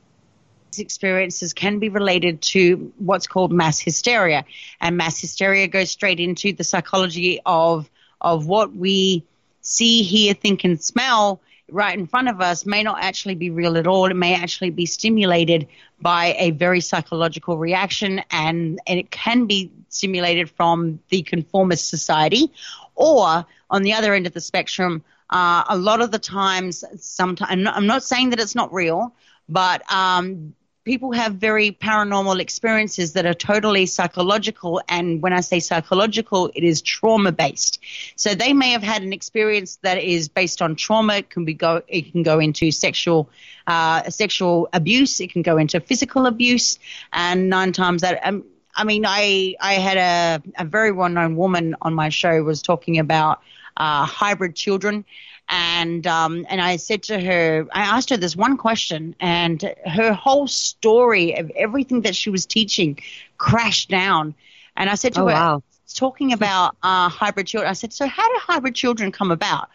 experiences 0.79 1.53
can 1.53 1.79
be 1.79 1.89
related 1.89 2.43
to 2.43 2.93
what's 2.99 3.27
called 3.27 3.53
mass 3.53 3.81
hysteria. 3.81 4.45
And 4.81 4.97
mass 4.97 5.21
hysteria 5.21 5.69
goes 5.69 5.91
straight 5.91 6.21
into 6.21 6.53
the 6.53 6.65
psychology 6.65 7.41
of 7.45 7.91
of 8.21 8.47
what 8.47 8.75
we 8.75 9.25
see, 9.63 10.03
hear, 10.03 10.35
think, 10.35 10.65
and 10.65 10.83
smell 10.83 11.41
right 11.73 11.99
in 11.99 12.07
front 12.07 12.29
of 12.29 12.41
us 12.41 12.67
may 12.67 12.83
not 12.83 13.03
actually 13.03 13.35
be 13.35 13.51
real 13.51 13.77
at 13.77 13.87
all. 13.87 14.07
It 14.07 14.15
may 14.15 14.35
actually 14.35 14.71
be 14.71 14.87
stimulated 14.87 15.69
by 16.01 16.35
a 16.39 16.51
very 16.51 16.81
psychological 16.81 17.57
reaction, 17.57 18.23
and, 18.31 18.81
and 18.87 18.99
it 18.99 19.11
can 19.11 19.47
be 19.47 19.71
stimulated 19.89 20.51
from 20.51 21.01
the 21.09 21.23
conformist 21.23 21.89
society. 21.89 22.53
Or 22.95 23.47
on 23.71 23.83
the 23.83 23.95
other 23.95 24.15
end 24.15 24.27
of 24.27 24.35
the 24.35 24.41
spectrum, 24.41 25.05
uh, 25.31 25.65
a 25.69 25.77
lot 25.77 26.01
of 26.01 26.11
the 26.11 26.19
times, 26.19 26.85
sometimes 26.99 27.51
I'm 27.51 27.63
not, 27.63 27.77
I'm 27.77 27.87
not 27.87 28.03
saying 28.03 28.31
that 28.31 28.41
it's 28.41 28.55
not 28.55 28.73
real, 28.73 29.15
but 29.49 29.83
um, 29.93 30.55
people 30.91 31.13
have 31.13 31.35
very 31.35 31.71
paranormal 31.71 32.41
experiences 32.41 33.13
that 33.15 33.25
are 33.25 33.39
totally 33.53 33.87
psychological 33.87 34.81
and 34.89 35.23
when 35.23 35.33
i 35.33 35.41
say 35.41 35.61
psychological 35.61 36.51
it 36.55 36.65
is 36.65 36.83
trauma 36.83 37.33
based 37.33 37.79
so 38.17 38.35
they 38.35 38.53
may 38.53 38.71
have 38.73 38.83
had 38.83 39.03
an 39.03 39.13
experience 39.13 39.79
that 39.83 39.99
is 40.03 40.29
based 40.29 40.63
on 40.63 40.77
trauma. 40.77 41.17
It 41.17 41.31
can 41.31 41.45
be 41.45 41.55
go 41.55 41.83
it 41.89 42.13
can 42.13 42.23
go 42.23 42.39
into 42.39 42.71
sexual 42.71 43.29
uh, 43.67 44.09
sexual 44.11 44.69
abuse. 44.73 45.21
It 45.21 45.33
can 45.33 45.43
go 45.43 45.57
into 45.57 45.81
physical 45.81 46.27
abuse. 46.27 46.79
And 47.13 47.49
nine 47.49 47.73
times 47.73 48.03
that 48.03 48.21
um, 48.25 48.45
i 48.75 48.85
mean 48.85 49.05
i 49.07 49.55
i 49.61 49.75
had 49.75 49.97
a, 49.97 50.43
a 50.63 50.65
very 50.65 50.93
well 50.93 51.09
known 51.09 51.37
woman 51.37 51.77
on 51.83 51.95
my 51.95 52.09
show 52.09 52.43
was 52.43 52.63
talking 52.63 52.99
about 52.99 53.41
uh, 53.77 54.05
hybrid 54.05 54.55
children 54.55 55.05
and 55.51 56.07
um, 56.07 56.47
and 56.51 56.61
I 56.61 56.77
said 56.77 57.05
to 57.05 57.21
her, 57.21 57.67
I 57.73 57.83
asked 57.83 58.11
her 58.11 58.17
this 58.17 58.37
one 58.37 58.57
question, 58.57 59.17
and 59.21 59.63
her 59.87 60.13
whole 60.15 60.49
story 60.49 61.35
of 61.39 61.51
everything 61.57 62.03
that 62.03 62.17
she 62.17 62.31
was 62.31 62.47
teaching 62.47 62.99
crashed 63.39 63.91
down. 63.91 64.35
And 64.77 64.91
I 64.91 64.95
said 64.95 65.15
to 65.15 65.23
Oh, 65.23 65.29
her, 65.29 65.45
wow. 65.45 65.63
talking 65.95 66.33
about 66.33 66.77
uh, 66.83 67.09
hybrid 67.11 67.47
children, 67.49 67.71
I 67.71 67.75
said, 67.75 67.93
so 67.93 68.07
how 68.07 68.29
do 68.29 68.41
hybrid 68.41 68.75
children 68.75 69.13
come 69.13 69.31
about? 69.33 69.69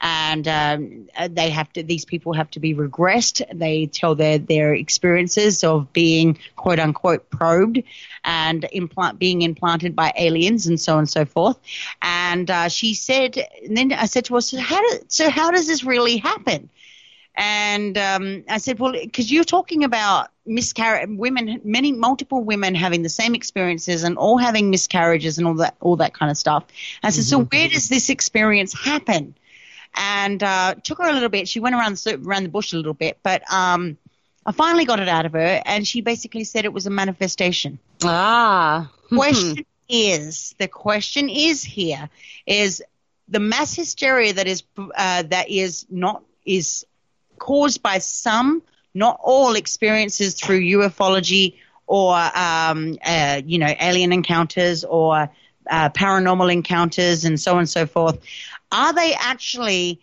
And 0.00 0.46
um, 0.46 1.08
they 1.30 1.50
have 1.50 1.72
to; 1.72 1.82
these 1.82 2.04
people 2.04 2.32
have 2.32 2.50
to 2.52 2.60
be 2.60 2.74
regressed. 2.74 3.42
They 3.52 3.86
tell 3.86 4.14
their 4.14 4.38
their 4.38 4.72
experiences 4.74 5.64
of 5.64 5.92
being 5.92 6.38
quote 6.54 6.78
unquote 6.78 7.28
probed 7.30 7.82
and 8.24 8.66
implant 8.72 9.18
being 9.18 9.42
implanted 9.42 9.96
by 9.96 10.12
aliens 10.16 10.66
and 10.66 10.80
so 10.80 10.92
on 10.92 11.00
and 11.00 11.08
so 11.08 11.24
forth. 11.24 11.58
And 12.00 12.50
uh, 12.50 12.68
she 12.68 12.94
said, 12.94 13.38
and 13.64 13.76
then 13.76 13.92
I 13.92 14.06
said 14.06 14.26
to 14.26 14.34
her, 14.34 14.40
so 14.40 14.58
how, 14.58 14.80
do, 14.80 14.98
so 15.08 15.30
how 15.30 15.50
does 15.50 15.66
this 15.66 15.82
really 15.82 16.18
happen? 16.18 16.68
And 17.34 17.96
um, 17.96 18.44
I 18.48 18.58
said, 18.58 18.80
well, 18.80 18.92
because 18.92 19.30
you're 19.30 19.44
talking 19.44 19.84
about 19.84 20.30
miscarriage, 20.44 21.08
women, 21.08 21.60
many, 21.62 21.92
multiple 21.92 22.42
women 22.42 22.74
having 22.74 23.02
the 23.02 23.08
same 23.08 23.34
experiences 23.36 24.02
and 24.02 24.18
all 24.18 24.38
having 24.38 24.70
miscarriages 24.70 25.38
and 25.38 25.46
all 25.46 25.54
that, 25.54 25.76
all 25.80 25.96
that 25.96 26.14
kind 26.14 26.32
of 26.32 26.36
stuff. 26.36 26.64
I 27.02 27.10
said, 27.10 27.24
so 27.24 27.44
where 27.44 27.68
does 27.68 27.88
this 27.88 28.10
experience 28.10 28.74
happen? 28.74 29.36
And 29.94 30.42
uh, 30.42 30.74
took 30.82 30.98
her 30.98 31.08
a 31.08 31.12
little 31.12 31.28
bit. 31.28 31.48
She 31.48 31.60
went 31.60 31.74
around 31.74 31.96
the, 31.96 32.20
around 32.24 32.44
the 32.44 32.48
bush 32.50 32.72
a 32.72 32.76
little 32.76 32.94
bit, 32.94 33.18
but 33.22 33.42
um, 33.52 33.96
I 34.46 34.52
finally 34.52 34.84
got 34.84 35.00
it 35.00 35.08
out 35.08 35.26
of 35.26 35.32
her, 35.32 35.62
and 35.64 35.86
she 35.86 36.00
basically 36.00 36.44
said 36.44 36.64
it 36.64 36.72
was 36.72 36.86
a 36.86 36.90
manifestation 36.90 37.78
Ah, 38.04 38.90
question 39.12 39.64
is 39.88 40.54
the 40.58 40.68
question 40.68 41.28
is 41.28 41.62
here 41.64 42.08
is 42.46 42.82
the 43.28 43.40
mass 43.40 43.74
hysteria 43.74 44.32
that 44.34 44.46
is 44.46 44.62
uh, 44.78 45.22
that 45.22 45.50
is 45.50 45.86
not 45.90 46.22
is 46.44 46.86
caused 47.38 47.82
by 47.82 47.98
some 47.98 48.62
not 48.94 49.18
all 49.22 49.54
experiences 49.54 50.34
through 50.34 50.60
ufology 50.60 51.56
or 51.86 52.14
um, 52.14 52.98
uh, 53.04 53.40
you 53.44 53.58
know 53.58 53.72
alien 53.80 54.12
encounters 54.12 54.84
or 54.84 55.30
uh, 55.68 55.90
paranormal 55.90 56.52
encounters 56.52 57.24
and 57.24 57.40
so 57.40 57.52
on 57.52 57.58
and 57.60 57.68
so 57.68 57.86
forth. 57.86 58.18
Are 58.72 58.92
they 58.92 59.14
actually 59.14 60.00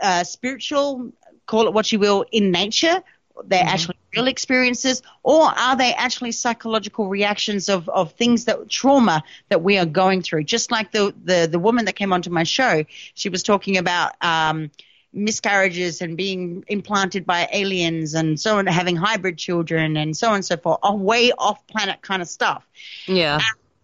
uh, 0.00 0.24
spiritual 0.24 1.12
call 1.46 1.66
it 1.66 1.72
what 1.72 1.90
you 1.92 1.98
will 1.98 2.24
in 2.32 2.50
nature? 2.50 3.02
They're 3.44 3.64
actually 3.64 3.96
real 4.14 4.26
experiences? 4.26 5.02
Or 5.22 5.42
are 5.44 5.76
they 5.76 5.92
actually 5.92 6.32
psychological 6.32 7.08
reactions 7.08 7.68
of, 7.68 7.88
of 7.88 8.12
things 8.12 8.46
that 8.46 8.68
trauma 8.68 9.22
that 9.50 9.62
we 9.62 9.78
are 9.78 9.86
going 9.86 10.22
through? 10.22 10.44
Just 10.44 10.70
like 10.70 10.90
the, 10.92 11.14
the, 11.22 11.46
the 11.50 11.58
woman 11.58 11.84
that 11.84 11.96
came 11.96 12.12
onto 12.12 12.30
my 12.30 12.44
show 12.44 12.84
she 13.14 13.28
was 13.28 13.42
talking 13.42 13.76
about 13.76 14.12
um, 14.22 14.70
miscarriages 15.12 16.00
and 16.00 16.16
being 16.16 16.64
implanted 16.68 17.26
by 17.26 17.48
aliens 17.52 18.14
and 18.14 18.40
so 18.40 18.58
on 18.58 18.66
having 18.66 18.96
hybrid 18.96 19.38
children 19.38 19.96
and 19.96 20.16
so 20.16 20.28
on 20.28 20.36
and 20.36 20.44
so 20.44 20.56
forth 20.56 20.78
a 20.82 20.94
way 20.94 21.32
off 21.32 21.66
planet 21.66 22.00
kind 22.02 22.22
of 22.22 22.28
stuff. 22.28 22.66
Yeah. 23.06 23.38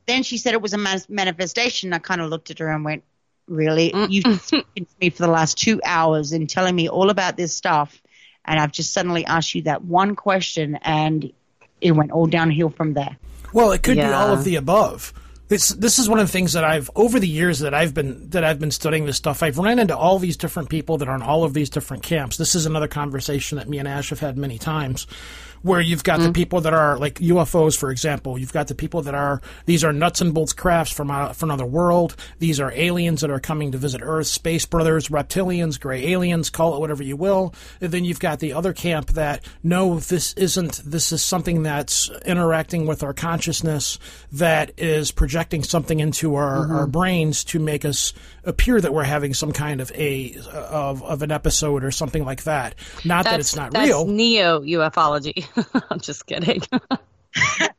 Then 0.07 0.23
she 0.23 0.37
said 0.39 0.53
it 0.55 0.63
was 0.63 0.73
a 0.73 0.79
mas- 0.79 1.09
manifestation 1.09 1.93
i 1.93 1.99
kind 1.99 2.21
of 2.21 2.29
looked 2.31 2.51
at 2.51 2.59
her 2.59 2.69
and 2.71 2.85
went 2.85 3.03
really 3.49 3.93
you've 4.09 4.25
been 4.25 4.39
speaking 4.39 4.85
to 4.87 4.95
me 5.01 5.11
for 5.11 5.23
the 5.23 5.31
last 5.33 5.59
two 5.59 5.81
hours 5.85 6.33
and 6.33 6.49
telling 6.49 6.75
me 6.75 6.89
all 6.89 7.11
about 7.11 7.37
this 7.37 7.55
stuff 7.57 8.01
and 8.45 8.59
i've 8.61 8.73
just 8.73 8.93
suddenly 8.93 9.25
asked 9.27 9.55
you 9.55 9.63
that 9.63 9.85
one 9.85 10.15
question 10.15 10.77
and 10.83 11.33
it 11.81 11.93
went 11.93 12.11
all 12.13 12.27
downhill 12.27 12.71
from 12.71 12.95
there 12.95 13.17
Well, 13.53 13.73
it 13.73 13.83
could 13.83 13.97
be 13.97 14.03
all 14.03 14.33
of 14.33 14.45
the 14.45 14.55
above. 14.57 15.13
this 15.49 15.71
this 15.71 15.99
is 15.99 16.09
one 16.09 16.21
of 16.21 16.27
the 16.29 16.33
things 16.33 16.53
that 16.55 16.63
I've 16.65 16.89
over 16.95 17.19
the 17.19 17.29
years 17.29 17.59
that 17.59 17.75
I've 17.75 17.93
been 17.93 18.31
that 18.31 18.45
I've 18.45 18.61
been 18.61 18.71
studying 18.71 19.05
this 19.05 19.17
stuff. 19.17 19.43
I've 19.43 19.59
run 19.59 19.79
into 19.81 19.95
all 19.97 20.19
these 20.21 20.37
different 20.39 20.71
people 20.71 20.97
that 20.99 21.09
are 21.09 21.15
in 21.17 21.23
all 21.23 21.43
of 21.45 21.53
these 21.53 21.69
different 21.69 22.03
camps. 22.05 22.37
This 22.39 22.55
is 22.55 22.65
another 22.65 22.89
conversation 22.89 23.59
that 23.59 23.69
me 23.69 23.79
and 23.79 23.89
Ash 23.89 24.09
have 24.11 24.21
had 24.21 24.39
many 24.39 24.59
times 24.59 25.07
where 25.63 25.81
you've 25.81 26.05
got 26.05 26.19
mm-hmm. 26.19 26.29
the 26.29 26.33
people 26.33 26.61
that 26.63 26.75
are 26.75 26.99
like 26.99 27.15
UFOs, 27.17 27.77
for 27.77 27.91
example. 27.91 28.39
You've 28.39 28.53
got 28.53 28.69
the 28.69 28.75
people 28.75 29.03
that 29.03 29.15
are 29.15 29.41
these 29.67 29.85
are 29.85 29.93
nuts 29.93 30.21
and 30.21 30.35
bolts 30.35 30.53
crafts 30.53 30.93
from 30.93 31.11
uh, 31.11 31.33
from 31.33 31.51
another 31.51 31.67
world. 31.67 32.17
These 32.39 32.61
are 32.61 32.73
aliens 32.73 33.21
that 33.21 33.31
are 33.31 33.41
coming 33.41 33.73
to 33.73 33.79
visit 33.79 34.01
Earth, 34.03 34.27
space 34.27 34.67
brothers, 34.67 35.09
reptilians, 35.09 35.81
gray 35.81 36.13
aliens, 36.13 36.51
call 36.51 36.77
it 36.77 36.81
whatever 36.81 37.03
you 37.03 37.17
will. 37.17 37.55
And 37.81 37.93
then 37.93 38.05
you've 38.05 38.21
got 38.21 38.41
the 38.41 38.53
other 38.53 38.73
camp 38.73 39.13
that 39.13 39.45
no, 39.63 39.99
this 39.99 40.33
isn't. 40.35 40.83
This 40.85 41.13
is 41.13 41.23
something 41.23 41.63
that's 41.63 42.11
interacting 42.25 42.87
with 42.87 43.03
our 43.03 43.15
consciousness 43.15 43.99
that 44.33 44.73
is 44.77 45.11
projecting 45.11 45.63
something 45.63 46.01
into 46.01 46.35
our, 46.35 46.59
mm-hmm. 46.59 46.73
our 46.73 46.87
brains 46.87 47.45
to 47.45 47.59
make 47.59 47.85
us 47.85 48.13
appear 48.45 48.81
that 48.81 48.93
we're 48.93 49.05
having 49.05 49.35
some 49.35 49.53
kind 49.53 49.81
of 49.81 49.91
a 49.93 50.35
of 50.53 51.03
of 51.03 51.23
an 51.23 51.31
episode 51.31 51.85
or 51.85 51.91
something 51.91 52.25
like 52.25 52.45
that. 52.45 52.75
Not 53.05 53.25
that's, 53.25 53.31
that 53.31 53.41
it's 53.41 53.57
not 53.57 53.73
real. 53.73 53.81
that's 53.81 53.89
real. 53.89 54.07
Neo 54.07 54.61
ufology. 54.61 55.47
I'm 55.91 56.01
just 56.01 56.27
kidding. 56.27 56.63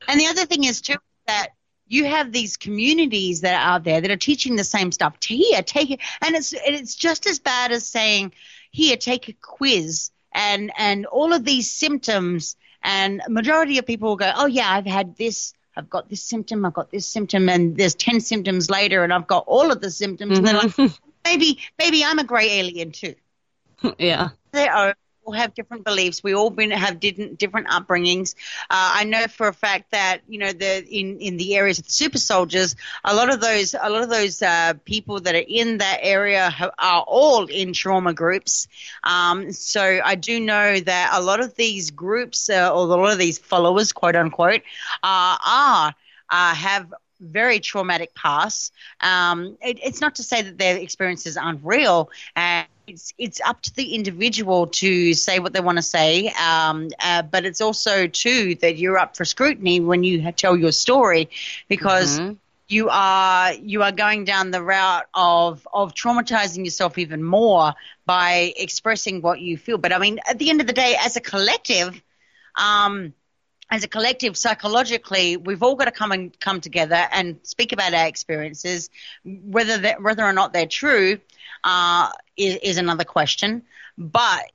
and 0.08 0.20
the 0.20 0.28
other 0.28 0.46
thing 0.46 0.64
is 0.64 0.82
too 0.82 0.96
that 1.28 1.50
you 1.88 2.06
have 2.06 2.32
these 2.32 2.58
communities 2.58 3.42
that 3.42 3.54
are 3.54 3.76
out 3.76 3.84
there 3.84 4.02
that 4.02 4.10
are 4.10 4.18
teaching 4.18 4.56
the 4.56 4.64
same 4.64 4.92
stuff. 4.92 5.16
Here, 5.24 5.62
take 5.62 5.92
it, 5.92 6.00
and 6.22 6.36
it's 6.36 6.54
it's 6.54 6.96
just 6.96 7.28
as 7.28 7.40
bad 7.40 7.72
as 7.72 7.86
saying, 7.86 8.34
here, 8.72 8.98
take 8.98 9.30
a 9.30 9.34
quiz, 9.34 10.12
and 10.32 10.72
and 10.78 11.06
all 11.06 11.34
of 11.34 11.44
these 11.44 11.70
symptoms. 11.70 12.56
And 12.86 13.22
majority 13.30 13.78
of 13.78 13.86
people 13.86 14.10
will 14.10 14.18
go, 14.18 14.32
oh 14.36 14.46
yeah, 14.46 14.70
I've 14.70 14.86
had 14.86 15.16
this. 15.16 15.54
I've 15.76 15.90
got 15.90 16.10
this 16.10 16.22
symptom, 16.22 16.66
I've 16.66 16.74
got 16.74 16.92
this 16.92 17.06
symptom, 17.06 17.50
and 17.50 17.76
there's 17.76 17.96
10 17.96 18.20
symptoms 18.22 18.70
later, 18.70 19.04
and 19.04 19.12
I've 19.12 19.28
got 19.28 19.46
all 19.48 19.72
of 19.72 19.82
the 19.82 19.90
symptoms. 19.90 20.38
Mm-hmm. 20.40 20.46
And 20.46 20.48
they're 20.48 20.64
like, 20.64 20.72
mm-hmm. 20.72 21.10
maybe, 21.26 21.60
maybe 21.80 22.04
I'm 22.04 22.20
a 22.20 22.24
gray 22.24 22.60
alien 22.60 22.92
too. 22.92 23.16
Yeah. 23.98 24.30
They 24.54 24.68
are 24.68 24.96
all 25.26 25.34
have 25.34 25.54
different 25.54 25.84
beliefs. 25.84 26.24
We 26.24 26.34
all 26.34 26.50
been 26.50 26.72
have 26.72 27.00
different 27.00 27.38
different 27.40 27.68
upbringings. 27.68 28.36
Uh, 28.70 29.00
I 29.00 29.04
know 29.06 29.28
for 29.28 29.48
a 29.48 29.54
fact 29.54 29.92
that 29.92 30.22
you 30.28 30.40
know 30.40 30.52
the 30.52 30.86
in 30.86 31.20
in 31.20 31.38
the 31.38 31.56
areas 31.56 31.80
of 31.80 31.86
the 31.86 31.92
super 31.92 32.18
soldiers, 32.18 32.76
a 33.04 33.16
lot 33.16 33.34
of 33.34 33.40
those 33.42 33.74
a 33.74 33.90
lot 33.90 34.04
of 34.04 34.10
those 34.10 34.42
uh, 34.42 34.74
people 34.86 35.20
that 35.22 35.36
are 35.36 35.46
in 35.48 35.78
that 35.80 36.00
area 36.02 36.50
have, 36.50 36.72
are 36.78 37.04
all 37.08 37.46
in 37.46 37.74
trauma 37.74 38.14
groups. 38.14 38.68
Um, 39.04 39.52
so 39.52 40.00
I 40.04 40.16
do 40.16 40.40
know 40.40 40.80
that 40.80 41.12
a 41.14 41.22
lot 41.22 41.40
of 41.40 41.56
these 41.56 41.92
groups 41.92 42.50
uh, 42.50 42.74
or 42.74 42.84
a 42.84 42.86
lot 42.86 43.12
of 43.12 43.18
these 43.18 43.38
followers, 43.40 43.92
quote 43.92 44.16
unquote, 44.16 44.62
uh, 45.04 45.38
are 45.46 45.96
uh, 46.30 46.56
have 46.56 46.94
very 47.20 47.60
traumatic 47.60 48.14
past. 48.16 48.74
Um, 49.00 49.58
it, 49.62 49.80
it's 49.82 50.02
not 50.02 50.16
to 50.16 50.24
say 50.24 50.42
that 50.42 50.58
their 50.58 50.78
experiences 50.78 51.38
aren't 51.38 51.62
real, 51.64 52.10
and 52.36 52.68
it's 52.88 53.14
it's 53.18 53.40
up 53.42 53.62
to 53.62 53.76
the 53.76 53.96
individual 53.96 54.68
to 54.68 55.14
say 55.14 55.40
what 55.40 55.54
they 55.54 55.62
want 55.62 55.78
to 55.78 55.84
say, 55.84 56.30
um, 56.42 56.90
uh, 57.00 57.22
but 57.22 57.46
it's 57.46 57.62
also 57.62 58.08
too 58.08 58.56
that 58.56 58.78
you're 58.78 58.98
up 58.98 59.16
for 59.16 59.26
scrutiny 59.26 59.80
when 59.80 60.04
you 60.04 60.32
tell 60.32 60.58
your 60.58 60.72
story, 60.72 61.30
because. 61.68 62.20
Mm-hmm. 62.20 62.34
You 62.70 62.88
are 62.90 63.54
you 63.54 63.84
are 63.84 63.92
going 63.92 64.24
down 64.24 64.50
the 64.50 64.64
route 64.64 65.06
of 65.14 65.68
of 65.72 65.94
traumatizing 65.94 66.64
yourself 66.64 66.98
even 66.98 67.22
more 67.22 67.74
by 68.06 68.54
expressing 68.56 69.22
what 69.22 69.42
you 69.42 69.58
feel. 69.58 69.78
But 69.78 69.92
I 69.92 70.00
mean, 70.00 70.20
at 70.28 70.40
the 70.40 70.50
end 70.50 70.62
of 70.62 70.66
the 70.66 70.74
day, 70.74 70.96
as 70.98 71.16
a 71.18 71.22
collective, 71.22 72.02
um, 72.56 73.14
as 73.70 73.84
a 73.84 73.88
collective, 73.88 74.38
psychologically, 74.38 75.36
we've 75.36 75.62
all 75.62 75.76
got 75.76 75.86
to 75.86 75.92
come 75.92 76.14
and 76.14 76.40
come 76.40 76.62
together 76.62 77.06
and 77.12 77.38
speak 77.44 77.74
about 77.74 77.94
our 77.94 78.08
experiences, 78.08 78.90
whether 79.24 79.78
that, 79.80 80.02
whether 80.02 80.24
or 80.24 80.34
not 80.34 80.54
they're 80.54 80.66
true 80.66 81.20
uh, 81.64 82.10
is, 82.38 82.58
is 82.62 82.78
another 82.78 83.04
question. 83.04 83.64
But 83.98 84.52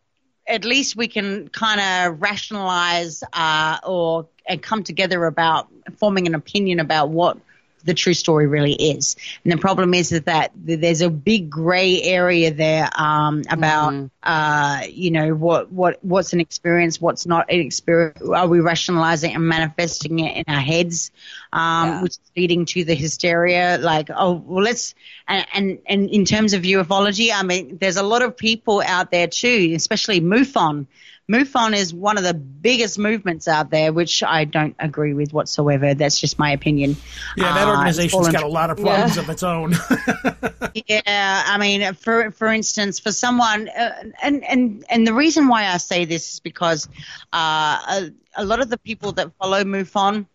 at 0.47 0.65
least 0.65 0.97
we 0.97 1.09
can 1.09 1.49
kind 1.49 1.81
of 1.81 2.21
rationalize 2.21 3.23
uh, 3.33 3.79
or 3.85 4.29
and 4.47 4.63
come 4.63 4.83
together 4.83 5.25
about 5.27 5.69
forming 5.99 6.27
an 6.27 6.35
opinion 6.35 6.81
about 6.81 7.11
what 7.11 7.39
the 7.85 7.95
true 7.95 8.15
story 8.15 8.47
really 8.47 8.73
is. 8.73 9.17
And 9.45 9.53
the 9.53 9.57
problem 9.57 9.95
is, 9.95 10.11
that 10.11 10.51
there's 10.55 11.01
a 11.01 11.11
big 11.11 11.49
gray 11.49 12.03
area 12.03 12.51
there 12.51 12.91
um, 12.95 13.43
about, 13.49 13.93
mm-hmm. 13.93 14.07
uh, 14.23 14.83
you 14.91 15.11
know, 15.11 15.35
what, 15.35 15.71
what 15.71 15.99
what's 16.03 16.33
an 16.33 16.41
experience, 16.41 17.01
what's 17.01 17.27
not 17.27 17.51
an 17.51 17.61
experience. 17.61 18.21
Are 18.29 18.49
we 18.49 18.61
rationalizing 18.61 19.35
and 19.35 19.47
manifesting 19.47 20.19
it 20.19 20.39
in 20.39 20.55
our 20.55 20.61
heads, 20.61 21.11
um, 21.53 21.89
yeah. 21.89 22.03
which 22.03 22.13
is 22.13 22.31
leading 22.37 22.65
to 22.67 22.85
the 22.85 22.95
hysteria? 22.95 23.79
Like, 23.81 24.11
oh, 24.15 24.33
well, 24.33 24.65
let's, 24.65 24.95
and, 25.27 25.47
and, 25.55 25.79
and 25.87 26.11
in 26.11 26.25
terms 26.25 26.53
of 26.53 26.63
ufology, 26.63 27.31
I 27.33 27.43
mean, 27.43 27.79
there's 27.81 27.97
a 27.97 28.03
lot 28.03 28.23
of 28.23 28.37
people 28.37 28.83
out 28.85 29.11
there 29.11 29.27
too, 29.27 29.73
especially 29.75 30.21
MUFON 30.21 30.87
MUFON 31.31 31.77
is 31.77 31.93
one 31.93 32.17
of 32.17 32.25
the 32.25 32.33
biggest 32.33 32.99
movements 32.99 33.49
out 33.49 33.69
there, 33.71 33.93
which 33.93 34.23
I 34.23 34.47
don't 34.47 34.75
agree 34.79 35.13
with 35.13 35.35
whatsoever. 35.35 35.93
That's 35.93 36.19
just 36.19 36.39
my 36.39 36.53
opinion. 36.53 36.97
Yeah, 37.37 37.53
that 37.53 37.69
uh, 37.69 37.77
organization's 37.77 38.29
uh, 38.29 38.33
got 38.33 38.45
a 38.45 38.49
lot 38.49 38.71
of 38.71 38.79
problems 38.79 39.17
yeah. 39.17 39.23
of 39.23 39.29
its 39.29 39.43
own. 39.43 39.73
yeah, 40.87 41.43
I 41.47 41.59
mean, 41.59 41.93
for 41.95 42.31
for 42.31 42.49
instance, 42.49 42.99
for 42.99 43.13
someone, 43.13 43.69
uh, 43.69 44.05
and 44.23 44.43
and 44.43 44.87
and 44.89 45.07
the 45.07 45.13
reason 45.13 45.49
why 45.49 45.67
I 45.67 45.77
say 45.77 46.07
this 46.07 46.33
is 46.33 46.41
because 46.41 46.89
uh, 47.31 47.37
a, 47.37 48.11
a 48.37 48.45
lot 48.47 48.61
of 48.61 48.71
the 48.71 48.79
people 48.79 49.13
that 49.13 49.31
follow 49.39 49.63
MUFON. 49.65 50.27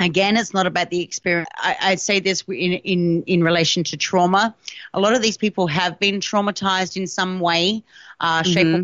Again, 0.00 0.36
it's 0.36 0.54
not 0.54 0.66
about 0.66 0.90
the 0.90 1.02
experience. 1.02 1.48
I, 1.56 1.76
I 1.80 1.94
say 1.94 2.20
this 2.20 2.42
in, 2.48 2.54
in, 2.54 3.22
in 3.24 3.44
relation 3.44 3.84
to 3.84 3.96
trauma. 3.96 4.54
A 4.94 5.00
lot 5.00 5.14
of 5.14 5.22
these 5.22 5.36
people 5.36 5.66
have 5.66 6.00
been 6.00 6.20
traumatized 6.20 6.96
in 6.96 7.06
some 7.06 7.38
way, 7.38 7.84
uh, 8.18 8.42
shape, 8.42 8.66
mm-hmm 8.66 8.82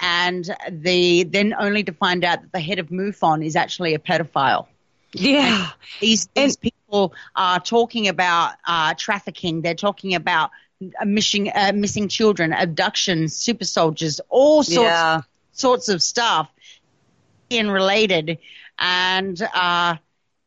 and 0.00 0.54
the 0.70 1.24
then 1.24 1.54
only 1.58 1.84
to 1.84 1.92
find 1.92 2.24
out 2.24 2.42
that 2.42 2.52
the 2.52 2.60
head 2.60 2.78
of 2.78 2.88
MUFON 2.88 3.44
is 3.44 3.56
actually 3.56 3.94
a 3.94 3.98
pedophile. 3.98 4.66
Yeah, 5.12 5.56
and 5.56 5.72
these 6.00 6.28
these 6.34 6.56
and, 6.56 6.60
people 6.60 7.14
are 7.36 7.60
talking 7.60 8.08
about 8.08 8.54
uh, 8.66 8.94
trafficking. 8.94 9.62
They're 9.62 9.74
talking 9.74 10.14
about 10.14 10.50
missing 11.04 11.50
uh, 11.54 11.72
missing 11.74 12.08
children, 12.08 12.52
abductions, 12.52 13.34
super 13.34 13.64
soldiers, 13.64 14.20
all 14.28 14.62
sorts 14.62 14.90
yeah. 14.90 15.20
sorts 15.52 15.88
of 15.88 16.02
stuff 16.02 16.50
in 17.48 17.70
related, 17.70 18.38
and 18.78 19.40
uh, 19.54 19.96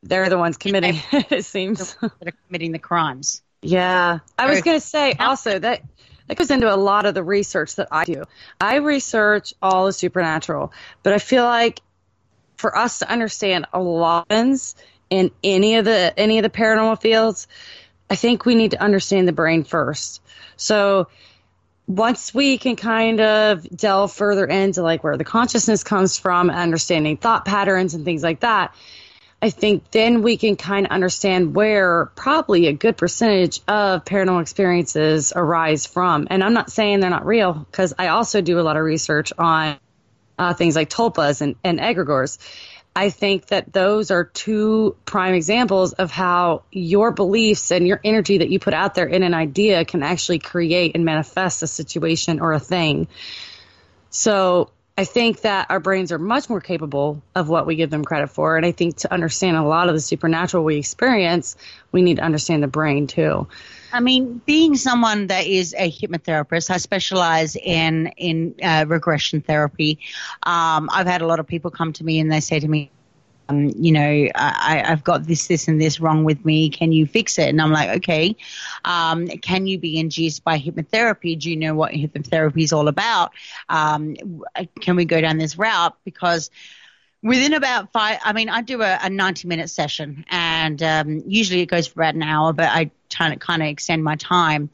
they're 0.03 0.29
the 0.29 0.37
ones 0.37 0.57
committing. 0.57 0.99
it 1.11 1.45
seems 1.45 1.95
that 1.95 2.27
are 2.27 2.33
committing 2.47 2.71
the 2.71 2.79
crimes. 2.79 3.41
Yeah, 3.61 4.19
I 4.39 4.49
was 4.49 4.61
going 4.61 4.79
to 4.79 4.85
say 4.85 5.13
also 5.13 5.59
that 5.59 5.83
that 6.27 6.37
goes 6.37 6.49
into 6.49 6.73
a 6.73 6.77
lot 6.77 7.05
of 7.05 7.13
the 7.13 7.23
research 7.23 7.75
that 7.75 7.89
I 7.91 8.05
do. 8.05 8.23
I 8.59 8.77
research 8.77 9.53
all 9.61 9.85
the 9.85 9.93
supernatural, 9.93 10.71
but 11.03 11.13
I 11.13 11.19
feel 11.19 11.43
like 11.43 11.81
for 12.57 12.77
us 12.77 12.99
to 12.99 13.11
understand 13.11 13.65
a 13.73 13.81
lot 13.81 14.27
in 15.09 15.31
any 15.43 15.75
of 15.75 15.85
the 15.85 16.13
any 16.17 16.39
of 16.39 16.43
the 16.43 16.49
paranormal 16.49 17.01
fields, 17.01 17.47
I 18.09 18.15
think 18.15 18.45
we 18.45 18.55
need 18.55 18.71
to 18.71 18.81
understand 18.81 19.27
the 19.27 19.33
brain 19.33 19.63
first. 19.63 20.21
So 20.55 21.07
once 21.87 22.33
we 22.33 22.57
can 22.57 22.75
kind 22.75 23.19
of 23.19 23.67
delve 23.69 24.13
further 24.13 24.45
into 24.45 24.81
like 24.81 25.03
where 25.03 25.17
the 25.17 25.25
consciousness 25.25 25.83
comes 25.83 26.17
from, 26.17 26.49
understanding 26.49 27.17
thought 27.17 27.45
patterns 27.45 27.93
and 27.93 28.05
things 28.05 28.23
like 28.23 28.39
that, 28.39 28.73
I 29.41 29.49
think 29.49 29.89
then 29.89 30.21
we 30.21 30.37
can 30.37 30.55
kind 30.55 30.85
of 30.85 30.91
understand 30.91 31.55
where 31.55 32.05
probably 32.15 32.67
a 32.67 32.73
good 32.73 32.95
percentage 32.95 33.59
of 33.67 34.05
paranormal 34.05 34.41
experiences 34.41 35.33
arise 35.35 35.87
from. 35.87 36.27
And 36.29 36.43
I'm 36.43 36.53
not 36.53 36.71
saying 36.71 36.99
they're 36.99 37.09
not 37.09 37.25
real 37.25 37.53
because 37.53 37.93
I 37.97 38.09
also 38.09 38.41
do 38.41 38.59
a 38.59 38.61
lot 38.61 38.77
of 38.77 38.83
research 38.83 39.33
on 39.37 39.77
uh, 40.37 40.53
things 40.53 40.75
like 40.75 40.89
tulpas 40.89 41.41
and, 41.41 41.55
and 41.63 41.79
egregores. 41.79 42.37
I 42.95 43.09
think 43.09 43.47
that 43.47 43.71
those 43.71 44.11
are 44.11 44.25
two 44.25 44.95
prime 45.05 45.33
examples 45.33 45.93
of 45.93 46.11
how 46.11 46.63
your 46.71 47.11
beliefs 47.11 47.71
and 47.71 47.87
your 47.87 48.01
energy 48.03 48.39
that 48.39 48.49
you 48.49 48.59
put 48.59 48.73
out 48.73 48.95
there 48.95 49.07
in 49.07 49.23
an 49.23 49.33
idea 49.33 49.85
can 49.85 50.03
actually 50.03 50.39
create 50.39 50.91
and 50.93 51.05
manifest 51.05 51.63
a 51.63 51.67
situation 51.67 52.41
or 52.41 52.53
a 52.53 52.59
thing. 52.59 53.07
So 54.09 54.71
I 55.01 55.03
think 55.03 55.41
that 55.41 55.65
our 55.71 55.79
brains 55.79 56.11
are 56.11 56.19
much 56.19 56.47
more 56.47 56.61
capable 56.61 57.23
of 57.33 57.49
what 57.49 57.65
we 57.65 57.75
give 57.75 57.89
them 57.89 58.05
credit 58.05 58.27
for. 58.27 58.55
And 58.55 58.63
I 58.63 58.71
think 58.71 58.97
to 58.97 59.11
understand 59.11 59.57
a 59.57 59.63
lot 59.63 59.89
of 59.89 59.95
the 59.95 59.99
supernatural 59.99 60.63
we 60.63 60.77
experience, 60.77 61.55
we 61.91 62.03
need 62.03 62.17
to 62.17 62.21
understand 62.21 62.61
the 62.61 62.67
brain 62.67 63.07
too. 63.07 63.47
I 63.91 63.99
mean, 63.99 64.43
being 64.45 64.77
someone 64.77 65.25
that 65.27 65.47
is 65.47 65.73
a 65.75 65.91
hypnotherapist, 65.91 66.69
I 66.69 66.77
specialize 66.77 67.55
in 67.55 68.13
in 68.15 68.53
uh, 68.61 68.85
regression 68.87 69.41
therapy. 69.41 69.97
Um, 70.43 70.87
I've 70.93 71.07
had 71.07 71.23
a 71.23 71.25
lot 71.25 71.39
of 71.39 71.47
people 71.47 71.71
come 71.71 71.93
to 71.93 72.03
me 72.03 72.19
and 72.19 72.31
they 72.31 72.39
say 72.39 72.59
to 72.59 72.67
me, 72.67 72.91
um, 73.49 73.69
you 73.77 73.91
know, 73.91 74.29
I, 74.35 74.83
have 74.85 75.03
got 75.03 75.25
this, 75.25 75.47
this, 75.47 75.67
and 75.67 75.79
this 75.79 75.99
wrong 75.99 76.23
with 76.23 76.43
me. 76.45 76.69
Can 76.69 76.91
you 76.91 77.05
fix 77.05 77.37
it? 77.37 77.49
And 77.49 77.61
I'm 77.61 77.71
like, 77.71 77.97
okay. 77.97 78.35
Um, 78.85 79.27
can 79.27 79.67
you 79.67 79.77
be 79.77 79.99
induced 79.99 80.43
by 80.43 80.57
hypnotherapy? 80.57 81.37
Do 81.39 81.49
you 81.49 81.57
know 81.57 81.73
what 81.75 81.91
hypnotherapy 81.91 82.63
is 82.63 82.73
all 82.73 82.87
about? 82.87 83.31
Um, 83.69 84.15
can 84.79 84.95
we 84.95 85.05
go 85.05 85.19
down 85.21 85.37
this 85.37 85.57
route? 85.57 85.95
Because 86.05 86.49
within 87.23 87.53
about 87.53 87.91
five 87.91 88.17
i 88.23 88.33
mean 88.33 88.49
i 88.49 88.61
do 88.61 88.81
a, 88.81 88.97
a 89.03 89.09
90 89.09 89.47
minute 89.47 89.69
session 89.69 90.25
and 90.29 90.81
um, 90.81 91.21
usually 91.27 91.61
it 91.61 91.67
goes 91.67 91.87
for 91.87 92.01
about 92.01 92.15
an 92.15 92.23
hour 92.23 92.51
but 92.51 92.69
i 92.69 92.89
kind 93.09 93.61
of 93.61 93.67
extend 93.67 94.03
my 94.03 94.15
time 94.15 94.69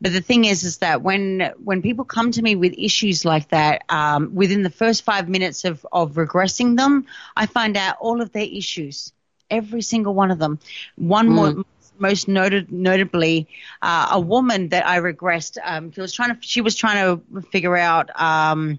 but 0.00 0.12
the 0.12 0.20
thing 0.20 0.44
is 0.44 0.64
is 0.64 0.78
that 0.78 1.02
when 1.02 1.52
when 1.62 1.82
people 1.82 2.04
come 2.04 2.30
to 2.30 2.42
me 2.42 2.54
with 2.56 2.74
issues 2.76 3.24
like 3.24 3.48
that 3.48 3.82
um, 3.88 4.34
within 4.34 4.62
the 4.62 4.70
first 4.70 5.04
five 5.04 5.28
minutes 5.28 5.64
of, 5.64 5.86
of 5.92 6.12
regressing 6.14 6.76
them 6.76 7.06
i 7.36 7.46
find 7.46 7.76
out 7.76 7.96
all 8.00 8.20
of 8.20 8.32
their 8.32 8.46
issues 8.50 9.12
every 9.50 9.82
single 9.82 10.14
one 10.14 10.30
of 10.30 10.38
them 10.38 10.58
one 10.96 11.28
more 11.28 11.54
most 11.98 12.28
noted, 12.28 12.70
notably, 12.70 13.48
uh, 13.82 14.08
a 14.12 14.20
woman 14.20 14.68
that 14.68 14.86
I 14.86 15.00
regressed. 15.00 15.58
Um, 15.62 15.90
she 15.92 16.00
was 16.00 16.12
trying 16.12 16.34
to 16.34 16.38
she 16.40 16.60
was 16.60 16.76
trying 16.76 17.20
to 17.32 17.42
figure 17.42 17.76
out. 17.76 18.10
Um, 18.20 18.78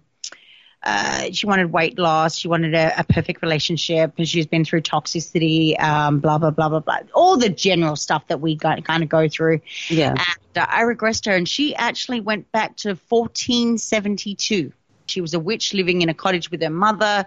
uh, 0.87 1.29
she 1.33 1.45
wanted 1.45 1.73
weight 1.73 1.99
loss. 1.99 2.37
She 2.37 2.47
wanted 2.47 2.73
a, 2.73 3.01
a 3.01 3.03
perfect 3.03 3.41
relationship, 3.41 4.13
and 4.17 4.25
she's 4.25 4.45
been 4.45 4.63
through 4.63 4.83
toxicity, 4.83 5.77
um, 5.83 6.19
blah 6.19 6.37
blah 6.37 6.51
blah 6.51 6.69
blah 6.69 6.79
blah. 6.79 6.99
All 7.13 7.35
the 7.35 7.49
general 7.49 7.97
stuff 7.97 8.25
that 8.27 8.39
we 8.39 8.55
got, 8.55 8.81
kind 8.85 9.03
of 9.03 9.09
go 9.09 9.27
through. 9.27 9.59
Yeah. 9.89 10.11
And 10.11 10.57
uh, 10.57 10.65
I 10.69 10.83
regressed 10.83 11.25
her, 11.25 11.35
and 11.35 11.47
she 11.47 11.75
actually 11.75 12.21
went 12.21 12.49
back 12.53 12.77
to 12.77 12.97
1472. 13.09 14.71
She 15.07 15.19
was 15.19 15.33
a 15.33 15.41
witch 15.41 15.73
living 15.73 16.03
in 16.03 16.07
a 16.07 16.13
cottage 16.13 16.49
with 16.51 16.61
her 16.61 16.69
mother, 16.69 17.25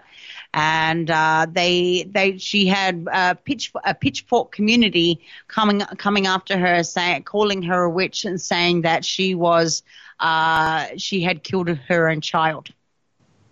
and 0.55 1.11
uh, 1.11 1.45
they 1.47 2.09
they 2.09 2.39
she 2.39 2.65
had 2.65 3.07
a 3.13 3.35
pitch 3.35 3.71
a 3.85 3.93
pitchfork 3.93 4.51
community 4.51 5.21
coming 5.47 5.81
coming 5.97 6.25
after 6.25 6.57
her, 6.57 6.81
saying 6.81 7.23
calling 7.23 7.61
her 7.61 7.83
a 7.83 7.89
witch 7.91 8.25
and 8.25 8.41
saying 8.41 8.81
that 8.81 9.05
she 9.05 9.35
was 9.35 9.83
uh, 10.19 10.87
she 10.97 11.21
had 11.21 11.43
killed 11.43 11.69
her 11.69 12.09
own 12.09 12.21
child. 12.21 12.71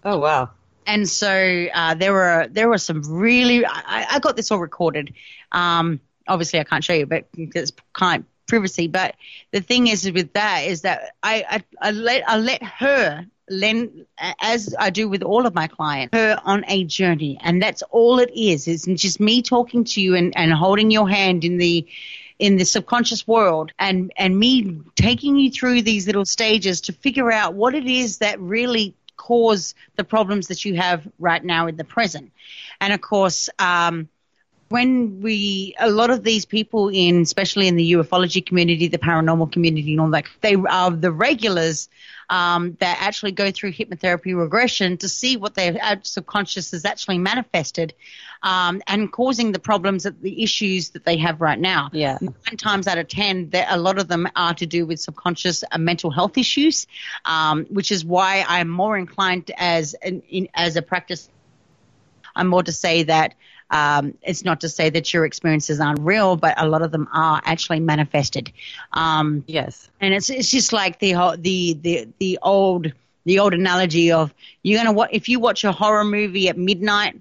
Oh 0.04 0.18
wow. 0.18 0.50
And 0.86 1.08
so 1.08 1.68
uh, 1.74 1.94
there 1.94 2.14
were 2.14 2.48
there 2.50 2.68
were 2.68 2.78
some 2.78 3.04
really 3.04 3.66
I, 3.66 4.08
I 4.12 4.20
got 4.20 4.36
this 4.36 4.52
all 4.52 4.60
recorded. 4.60 5.14
Um, 5.52 6.00
obviously, 6.28 6.60
I 6.60 6.64
can't 6.64 6.84
show 6.84 6.94
you, 6.94 7.06
but 7.06 7.26
it's 7.34 7.72
kind 7.94 8.24
of 8.24 8.48
privacy. 8.48 8.88
But 8.88 9.16
the 9.52 9.62
thing 9.62 9.88
is 9.88 10.12
with 10.12 10.34
that 10.34 10.62
is 10.62 10.82
that 10.82 11.14
I 11.22 11.46
I, 11.50 11.64
I 11.90 11.92
let 11.92 12.28
I 12.28 12.38
let 12.38 12.64
her 12.64 13.26
lend 13.50 14.06
as 14.42 14.76
I 14.78 14.90
do 14.90 15.10
with 15.10 15.24
all 15.24 15.46
of 15.46 15.54
my 15.54 15.68
clients 15.68 16.16
her 16.16 16.40
on 16.44 16.64
a 16.68 16.86
journey, 16.86 17.38
and 17.42 17.62
that's 17.62 17.84
all 17.92 18.20
it 18.20 18.32
is. 18.36 18.68
It's 18.68 18.86
just 18.86 19.20
me 19.20 19.42
talking 19.42 19.84
to 19.84 20.02
you 20.02 20.16
and, 20.16 20.36
and 20.36 20.52
holding 20.54 20.92
your 20.92 21.10
hand 21.10 21.44
in 21.44 21.58
the 21.58 21.88
in 22.40 22.56
the 22.56 22.66
subconscious 22.66 23.28
world 23.28 23.72
and 23.78 24.14
and 24.16 24.40
me 24.40 24.80
taking 24.96 25.36
you 25.36 25.52
through 25.52 25.82
these 25.82 26.08
little 26.08 26.26
stages 26.26 26.82
to 26.82 26.94
figure 26.94 27.32
out 27.32 27.54
what 27.54 27.76
it 27.76 27.86
is 27.86 28.20
that 28.20 28.40
really 28.40 28.96
cause 29.20 29.76
the 29.98 30.04
problems 30.04 30.48
that 30.48 30.66
you 30.66 30.76
have 30.76 31.08
right 31.20 31.44
now 31.44 31.68
in 31.68 31.76
the 31.76 31.84
present. 31.84 32.32
And 32.82 32.94
of 32.94 33.02
course, 33.02 33.50
um, 33.60 34.08
when 34.70 35.22
we, 35.22 35.76
a 35.80 35.90
lot 35.90 36.12
of 36.12 36.24
these 36.24 36.46
people 36.46 36.90
in, 36.90 37.22
especially 37.22 37.68
in 37.68 37.76
the 37.76 37.92
ufology 37.94 38.46
community, 38.46 38.88
the 38.88 39.00
paranormal 39.00 39.52
community, 39.52 39.92
and 39.92 40.02
all 40.02 40.10
that, 40.12 40.26
they 40.42 40.56
are 40.56 40.92
the 40.92 41.12
regulars 41.12 41.90
um, 42.30 42.78
that 42.80 42.98
actually 43.02 43.32
go 43.32 43.50
through 43.50 43.74
hypnotherapy 43.74 44.38
regression 44.38 44.98
to 44.98 45.10
see 45.10 45.38
what 45.38 45.56
their 45.56 46.00
subconscious 46.04 46.72
has 46.72 46.86
actually 46.86 47.18
manifested 47.18 47.96
um, 48.44 48.82
and 48.86 49.12
causing 49.12 49.52
the 49.52 49.60
problems, 49.60 50.04
that 50.04 50.22
the 50.22 50.44
issues 50.44 50.92
that 50.92 51.04
they 51.04 51.18
have 51.18 51.42
right 51.42 51.60
now. 51.60 51.90
Yeah. 51.92 52.20
Nine 52.22 52.58
times 52.58 52.88
out 52.88 53.00
of 53.00 53.08
ten, 53.08 53.50
that 53.50 53.68
a 53.72 53.78
lot 53.78 53.98
of 53.98 54.08
them 54.08 54.28
are 54.36 54.54
to 54.54 54.68
do 54.68 54.86
with 54.86 55.00
subconscious 55.00 55.64
uh, 55.72 55.78
mental 55.80 56.12
health 56.12 56.38
issues, 56.38 56.86
um, 57.26 57.66
which 57.66 57.92
is 57.92 58.06
why 58.06 58.46
I'm 58.48 58.70
more 58.70 58.98
inclined 58.98 59.50
as 59.58 59.96
an, 59.96 60.22
in, 60.30 60.48
as 60.54 60.76
a 60.76 60.84
practice. 60.84 61.28
I'm 62.36 62.48
more 62.48 62.64
to 62.64 62.72
say 62.72 63.04
that 63.04 63.34
um, 63.70 64.14
it's 64.22 64.44
not 64.44 64.62
to 64.62 64.70
say 64.70 64.90
that 64.90 65.14
your 65.14 65.26
experiences 65.26 65.80
aren't 65.80 66.00
real, 66.02 66.36
but 66.36 66.54
a 66.62 66.68
lot 66.68 66.82
of 66.82 66.92
them 66.92 67.08
are 67.14 67.42
actually 67.44 67.80
manifested. 67.80 68.52
Um, 68.94 69.46
Yes. 69.48 69.90
and 70.00 70.14
it's 70.14 70.30
it's 70.30 70.50
just 70.50 70.74
like 70.74 71.00
the 71.00 71.12
ho- 71.12 71.36
the 71.38 71.74
the 71.74 72.08
the 72.20 72.40
old 72.42 72.92
the 73.26 73.40
old 73.40 73.54
analogy 73.54 74.12
of 74.12 74.34
you're 74.64 74.84
gonna 74.84 75.08
if 75.12 75.28
you 75.30 75.40
watch 75.40 75.64
a 75.64 75.72
horror 75.72 76.04
movie 76.04 76.48
at 76.50 76.58
midnight 76.58 77.16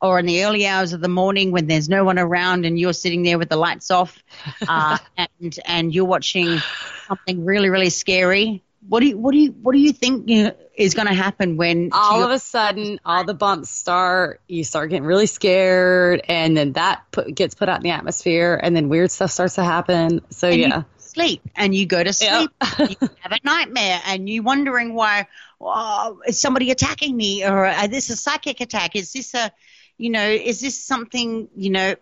or 0.00 0.18
in 0.18 0.26
the 0.26 0.44
early 0.44 0.66
hours 0.66 0.92
of 0.92 1.00
the 1.00 1.08
morning 1.08 1.50
when 1.52 1.66
there's 1.66 1.88
no 1.88 2.04
one 2.04 2.18
around 2.18 2.64
and 2.64 2.78
you're 2.78 2.92
sitting 2.92 3.22
there 3.22 3.38
with 3.38 3.48
the 3.48 3.56
lights 3.56 3.90
off 3.90 4.22
uh, 4.66 4.96
and 5.40 5.58
and 5.64 5.94
you're 5.94 6.04
watching 6.04 6.62
something 7.08 7.44
really 7.44 7.68
really 7.70 7.90
scary. 7.90 8.62
What 8.88 9.00
do 9.00 9.06
you 9.06 9.18
what 9.18 9.32
do 9.32 9.38
you 9.38 9.50
what 9.50 9.72
do 9.72 9.78
you 9.78 9.92
think 9.92 10.28
you 10.28 10.44
know, 10.44 10.56
is 10.74 10.94
going 10.94 11.08
to 11.08 11.14
happen 11.14 11.56
when 11.56 11.90
all 11.92 12.22
of 12.24 12.30
a 12.30 12.38
sudden 12.38 12.98
all 13.04 13.24
the 13.24 13.34
bumps 13.34 13.68
start 13.68 14.40
you 14.48 14.64
start 14.64 14.88
getting 14.90 15.04
really 15.04 15.26
scared 15.26 16.22
and 16.28 16.56
then 16.56 16.72
that 16.72 17.02
put, 17.10 17.34
gets 17.34 17.54
put 17.54 17.68
out 17.68 17.76
in 17.76 17.82
the 17.82 17.90
atmosphere 17.90 18.58
and 18.62 18.74
then 18.74 18.88
weird 18.88 19.10
stuff 19.10 19.30
starts 19.30 19.56
to 19.56 19.64
happen 19.64 20.22
so 20.30 20.48
and 20.48 20.60
yeah 20.60 20.76
you 20.78 20.84
sleep 20.96 21.42
and 21.54 21.74
you 21.74 21.84
go 21.86 22.02
to 22.02 22.14
Yeah. 22.20 22.46
sleep 22.46 22.50
you 23.02 23.08
have 23.20 23.32
a 23.32 23.38
nightmare 23.44 24.00
and 24.06 24.28
you're 24.28 24.42
wondering 24.42 24.94
why 24.94 25.26
oh, 25.60 26.20
is 26.26 26.40
somebody 26.40 26.70
attacking 26.70 27.16
me 27.16 27.44
or 27.44 27.66
uh, 27.66 27.84
is 27.84 27.90
this 27.90 28.10
a 28.10 28.16
psychic 28.16 28.60
attack 28.60 28.96
is 28.96 29.12
this 29.12 29.34
a 29.34 29.52
you 29.96 30.10
know 30.10 30.26
is 30.28 30.60
this 30.60 30.82
something 30.82 31.48
you 31.56 31.70
know 31.70 31.94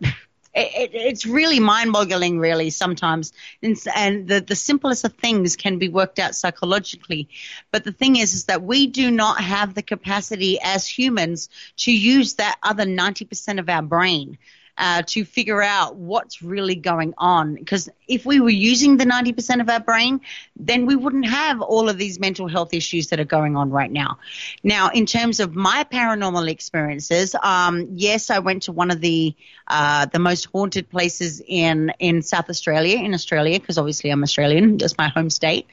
it, 0.53 0.93
it, 0.93 0.95
it's 0.95 1.25
really 1.25 1.59
mind-boggling 1.59 2.39
really 2.39 2.69
sometimes. 2.69 3.33
And, 3.61 3.77
and 3.95 4.27
the, 4.27 4.41
the 4.41 4.55
simplest 4.55 5.03
of 5.03 5.13
things 5.13 5.55
can 5.55 5.77
be 5.77 5.89
worked 5.89 6.19
out 6.19 6.35
psychologically. 6.35 7.29
But 7.71 7.83
the 7.83 7.91
thing 7.91 8.15
is 8.17 8.33
is 8.33 8.45
that 8.45 8.63
we 8.63 8.87
do 8.87 9.11
not 9.11 9.41
have 9.41 9.73
the 9.73 9.81
capacity 9.81 10.59
as 10.63 10.87
humans 10.87 11.49
to 11.77 11.91
use 11.91 12.35
that 12.35 12.57
other 12.63 12.85
90% 12.85 13.59
of 13.59 13.69
our 13.69 13.81
brain 13.81 14.37
uh, 14.77 15.01
to 15.07 15.25
figure 15.25 15.61
out 15.61 15.95
what's 15.95 16.41
really 16.41 16.75
going 16.75 17.13
on. 17.17 17.55
Because 17.55 17.89
if 18.07 18.25
we 18.25 18.39
were 18.39 18.49
using 18.49 18.97
the 18.97 19.05
90% 19.05 19.61
of 19.61 19.69
our 19.69 19.79
brain, 19.79 20.21
then 20.55 20.85
we 20.85 20.95
wouldn't 20.95 21.27
have 21.27 21.61
all 21.61 21.89
of 21.89 21.97
these 21.97 22.19
mental 22.19 22.47
health 22.47 22.73
issues 22.73 23.07
that 23.07 23.19
are 23.19 23.25
going 23.25 23.55
on 23.55 23.69
right 23.71 23.91
now. 23.91 24.19
Now, 24.63 24.89
in 24.89 25.05
terms 25.05 25.39
of 25.39 25.55
my 25.55 25.85
paranormal 25.91 26.49
experiences, 26.49 27.35
um, 27.41 27.87
yes, 27.93 28.29
I 28.29 28.39
went 28.39 28.63
to 28.63 28.71
one 28.71 28.91
of 28.91 29.01
the 29.01 29.35
uh, 29.67 30.05
the 30.05 30.19
most 30.19 30.45
haunted 30.45 30.89
places 30.89 31.41
in 31.45 31.91
in 31.99 32.21
South 32.21 32.49
Australia, 32.49 32.97
in 32.97 33.13
Australia, 33.13 33.59
because 33.59 33.77
obviously 33.77 34.09
I'm 34.09 34.23
Australian, 34.23 34.77
that's 34.79 34.97
my 34.97 35.09
home 35.09 35.29
state. 35.29 35.67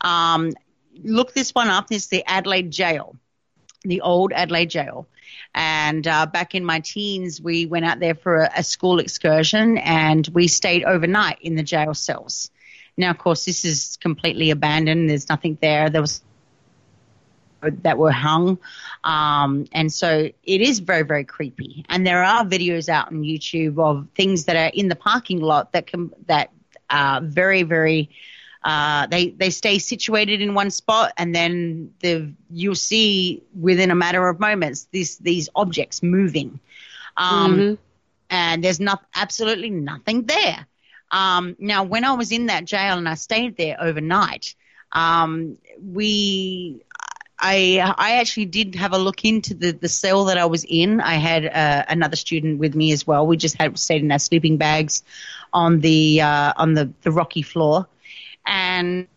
Um, 0.00 0.52
look 1.02 1.32
this 1.32 1.54
one 1.54 1.68
up. 1.68 1.86
It's 1.90 2.08
the 2.08 2.24
Adelaide 2.26 2.70
Jail 2.70 3.16
the 3.82 4.00
old 4.00 4.32
Adelaide 4.32 4.70
Jail. 4.70 5.06
And 5.54 6.06
uh, 6.06 6.26
back 6.26 6.54
in 6.54 6.64
my 6.64 6.80
teens, 6.80 7.40
we 7.40 7.66
went 7.66 7.84
out 7.84 8.00
there 8.00 8.14
for 8.14 8.42
a, 8.42 8.50
a 8.58 8.62
school 8.62 8.98
excursion 8.98 9.78
and 9.78 10.28
we 10.32 10.48
stayed 10.48 10.84
overnight 10.84 11.38
in 11.40 11.56
the 11.56 11.62
jail 11.62 11.94
cells. 11.94 12.50
Now, 12.96 13.10
of 13.10 13.18
course, 13.18 13.44
this 13.44 13.64
is 13.64 13.98
completely 14.00 14.50
abandoned. 14.50 15.08
There's 15.08 15.28
nothing 15.28 15.58
there. 15.60 15.90
There 15.90 16.02
was 16.02 16.22
that 17.62 17.98
were 17.98 18.10
hung, 18.10 18.58
um, 19.04 19.66
and 19.72 19.92
so 19.92 20.30
it 20.42 20.60
is 20.62 20.78
very, 20.78 21.02
very 21.02 21.24
creepy. 21.24 21.84
And 21.90 22.06
there 22.06 22.24
are 22.24 22.42
videos 22.44 22.88
out 22.88 23.08
on 23.08 23.20
YouTube 23.20 23.78
of 23.78 24.08
things 24.14 24.46
that 24.46 24.56
are 24.56 24.70
in 24.72 24.88
the 24.88 24.96
parking 24.96 25.40
lot 25.40 25.72
that 25.72 25.86
can 25.86 26.10
that 26.26 26.50
are 26.88 27.20
very, 27.20 27.62
very 27.62 28.08
uh, 28.62 29.06
they 29.06 29.30
they 29.30 29.50
stay 29.50 29.78
situated 29.78 30.40
in 30.40 30.54
one 30.54 30.70
spot, 30.70 31.12
and 31.16 31.34
then 31.34 31.92
the 32.00 32.32
you'll 32.50 32.74
see 32.74 33.42
within 33.58 33.90
a 33.90 33.94
matter 33.94 34.28
of 34.28 34.38
moments 34.40 34.86
these 34.92 35.18
these 35.18 35.48
objects 35.54 36.02
moving, 36.02 36.60
um, 37.16 37.64
Mhm. 37.64 37.78
and 38.30 38.62
there's 38.64 38.80
not 38.80 39.02
absolutely 39.14 39.70
nothing 39.70 40.24
there. 40.26 40.66
Um, 41.10 41.56
now, 41.58 41.84
when 41.84 42.04
I 42.04 42.12
was 42.12 42.32
in 42.32 42.46
that 42.46 42.64
jail 42.64 42.96
and 42.98 43.08
I 43.08 43.14
stayed 43.14 43.56
there 43.56 43.76
overnight, 43.80 44.54
um, 44.92 45.56
we 45.82 46.82
I 47.38 47.92
I 47.96 48.16
actually 48.16 48.46
did 48.46 48.74
have 48.76 48.92
a 48.92 48.98
look 48.98 49.24
into 49.24 49.54
the, 49.54 49.72
the 49.72 49.88
cell 49.88 50.24
that 50.26 50.38
I 50.38 50.46
was 50.46 50.64
in. 50.68 51.00
I 51.00 51.14
had 51.14 51.46
uh, 51.46 51.84
another 51.88 52.16
student 52.16 52.58
with 52.58 52.74
me 52.74 52.92
as 52.92 53.06
well. 53.06 53.26
We 53.26 53.36
just 53.36 53.56
had 53.58 53.78
stayed 53.78 54.02
in 54.02 54.10
our 54.12 54.18
sleeping 54.18 54.56
bags 54.56 55.02
on 55.52 55.80
the 55.80 56.20
uh, 56.20 56.52
on 56.56 56.74
the, 56.74 56.92
the 57.02 57.10
rocky 57.10 57.42
floor, 57.42 57.86
and 58.46 59.08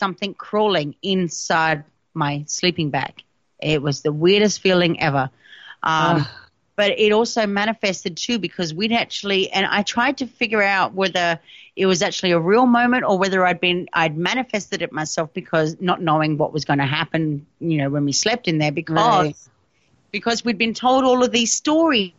something 0.00 0.34
crawling 0.34 0.94
inside 1.02 1.84
my 2.14 2.44
sleeping 2.46 2.90
bag. 2.90 3.22
It 3.60 3.82
was 3.82 4.02
the 4.02 4.12
weirdest 4.12 4.60
feeling 4.60 5.00
ever. 5.00 5.30
Um, 5.82 6.26
Ugh. 6.26 6.26
but 6.76 6.92
it 6.98 7.12
also 7.12 7.46
manifested 7.46 8.16
too 8.16 8.38
because 8.38 8.74
we'd 8.74 8.92
actually 8.92 9.50
and 9.50 9.66
I 9.66 9.82
tried 9.82 10.18
to 10.18 10.26
figure 10.26 10.62
out 10.62 10.94
whether 10.94 11.38
it 11.76 11.86
was 11.86 12.02
actually 12.02 12.32
a 12.32 12.38
real 12.40 12.66
moment 12.66 13.04
or 13.06 13.18
whether 13.18 13.44
I'd 13.46 13.60
been 13.60 13.88
I'd 13.92 14.16
manifested 14.16 14.82
it 14.82 14.92
myself 14.92 15.32
because 15.32 15.76
not 15.80 16.00
knowing 16.02 16.36
what 16.38 16.52
was 16.52 16.64
going 16.64 16.78
to 16.78 16.86
happen, 16.86 17.46
you 17.60 17.78
know, 17.78 17.90
when 17.90 18.04
we 18.04 18.12
slept 18.12 18.48
in 18.48 18.58
there 18.58 18.72
because 18.72 19.28
Right. 19.28 19.36
because 20.12 20.44
we'd 20.44 20.58
been 20.58 20.74
told 20.74 21.04
all 21.04 21.22
of 21.24 21.32
these 21.32 21.52
stories 21.52 22.12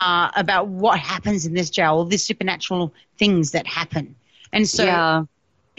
uh, 0.00 0.30
about 0.36 0.68
what 0.68 0.98
happens 0.98 1.46
in 1.46 1.54
this 1.54 1.70
jail, 1.70 1.94
all 1.94 2.04
these 2.04 2.24
supernatural 2.24 2.94
things 3.18 3.52
that 3.52 3.66
happen, 3.66 4.16
and 4.52 4.68
so 4.68 4.84
yeah 4.84 5.24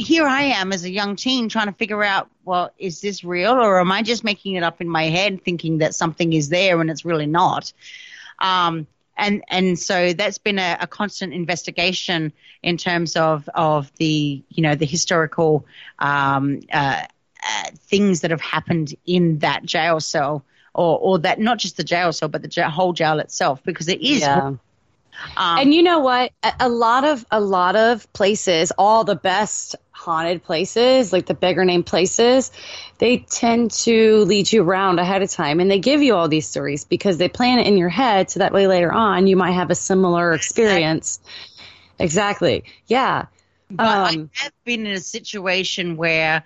here 0.02 0.26
I 0.26 0.44
am 0.44 0.74
as 0.74 0.84
a 0.84 0.90
young 0.90 1.16
teen 1.16 1.50
trying 1.50 1.68
to 1.68 1.74
figure 1.74 2.04
out, 2.04 2.30
well, 2.44 2.72
is 2.78 3.02
this 3.02 3.24
real 3.24 3.54
or 3.54 3.80
am 3.80 3.92
I 3.92 4.02
just 4.02 4.24
making 4.24 4.56
it 4.56 4.64
up 4.64 4.82
in 4.82 4.90
my 4.90 5.04
head 5.06 5.44
thinking 5.44 5.80
that 5.80 5.96
something 5.96 6.34
is 6.34 6.50
there 6.50 6.82
and 6.82 6.90
it's 6.90 7.06
really 7.06 7.28
not? 7.28 7.72
Um, 8.40 8.88
and 9.18 9.44
and 9.50 9.78
so 9.78 10.14
that's 10.14 10.40
been 10.40 10.58
a, 10.58 10.78
a, 10.82 10.88
constant 10.88 11.34
investigation 11.34 12.34
in 12.64 12.78
terms 12.78 13.16
of 13.16 13.48
of 13.54 13.92
the 13.98 14.42
you 14.50 14.64
know 14.64 14.74
the 14.74 14.86
historical 14.86 15.66
um, 16.00 16.62
uh, 16.72 17.04
uh, 17.48 17.64
things 17.76 18.22
that 18.22 18.32
have 18.32 18.42
happened 18.42 18.96
in 19.06 19.40
that 19.40 19.64
jail 19.64 20.00
cell 20.00 20.44
or 20.74 20.98
or 20.98 21.20
that 21.20 21.40
not 21.40 21.60
just 21.60 21.78
the 21.78 21.84
jail 21.84 22.12
cell 22.12 22.30
but 22.30 22.42
the 22.42 22.48
jail, 22.48 22.70
whole 22.70 22.94
jail 22.94 23.20
itself 23.20 23.62
because 23.64 23.90
it 23.90 24.02
is 24.02 24.22
yeah. 24.22 24.54
Um, 25.38 25.60
and 25.60 25.74
you 25.74 25.84
know 25.84 26.00
what? 26.00 26.32
A, 26.44 26.54
a, 26.62 26.70
lot 26.70 27.04
of 27.04 27.26
a 27.32 27.40
lot 27.40 27.76
of 27.76 28.12
places, 28.14 28.72
all 28.78 29.04
the 29.04 29.16
best 29.16 29.76
haunted 29.92 30.44
places, 30.44 31.14
like 31.14 31.26
the 31.26 31.34
bigger 31.34 31.64
name 31.64 31.84
places, 31.84 32.52
they 32.98 33.18
tend 33.18 33.72
to 33.72 34.24
lead 34.26 34.52
you 34.52 34.64
around 34.64 35.00
ahead 35.00 35.22
of 35.22 35.30
time, 35.30 35.60
and 35.60 35.70
they 35.70 35.80
give 35.80 36.02
you 36.02 36.16
all 36.16 36.28
these 36.28 36.48
stories 36.48 36.86
because 36.86 37.18
they 37.18 37.30
plan 37.30 37.60
it 37.60 37.68
in 37.68 37.78
your 37.78 37.90
head, 37.90 38.30
so 38.30 38.40
that 38.40 38.54
way 38.54 38.68
later 38.68 38.92
on 38.92 39.28
you 39.28 39.36
might 39.36 39.52
have 39.52 39.70
a 39.70 39.76
similar 39.76 40.34
experience. 40.34 41.20
Exactly. 42.00 42.64
Yeah. 42.88 43.26
But 43.70 43.86
um, 44.16 44.30
I 44.40 44.44
have 44.44 44.54
been 44.66 44.86
in 44.86 44.94
a 44.94 45.00
situation 45.00 45.98
where, 45.98 46.44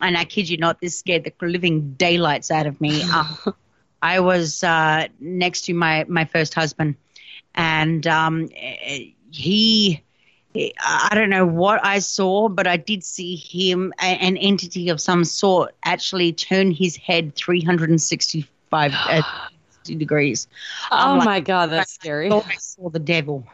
and 0.00 0.16
I 0.16 0.24
kid 0.24 0.48
you 0.48 0.56
not, 0.56 0.80
this 0.80 0.98
scared 0.98 1.24
the 1.24 1.46
living 1.46 1.92
daylights 1.94 2.50
out 2.50 2.66
of 2.66 2.80
me. 2.80 3.02
Uh, 3.04 3.52
I 4.02 4.20
was 4.20 4.62
uh, 4.64 5.08
next 5.20 5.62
to 5.66 5.74
my 5.74 6.04
my 6.08 6.24
first 6.24 6.54
husband 6.54 6.96
and 7.56 8.06
um, 8.06 8.48
he. 9.30 10.02
I 10.80 11.10
don't 11.14 11.28
know 11.28 11.44
what 11.44 11.84
I 11.84 11.98
saw, 11.98 12.48
but 12.48 12.66
I 12.66 12.78
did 12.78 13.04
see 13.04 13.36
him, 13.36 13.92
an 13.98 14.38
entity 14.38 14.88
of 14.88 15.02
some 15.02 15.22
sort, 15.22 15.74
actually 15.84 16.32
turn 16.32 16.70
his 16.70 16.96
head 16.96 17.34
365 17.34 18.92
uh, 18.94 19.22
degrees. 19.84 20.48
Oh 20.90 21.16
like, 21.18 21.24
my 21.26 21.40
God, 21.40 21.68
that's 21.68 21.92
scary. 21.92 22.32
I 22.32 22.54
saw 22.58 22.88
the 22.88 22.98
devil. 22.98 23.46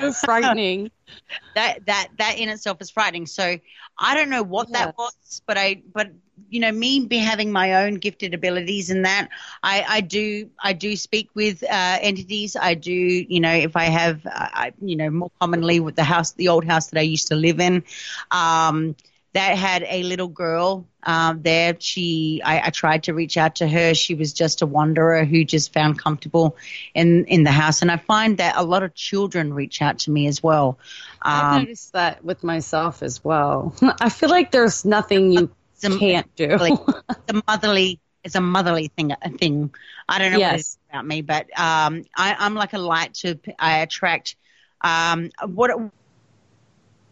So 0.00 0.12
frightening. 0.12 0.90
that 1.54 1.84
that 1.86 2.08
that 2.18 2.38
in 2.38 2.48
itself 2.48 2.78
is 2.80 2.90
frightening. 2.90 3.26
So 3.26 3.58
I 3.98 4.14
don't 4.14 4.30
know 4.30 4.42
what 4.42 4.68
yeah. 4.70 4.86
that 4.86 4.98
was, 4.98 5.42
but 5.46 5.56
I 5.58 5.82
but 5.92 6.10
you 6.48 6.60
know 6.60 6.72
me 6.72 7.04
be 7.06 7.18
having 7.18 7.52
my 7.52 7.84
own 7.84 7.94
gifted 7.94 8.34
abilities 8.34 8.90
and 8.90 9.04
that 9.04 9.28
I, 9.62 9.84
I 9.88 10.00
do 10.00 10.50
I 10.62 10.72
do 10.72 10.96
speak 10.96 11.30
with 11.34 11.62
uh, 11.62 11.98
entities. 12.00 12.56
I 12.60 12.74
do 12.74 12.92
you 12.92 13.40
know 13.40 13.52
if 13.52 13.76
I 13.76 13.84
have 13.84 14.24
uh, 14.26 14.30
I, 14.32 14.72
you 14.80 14.96
know 14.96 15.10
more 15.10 15.30
commonly 15.40 15.80
with 15.80 15.96
the 15.96 16.04
house 16.04 16.32
the 16.32 16.48
old 16.48 16.64
house 16.64 16.88
that 16.88 16.98
I 16.98 17.02
used 17.02 17.28
to 17.28 17.34
live 17.34 17.60
in. 17.60 17.84
Um, 18.30 18.96
that 19.36 19.58
had 19.58 19.84
a 19.86 20.02
little 20.02 20.28
girl 20.28 20.86
um, 21.02 21.42
there. 21.42 21.76
She, 21.78 22.40
I, 22.42 22.68
I, 22.68 22.70
tried 22.70 23.02
to 23.02 23.12
reach 23.12 23.36
out 23.36 23.56
to 23.56 23.68
her. 23.68 23.92
She 23.92 24.14
was 24.14 24.32
just 24.32 24.62
a 24.62 24.66
wanderer 24.66 25.26
who 25.26 25.44
just 25.44 25.74
found 25.74 26.02
comfortable 26.02 26.56
in 26.94 27.26
in 27.26 27.44
the 27.44 27.50
house. 27.50 27.82
And 27.82 27.92
I 27.92 27.98
find 27.98 28.38
that 28.38 28.56
a 28.56 28.64
lot 28.64 28.82
of 28.82 28.94
children 28.94 29.52
reach 29.52 29.82
out 29.82 29.98
to 30.00 30.10
me 30.10 30.26
as 30.26 30.42
well. 30.42 30.78
Um, 31.20 31.34
I've 31.34 31.60
noticed 31.60 31.92
that 31.92 32.24
with 32.24 32.42
myself 32.44 33.02
as 33.02 33.22
well. 33.22 33.74
I 34.00 34.08
feel 34.08 34.30
like 34.30 34.52
there's 34.52 34.86
nothing 34.86 35.32
you 35.32 35.50
a, 35.84 35.98
can't 35.98 36.34
do. 36.36 36.48
Like, 36.56 36.78
it's 37.10 37.32
a 37.32 37.42
motherly. 37.46 38.00
It's 38.24 38.34
a 38.34 38.40
motherly 38.40 38.88
thing. 38.88 39.12
A 39.12 39.30
thing. 39.30 39.72
I 40.08 40.18
don't 40.18 40.32
know 40.32 40.38
yes. 40.38 40.50
what 40.50 40.60
it's 40.60 40.78
about 40.90 41.06
me, 41.06 41.22
but 41.22 41.46
um, 41.58 42.04
I, 42.16 42.36
I'm 42.38 42.54
like 42.54 42.72
a 42.72 42.78
light 42.78 43.14
to. 43.14 43.38
I 43.58 43.78
attract. 43.78 44.36
Um, 44.82 45.30
what 45.46 45.70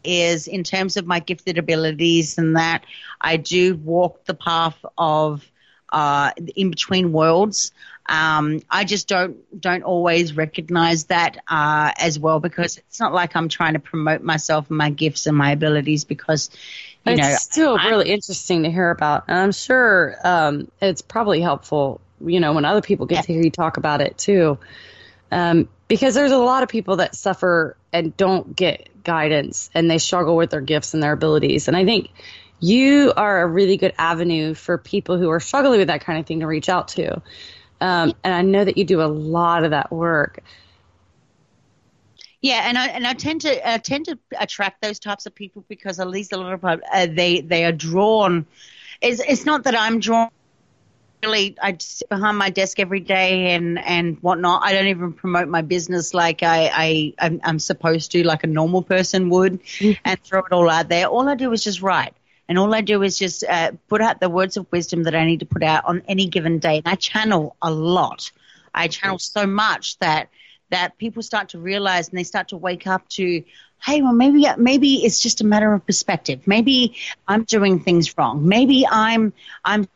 is 0.04 0.46
in 0.46 0.62
terms 0.62 0.96
of 0.96 1.06
my 1.06 1.18
gifted 1.18 1.58
abilities 1.58 2.38
and 2.38 2.56
that 2.56 2.84
I 3.20 3.38
do 3.38 3.74
walk 3.74 4.24
the 4.26 4.34
path 4.34 4.76
of 4.98 5.44
uh, 5.90 6.32
in 6.56 6.70
between 6.70 7.12
worlds. 7.12 7.72
Um, 8.06 8.60
I 8.68 8.84
just 8.84 9.08
don't 9.08 9.38
don't 9.58 9.82
always 9.82 10.36
recognize 10.36 11.04
that 11.04 11.38
uh, 11.48 11.92
as 11.96 12.18
well 12.18 12.40
because 12.40 12.76
it's 12.76 13.00
not 13.00 13.14
like 13.14 13.34
I'm 13.34 13.48
trying 13.48 13.74
to 13.74 13.78
promote 13.78 14.22
myself 14.22 14.68
and 14.68 14.76
my 14.76 14.90
gifts 14.90 15.26
and 15.26 15.36
my 15.36 15.52
abilities 15.52 16.04
because 16.04 16.50
it's 17.12 17.20
know 17.20 17.36
still 17.36 17.78
I, 17.78 17.88
really 17.88 18.10
interesting 18.10 18.62
to 18.64 18.70
hear 18.70 18.90
about 18.90 19.24
and 19.28 19.38
I'm 19.38 19.52
sure 19.52 20.16
um, 20.24 20.70
it's 20.80 21.02
probably 21.02 21.40
helpful 21.40 22.00
you 22.24 22.40
know 22.40 22.52
when 22.52 22.64
other 22.64 22.82
people 22.82 23.06
get 23.06 23.16
yeah. 23.16 23.22
to 23.22 23.32
hear 23.34 23.42
you 23.42 23.50
talk 23.50 23.76
about 23.76 24.00
it 24.00 24.16
too 24.18 24.58
um, 25.30 25.68
because 25.88 26.14
there's 26.14 26.32
a 26.32 26.38
lot 26.38 26.62
of 26.62 26.68
people 26.68 26.96
that 26.96 27.14
suffer 27.14 27.76
and 27.92 28.16
don't 28.16 28.54
get 28.54 28.88
guidance 29.04 29.70
and 29.74 29.90
they 29.90 29.98
struggle 29.98 30.36
with 30.36 30.50
their 30.50 30.60
gifts 30.60 30.94
and 30.94 31.02
their 31.02 31.12
abilities. 31.12 31.68
And 31.68 31.76
I 31.76 31.84
think 31.84 32.10
you 32.60 33.12
are 33.16 33.42
a 33.42 33.46
really 33.46 33.76
good 33.76 33.94
avenue 33.98 34.54
for 34.54 34.78
people 34.78 35.18
who 35.18 35.30
are 35.30 35.40
struggling 35.40 35.78
with 35.78 35.88
that 35.88 36.04
kind 36.04 36.18
of 36.18 36.26
thing 36.26 36.40
to 36.40 36.46
reach 36.46 36.68
out 36.68 36.88
to. 36.88 37.20
Um, 37.80 38.14
and 38.22 38.34
I 38.34 38.42
know 38.42 38.64
that 38.64 38.78
you 38.78 38.84
do 38.84 39.02
a 39.02 39.10
lot 39.10 39.64
of 39.64 39.72
that 39.72 39.92
work. 39.92 40.38
Yeah, 42.44 42.68
and 42.68 42.76
I 42.76 42.88
and 42.88 43.06
I 43.06 43.14
tend 43.14 43.40
to 43.40 43.70
I 43.70 43.78
tend 43.78 44.04
to 44.04 44.18
attract 44.38 44.82
those 44.82 44.98
types 44.98 45.24
of 45.24 45.34
people 45.34 45.64
because 45.66 45.98
at 45.98 46.08
least 46.08 46.34
a 46.34 46.36
lot 46.36 46.52
of 46.52 46.62
uh, 46.62 47.06
they 47.06 47.40
they 47.40 47.64
are 47.64 47.72
drawn. 47.72 48.44
It's 49.00 49.22
it's 49.26 49.46
not 49.46 49.64
that 49.64 49.74
I'm 49.74 49.98
drawn 49.98 50.28
really 51.22 51.56
I 51.62 51.74
sit 51.80 52.06
behind 52.10 52.36
my 52.36 52.50
desk 52.50 52.78
every 52.78 53.00
day 53.00 53.54
and 53.54 53.78
and 53.78 54.18
whatnot. 54.18 54.60
I 54.62 54.74
don't 54.74 54.88
even 54.88 55.14
promote 55.14 55.48
my 55.48 55.62
business 55.62 56.12
like 56.12 56.42
I, 56.42 56.70
I 56.70 57.14
I'm, 57.18 57.40
I'm 57.44 57.58
supposed 57.58 58.12
to, 58.12 58.26
like 58.26 58.44
a 58.44 58.46
normal 58.46 58.82
person 58.82 59.30
would, 59.30 59.62
mm-hmm. 59.62 59.92
and 60.04 60.22
throw 60.22 60.40
it 60.40 60.52
all 60.52 60.68
out 60.68 60.90
there. 60.90 61.06
All 61.06 61.26
I 61.26 61.36
do 61.36 61.50
is 61.52 61.64
just 61.64 61.80
write. 61.80 62.12
And 62.46 62.58
all 62.58 62.74
I 62.74 62.82
do 62.82 63.02
is 63.02 63.16
just 63.16 63.42
uh, 63.44 63.72
put 63.88 64.02
out 64.02 64.20
the 64.20 64.28
words 64.28 64.58
of 64.58 64.66
wisdom 64.70 65.04
that 65.04 65.14
I 65.14 65.24
need 65.24 65.40
to 65.40 65.46
put 65.46 65.62
out 65.62 65.86
on 65.86 66.02
any 66.06 66.26
given 66.26 66.58
day. 66.58 66.76
And 66.76 66.88
I 66.88 66.96
channel 66.96 67.56
a 67.62 67.70
lot. 67.70 68.32
I 68.74 68.88
channel 68.88 69.18
so 69.18 69.46
much 69.46 69.98
that 70.00 70.28
that 70.74 70.98
people 70.98 71.22
start 71.22 71.50
to 71.50 71.60
realize 71.60 72.08
and 72.08 72.18
they 72.18 72.24
start 72.24 72.48
to 72.48 72.56
wake 72.56 72.84
up 72.88 73.08
to, 73.08 73.44
hey, 73.86 74.02
well, 74.02 74.12
maybe 74.12 74.44
maybe 74.58 75.04
it's 75.04 75.20
just 75.22 75.40
a 75.40 75.44
matter 75.44 75.72
of 75.72 75.86
perspective. 75.86 76.48
Maybe 76.48 76.96
I'm 77.28 77.44
doing 77.44 77.78
things 77.78 78.18
wrong. 78.18 78.48
Maybe 78.48 78.84
I'm 78.90 79.32
I'm 79.64 79.88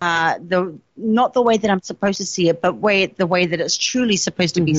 uh, 0.00 0.38
the 0.38 0.78
not 0.96 1.32
the 1.32 1.42
way 1.42 1.56
that 1.56 1.68
I'm 1.68 1.82
supposed 1.82 2.18
to 2.18 2.26
see 2.26 2.48
it, 2.48 2.62
but 2.62 2.76
way 2.76 3.06
the 3.06 3.26
way 3.26 3.46
that 3.46 3.60
it's 3.60 3.76
truly 3.76 4.16
supposed 4.16 4.54
to 4.54 4.60
mm-hmm. 4.60 4.70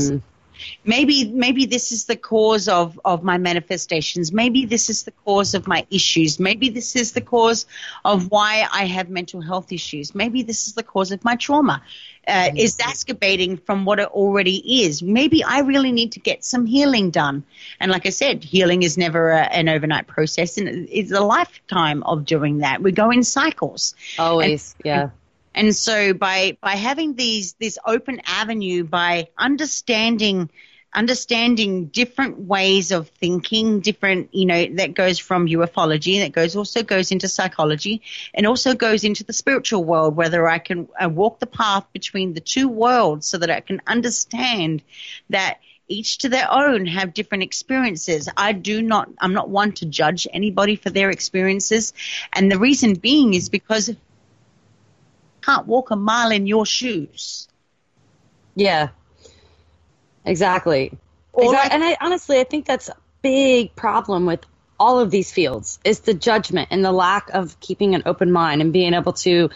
Be. 0.60 0.90
Maybe 0.90 1.32
maybe 1.32 1.66
this 1.66 1.92
is 1.92 2.06
the 2.06 2.16
cause 2.16 2.68
of 2.68 3.00
of 3.06 3.24
my 3.24 3.38
manifestations. 3.38 4.32
Maybe 4.32 4.66
this 4.66 4.90
is 4.90 5.04
the 5.04 5.12
cause 5.26 5.54
of 5.54 5.68
my 5.68 5.86
issues. 5.90 6.40
Maybe 6.40 6.70
this 6.70 6.96
is 6.96 7.14
the 7.14 7.22
cause 7.22 7.66
of 8.06 8.32
why 8.32 8.68
I 8.72 8.86
have 8.86 9.10
mental 9.10 9.42
health 9.42 9.72
issues. 9.72 10.14
Maybe 10.16 10.44
this 10.44 10.68
is 10.68 10.74
the 10.74 10.84
cause 10.84 11.12
of 11.12 11.24
my 11.24 11.36
trauma. 11.36 11.82
Uh, 12.28 12.52
exacerbating 12.54 13.58
from 13.58 13.86
what 13.86 14.00
it 14.00 14.08
already 14.10 14.84
is. 14.84 15.02
Maybe 15.02 15.44
I 15.44 15.62
really 15.62 15.92
need 15.92 16.12
to 16.12 16.20
get 16.20 16.44
some 16.46 16.68
healing 16.68 17.10
done. 17.10 17.44
And 17.80 17.92
like 17.92 18.06
I 18.06 18.12
said, 18.12 18.44
healing 18.44 18.84
is 18.84 19.00
never 19.00 19.32
a, 19.32 19.42
an 19.42 19.68
overnight 19.68 20.06
process, 20.06 20.60
and 20.60 20.88
it's 20.92 21.12
a 21.12 21.22
lifetime 21.22 22.04
of 22.04 22.26
doing 22.26 22.60
that. 22.60 22.84
We 22.84 22.92
go 22.92 23.10
in 23.10 23.24
cycles. 23.24 23.96
Always, 24.20 24.76
and, 24.78 24.86
yeah. 24.86 25.10
And 25.54 25.76
so 25.76 26.14
by 26.14 26.58
by 26.62 26.76
having 26.76 27.16
these 27.16 27.54
this 27.54 27.78
open 27.86 28.22
avenue, 28.26 28.84
by 28.84 29.30
understanding 29.38 30.50
understanding 30.94 31.86
different 31.86 32.40
ways 32.40 32.92
of 32.92 33.10
thinking, 33.10 33.80
different, 33.80 34.34
you 34.34 34.46
know, 34.46 34.66
that 34.74 34.94
goes 34.94 35.20
from 35.20 35.48
ufology, 35.48 36.20
that 36.22 36.32
goes 36.32 36.56
also 36.56 36.82
goes 36.82 37.12
into 37.12 37.28
psychology, 37.28 38.02
and 38.34 38.48
also 38.48 38.74
goes 38.74 39.04
into 39.04 39.24
the 39.24 39.34
spiritual 39.34 39.84
world, 39.84 40.16
whether 40.16 40.48
I 40.48 40.58
can 40.60 40.88
uh, 41.00 41.10
walk 41.10 41.40
the 41.40 41.46
path 41.46 41.86
between 41.94 42.34
the 42.34 42.40
two 42.40 42.68
worlds 42.68 43.28
so 43.28 43.38
that 43.38 43.52
I 43.52 43.60
can 43.60 43.82
understand 43.86 44.82
that 45.30 45.60
each 45.88 46.20
to 46.20 46.30
their 46.30 46.52
own 46.52 46.86
have 46.86 47.14
different 47.14 47.44
experiences. 47.44 48.30
I 48.38 48.52
do 48.54 48.82
not, 48.82 49.10
I'm 49.20 49.34
not 49.34 49.50
one 49.50 49.72
to 49.74 49.86
judge 49.86 50.28
anybody 50.32 50.76
for 50.76 50.92
their 50.92 51.10
experiences. 51.10 51.94
And 52.32 52.52
the 52.52 52.60
reason 52.60 52.94
being 52.94 53.34
is 53.34 53.50
because 53.50 53.90
can't 55.50 55.68
walk 55.68 55.92
a 55.92 55.96
mile 55.96 56.32
in 56.32 56.48
your 56.48 56.66
shoes. 56.66 57.48
Yeah, 58.56 58.90
exactly. 60.26 60.92
exactly. 61.38 61.76
and 61.76 61.84
I 61.84 61.98
honestly, 62.02 62.40
I 62.40 62.44
think 62.44 62.66
that's 62.66 62.90
a 62.90 62.96
big 63.22 63.76
problem 63.76 64.26
with 64.26 64.46
all 64.80 65.00
of 65.00 65.12
these 65.12 65.32
fields 65.32 65.80
is 65.84 66.02
the 66.02 66.14
judgment 66.14 66.70
and 66.72 66.84
the 66.84 66.92
lack 66.92 67.30
of 67.32 67.60
keeping 67.60 67.96
an 67.96 68.04
open 68.06 68.32
mind 68.32 68.62
and 68.62 68.72
being 68.72 68.94
able 68.94 69.14
to 69.14 69.50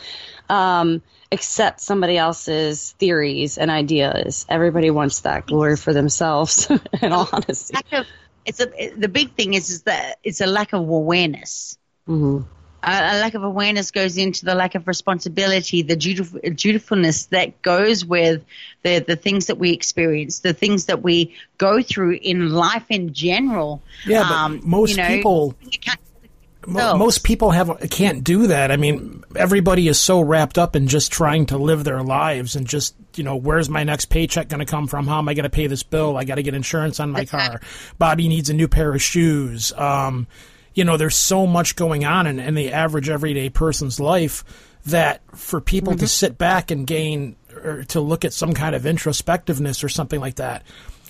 um, 0.50 1.02
accept 1.32 1.80
somebody 1.80 2.18
else's 2.18 2.92
theories 3.00 3.58
and 3.58 3.72
ideas. 3.72 4.46
Everybody 4.50 4.92
wants 4.92 5.22
that 5.22 5.48
glory 5.48 5.78
for 5.78 5.94
themselves. 5.94 6.70
in 7.02 7.14
all 7.14 7.30
honesty, 7.32 7.76
of, 7.94 8.06
it's 8.46 8.60
a 8.60 8.90
the 8.98 9.08
big 9.08 9.36
thing 9.36 9.54
is 9.54 9.70
is 9.70 9.84
that 9.84 10.20
it's 10.24 10.42
a 10.42 10.48
lack 10.48 10.74
of 10.74 10.82
awareness. 10.82 11.78
Mm-hmm. 12.08 12.44
A 12.86 13.20
lack 13.22 13.34
of 13.34 13.44
awareness 13.44 13.92
goes 13.92 14.18
into 14.18 14.46
the 14.46 14.56
lack 14.56 14.76
of 14.76 14.88
responsibility, 14.88 15.82
the 15.82 15.96
dutif- 15.96 16.56
dutifulness 16.56 17.28
that 17.28 17.62
goes 17.62 18.06
with 18.06 18.44
the, 18.84 19.00
the 19.00 19.16
things 19.16 19.48
that 19.48 19.58
we 19.58 19.72
experience, 19.72 20.40
the 20.40 20.54
things 20.54 20.86
that 20.86 21.02
we 21.02 21.34
go 21.58 21.82
through 21.82 22.20
in 22.22 22.50
life 22.52 22.86
in 22.90 23.14
general. 23.14 23.82
Yeah, 24.06 24.24
but 24.24 24.32
Um, 24.32 24.62
most 24.64 24.92
you 24.92 24.98
know, 24.98 25.08
people 25.08 25.56
you 25.62 25.80
can't- 25.80 26.00
Mo- 26.66 26.96
most 26.96 27.26
people 27.26 27.52
have 27.52 27.78
can't 27.90 28.24
do 28.24 28.48
that. 28.48 28.72
I 28.72 28.78
mean, 28.78 29.26
everybody 29.36 29.90
is 29.90 30.00
so 30.00 30.22
wrapped 30.22 30.58
up 30.58 30.78
in 30.78 30.88
just 30.88 31.12
trying 31.12 31.48
to 31.48 31.58
live 31.58 31.84
their 31.84 32.02
lives 32.02 32.56
and 32.56 32.66
just 32.66 32.96
you 33.16 33.24
know, 33.26 33.36
where's 33.36 33.70
my 33.70 33.84
next 33.84 34.06
paycheck 34.06 34.48
going 34.48 34.60
to 34.62 34.66
come 34.66 34.88
from? 34.88 35.06
How 35.06 35.20
am 35.20 35.28
I 35.28 35.34
going 35.34 35.44
to 35.44 35.50
pay 35.50 35.68
this 35.68 35.84
bill? 35.84 36.16
I 36.16 36.24
got 36.24 36.36
to 36.36 36.42
get 36.44 36.54
insurance 36.54 37.02
on 37.02 37.12
my 37.12 37.26
car. 37.26 37.60
Bobby 38.00 38.30
needs 38.30 38.50
a 38.50 38.54
new 38.54 38.70
pair 38.70 38.94
of 38.96 39.02
shoes. 39.02 39.74
Um, 39.74 40.26
you 40.74 40.84
know, 40.84 40.98
there's 40.98 41.16
so 41.16 41.46
much 41.46 41.76
going 41.76 42.06
on 42.06 42.28
in, 42.28 42.40
in 42.40 42.56
the 42.56 42.72
average 42.72 43.10
everyday 43.10 43.50
person's 43.50 44.00
life 44.00 44.44
that 44.86 45.22
for 45.36 45.62
people 45.62 45.94
to 45.94 46.00
mm-hmm. 46.00 46.06
sit 46.06 46.38
back 46.38 46.72
and 46.72 46.86
gain 46.86 47.36
or 47.64 47.84
to 47.86 48.02
look 48.02 48.26
at 48.26 48.34
some 48.34 48.54
kind 48.54 48.76
of 48.76 48.84
introspectiveness 48.84 49.84
or 49.84 49.90
something 49.90 50.20
like 50.20 50.36
that. 50.36 50.64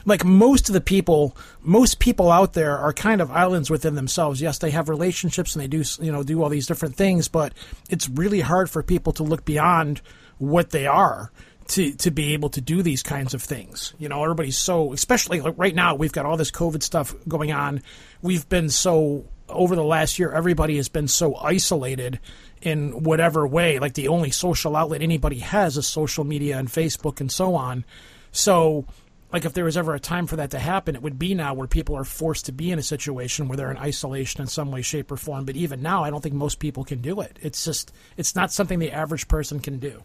Like 0.06 0.26
most 0.26 0.69
of 0.69 0.73
the 0.73 0.81
people 0.81 1.38
most 1.61 1.99
people 1.99 2.30
out 2.30 2.53
there 2.53 2.77
are 2.77 2.91
kind 2.91 3.22
of 3.22 3.31
islands 3.31 3.69
within 3.69 3.95
themselves. 3.95 4.41
Yes 4.41 4.60
they 4.60 4.72
have 4.72 4.90
relationships 4.90 5.56
and 5.56 5.64
they 5.64 5.68
do 5.68 5.84
you 6.02 6.11
know 6.11 6.23
do 6.23 6.44
all 6.44 6.49
these 6.49 6.68
different 6.68 6.95
things 6.95 7.27
but 7.30 7.53
it's 7.90 8.10
really 8.10 8.41
hard 8.41 8.69
for 8.69 8.84
people 8.84 9.14
to 9.14 9.23
look 9.23 9.45
beyond 9.45 10.02
what 10.40 10.72
they 10.72 10.85
are 10.85 11.31
to 11.69 11.94
to 11.94 12.11
be 12.11 12.34
able 12.34 12.49
to 12.49 12.61
do 12.61 12.81
these 12.81 13.02
kinds 13.02 13.34
of 13.34 13.41
things. 13.41 13.94
You 13.98 14.10
know 14.10 14.22
everybody's 14.23 14.57
so 14.57 14.91
especially 14.91 15.40
like 15.40 15.56
right 15.57 15.73
now 15.73 15.95
we've 15.95 16.11
got 16.11 16.26
all 16.26 16.38
this 16.38 16.52
covid 16.52 16.84
stuff 16.84 17.15
going 17.27 17.53
on. 17.53 17.81
We've 18.22 18.48
been 18.49 18.69
so 18.69 19.26
over 19.53 19.75
the 19.75 19.84
last 19.84 20.19
year 20.19 20.31
everybody 20.31 20.77
has 20.77 20.89
been 20.89 21.07
so 21.07 21.35
isolated 21.35 22.19
in 22.61 23.03
whatever 23.03 23.47
way 23.47 23.80
like 23.80 23.93
the 23.93 24.07
only 24.07 24.31
social 24.31 24.75
outlet 24.75 25.01
anybody 25.01 25.39
has 25.39 25.77
is 25.77 25.88
social 25.88 26.23
media 26.23 26.57
and 26.57 26.67
facebook 26.67 27.19
and 27.21 27.31
so 27.31 27.55
on 27.55 27.85
so 28.31 28.85
like 29.34 29.45
if 29.45 29.53
there 29.53 29.65
was 29.65 29.75
ever 29.75 29.95
a 29.95 29.99
time 29.99 30.27
for 30.27 30.35
that 30.35 30.51
to 30.51 30.59
happen, 30.59 30.95
it 30.95 31.01
would 31.01 31.17
be 31.17 31.34
now 31.34 31.55
where 31.55 31.67
people 31.67 31.97
are 31.97 32.03
forced 32.03 32.45
to 32.45 32.51
be 32.51 32.71
in 32.71 32.77
a 32.77 32.84
situation 32.84 33.47
where 33.47 33.57
they're 33.57 33.71
in 33.71 33.77
isolation 33.77 34.41
in 34.41 34.47
some 34.47 34.71
way, 34.71 34.84
shape, 34.84 35.11
or 35.11 35.17
form. 35.17 35.45
But 35.45 35.55
even 35.55 35.81
now, 35.81 36.03
I 36.03 36.11
don't 36.11 36.21
think 36.21 36.35
most 36.35 36.59
people 36.59 36.84
can 36.84 37.01
do 37.01 37.19
it. 37.19 37.39
It's 37.41 37.65
just 37.65 37.91
it's 38.15 38.35
not 38.35 38.53
something 38.53 38.77
the 38.77 38.91
average 38.91 39.27
person 39.27 39.59
can 39.59 39.80
do. 39.80 40.03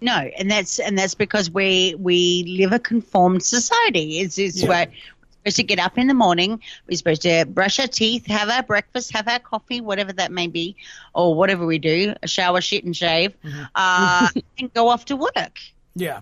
No, 0.00 0.12
and 0.14 0.48
that's 0.48 0.78
and 0.78 0.96
that's 0.96 1.16
because 1.16 1.50
we 1.50 1.96
we 1.98 2.56
live 2.60 2.72
a 2.72 2.78
conformed 2.78 3.42
society. 3.42 4.20
Is 4.20 4.38
is 4.38 4.62
Yeah. 4.62 4.68
we're 4.68 4.86
supposed 5.44 5.56
to 5.56 5.62
get 5.62 5.78
up 5.78 5.98
in 5.98 6.06
the 6.06 6.14
morning. 6.14 6.60
We're 6.88 6.96
supposed 6.96 7.22
to 7.22 7.44
brush 7.44 7.78
our 7.78 7.86
teeth, 7.86 8.26
have 8.26 8.48
our 8.48 8.62
breakfast, 8.62 9.12
have 9.12 9.28
our 9.28 9.38
coffee, 9.38 9.80
whatever 9.80 10.12
that 10.14 10.32
may 10.32 10.46
be, 10.46 10.76
or 11.14 11.34
whatever 11.34 11.66
we 11.66 11.78
do—a 11.78 12.26
shower, 12.26 12.60
shit, 12.60 12.84
and 12.84 12.96
shave, 12.96 13.34
uh, 13.74 14.28
and 14.58 14.72
go 14.72 14.88
off 14.88 15.04
to 15.06 15.16
work. 15.16 15.58
Yeah. 15.94 16.20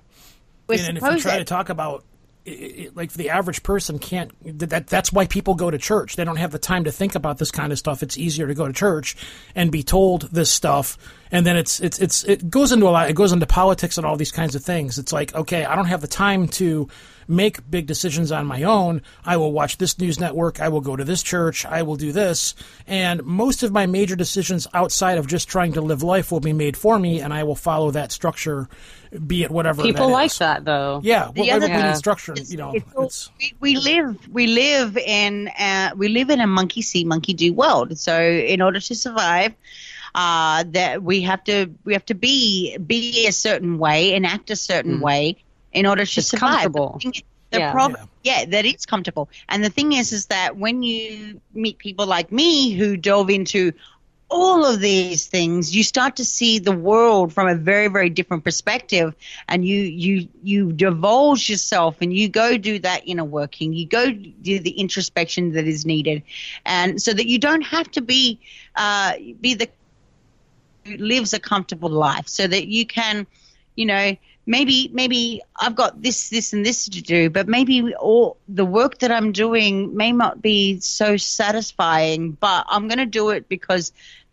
We're 0.67 0.79
and, 0.79 0.89
and 0.89 0.99
if 0.99 1.03
you 1.03 1.09
supposed 1.09 1.23
try 1.23 1.33
to- 1.35 1.39
to 1.41 1.45
talk 1.45 1.69
about 1.69 2.05
i 2.47 2.51
i 2.51 2.89
like 2.95 3.13
the 3.13 3.31
average 3.31 3.63
person 3.63 3.99
can't 3.99 4.33
that 4.59 4.87
that's 4.87 5.13
why 5.13 5.27
people 5.27 5.55
go 5.55 5.71
to 5.71 5.79
church. 5.79 6.17
They 6.17 6.25
don't 6.25 6.37
have 6.37 6.51
the 6.51 6.59
time 6.59 6.85
to 6.85 6.93
think 6.93 7.15
about 7.15 7.39
this 7.39 7.51
kind 7.51 7.73
of 7.73 7.79
stuff. 7.79 8.03
It's 8.03 8.19
easier 8.19 8.47
to 8.47 8.55
go 8.55 8.67
to 8.67 8.73
church 8.73 9.17
and 9.55 9.71
be 9.71 9.83
told 9.83 10.23
this 10.33 10.51
stuff. 10.51 10.99
And 11.31 11.47
then 11.47 11.57
it's 11.57 11.81
it's 11.81 11.99
it's 11.99 12.25
it 12.25 12.51
goes 12.51 12.73
into 12.73 12.87
a 12.87 12.91
lot 12.91 13.11
it 13.11 13.17
goes 13.17 13.33
into 13.33 13.47
politics 13.47 13.97
and 13.97 14.07
all 14.07 14.17
these 14.17 14.33
kinds 14.33 14.55
of 14.55 14.65
things. 14.65 14.99
It's 14.99 15.13
like 15.13 15.35
okay 15.35 15.65
i 15.65 15.75
don't 15.75 15.87
have 15.87 16.01
the 16.01 16.07
time 16.07 16.49
to 16.49 16.89
make 17.29 17.71
big 17.71 17.87
decisions 17.87 18.33
on 18.33 18.47
my 18.47 18.65
own. 18.65 19.03
I 19.25 19.37
will 19.37 19.53
watch 19.53 19.79
this 19.79 19.99
news 19.99 20.19
network. 20.19 20.61
I 20.61 20.69
will 20.69 20.81
go 20.81 20.97
to 20.97 21.05
this 21.05 21.23
church. 21.23 21.65
I 21.65 21.83
will 21.83 21.97
do 21.97 22.13
this. 22.13 22.55
And 22.87 23.23
most 23.25 23.63
of 23.63 23.73
my 23.73 23.87
major 23.87 24.17
decisions 24.17 24.67
outside 24.75 25.19
of 25.19 25.29
just 25.29 25.49
trying 25.49 25.73
to 25.75 25.81
live 25.81 26.03
life 26.03 26.33
will 26.33 26.41
be 26.41 26.53
made 26.53 26.77
for 26.77 26.99
me 26.99 27.21
and 27.21 27.33
i 27.33 27.45
will 27.45 27.55
follow 27.55 27.91
that 27.91 28.13
structure 28.13 28.69
be 29.27 29.43
it 29.43 29.51
whatever 29.51 29.83
People 29.83 30.07
that 30.09 30.13
like 30.13 30.31
is. 30.31 30.39
that 30.39 30.65
though. 30.65 31.01
Yeah, 31.05 31.25
well, 31.25 31.33
The 31.35 31.41
other 31.51 31.65
everybody 31.67 31.73
thing- 31.81 31.87
needs 31.89 31.99
structure. 31.99 32.33
It's- 32.33 32.51
You 32.51 32.57
know, 32.59 32.73
it's 32.75 32.87
it's 32.97 33.31
we, 33.61 33.75
we 33.75 33.77
live 33.77 34.29
we 34.33 34.47
live 34.47 34.97
in 34.97 35.49
uh, 35.49 35.91
we 35.97 36.09
live 36.09 36.31
in 36.31 36.41
a 36.41 36.47
monkey 36.47 36.83
see 36.83 37.05
monkey 37.05 37.35
do 37.35 37.53
world. 37.53 37.99
So 37.99 38.21
in 38.21 38.63
order 38.63 38.81
to 38.81 38.95
survive, 38.95 39.53
uh, 40.15 40.65
that 40.69 41.03
we 41.03 41.23
have 41.23 41.43
to 41.45 41.71
we 41.85 41.93
have 41.93 42.05
to 42.07 42.15
be 42.15 42.77
be 42.79 43.27
a 43.27 43.33
certain 43.33 43.79
way 43.79 44.15
and 44.15 44.25
act 44.27 44.51
a 44.51 44.57
certain 44.57 45.01
way 45.01 45.37
in 45.73 45.87
order 45.87 46.05
to 46.05 46.11
Mm. 46.11 46.19
It's 46.19 46.29
survive. 46.29 46.51
comfortable. 46.53 46.99
The, 47.03 47.11
thing- 47.11 47.23
the 47.51 47.59
Yeah. 47.59 47.73
problem, 47.73 48.09
yeah, 48.23 48.47
that 48.47 48.65
is 48.65 48.87
comfortable. 48.87 49.29
And 49.51 49.63
the 49.63 49.69
thing 49.69 49.93
is, 49.93 50.13
is 50.13 50.27
that 50.27 50.57
when 50.57 50.83
you 50.83 51.39
meet 51.53 51.77
people 51.77 52.07
like 52.07 52.33
me 52.33 52.73
who 52.73 52.97
delve 52.97 53.29
into 53.29 53.73
all 54.33 54.65
of 54.65 54.81
these 54.81 55.27
things 55.27 55.75
you 55.77 55.83
start 55.83 56.17
to 56.17 56.25
see 56.25 56.59
the 56.59 56.73
world 56.73 57.33
from 57.33 57.49
a 57.49 57.55
very 57.55 57.89
very 57.89 58.09
different 58.09 58.43
perspective 58.45 59.15
and 59.49 59.65
you 59.65 59.79
you 59.83 60.29
you 60.43 60.73
divulge 60.73 61.49
yourself 61.49 61.99
and 62.01 62.13
you 62.13 62.29
go 62.29 62.57
do 62.57 62.79
that 62.81 63.03
inner 63.07 63.25
working. 63.25 63.73
You 63.73 63.87
go 63.87 64.11
do 64.11 64.59
the 64.59 64.71
introspection 64.71 65.53
that 65.53 65.67
is 65.67 65.85
needed. 65.85 66.23
And 66.65 67.01
so 67.01 67.13
that 67.13 67.27
you 67.27 67.39
don't 67.39 67.63
have 67.63 67.91
to 67.93 68.01
be 68.01 68.41
uh, 68.77 69.15
be 69.41 69.55
the 69.55 69.69
lives 70.99 71.33
a 71.33 71.41
comfortable 71.41 71.91
life. 71.91 72.29
So 72.29 72.47
that 72.47 72.67
you 72.67 72.87
can 72.87 73.27
you 73.77 73.87
know 73.87 74.17
maybe 74.45 74.91
maybe 74.93 75.41
I've 75.61 75.77
got 75.77 76.03
this 76.03 76.31
this 76.31 76.53
and 76.53 76.67
this 76.67 76.87
to 76.89 77.03
do 77.03 77.31
but 77.31 77.47
maybe 77.49 77.95
all 77.95 78.37
the 78.49 78.65
work 78.65 78.99
that 78.99 79.13
I'm 79.13 79.33
doing 79.33 79.97
may 79.97 80.13
not 80.13 80.43
be 80.43 80.81
so 80.81 81.17
satisfying 81.17 82.33
but 82.33 82.67
I'm 82.69 82.89
going 82.89 82.99
to 82.99 83.07
do 83.07 83.31
it 83.31 83.49
because 83.49 83.93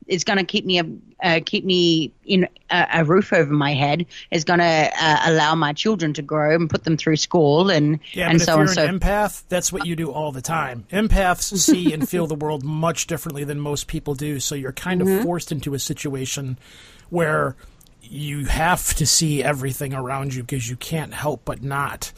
it's 0.09 0.23
going 0.23 0.37
to 0.37 0.43
keep 0.43 0.65
me 0.65 0.79
a 0.79 0.85
uh, 1.21 1.39
keep 1.45 1.65
me 1.65 2.11
in 2.25 2.47
a, 2.69 2.87
a 2.93 3.03
roof 3.05 3.33
over 3.33 3.51
my 3.51 3.73
head 3.73 4.05
is 4.31 4.43
going 4.45 4.59
to 4.59 4.91
uh, 5.01 5.19
allow 5.25 5.53
my 5.53 5.73
children 5.73 6.13
to 6.13 6.21
grow 6.21 6.55
and 6.55 6.69
put 6.69 6.83
them 6.85 6.95
through 6.95 7.17
school 7.17 7.69
and 7.69 7.99
yeah. 8.13 8.29
and 8.29 8.39
but 8.39 8.45
so 8.45 8.53
if 8.53 8.57
on 8.57 8.65
you're 8.65 8.73
so 8.73 8.85
an 8.85 8.99
empath, 8.99 9.43
that's 9.49 9.71
what 9.71 9.85
you 9.85 9.95
do 9.95 10.11
all 10.11 10.31
the 10.31 10.41
time. 10.41 10.85
Empaths 10.91 11.57
see 11.57 11.93
and 11.93 12.07
feel 12.07 12.25
the 12.27 12.35
world 12.35 12.63
much 12.63 13.07
differently 13.07 13.43
than 13.43 13.59
most 13.59 13.87
people 13.87 14.15
do. 14.15 14.39
So 14.39 14.55
you're 14.55 14.71
kind 14.73 15.01
Mm-hmm. 15.01 15.19
of 15.19 15.23
forced 15.23 15.51
into 15.51 15.73
a 15.73 15.79
situation 15.79 16.57
where 17.09 17.55
you 18.01 18.45
have 18.45 18.93
to 18.95 19.05
see 19.05 19.43
everything 19.43 19.93
around 19.93 20.33
you 20.33 20.41
because 20.41 20.69
you 20.69 20.75
can't 20.75 21.13
help 21.13 21.45
but 21.45 21.61
not. 21.63 22.11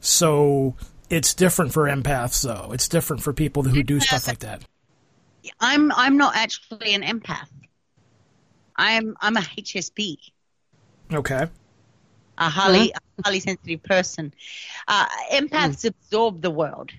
So 0.00 0.74
it's 1.10 1.34
different 1.34 1.72
for 1.72 1.84
empaths, 1.84 2.42
though. 2.42 2.72
It's 2.72 2.88
different 2.88 3.22
for 3.22 3.32
people 3.32 3.62
who 3.64 3.82
do 3.82 4.00
stuff 4.00 4.26
like 4.26 4.40
that. 4.40 4.62
I'm 5.60 5.92
I'm 5.92 6.16
not 6.16 6.36
actually 6.36 6.94
an 6.94 7.02
empath 7.02 7.48
I'm 8.76 9.16
I'm 9.20 9.36
a 9.36 9.40
HSP 9.40 10.16
Okay. 11.12 11.46
a 12.38 12.48
highly 12.48 12.92
a 12.92 13.22
highly 13.24 13.40
sensitive 13.40 13.82
person. 13.82 14.34
Uh, 14.88 15.06
empaths 15.32 15.84
absorb 15.84 16.42
the 16.42 16.50
world. 16.50 16.90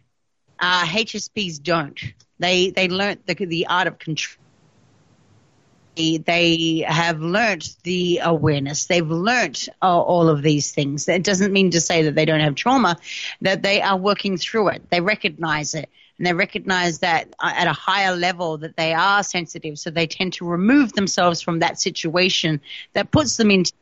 Uh, 0.59 0.85
HSPs 0.85 1.61
don't. 1.61 1.99
They 2.39 2.71
they 2.71 2.87
learnt 2.87 3.27
the 3.27 3.33
the 3.35 3.67
art 3.67 3.87
of 3.87 3.99
control. 3.99 4.43
They- 5.95 6.17
They 6.17 6.85
have 6.87 7.19
learnt 7.21 7.75
the 7.83 8.19
awareness. 8.23 8.85
They've 8.85 9.07
learnt 9.09 9.67
uh, 9.81 9.99
all 10.01 10.29
of 10.29 10.41
these 10.43 10.71
things. 10.71 11.05
That 11.05 11.23
doesn't 11.23 11.51
mean 11.51 11.71
to 11.71 11.81
say 11.81 12.03
that 12.03 12.13
they 12.15 12.25
don't 12.25 12.39
have 12.39 12.55
trauma, 12.55 12.97
that 13.41 13.61
they 13.63 13.81
are 13.81 13.97
working 13.97 14.37
through 14.37 14.69
it. 14.69 14.89
They 14.91 15.01
recognize 15.01 15.73
it. 15.73 15.89
And 16.17 16.25
they 16.25 16.33
recognize 16.33 16.99
that 16.99 17.33
uh, 17.39 17.51
at 17.55 17.67
a 17.67 17.73
higher 17.73 18.15
level 18.15 18.57
that 18.57 18.75
they 18.75 18.93
are 18.93 19.23
sensitive, 19.23 19.77
so 19.77 19.89
they 19.89 20.07
tend 20.07 20.33
to 20.33 20.45
remove 20.45 20.93
themselves 20.93 21.41
from 21.41 21.59
that 21.59 21.79
situation 21.79 22.61
that 22.93 23.11
puts 23.11 23.37
them 23.37 23.51
into 23.51 23.73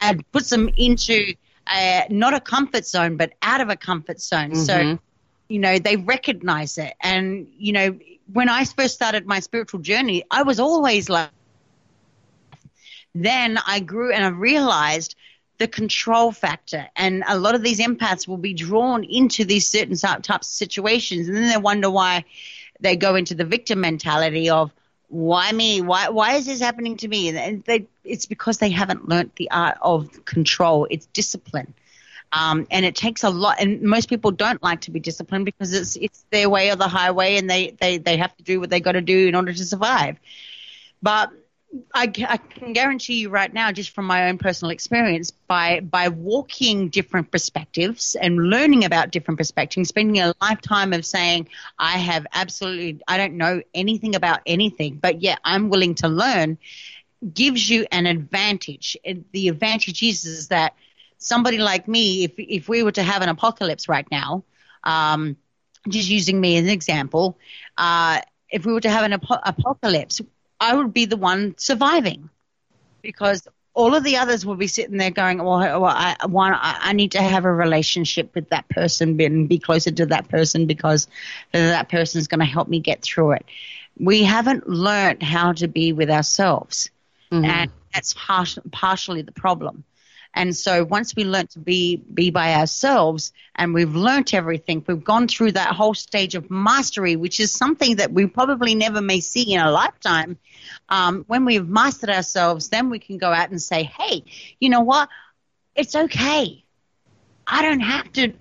and 0.00 0.24
puts 0.32 0.50
them 0.50 0.68
into 0.76 1.34
uh, 1.66 2.02
not 2.10 2.34
a 2.34 2.40
comfort 2.40 2.84
zone, 2.84 3.16
but 3.16 3.32
out 3.42 3.60
of 3.60 3.68
a 3.68 3.76
comfort 3.76 4.20
zone. 4.20 4.54
So, 4.56 4.98
you 5.48 5.58
know, 5.60 5.78
they 5.78 5.96
recognize 5.96 6.78
it. 6.78 6.94
And, 7.00 7.46
you 7.56 7.72
know, 7.72 7.98
when 8.32 8.48
I 8.48 8.64
first 8.64 8.94
started 8.94 9.26
my 9.26 9.38
spiritual 9.40 9.80
journey, 9.80 10.24
I 10.30 10.42
was 10.42 10.58
always 10.58 11.08
like, 11.08 11.30
then 13.14 13.58
I 13.66 13.80
grew 13.80 14.12
and 14.12 14.24
I 14.24 14.28
realized 14.28 15.14
the 15.62 15.68
control 15.68 16.32
factor. 16.32 16.88
And 16.96 17.22
a 17.28 17.38
lot 17.38 17.54
of 17.54 17.62
these 17.62 17.78
empaths 17.78 18.26
will 18.26 18.36
be 18.36 18.52
drawn 18.52 19.04
into 19.04 19.44
these 19.44 19.66
certain 19.66 19.96
types 19.96 20.48
of 20.48 20.54
situations. 20.64 21.28
And 21.28 21.36
then 21.36 21.48
they 21.48 21.56
wonder 21.56 21.88
why 21.88 22.24
they 22.80 22.96
go 22.96 23.14
into 23.14 23.36
the 23.36 23.44
victim 23.44 23.80
mentality 23.80 24.50
of, 24.50 24.72
why 25.06 25.52
me? 25.52 25.80
Why 25.80 26.08
why 26.08 26.34
is 26.34 26.46
this 26.46 26.60
happening 26.60 26.96
to 26.96 27.08
me? 27.08 27.28
And- 27.28 27.62
they, 27.64 27.86
it's 28.02 28.26
because 28.26 28.58
they 28.58 28.70
haven't 28.70 29.08
learnt 29.08 29.36
the 29.36 29.50
art 29.52 29.78
of 29.80 30.24
control. 30.24 30.88
It's 30.90 31.06
discipline, 31.06 31.74
um, 32.32 32.66
and 32.70 32.84
it 32.84 32.96
takes 32.96 33.22
a 33.22 33.30
lot. 33.30 33.60
And 33.60 33.82
most 33.82 34.08
people 34.08 34.32
don't 34.32 34.62
like 34.62 34.80
to 34.82 34.90
be 34.90 35.00
disciplined 35.00 35.44
because 35.44 35.72
it's 35.74 35.96
it's 35.96 36.24
their 36.30 36.48
way 36.48 36.70
or 36.70 36.76
the 36.76 36.88
highway, 36.88 37.36
and 37.36 37.48
they 37.48 37.76
they 37.78 37.98
they 37.98 38.16
have 38.16 38.34
to 38.38 38.42
do 38.42 38.58
what 38.58 38.70
they 38.70 38.80
got 38.80 38.92
to 38.92 39.02
do 39.02 39.28
in 39.28 39.34
order 39.34 39.52
to 39.52 39.64
survive. 39.64 40.16
But 41.02 41.30
I, 41.94 42.12
I 42.28 42.36
can 42.36 42.72
guarantee 42.74 43.20
you 43.20 43.30
right 43.30 43.52
now, 43.52 43.72
just 43.72 43.90
from 43.94 44.04
my 44.04 44.28
own 44.28 44.38
personal 44.38 44.70
experience, 44.70 45.30
by 45.30 45.80
by 45.80 46.08
walking 46.08 46.88
different 46.88 47.30
perspectives 47.30 48.14
and 48.14 48.36
learning 48.50 48.84
about 48.84 49.10
different 49.10 49.38
perspectives, 49.38 49.88
spending 49.88 50.20
a 50.20 50.34
lifetime 50.40 50.92
of 50.92 51.06
saying, 51.06 51.48
I 51.78 51.98
have 51.98 52.26
absolutely, 52.32 53.00
I 53.08 53.16
don't 53.16 53.34
know 53.34 53.62
anything 53.74 54.14
about 54.14 54.40
anything, 54.46 54.98
but 55.00 55.22
yet 55.22 55.38
I'm 55.44 55.70
willing 55.70 55.94
to 55.96 56.08
learn, 56.08 56.58
gives 57.32 57.68
you 57.68 57.86
an 57.90 58.06
advantage. 58.06 58.96
And 59.04 59.24
the 59.32 59.48
advantage 59.48 60.02
is, 60.02 60.24
is 60.26 60.48
that 60.48 60.74
somebody 61.18 61.58
like 61.58 61.88
me, 61.88 62.24
if 62.24 62.32
if 62.36 62.68
we 62.68 62.82
were 62.82 62.92
to 62.92 63.02
have 63.02 63.22
an 63.22 63.28
apocalypse 63.30 63.88
right 63.88 64.06
now, 64.10 64.44
um, 64.84 65.36
just 65.88 66.08
using 66.10 66.40
me 66.40 66.58
as 66.58 66.64
an 66.64 66.70
example, 66.70 67.38
uh, 67.78 68.20
if 68.50 68.66
we 68.66 68.72
were 68.72 68.80
to 68.80 68.90
have 68.90 69.04
an 69.04 69.14
ap- 69.14 69.42
apocalypse, 69.44 70.20
I 70.62 70.76
would 70.76 70.94
be 70.94 71.06
the 71.06 71.16
one 71.16 71.56
surviving 71.58 72.30
because 73.02 73.48
all 73.74 73.96
of 73.96 74.04
the 74.04 74.18
others 74.18 74.46
will 74.46 74.54
be 74.54 74.68
sitting 74.68 74.96
there 74.96 75.10
going, 75.10 75.38
well, 75.38 75.58
well 75.80 75.84
I, 75.86 76.14
want, 76.26 76.56
I 76.62 76.92
need 76.92 77.12
to 77.12 77.22
have 77.22 77.44
a 77.44 77.52
relationship 77.52 78.32
with 78.34 78.50
that 78.50 78.68
person 78.68 79.20
and 79.20 79.48
be 79.48 79.58
closer 79.58 79.90
to 79.90 80.06
that 80.06 80.28
person 80.28 80.66
because 80.66 81.08
that 81.50 81.88
person 81.88 82.20
is 82.20 82.28
going 82.28 82.40
to 82.40 82.46
help 82.46 82.68
me 82.68 82.78
get 82.78 83.02
through 83.02 83.32
it. 83.32 83.44
We 83.98 84.22
haven't 84.22 84.68
learned 84.68 85.22
how 85.22 85.52
to 85.54 85.66
be 85.66 85.92
with 85.92 86.10
ourselves. 86.10 86.90
Mm-hmm. 87.32 87.44
And 87.44 87.70
that's 87.92 88.14
partially 88.14 89.22
the 89.22 89.32
problem. 89.32 89.82
And 90.34 90.56
so 90.56 90.84
once 90.84 91.14
we 91.14 91.24
learn 91.24 91.46
to 91.48 91.58
be 91.58 91.96
be 91.96 92.30
by 92.30 92.54
ourselves 92.54 93.32
and 93.54 93.74
we've 93.74 93.94
learnt 93.94 94.32
everything, 94.32 94.82
we've 94.86 95.04
gone 95.04 95.28
through 95.28 95.52
that 95.52 95.74
whole 95.74 95.94
stage 95.94 96.34
of 96.34 96.50
mastery, 96.50 97.16
which 97.16 97.38
is 97.38 97.52
something 97.52 97.96
that 97.96 98.12
we 98.12 98.26
probably 98.26 98.74
never 98.74 99.02
may 99.02 99.20
see 99.20 99.52
in 99.52 99.60
a 99.60 99.70
lifetime. 99.70 100.38
Um, 100.88 101.24
when 101.26 101.44
we've 101.44 101.68
mastered 101.68 102.10
ourselves, 102.10 102.68
then 102.70 102.88
we 102.88 102.98
can 102.98 103.18
go 103.18 103.30
out 103.30 103.50
and 103.50 103.60
say, 103.60 103.82
hey, 103.82 104.24
you 104.58 104.70
know 104.70 104.80
what? 104.80 105.08
It's 105.74 105.94
okay. 105.94 106.64
I 107.46 107.62
don't 107.62 107.80
have 107.80 108.12
to 108.14 108.32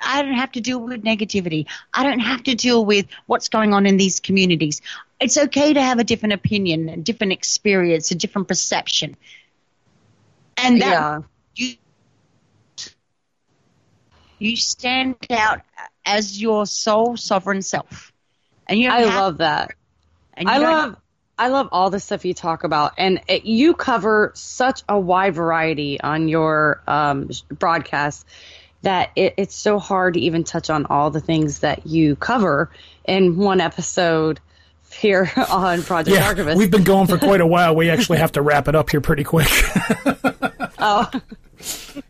I 0.00 0.22
don't 0.22 0.34
have 0.34 0.52
to 0.52 0.60
deal 0.60 0.80
with 0.80 1.02
negativity. 1.02 1.66
I 1.92 2.02
don't 2.02 2.20
have 2.20 2.44
to 2.44 2.54
deal 2.54 2.84
with 2.84 3.06
what's 3.26 3.48
going 3.48 3.72
on 3.72 3.86
in 3.86 3.96
these 3.96 4.20
communities. 4.20 4.82
It's 5.20 5.36
okay 5.36 5.72
to 5.72 5.82
have 5.82 5.98
a 5.98 6.04
different 6.04 6.34
opinion, 6.34 6.88
a 6.88 6.96
different 6.98 7.32
experience, 7.32 8.10
a 8.10 8.14
different 8.14 8.48
perception 8.48 9.16
and 10.56 10.80
that 10.82 10.90
yeah. 10.90 11.20
you 11.54 11.74
you 14.38 14.56
stand 14.56 15.16
out 15.30 15.62
as 16.04 16.40
your 16.40 16.66
sole 16.66 17.16
sovereign 17.16 17.62
self. 17.62 18.12
And 18.66 18.78
you 18.78 18.90
I 18.90 19.04
love 19.04 19.38
that. 19.38 19.72
I 20.36 20.58
love 20.58 20.96
I 21.38 21.48
love 21.48 21.68
all 21.70 21.90
the 21.90 22.00
stuff 22.00 22.24
you 22.24 22.34
talk 22.34 22.64
about, 22.64 22.94
and 22.96 23.20
it, 23.28 23.44
you 23.44 23.74
cover 23.74 24.32
such 24.34 24.82
a 24.88 24.98
wide 24.98 25.34
variety 25.34 26.00
on 26.00 26.28
your 26.28 26.82
um, 26.86 27.28
broadcast 27.50 28.26
that 28.82 29.10
it, 29.16 29.34
it's 29.36 29.54
so 29.54 29.78
hard 29.78 30.14
to 30.14 30.20
even 30.20 30.44
touch 30.44 30.70
on 30.70 30.86
all 30.86 31.10
the 31.10 31.20
things 31.20 31.58
that 31.58 31.86
you 31.86 32.16
cover 32.16 32.70
in 33.06 33.36
one 33.36 33.60
episode 33.60 34.40
here 34.90 35.30
on 35.50 35.82
Project 35.82 36.16
yeah, 36.16 36.26
Archivist. 36.26 36.56
We've 36.56 36.70
been 36.70 36.84
going 36.84 37.06
for 37.06 37.18
quite 37.18 37.40
a 37.40 37.46
while. 37.46 37.76
We 37.76 37.90
actually 37.90 38.18
have 38.18 38.32
to 38.32 38.42
wrap 38.42 38.68
it 38.68 38.74
up 38.74 38.90
here 38.90 39.00
pretty 39.00 39.24
quick. 39.24 39.48
oh. 40.78 41.10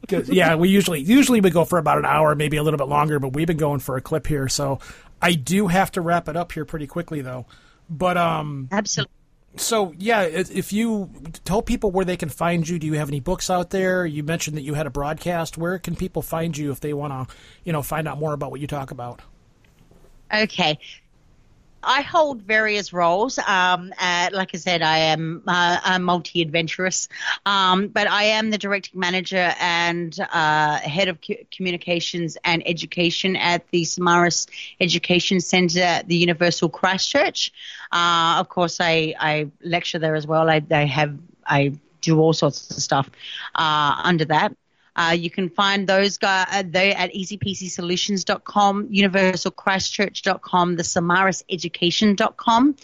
yeah, 0.26 0.54
we 0.56 0.68
usually 0.68 1.00
usually 1.00 1.40
we 1.40 1.50
go 1.50 1.64
for 1.64 1.78
about 1.78 1.98
an 1.98 2.04
hour, 2.04 2.34
maybe 2.34 2.56
a 2.56 2.62
little 2.62 2.78
bit 2.78 2.88
longer, 2.88 3.18
but 3.18 3.32
we've 3.32 3.46
been 3.46 3.56
going 3.56 3.80
for 3.80 3.96
a 3.96 4.00
clip 4.00 4.26
here, 4.26 4.48
so 4.48 4.80
I 5.22 5.32
do 5.32 5.68
have 5.68 5.92
to 5.92 6.00
wrap 6.00 6.28
it 6.28 6.36
up 6.36 6.52
here 6.52 6.64
pretty 6.64 6.86
quickly 6.86 7.20
though. 7.20 7.46
But 7.88 8.16
um 8.16 8.68
Absolutely. 8.72 9.12
So 9.56 9.94
yeah, 9.96 10.22
if 10.22 10.72
you 10.72 11.10
tell 11.44 11.62
people 11.62 11.90
where 11.90 12.04
they 12.04 12.16
can 12.16 12.28
find 12.28 12.68
you, 12.68 12.78
do 12.78 12.86
you 12.86 12.94
have 12.94 13.08
any 13.08 13.20
books 13.20 13.48
out 13.48 13.70
there? 13.70 14.04
You 14.04 14.22
mentioned 14.22 14.56
that 14.56 14.62
you 14.62 14.74
had 14.74 14.86
a 14.86 14.90
broadcast. 14.90 15.56
Where 15.56 15.78
can 15.78 15.96
people 15.96 16.20
find 16.20 16.56
you 16.56 16.70
if 16.72 16.80
they 16.80 16.92
want 16.92 17.28
to, 17.28 17.34
you 17.64 17.72
know, 17.72 17.82
find 17.82 18.06
out 18.06 18.18
more 18.18 18.34
about 18.34 18.50
what 18.50 18.60
you 18.60 18.66
talk 18.66 18.90
about? 18.90 19.22
Okay. 20.32 20.78
I 21.82 22.02
hold 22.02 22.42
various 22.42 22.92
roles. 22.92 23.38
Um, 23.38 23.92
uh, 24.00 24.30
like 24.32 24.50
I 24.54 24.58
said, 24.58 24.82
I 24.82 24.98
am 24.98 25.42
uh, 25.46 25.98
multi 26.00 26.42
adventurous, 26.42 27.08
um, 27.44 27.88
but 27.88 28.08
I 28.08 28.24
am 28.24 28.50
the 28.50 28.58
directing 28.58 28.98
manager 28.98 29.54
and 29.60 30.18
uh, 30.32 30.78
head 30.78 31.08
of 31.08 31.18
communications 31.50 32.36
and 32.44 32.62
education 32.66 33.36
at 33.36 33.68
the 33.70 33.82
Samaras 33.82 34.48
Education 34.80 35.40
Centre 35.40 35.82
at 35.82 36.08
the 36.08 36.16
Universal 36.16 36.70
Christchurch. 36.70 37.52
Uh, 37.92 38.36
of 38.38 38.48
course, 38.48 38.78
I, 38.80 39.14
I 39.18 39.48
lecture 39.62 39.98
there 39.98 40.16
as 40.16 40.26
well. 40.26 40.50
I, 40.50 40.62
I 40.70 40.84
have 40.84 41.16
I 41.46 41.72
do 42.00 42.18
all 42.20 42.32
sorts 42.32 42.70
of 42.70 42.82
stuff 42.82 43.10
uh, 43.54 44.00
under 44.02 44.24
that. 44.26 44.56
Uh, 44.96 45.14
you 45.16 45.28
can 45.30 45.50
find 45.50 45.86
those 45.86 46.16
guys 46.16 46.46
uh, 46.50 46.62
there 46.66 46.96
at 46.96 47.12
easypcsolutions.com, 47.12 48.88
universalchristchurch.com, 48.88 50.76
the 50.76 50.82
samaraseducation.com. 50.82 52.76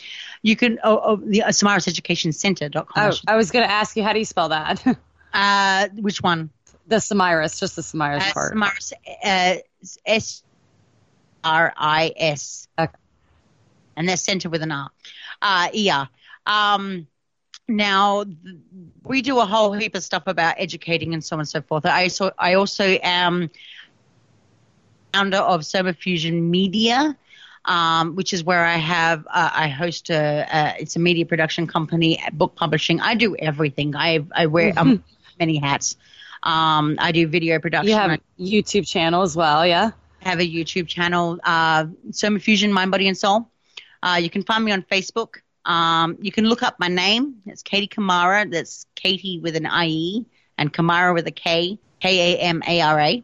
You 0.43 0.57
can, 0.57 0.79
oh, 0.85 1.01
oh 1.03 1.17
the 1.17 1.43
uh, 1.45 1.49
samaraseducationcenter.com. 1.49 2.85
Oh, 3.13 3.17
I 3.27 3.37
was 3.37 3.51
going 3.51 3.65
to 3.65 3.71
ask 3.71 3.97
you, 3.97 4.03
how 4.03 4.13
do 4.13 4.19
you 4.19 4.27
spell 4.27 4.51
that? 4.51 4.85
uh, 5.33 5.89
which 5.97 6.23
one? 6.23 6.51
The 6.87 6.97
Samaras, 6.97 7.59
just 7.59 7.77
the 7.77 7.83
Samaras 7.83 8.29
uh, 8.29 8.33
part. 8.33 8.55
Samaras, 8.55 8.93
uh, 9.25 9.57
S 10.05 10.43
R 11.43 11.73
I 11.77 12.13
S. 12.17 12.69
Okay. 12.79 12.93
And 13.97 14.09
they're 14.09 14.17
center 14.17 14.51
with 14.51 14.63
an 14.63 14.73
R. 14.73 14.91
Uh, 15.41 15.69
yeah. 15.73 16.07
Um, 16.47 17.07
now, 17.77 18.25
we 19.05 19.23
do 19.23 19.39
a 19.39 19.47
whole 19.47 19.73
heap 19.73 19.95
of 19.95 20.03
stuff 20.03 20.25
about 20.27 20.55
educating 20.59 21.15
and 21.15 21.25
so 21.25 21.37
on 21.37 21.41
and 21.41 21.49
so 21.49 21.63
forth. 21.63 21.87
I 21.87 22.05
also, 22.05 22.31
I 22.39 22.55
also 22.55 22.85
am 23.03 23.51
founder 25.13 25.39
of 25.39 25.65
Soma 25.65 25.93
Fusion 25.93 26.51
Media, 26.51 27.17
um, 27.65 28.17
which 28.17 28.33
is 28.33 28.45
where 28.45 28.65
I 28.65 28.77
have 28.77 29.27
uh, 29.27 29.51
I 29.53 29.69
host 29.69 30.11
a, 30.11 30.47
a, 30.51 30.75
it's 30.81 30.97
a 30.97 30.99
media 30.99 31.27
production 31.27 31.67
company, 31.67 32.23
book 32.33 32.55
publishing. 32.55 33.01
I 33.01 33.15
do 33.15 33.37
everything. 33.37 33.95
I 33.95 34.25
I 34.33 34.47
wear 34.47 34.73
um, 34.77 35.05
many 35.39 35.59
hats. 35.59 35.97
Um, 36.43 36.97
I 36.99 37.13
do 37.13 37.29
video 37.29 37.59
production. 37.61 37.91
You 37.91 37.95
have 37.95 38.11
a 38.11 38.21
YouTube 38.41 38.87
channel 38.87 39.23
as 39.23 39.37
well, 39.37 39.67
yeah. 39.67 39.93
I 40.25 40.29
have 40.29 40.41
a 40.41 40.49
YouTube 40.49 40.89
channel, 40.89 41.39
uh, 41.45 41.87
Soma 42.11 42.39
Fusion 42.39 42.73
Mind, 42.73 42.91
Body, 42.91 43.09
and 43.09 43.17
Soul. 43.17 43.49
Uh, 44.03 44.19
you 44.21 44.31
can 44.31 44.43
find 44.43 44.65
me 44.65 44.73
on 44.73 44.83
Facebook. 44.83 45.37
Um, 45.65 46.19
you 46.21 46.33
can 46.33 46.47
look 46.47 46.63
up 46.63 46.79
my 46.79 46.89
name. 46.89 47.37
It's 47.47 47.63
Katie 47.63 47.89
Kamara. 47.89 48.51
That's 48.51 48.87
Katie 48.95 49.39
with 49.39 49.57
an 49.57 49.67
IE 49.67 50.25
and 50.59 50.73
Kamara 50.73 51.15
with 51.15 51.27
a 51.27 51.33
K, 51.33 51.79
K 52.01 52.35
A 52.35 52.39
M 52.41 52.63
A 52.67 52.81
R 52.81 53.01
A. 53.01 53.23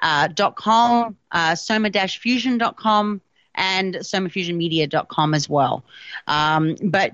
Uh, 0.00 0.26
dot 0.28 0.56
com, 0.56 1.16
uh, 1.32 1.54
soma-fusion.com, 1.54 3.20
and 3.54 3.94
somafusionmedia.com 3.94 5.34
as 5.34 5.48
well. 5.48 5.84
Um, 6.26 6.76
but 6.82 7.12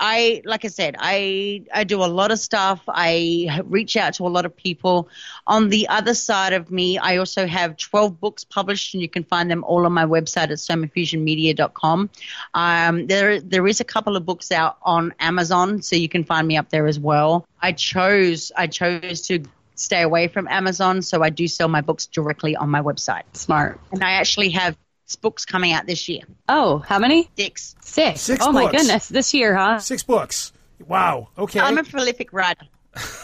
I, 0.00 0.40
like 0.46 0.64
I 0.64 0.68
said, 0.68 0.96
I, 0.98 1.62
I 1.74 1.84
do 1.84 2.02
a 2.02 2.06
lot 2.06 2.32
of 2.32 2.38
stuff. 2.38 2.82
I 2.88 3.60
reach 3.64 3.96
out 3.98 4.14
to 4.14 4.26
a 4.26 4.28
lot 4.28 4.46
of 4.46 4.56
people. 4.56 5.08
On 5.46 5.68
the 5.68 5.88
other 5.88 6.14
side 6.14 6.54
of 6.54 6.70
me, 6.70 6.96
I 6.96 7.18
also 7.18 7.46
have 7.46 7.76
12 7.76 8.18
books 8.18 8.42
published, 8.42 8.94
and 8.94 9.02
you 9.02 9.08
can 9.10 9.24
find 9.24 9.50
them 9.50 9.62
all 9.62 9.84
on 9.84 9.92
my 9.92 10.06
website 10.06 10.44
at 10.44 10.58
somafusionmedia.com. 10.58 12.10
Um, 12.54 13.06
there, 13.06 13.40
there 13.40 13.66
is 13.66 13.80
a 13.80 13.84
couple 13.84 14.16
of 14.16 14.24
books 14.24 14.50
out 14.50 14.78
on 14.82 15.12
Amazon, 15.20 15.82
so 15.82 15.96
you 15.96 16.08
can 16.08 16.24
find 16.24 16.48
me 16.48 16.56
up 16.56 16.70
there 16.70 16.86
as 16.86 16.98
well. 16.98 17.46
I 17.60 17.72
chose, 17.72 18.50
I 18.56 18.68
chose 18.68 19.20
to 19.28 19.44
stay 19.74 20.00
away 20.00 20.28
from 20.28 20.48
Amazon, 20.48 21.02
so 21.02 21.22
I 21.22 21.28
do 21.28 21.46
sell 21.46 21.68
my 21.68 21.82
books 21.82 22.06
directly 22.06 22.56
on 22.56 22.70
my 22.70 22.80
website. 22.80 23.24
Smart. 23.34 23.78
And 23.92 24.02
I 24.02 24.12
actually 24.12 24.50
have 24.50 24.76
books 25.16 25.44
coming 25.44 25.72
out 25.72 25.86
this 25.86 26.08
year. 26.08 26.22
Oh, 26.48 26.78
how 26.78 26.98
many? 26.98 27.30
Six. 27.36 27.76
Six. 27.80 28.20
Six 28.20 28.44
oh 28.44 28.52
books. 28.52 28.64
my 28.64 28.70
goodness, 28.70 29.08
this 29.08 29.34
year, 29.34 29.56
huh? 29.56 29.78
Six 29.78 30.02
books. 30.02 30.52
Wow. 30.86 31.28
Okay. 31.38 31.60
I'm 31.60 31.78
a 31.78 31.84
prolific 31.84 32.32
writer. 32.32 32.66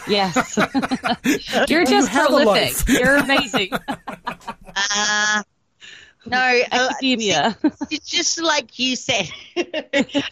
Yes. 0.07 0.57
You're 1.67 1.85
just 1.85 2.13
you 2.13 2.19
prolific. 2.19 2.87
You're 2.87 3.17
amazing. 3.17 3.71
Uh, 4.79 5.41
no, 6.27 6.61
academia. 6.71 7.57
Uh, 7.63 7.69
it's 7.89 8.07
just 8.07 8.39
like 8.39 8.77
you 8.77 8.95
said. 8.95 9.27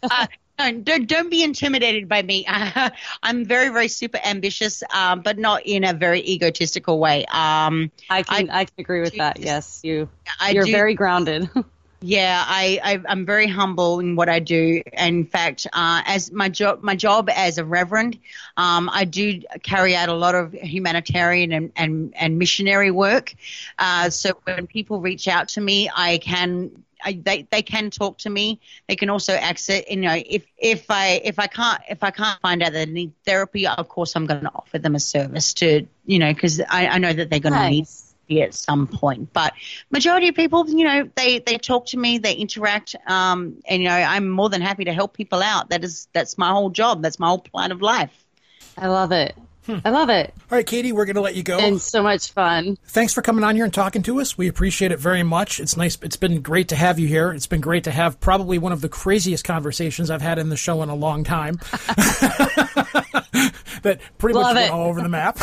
uh, 0.03 0.27
don't 0.57 1.07
don't 1.07 1.30
be 1.30 1.44
intimidated 1.44 2.07
by 2.07 2.22
me. 2.22 2.45
Uh, 2.48 2.90
I'm 3.23 3.45
very 3.45 3.69
very 3.69 3.88
super 3.88 4.19
ambitious, 4.23 4.84
um, 4.94 5.22
but 5.22 5.38
not 5.38 5.65
in 5.65 5.84
a 5.84 5.94
very 5.94 6.22
egotistical 6.22 6.99
way. 6.99 7.26
Um, 7.26 7.91
I 8.10 8.23
can 8.23 8.49
I, 8.49 8.60
I, 8.60 8.65
can 8.65 8.76
agree 8.80 9.02
with 9.02 9.15
that. 9.18 9.40
yes, 9.40 9.82
you 9.84 10.10
I 10.40 10.52
you're 10.52 10.65
do, 10.65 10.72
very 10.72 10.94
grounded. 10.95 11.49
yeah, 12.02 12.44
I, 12.45 12.80
I 12.84 13.11
am 13.11 13.26
very 13.26 13.48
humble 13.48 13.99
in 13.99 14.15
what 14.15 14.30
I 14.30 14.40
do. 14.40 14.82
In 14.94 15.26
fact, 15.26 15.65
uh, 15.73 16.02
as 16.06 16.32
my 16.32 16.49
job 16.49 16.84
my 16.84 16.95
job 16.95 17.30
as 17.34 17.57
a 17.57 17.65
reverend, 17.65 18.19
um, 18.57 18.90
I 18.94 19.06
do 19.06 19.41
carry 19.64 19.95
out 19.95 20.10
a 20.10 20.14
lot 20.14 20.36
of 20.36 20.53
humanitarian 20.53 21.52
and 21.52 21.72
and, 21.76 22.14
and 22.15 22.38
missionary 22.38 22.91
work. 22.91 23.34
Uh, 23.80 24.10
so 24.10 24.32
when 24.44 24.68
people 24.68 25.02
reach 25.02 25.27
out 25.27 25.49
to 25.49 25.61
me, 25.61 25.90
I 25.95 26.19
can 26.19 26.84
I, 27.06 27.19
they 27.23 27.48
they 27.52 27.61
can 27.61 27.91
talk 27.91 28.18
to 28.19 28.30
me. 28.30 28.60
They 28.88 28.95
can 28.95 29.10
also 29.10 29.34
exit. 29.34 29.90
You 29.90 29.98
know, 29.98 30.15
if 30.26 30.45
if 30.57 30.86
I 30.90 31.22
if 31.23 31.40
I 31.40 31.48
can't 31.48 31.82
if 31.90 32.03
I 32.03 32.11
can't 32.11 32.41
find 32.41 32.64
out 32.64 32.73
that 32.73 32.88
they 32.88 32.91
need 32.91 33.14
therapy, 33.26 33.68
of 33.68 33.88
course 33.88 34.15
I'm 34.15 34.26
going 34.26 34.41
to 34.41 34.52
offer 34.53 34.80
them 34.80 34.95
a 34.95 34.99
service 34.99 35.53
to 35.56 35.88
you 36.06 36.19
know 36.19 36.34
because 36.34 36.60
I, 36.60 36.88
I 36.88 36.98
know 36.98 37.14
that 37.14 37.30
they're 37.30 37.40
going 37.40 37.53
to 37.53 37.60
nice. 37.60 38.14
need 38.27 38.41
at 38.41 38.53
some 38.53 38.88
point. 38.88 39.32
But 39.34 39.53
majority 39.91 40.30
of 40.30 40.36
people, 40.36 40.68
you 40.68 40.86
know, 40.86 41.10
they 41.15 41.40
they 41.40 41.57
talk 41.57 41.88
to 41.88 41.98
me, 41.98 42.18
they 42.18 42.34
interact, 42.34 42.95
um, 43.07 43.61
and 43.68 43.84
you 43.84 43.90
know, 43.90 43.95
I'm 43.95 44.30
more 44.30 44.49
than 44.49 44.61
happy 44.61 44.86
to 44.86 44.94
help 44.94 45.14
people 45.14 45.41
out. 45.41 45.69
That 45.69 45.84
is 45.84 46.07
that's 46.14 46.38
my 46.38 46.49
whole 46.49 46.69
job. 46.69 47.02
That's 47.02 47.19
my 47.19 47.27
whole 47.27 47.40
plan 47.40 47.72
of 47.72 47.82
life. 47.82 48.26
I 48.77 48.88
love 48.88 49.11
it. 49.11 49.36
Hmm. 49.66 49.80
I 49.84 49.90
love 49.90 50.10
it. 50.10 50.34
All 50.52 50.58
right, 50.58 50.66
Katie, 50.66 50.92
we're 50.92 51.06
going 51.06 51.16
to 51.16 51.22
let 51.22 51.36
you 51.36 51.42
go. 51.42 51.58
And 51.58 51.82
so 51.82 52.04
much 52.04 52.32
fun. 52.32 52.78
Thanks 52.86 53.14
for 53.14 53.22
coming 53.24 53.44
on 53.44 53.56
here 53.56 53.66
and 53.66 53.74
talking 53.74 54.04
to 54.04 54.22
us. 54.22 54.38
We 54.38 54.48
appreciate 54.48 54.92
it 54.92 55.00
very 55.00 55.24
much. 55.24 55.60
It's 55.60 55.76
nice. 55.76 55.98
It's 56.04 56.18
been 56.18 56.42
great 56.42 56.68
to 56.70 56.76
have 56.76 57.00
you 57.00 57.08
here. 57.08 57.32
It's 57.32 57.48
been 57.48 57.62
great 57.62 57.86
to 57.86 57.92
have 57.92 58.20
probably 58.20 58.60
one 58.60 58.72
of 58.72 58.82
the 58.82 58.90
craziest 58.90 59.44
conversations 59.44 60.12
I've 60.12 60.22
had 60.22 60.38
in 60.38 60.50
the 60.50 60.58
show 60.58 60.84
in 60.84 60.90
a 60.90 60.96
long 60.96 61.24
time. 61.24 61.56
that 63.82 64.00
pretty 64.20 64.38
love 64.38 64.54
much 64.54 64.56
went 64.56 64.72
all 64.72 64.88
over 64.88 65.02
the 65.02 65.10
map. 65.10 65.40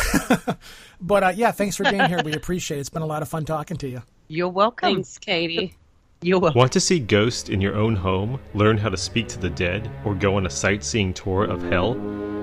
but 1.01 1.23
uh, 1.23 1.33
yeah, 1.35 1.51
thanks 1.51 1.75
for 1.75 1.83
being 1.83 2.05
here. 2.05 2.21
We 2.23 2.33
appreciate 2.33 2.77
it. 2.77 2.81
It's 2.81 2.89
been 2.89 3.01
a 3.01 3.07
lot 3.07 3.21
of 3.21 3.27
fun 3.27 3.43
talking 3.43 3.75
to 3.77 3.89
you. 3.89 4.03
You're 4.29 4.49
welcome. 4.49 4.95
Thanks, 4.95 5.17
Katie. 5.17 5.75
You're 6.21 6.39
welcome. 6.39 6.59
Want 6.59 6.71
to 6.71 6.79
see 6.79 6.99
ghosts 6.99 7.49
in 7.49 7.59
your 7.59 7.75
own 7.75 7.97
home, 7.97 8.39
learn 8.53 8.77
how 8.77 8.87
to 8.87 8.95
speak 8.95 9.27
to 9.29 9.37
the 9.37 9.49
dead, 9.49 9.91
or 10.05 10.15
go 10.15 10.37
on 10.37 10.45
a 10.45 10.49
sightseeing 10.49 11.13
tour 11.13 11.43
of 11.43 11.61
hell? 11.63 11.97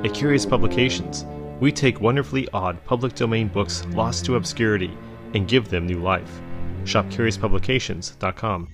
At 0.05 0.12
Curious 0.12 0.44
Publications, 0.44 1.24
we 1.61 1.70
take 1.70 2.01
wonderfully 2.01 2.49
odd 2.53 2.82
public 2.85 3.15
domain 3.15 3.49
books 3.49 3.85
lost 3.91 4.24
to 4.24 4.37
obscurity 4.37 4.97
and 5.35 5.47
give 5.47 5.69
them 5.69 5.87
new 5.87 6.01
life. 6.01 6.41
Shop 6.85 7.07
CuriousPublications.com. 7.07 8.69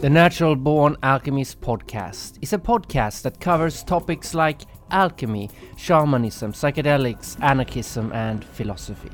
The 0.00 0.10
Natural 0.10 0.54
Born 0.54 0.96
Alchemist 1.02 1.60
podcast 1.60 2.38
is 2.42 2.52
a 2.52 2.58
podcast 2.58 3.22
that 3.22 3.40
covers 3.40 3.82
topics 3.82 4.34
like 4.34 4.62
alchemy, 4.90 5.50
shamanism, 5.76 6.52
psychedelics, 6.52 7.42
anarchism, 7.42 8.12
and 8.12 8.44
philosophy. 8.44 9.10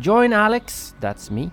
Join 0.00 0.32
Alex, 0.32 0.94
that's 0.98 1.30
me, 1.30 1.52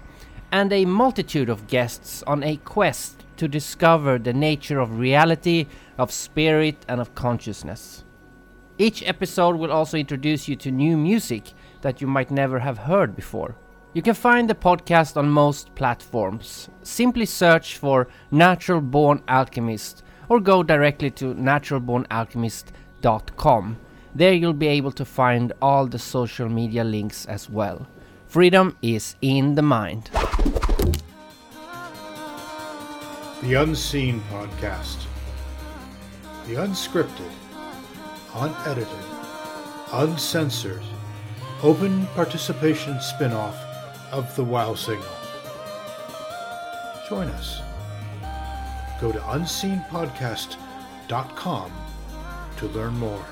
and 0.52 0.74
a 0.74 0.86
multitude 0.86 1.50
of 1.50 1.68
guests 1.68 2.24
on 2.24 2.44
a 2.44 2.58
quest 2.58 3.15
to 3.38 3.48
discover 3.48 4.18
the 4.18 4.34
nature 4.34 4.80
of 4.80 5.00
reality, 5.00 5.68
of 5.98 6.12
spirit, 6.12 6.86
and 6.88 7.02
of 7.02 7.16
consciousness. 7.16 8.04
Each 8.78 9.02
episode 9.08 9.56
will 9.56 9.72
also 9.72 9.98
introduce 9.98 10.48
you 10.48 10.56
to 10.58 10.70
new 10.72 10.98
music 10.98 11.54
that 11.82 12.02
you 12.02 12.08
might 12.08 12.32
never 12.32 12.60
have 12.60 12.78
heard 12.80 13.16
before. 13.16 13.56
You 13.94 14.02
can 14.02 14.14
find 14.14 14.50
the 14.50 14.56
podcast 14.56 15.16
on 15.16 15.30
most 15.30 15.74
platforms. 15.76 16.68
Simply 16.84 17.26
search 17.26 17.78
for 17.78 18.10
Natural 18.32 18.82
Born 18.82 19.24
Alchemist 19.30 20.04
or 20.28 20.42
go 20.42 20.64
directly 20.64 21.12
to 21.12 21.34
naturalbornalchemist.com. 21.36 23.78
There 24.14 24.34
you'll 24.34 24.54
be 24.54 24.68
able 24.68 24.92
to 24.92 25.06
find 25.06 25.54
all 25.62 25.88
the 25.88 26.00
social 26.00 26.50
media 26.50 26.84
links 26.84 27.26
as 27.26 27.50
well. 27.50 27.88
Freedom 28.28 28.76
is 28.82 29.16
in 29.22 29.56
the 29.56 29.62
mind. 29.62 30.10
The 33.46 33.62
Unseen 33.62 34.22
Podcast. 34.32 35.06
The 36.48 36.56
unscripted, 36.56 37.30
unedited, 38.34 38.88
uncensored, 39.94 40.82
open 41.62 42.08
participation 42.16 43.00
spin 43.00 43.34
off 43.34 43.56
of 44.12 44.36
The 44.36 44.44
Wow 44.44 44.74
Signal. 44.74 45.06
Join 47.08 47.28
us. 47.28 47.62
Go 49.00 49.12
to 49.12 49.20
unseenpodcast.com 49.20 51.72
to 52.58 52.66
learn 52.66 52.98
more. 52.98 53.26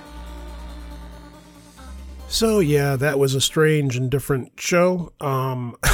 So 2.28 2.60
yeah, 2.60 2.96
that 2.98 3.18
was 3.18 3.34
a 3.34 3.42
strange 3.42 3.98
and 3.98 4.12
different 4.12 4.52
show. 4.60 5.12
Um 5.20 5.76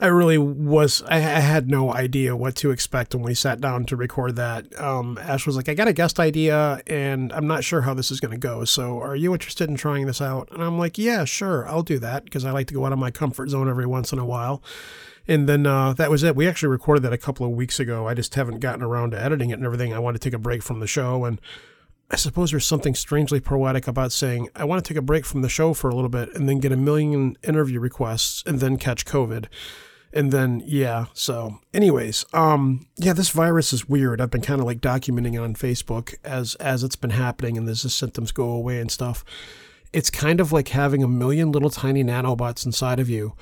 I 0.00 0.06
really 0.06 0.38
was. 0.38 1.02
I, 1.02 1.16
I, 1.16 1.40
had 1.40 1.68
no 1.68 1.92
idea 1.92 2.36
what 2.36 2.54
to 2.56 2.70
expect 2.70 3.14
when 3.14 3.24
we 3.24 3.34
sat 3.34 3.60
down 3.60 3.84
to 3.86 3.96
record 3.96 4.36
that. 4.36 4.78
Um, 4.80 5.18
Ash 5.20 5.44
was 5.44 5.56
like, 5.56 5.68
"I 5.68 5.74
got 5.74 5.88
a 5.88 5.92
guest 5.92 6.20
idea, 6.20 6.80
and 6.86 7.32
I'm 7.32 7.48
not 7.48 7.64
sure 7.64 7.80
how 7.82 7.94
this 7.94 8.10
is 8.10 8.20
going 8.20 8.30
to 8.30 8.38
go. 8.38 8.64
So, 8.64 9.00
are 9.00 9.16
you 9.16 9.32
interested 9.32 9.68
in 9.68 9.76
trying 9.76 10.06
this 10.06 10.20
out?" 10.20 10.48
And 10.52 10.62
I'm 10.62 10.78
like, 10.78 10.98
"Yeah, 10.98 11.24
sure, 11.24 11.68
I'll 11.68 11.82
do 11.82 11.98
that 11.98 12.24
because 12.24 12.44
I 12.44 12.52
like 12.52 12.68
to 12.68 12.74
go 12.74 12.86
out 12.86 12.92
of 12.92 12.98
my 12.98 13.10
comfort 13.10 13.50
zone 13.50 13.68
every 13.68 13.86
once 13.86 14.12
in 14.12 14.18
a 14.18 14.24
while." 14.24 14.62
And 15.26 15.48
then 15.48 15.66
uh, 15.66 15.92
that 15.94 16.10
was 16.10 16.22
it. 16.22 16.36
We 16.36 16.46
actually 16.46 16.70
recorded 16.70 17.02
that 17.02 17.12
a 17.12 17.18
couple 17.18 17.44
of 17.44 17.52
weeks 17.52 17.80
ago. 17.80 18.06
I 18.06 18.14
just 18.14 18.34
haven't 18.34 18.60
gotten 18.60 18.82
around 18.82 19.10
to 19.10 19.20
editing 19.22 19.50
it 19.50 19.54
and 19.54 19.64
everything. 19.64 19.92
I 19.92 19.98
want 19.98 20.14
to 20.14 20.20
take 20.20 20.34
a 20.34 20.38
break 20.38 20.62
from 20.62 20.80
the 20.80 20.86
show 20.86 21.24
and. 21.24 21.40
I 22.10 22.16
suppose 22.16 22.50
there's 22.50 22.64
something 22.64 22.94
strangely 22.94 23.38
poetic 23.38 23.86
about 23.86 24.12
saying, 24.12 24.48
I 24.56 24.64
want 24.64 24.82
to 24.82 24.88
take 24.88 24.98
a 24.98 25.02
break 25.02 25.26
from 25.26 25.42
the 25.42 25.48
show 25.48 25.74
for 25.74 25.90
a 25.90 25.94
little 25.94 26.08
bit 26.08 26.34
and 26.34 26.48
then 26.48 26.58
get 26.58 26.72
a 26.72 26.76
million 26.76 27.36
interview 27.46 27.80
requests 27.80 28.42
and 28.46 28.60
then 28.60 28.78
catch 28.78 29.04
COVID. 29.04 29.46
And 30.10 30.32
then 30.32 30.62
yeah 30.64 31.06
so 31.12 31.60
anyways 31.74 32.24
um 32.32 32.86
yeah 32.96 33.12
this 33.12 33.28
virus 33.28 33.74
is 33.74 33.90
weird. 33.90 34.22
I've 34.22 34.30
been 34.30 34.40
kind 34.40 34.58
of 34.58 34.66
like 34.66 34.80
documenting 34.80 35.34
it 35.34 35.40
on 35.40 35.54
facebook 35.54 36.14
as 36.24 36.54
as 36.54 36.82
it's 36.82 36.96
been 36.96 37.10
happening 37.10 37.58
and 37.58 37.68
as 37.68 37.82
the 37.82 37.90
symptoms 37.90 38.32
go 38.32 38.48
away 38.48 38.80
and 38.80 38.90
stuff. 38.90 39.22
It's 39.92 40.08
kind 40.08 40.40
of 40.40 40.50
like 40.50 40.68
having 40.68 41.02
a 41.02 41.08
million 41.08 41.52
little 41.52 41.68
tiny 41.68 42.02
nanobots 42.02 42.64
inside 42.64 43.00
of 43.00 43.10
you 43.10 43.34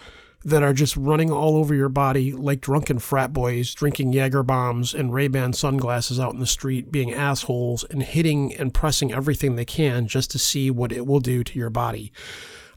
that 0.47 0.62
are 0.62 0.73
just 0.73 0.97
running 0.97 1.31
all 1.31 1.56
over 1.56 1.74
your 1.74 1.89
body 1.89 2.32
like 2.32 2.60
drunken 2.60 3.01
frat 3.01 3.32
boys 3.32 3.74
drinking 3.74 4.12
Jaeger 4.12 4.44
bombs 4.44 4.94
and 4.94 5.12
Ray-Ban 5.12 5.52
sunglasses 5.52 6.20
out 6.20 6.32
in 6.32 6.40
the 6.40 6.47
street 6.47 6.93
being 6.93 7.12
assholes 7.12 7.85
and 7.90 8.02
hitting 8.02 8.55
and 8.55 8.73
pressing 8.73 9.12
everything 9.12 9.56
they 9.56 9.64
can 9.64 10.06
just 10.06 10.31
to 10.31 10.39
see 10.39 10.70
what 10.70 10.93
it 10.93 11.05
will 11.05 11.20
do 11.20 11.43
to 11.43 11.59
your 11.59 11.70
body 11.70 12.12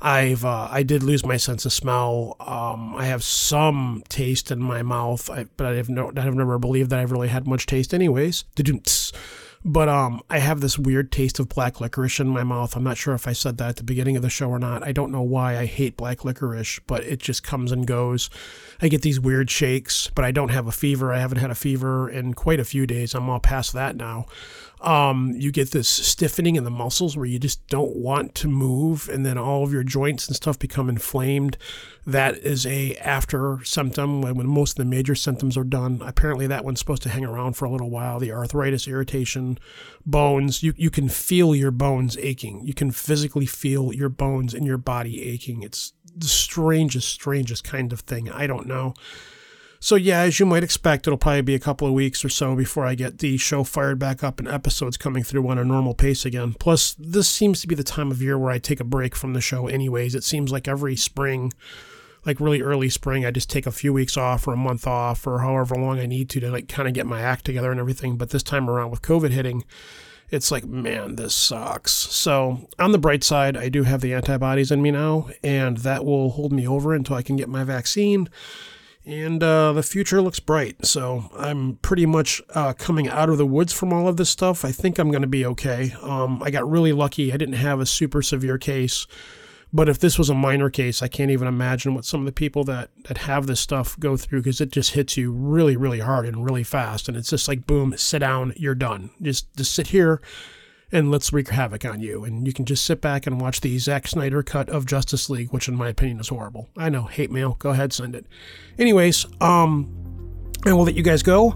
I've 0.02 0.46
uh, 0.46 0.68
I 0.72 0.84
did 0.84 1.04
lose 1.04 1.26
my 1.26 1.38
sense 1.38 1.66
of 1.66 1.74
smell. 1.74 2.38
Um, 2.40 2.96
I 2.96 3.06
have 3.06 3.24
some 3.24 4.02
taste 4.08 4.50
in 4.50 4.62
my 4.62 4.82
mouth, 4.82 5.30
I, 5.30 5.48
but 5.58 5.68
I 5.68 5.76
have 5.76 5.90
no 5.90 6.12
I 6.16 6.22
have 6.22 6.36
never 6.36 6.58
believed 6.58 6.90
that 6.92 7.00
I've 7.00 7.12
really 7.12 7.28
had 7.28 7.46
much 7.48 7.66
taste, 7.66 7.94
anyways. 7.94 8.46
But 9.66 9.90
um, 9.90 10.22
I 10.30 10.40
have 10.40 10.62
this 10.62 10.80
weird 10.80 11.12
taste 11.12 11.38
of 11.38 11.50
black 11.50 11.82
licorice 11.82 12.22
in 12.22 12.30
my 12.30 12.44
mouth. 12.44 12.76
I'm 12.76 12.84
not 12.84 12.98
sure 12.98 13.14
if 13.14 13.28
I 13.28 13.34
said 13.34 13.58
that 13.58 13.70
at 13.70 13.76
the 13.76 13.84
beginning 13.84 14.16
of 14.16 14.22
the 14.22 14.30
show 14.30 14.50
or 14.50 14.60
not. 14.60 14.88
I 14.88 14.94
don't 14.94 15.12
know 15.12 15.22
why 15.22 15.58
I 15.58 15.66
hate 15.66 15.98
black 15.98 16.24
licorice, 16.24 16.80
but 16.88 17.04
it 17.04 17.20
just 17.20 17.44
comes 17.44 17.72
and 17.72 17.86
goes. 17.86 18.30
I 18.82 18.88
get 18.88 19.02
these 19.02 19.20
weird 19.20 19.52
shakes, 19.52 20.10
but 20.16 20.24
I 20.24 20.32
don't 20.32 20.50
have 20.50 20.68
a 20.68 20.72
fever. 20.72 21.12
I 21.12 21.20
haven't 21.20 21.40
had 21.40 21.52
a 21.52 21.56
fever 21.56 22.10
in 22.10 22.34
quite 22.36 22.62
a 22.62 22.66
few 22.66 22.88
days. 22.88 23.14
I'm 23.14 23.30
all 23.30 23.42
past 23.42 23.74
that 23.74 23.98
now 23.98 24.28
um, 24.82 25.34
you 25.36 25.52
get 25.52 25.72
this 25.72 25.90
stiffening 25.90 26.56
in 26.56 26.64
the 26.64 26.70
muscles 26.70 27.18
where 27.18 27.26
you 27.26 27.38
just 27.38 27.66
don't 27.68 27.98
want 27.98 28.34
to 28.36 28.48
move 28.48 29.10
and 29.10 29.26
then 29.26 29.38
all 29.38 29.64
of 29.64 29.74
your 29.74 29.84
joints 29.84 30.28
and 30.28 30.36
stuff 30.36 30.58
become 30.58 30.88
inflamed. 30.88 31.58
That 32.06 32.38
is 32.38 32.66
a 32.66 32.96
after 32.96 33.60
symptom 33.64 34.22
when 34.22 34.48
most 34.48 34.72
of 34.72 34.78
the 34.78 34.86
major 34.86 35.16
symptoms 35.16 35.58
are 35.58 35.66
done. 35.66 36.02
Apparently 36.06 36.48
that 36.48 36.64
one's 36.64 36.80
supposed 36.80 37.04
to 37.04 37.10
hang 37.10 37.26
around 37.26 37.54
for 37.54 37.66
a 37.66 37.70
little 37.70 37.90
while. 37.90 38.20
The 38.20 38.32
arthritis 38.32 38.88
irritation 38.88 39.60
bones 40.06 40.64
you, 40.64 40.74
you 40.78 40.90
can 40.90 41.10
feel 41.10 41.54
your 41.54 41.72
bones 41.72 42.18
aching. 42.18 42.66
You 42.66 42.74
can 42.74 42.92
physically 42.92 43.46
feel 43.46 43.94
your 43.94 44.10
bones 44.10 44.54
in 44.54 44.64
your 44.64 44.78
body 44.78 45.30
aching. 45.30 45.62
It's 45.62 45.92
the 46.16 46.28
strangest 46.28 47.10
strangest 47.10 47.66
kind 47.66 47.92
of 47.92 48.00
thing. 48.02 48.30
I 48.32 48.48
don't 48.48 48.66
know 48.66 48.94
so, 49.82 49.96
yeah, 49.96 50.22
as 50.22 50.40
you 50.40 50.46
might 50.46 50.64
expect, 50.64 51.08
it'll 51.08 51.18
probably 51.18 51.42
be 51.42 51.56
a 51.56 51.60
couple 51.60 51.88
of 51.88 51.94
weeks 51.94 52.26
or 52.26 52.30
so 52.30 52.54
before 52.54 52.86
I 52.86 52.96
get 52.96 53.20
the 53.20 53.38
show 53.38 53.64
fired 53.64 53.98
back 53.98 54.24
up 54.26 54.38
and 54.38 54.48
episodes 54.48 54.98
coming 54.98 55.24
through 55.24 55.48
on 55.48 55.58
a 55.58 55.64
normal 55.64 55.94
pace 55.94 56.26
again. 56.26 56.54
Plus, 56.60 56.96
this 57.00 57.30
seems 57.30 57.62
to 57.62 57.68
be 57.68 57.76
the 57.76 57.84
time 57.84 58.12
of 58.12 58.22
year 58.22 58.38
where 58.38 58.52
I 58.52 58.60
take 58.60 58.82
a 58.82 58.86
break 58.86 59.16
from 59.16 59.34
the 59.34 59.40
show, 59.40 59.68
anyways. 59.68 60.16
It 60.16 60.26
seems 60.26 60.52
like 60.52 60.68
every 60.68 60.98
spring, 60.98 61.54
like 62.26 62.42
really 62.42 62.62
early 62.62 62.90
spring, 62.90 63.26
I 63.26 63.32
just 63.32 63.50
take 63.50 63.66
a 63.66 63.72
few 63.72 63.94
weeks 63.94 64.18
off 64.18 64.50
or 64.50 64.54
a 64.54 64.58
month 64.58 64.86
off 64.86 65.26
or 65.26 65.40
however 65.40 65.76
long 65.76 65.98
I 65.98 66.06
need 66.08 66.30
to 66.32 66.42
to 66.42 66.52
like 66.52 66.68
kind 66.68 66.90
of 66.90 66.94
get 66.94 67.06
my 67.06 67.22
act 67.22 67.46
together 67.46 67.72
and 67.72 67.80
everything. 67.80 68.18
But 68.18 68.32
this 68.32 68.44
time 68.44 68.70
around 68.70 68.92
with 68.92 69.02
COVID 69.02 69.32
hitting, 69.32 69.64
it's 70.30 70.52
like, 70.52 70.66
man, 70.66 71.16
this 71.16 71.34
sucks. 71.34 71.94
So, 71.94 72.68
on 72.78 72.92
the 72.92 72.98
bright 72.98 73.24
side, 73.24 73.56
I 73.56 73.70
do 73.70 73.84
have 73.84 74.02
the 74.02 74.14
antibodies 74.14 74.72
in 74.72 74.82
me 74.82 74.92
now, 74.92 75.30
and 75.42 75.78
that 75.78 76.04
will 76.04 76.32
hold 76.32 76.52
me 76.52 76.68
over 76.68 76.94
until 76.94 77.16
I 77.16 77.24
can 77.24 77.38
get 77.38 77.48
my 77.48 77.64
vaccine 77.64 78.28
and 79.10 79.42
uh, 79.42 79.74
the 79.74 79.82
future 79.82 80.22
looks 80.22 80.40
bright. 80.40 80.86
So 80.86 81.30
I'm 81.36 81.78
pretty 81.78 82.06
much 82.06 82.42
uh, 82.54 82.74
coming 82.74 83.10
out 83.10 83.30
of 83.30 83.40
the 83.40 83.46
woods 83.46 83.74
from 83.74 83.92
all 83.92 84.08
of 84.08 84.18
this 84.18 84.30
stuff. 84.30 84.64
I 84.64 84.72
think 84.72 85.00
I'm 85.00 85.10
going 85.10 85.24
to 85.24 85.28
be 85.28 85.46
okay. 85.48 85.96
Um, 86.02 86.44
I 86.44 86.52
got 86.52 86.70
really 86.70 86.94
lucky. 86.94 87.34
I 87.34 87.38
didn't 87.38 87.56
have 87.56 87.80
a 87.80 87.88
super 87.88 88.22
severe 88.22 88.60
case. 88.60 89.08
But 89.72 89.90
if 89.90 90.00
this 90.00 90.18
was 90.18 90.30
a 90.30 90.36
minor 90.36 90.70
case, 90.70 91.02
I 91.02 91.08
can't 91.08 91.32
even 91.32 91.48
imagine 91.48 91.94
what 91.94 92.06
some 92.06 92.22
of 92.22 92.26
the 92.26 92.32
people 92.32 92.64
that, 92.66 92.90
that 93.06 93.20
have 93.20 93.48
this 93.48 93.60
stuff 93.60 94.00
go 94.00 94.18
through 94.18 94.42
because 94.42 94.62
it 94.62 94.72
just 94.72 94.92
hits 94.92 95.18
you 95.18 95.32
really, 95.32 95.76
really 95.76 96.00
hard 96.00 96.26
and 96.26 96.46
really 96.46 96.64
fast. 96.64 97.08
And 97.08 97.16
it's 97.16 97.30
just 97.30 97.48
like, 97.48 97.68
boom, 97.68 97.96
sit 97.98 98.20
down, 98.20 98.54
you're 98.58 98.76
done. 98.76 99.12
Just, 99.22 99.56
just 99.56 99.74
sit 99.74 99.88
here 99.88 100.22
and 100.92 101.12
let's 101.12 101.32
wreak 101.32 101.50
havoc 101.50 101.86
on 101.86 102.00
you. 102.00 102.24
And 102.24 102.48
you 102.48 102.54
can 102.54 102.66
just 102.66 102.86
sit 102.86 103.02
back 103.02 103.28
and 103.28 103.40
watch 103.40 103.62
the 103.62 103.78
Zack 103.80 104.08
Snyder 104.08 104.44
cut 104.44 104.70
of 104.70 104.86
Justice 104.86 105.30
League, 105.30 105.52
which 105.52 105.68
in 105.68 105.76
my 105.76 105.90
opinion 105.90 106.20
is 106.20 106.30
horrible. 106.30 106.70
I 106.78 106.90
know, 106.90 107.04
hate 107.04 107.32
mail. 107.32 107.56
Go 107.60 107.72
ahead, 107.72 107.94
send 107.94 108.16
it. 108.16 108.26
Anyways, 108.78 109.26
um, 109.42 110.52
I 110.66 110.74
will 110.74 110.84
let 110.84 110.96
you 110.96 111.04
guys 111.04 111.24
go. 111.24 111.56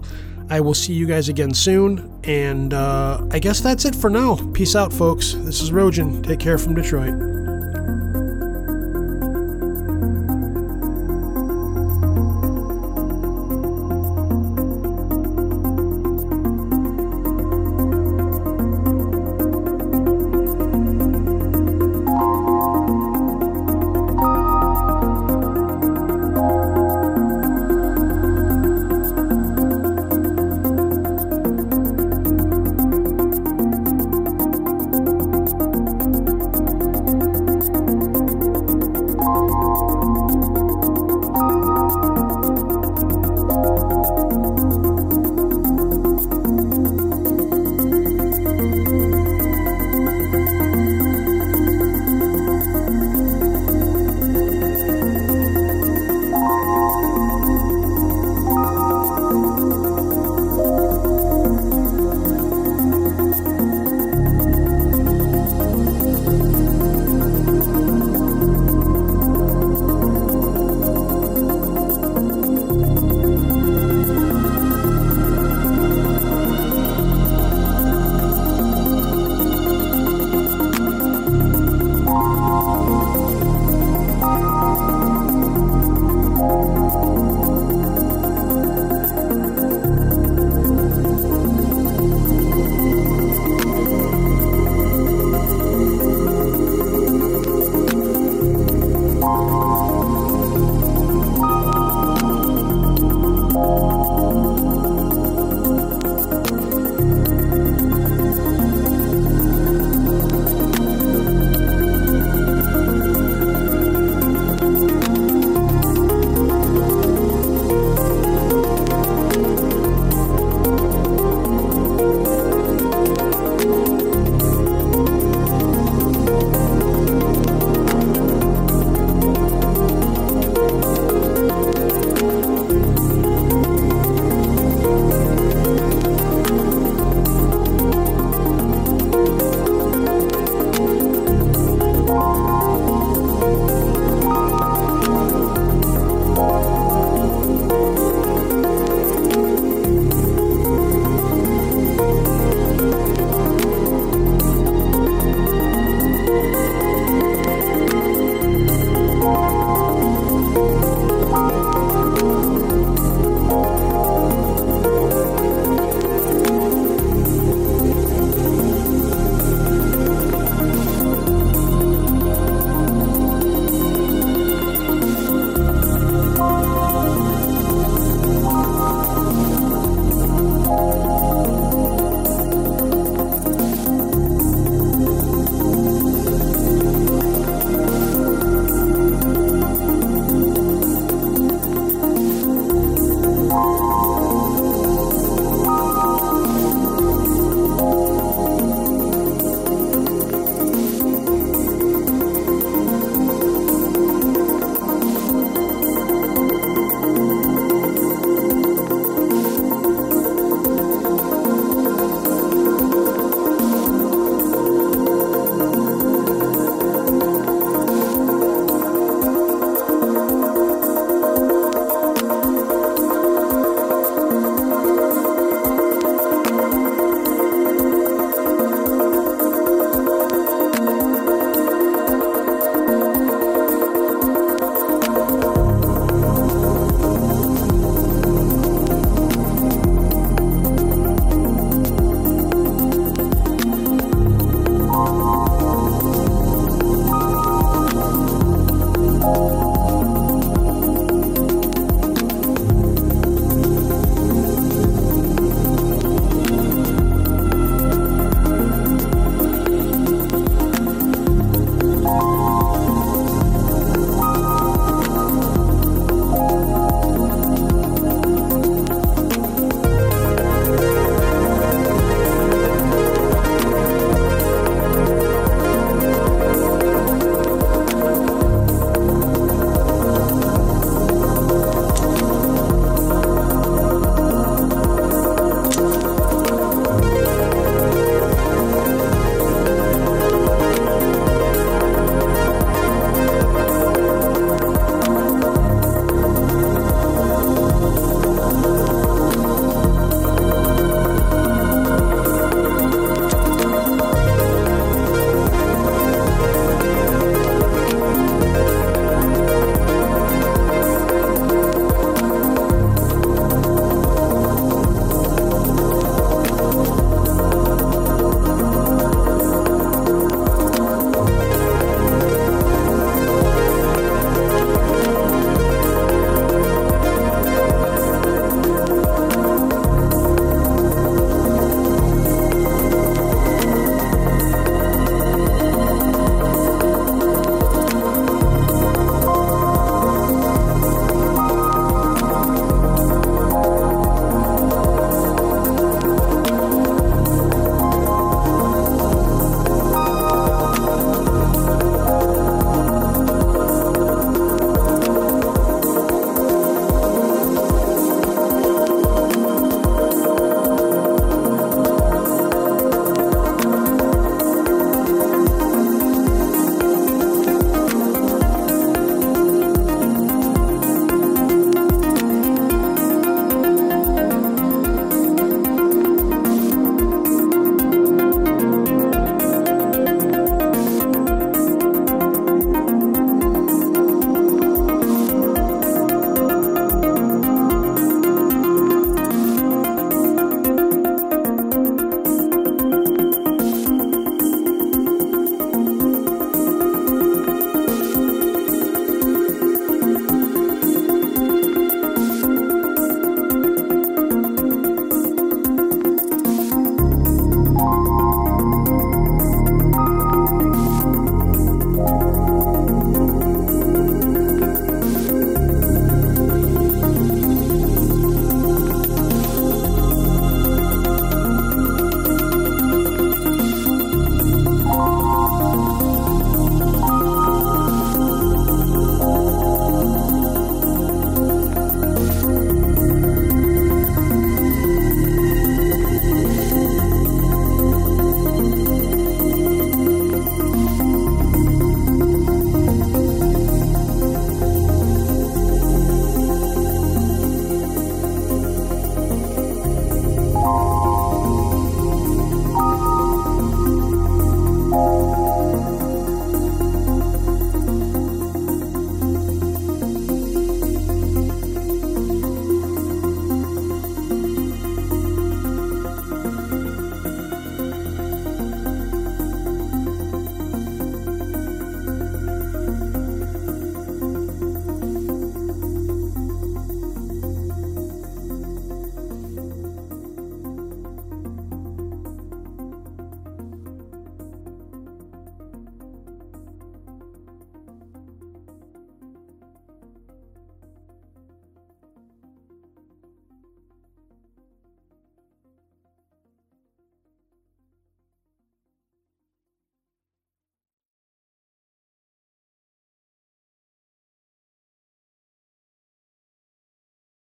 I 0.50 0.60
will 0.60 0.74
see 0.74 0.92
you 0.92 1.06
guys 1.06 1.28
again 1.28 1.54
soon. 1.54 2.20
And 2.24 2.74
uh, 2.74 3.26
I 3.30 3.38
guess 3.38 3.60
that's 3.60 3.84
it 3.84 3.94
for 3.94 4.10
now. 4.10 4.36
Peace 4.52 4.76
out, 4.76 4.92
folks. 4.92 5.32
This 5.34 5.62
is 5.62 5.70
Rojan. 5.70 6.24
Take 6.24 6.40
care 6.40 6.58
from 6.58 6.74
Detroit. 6.74 7.53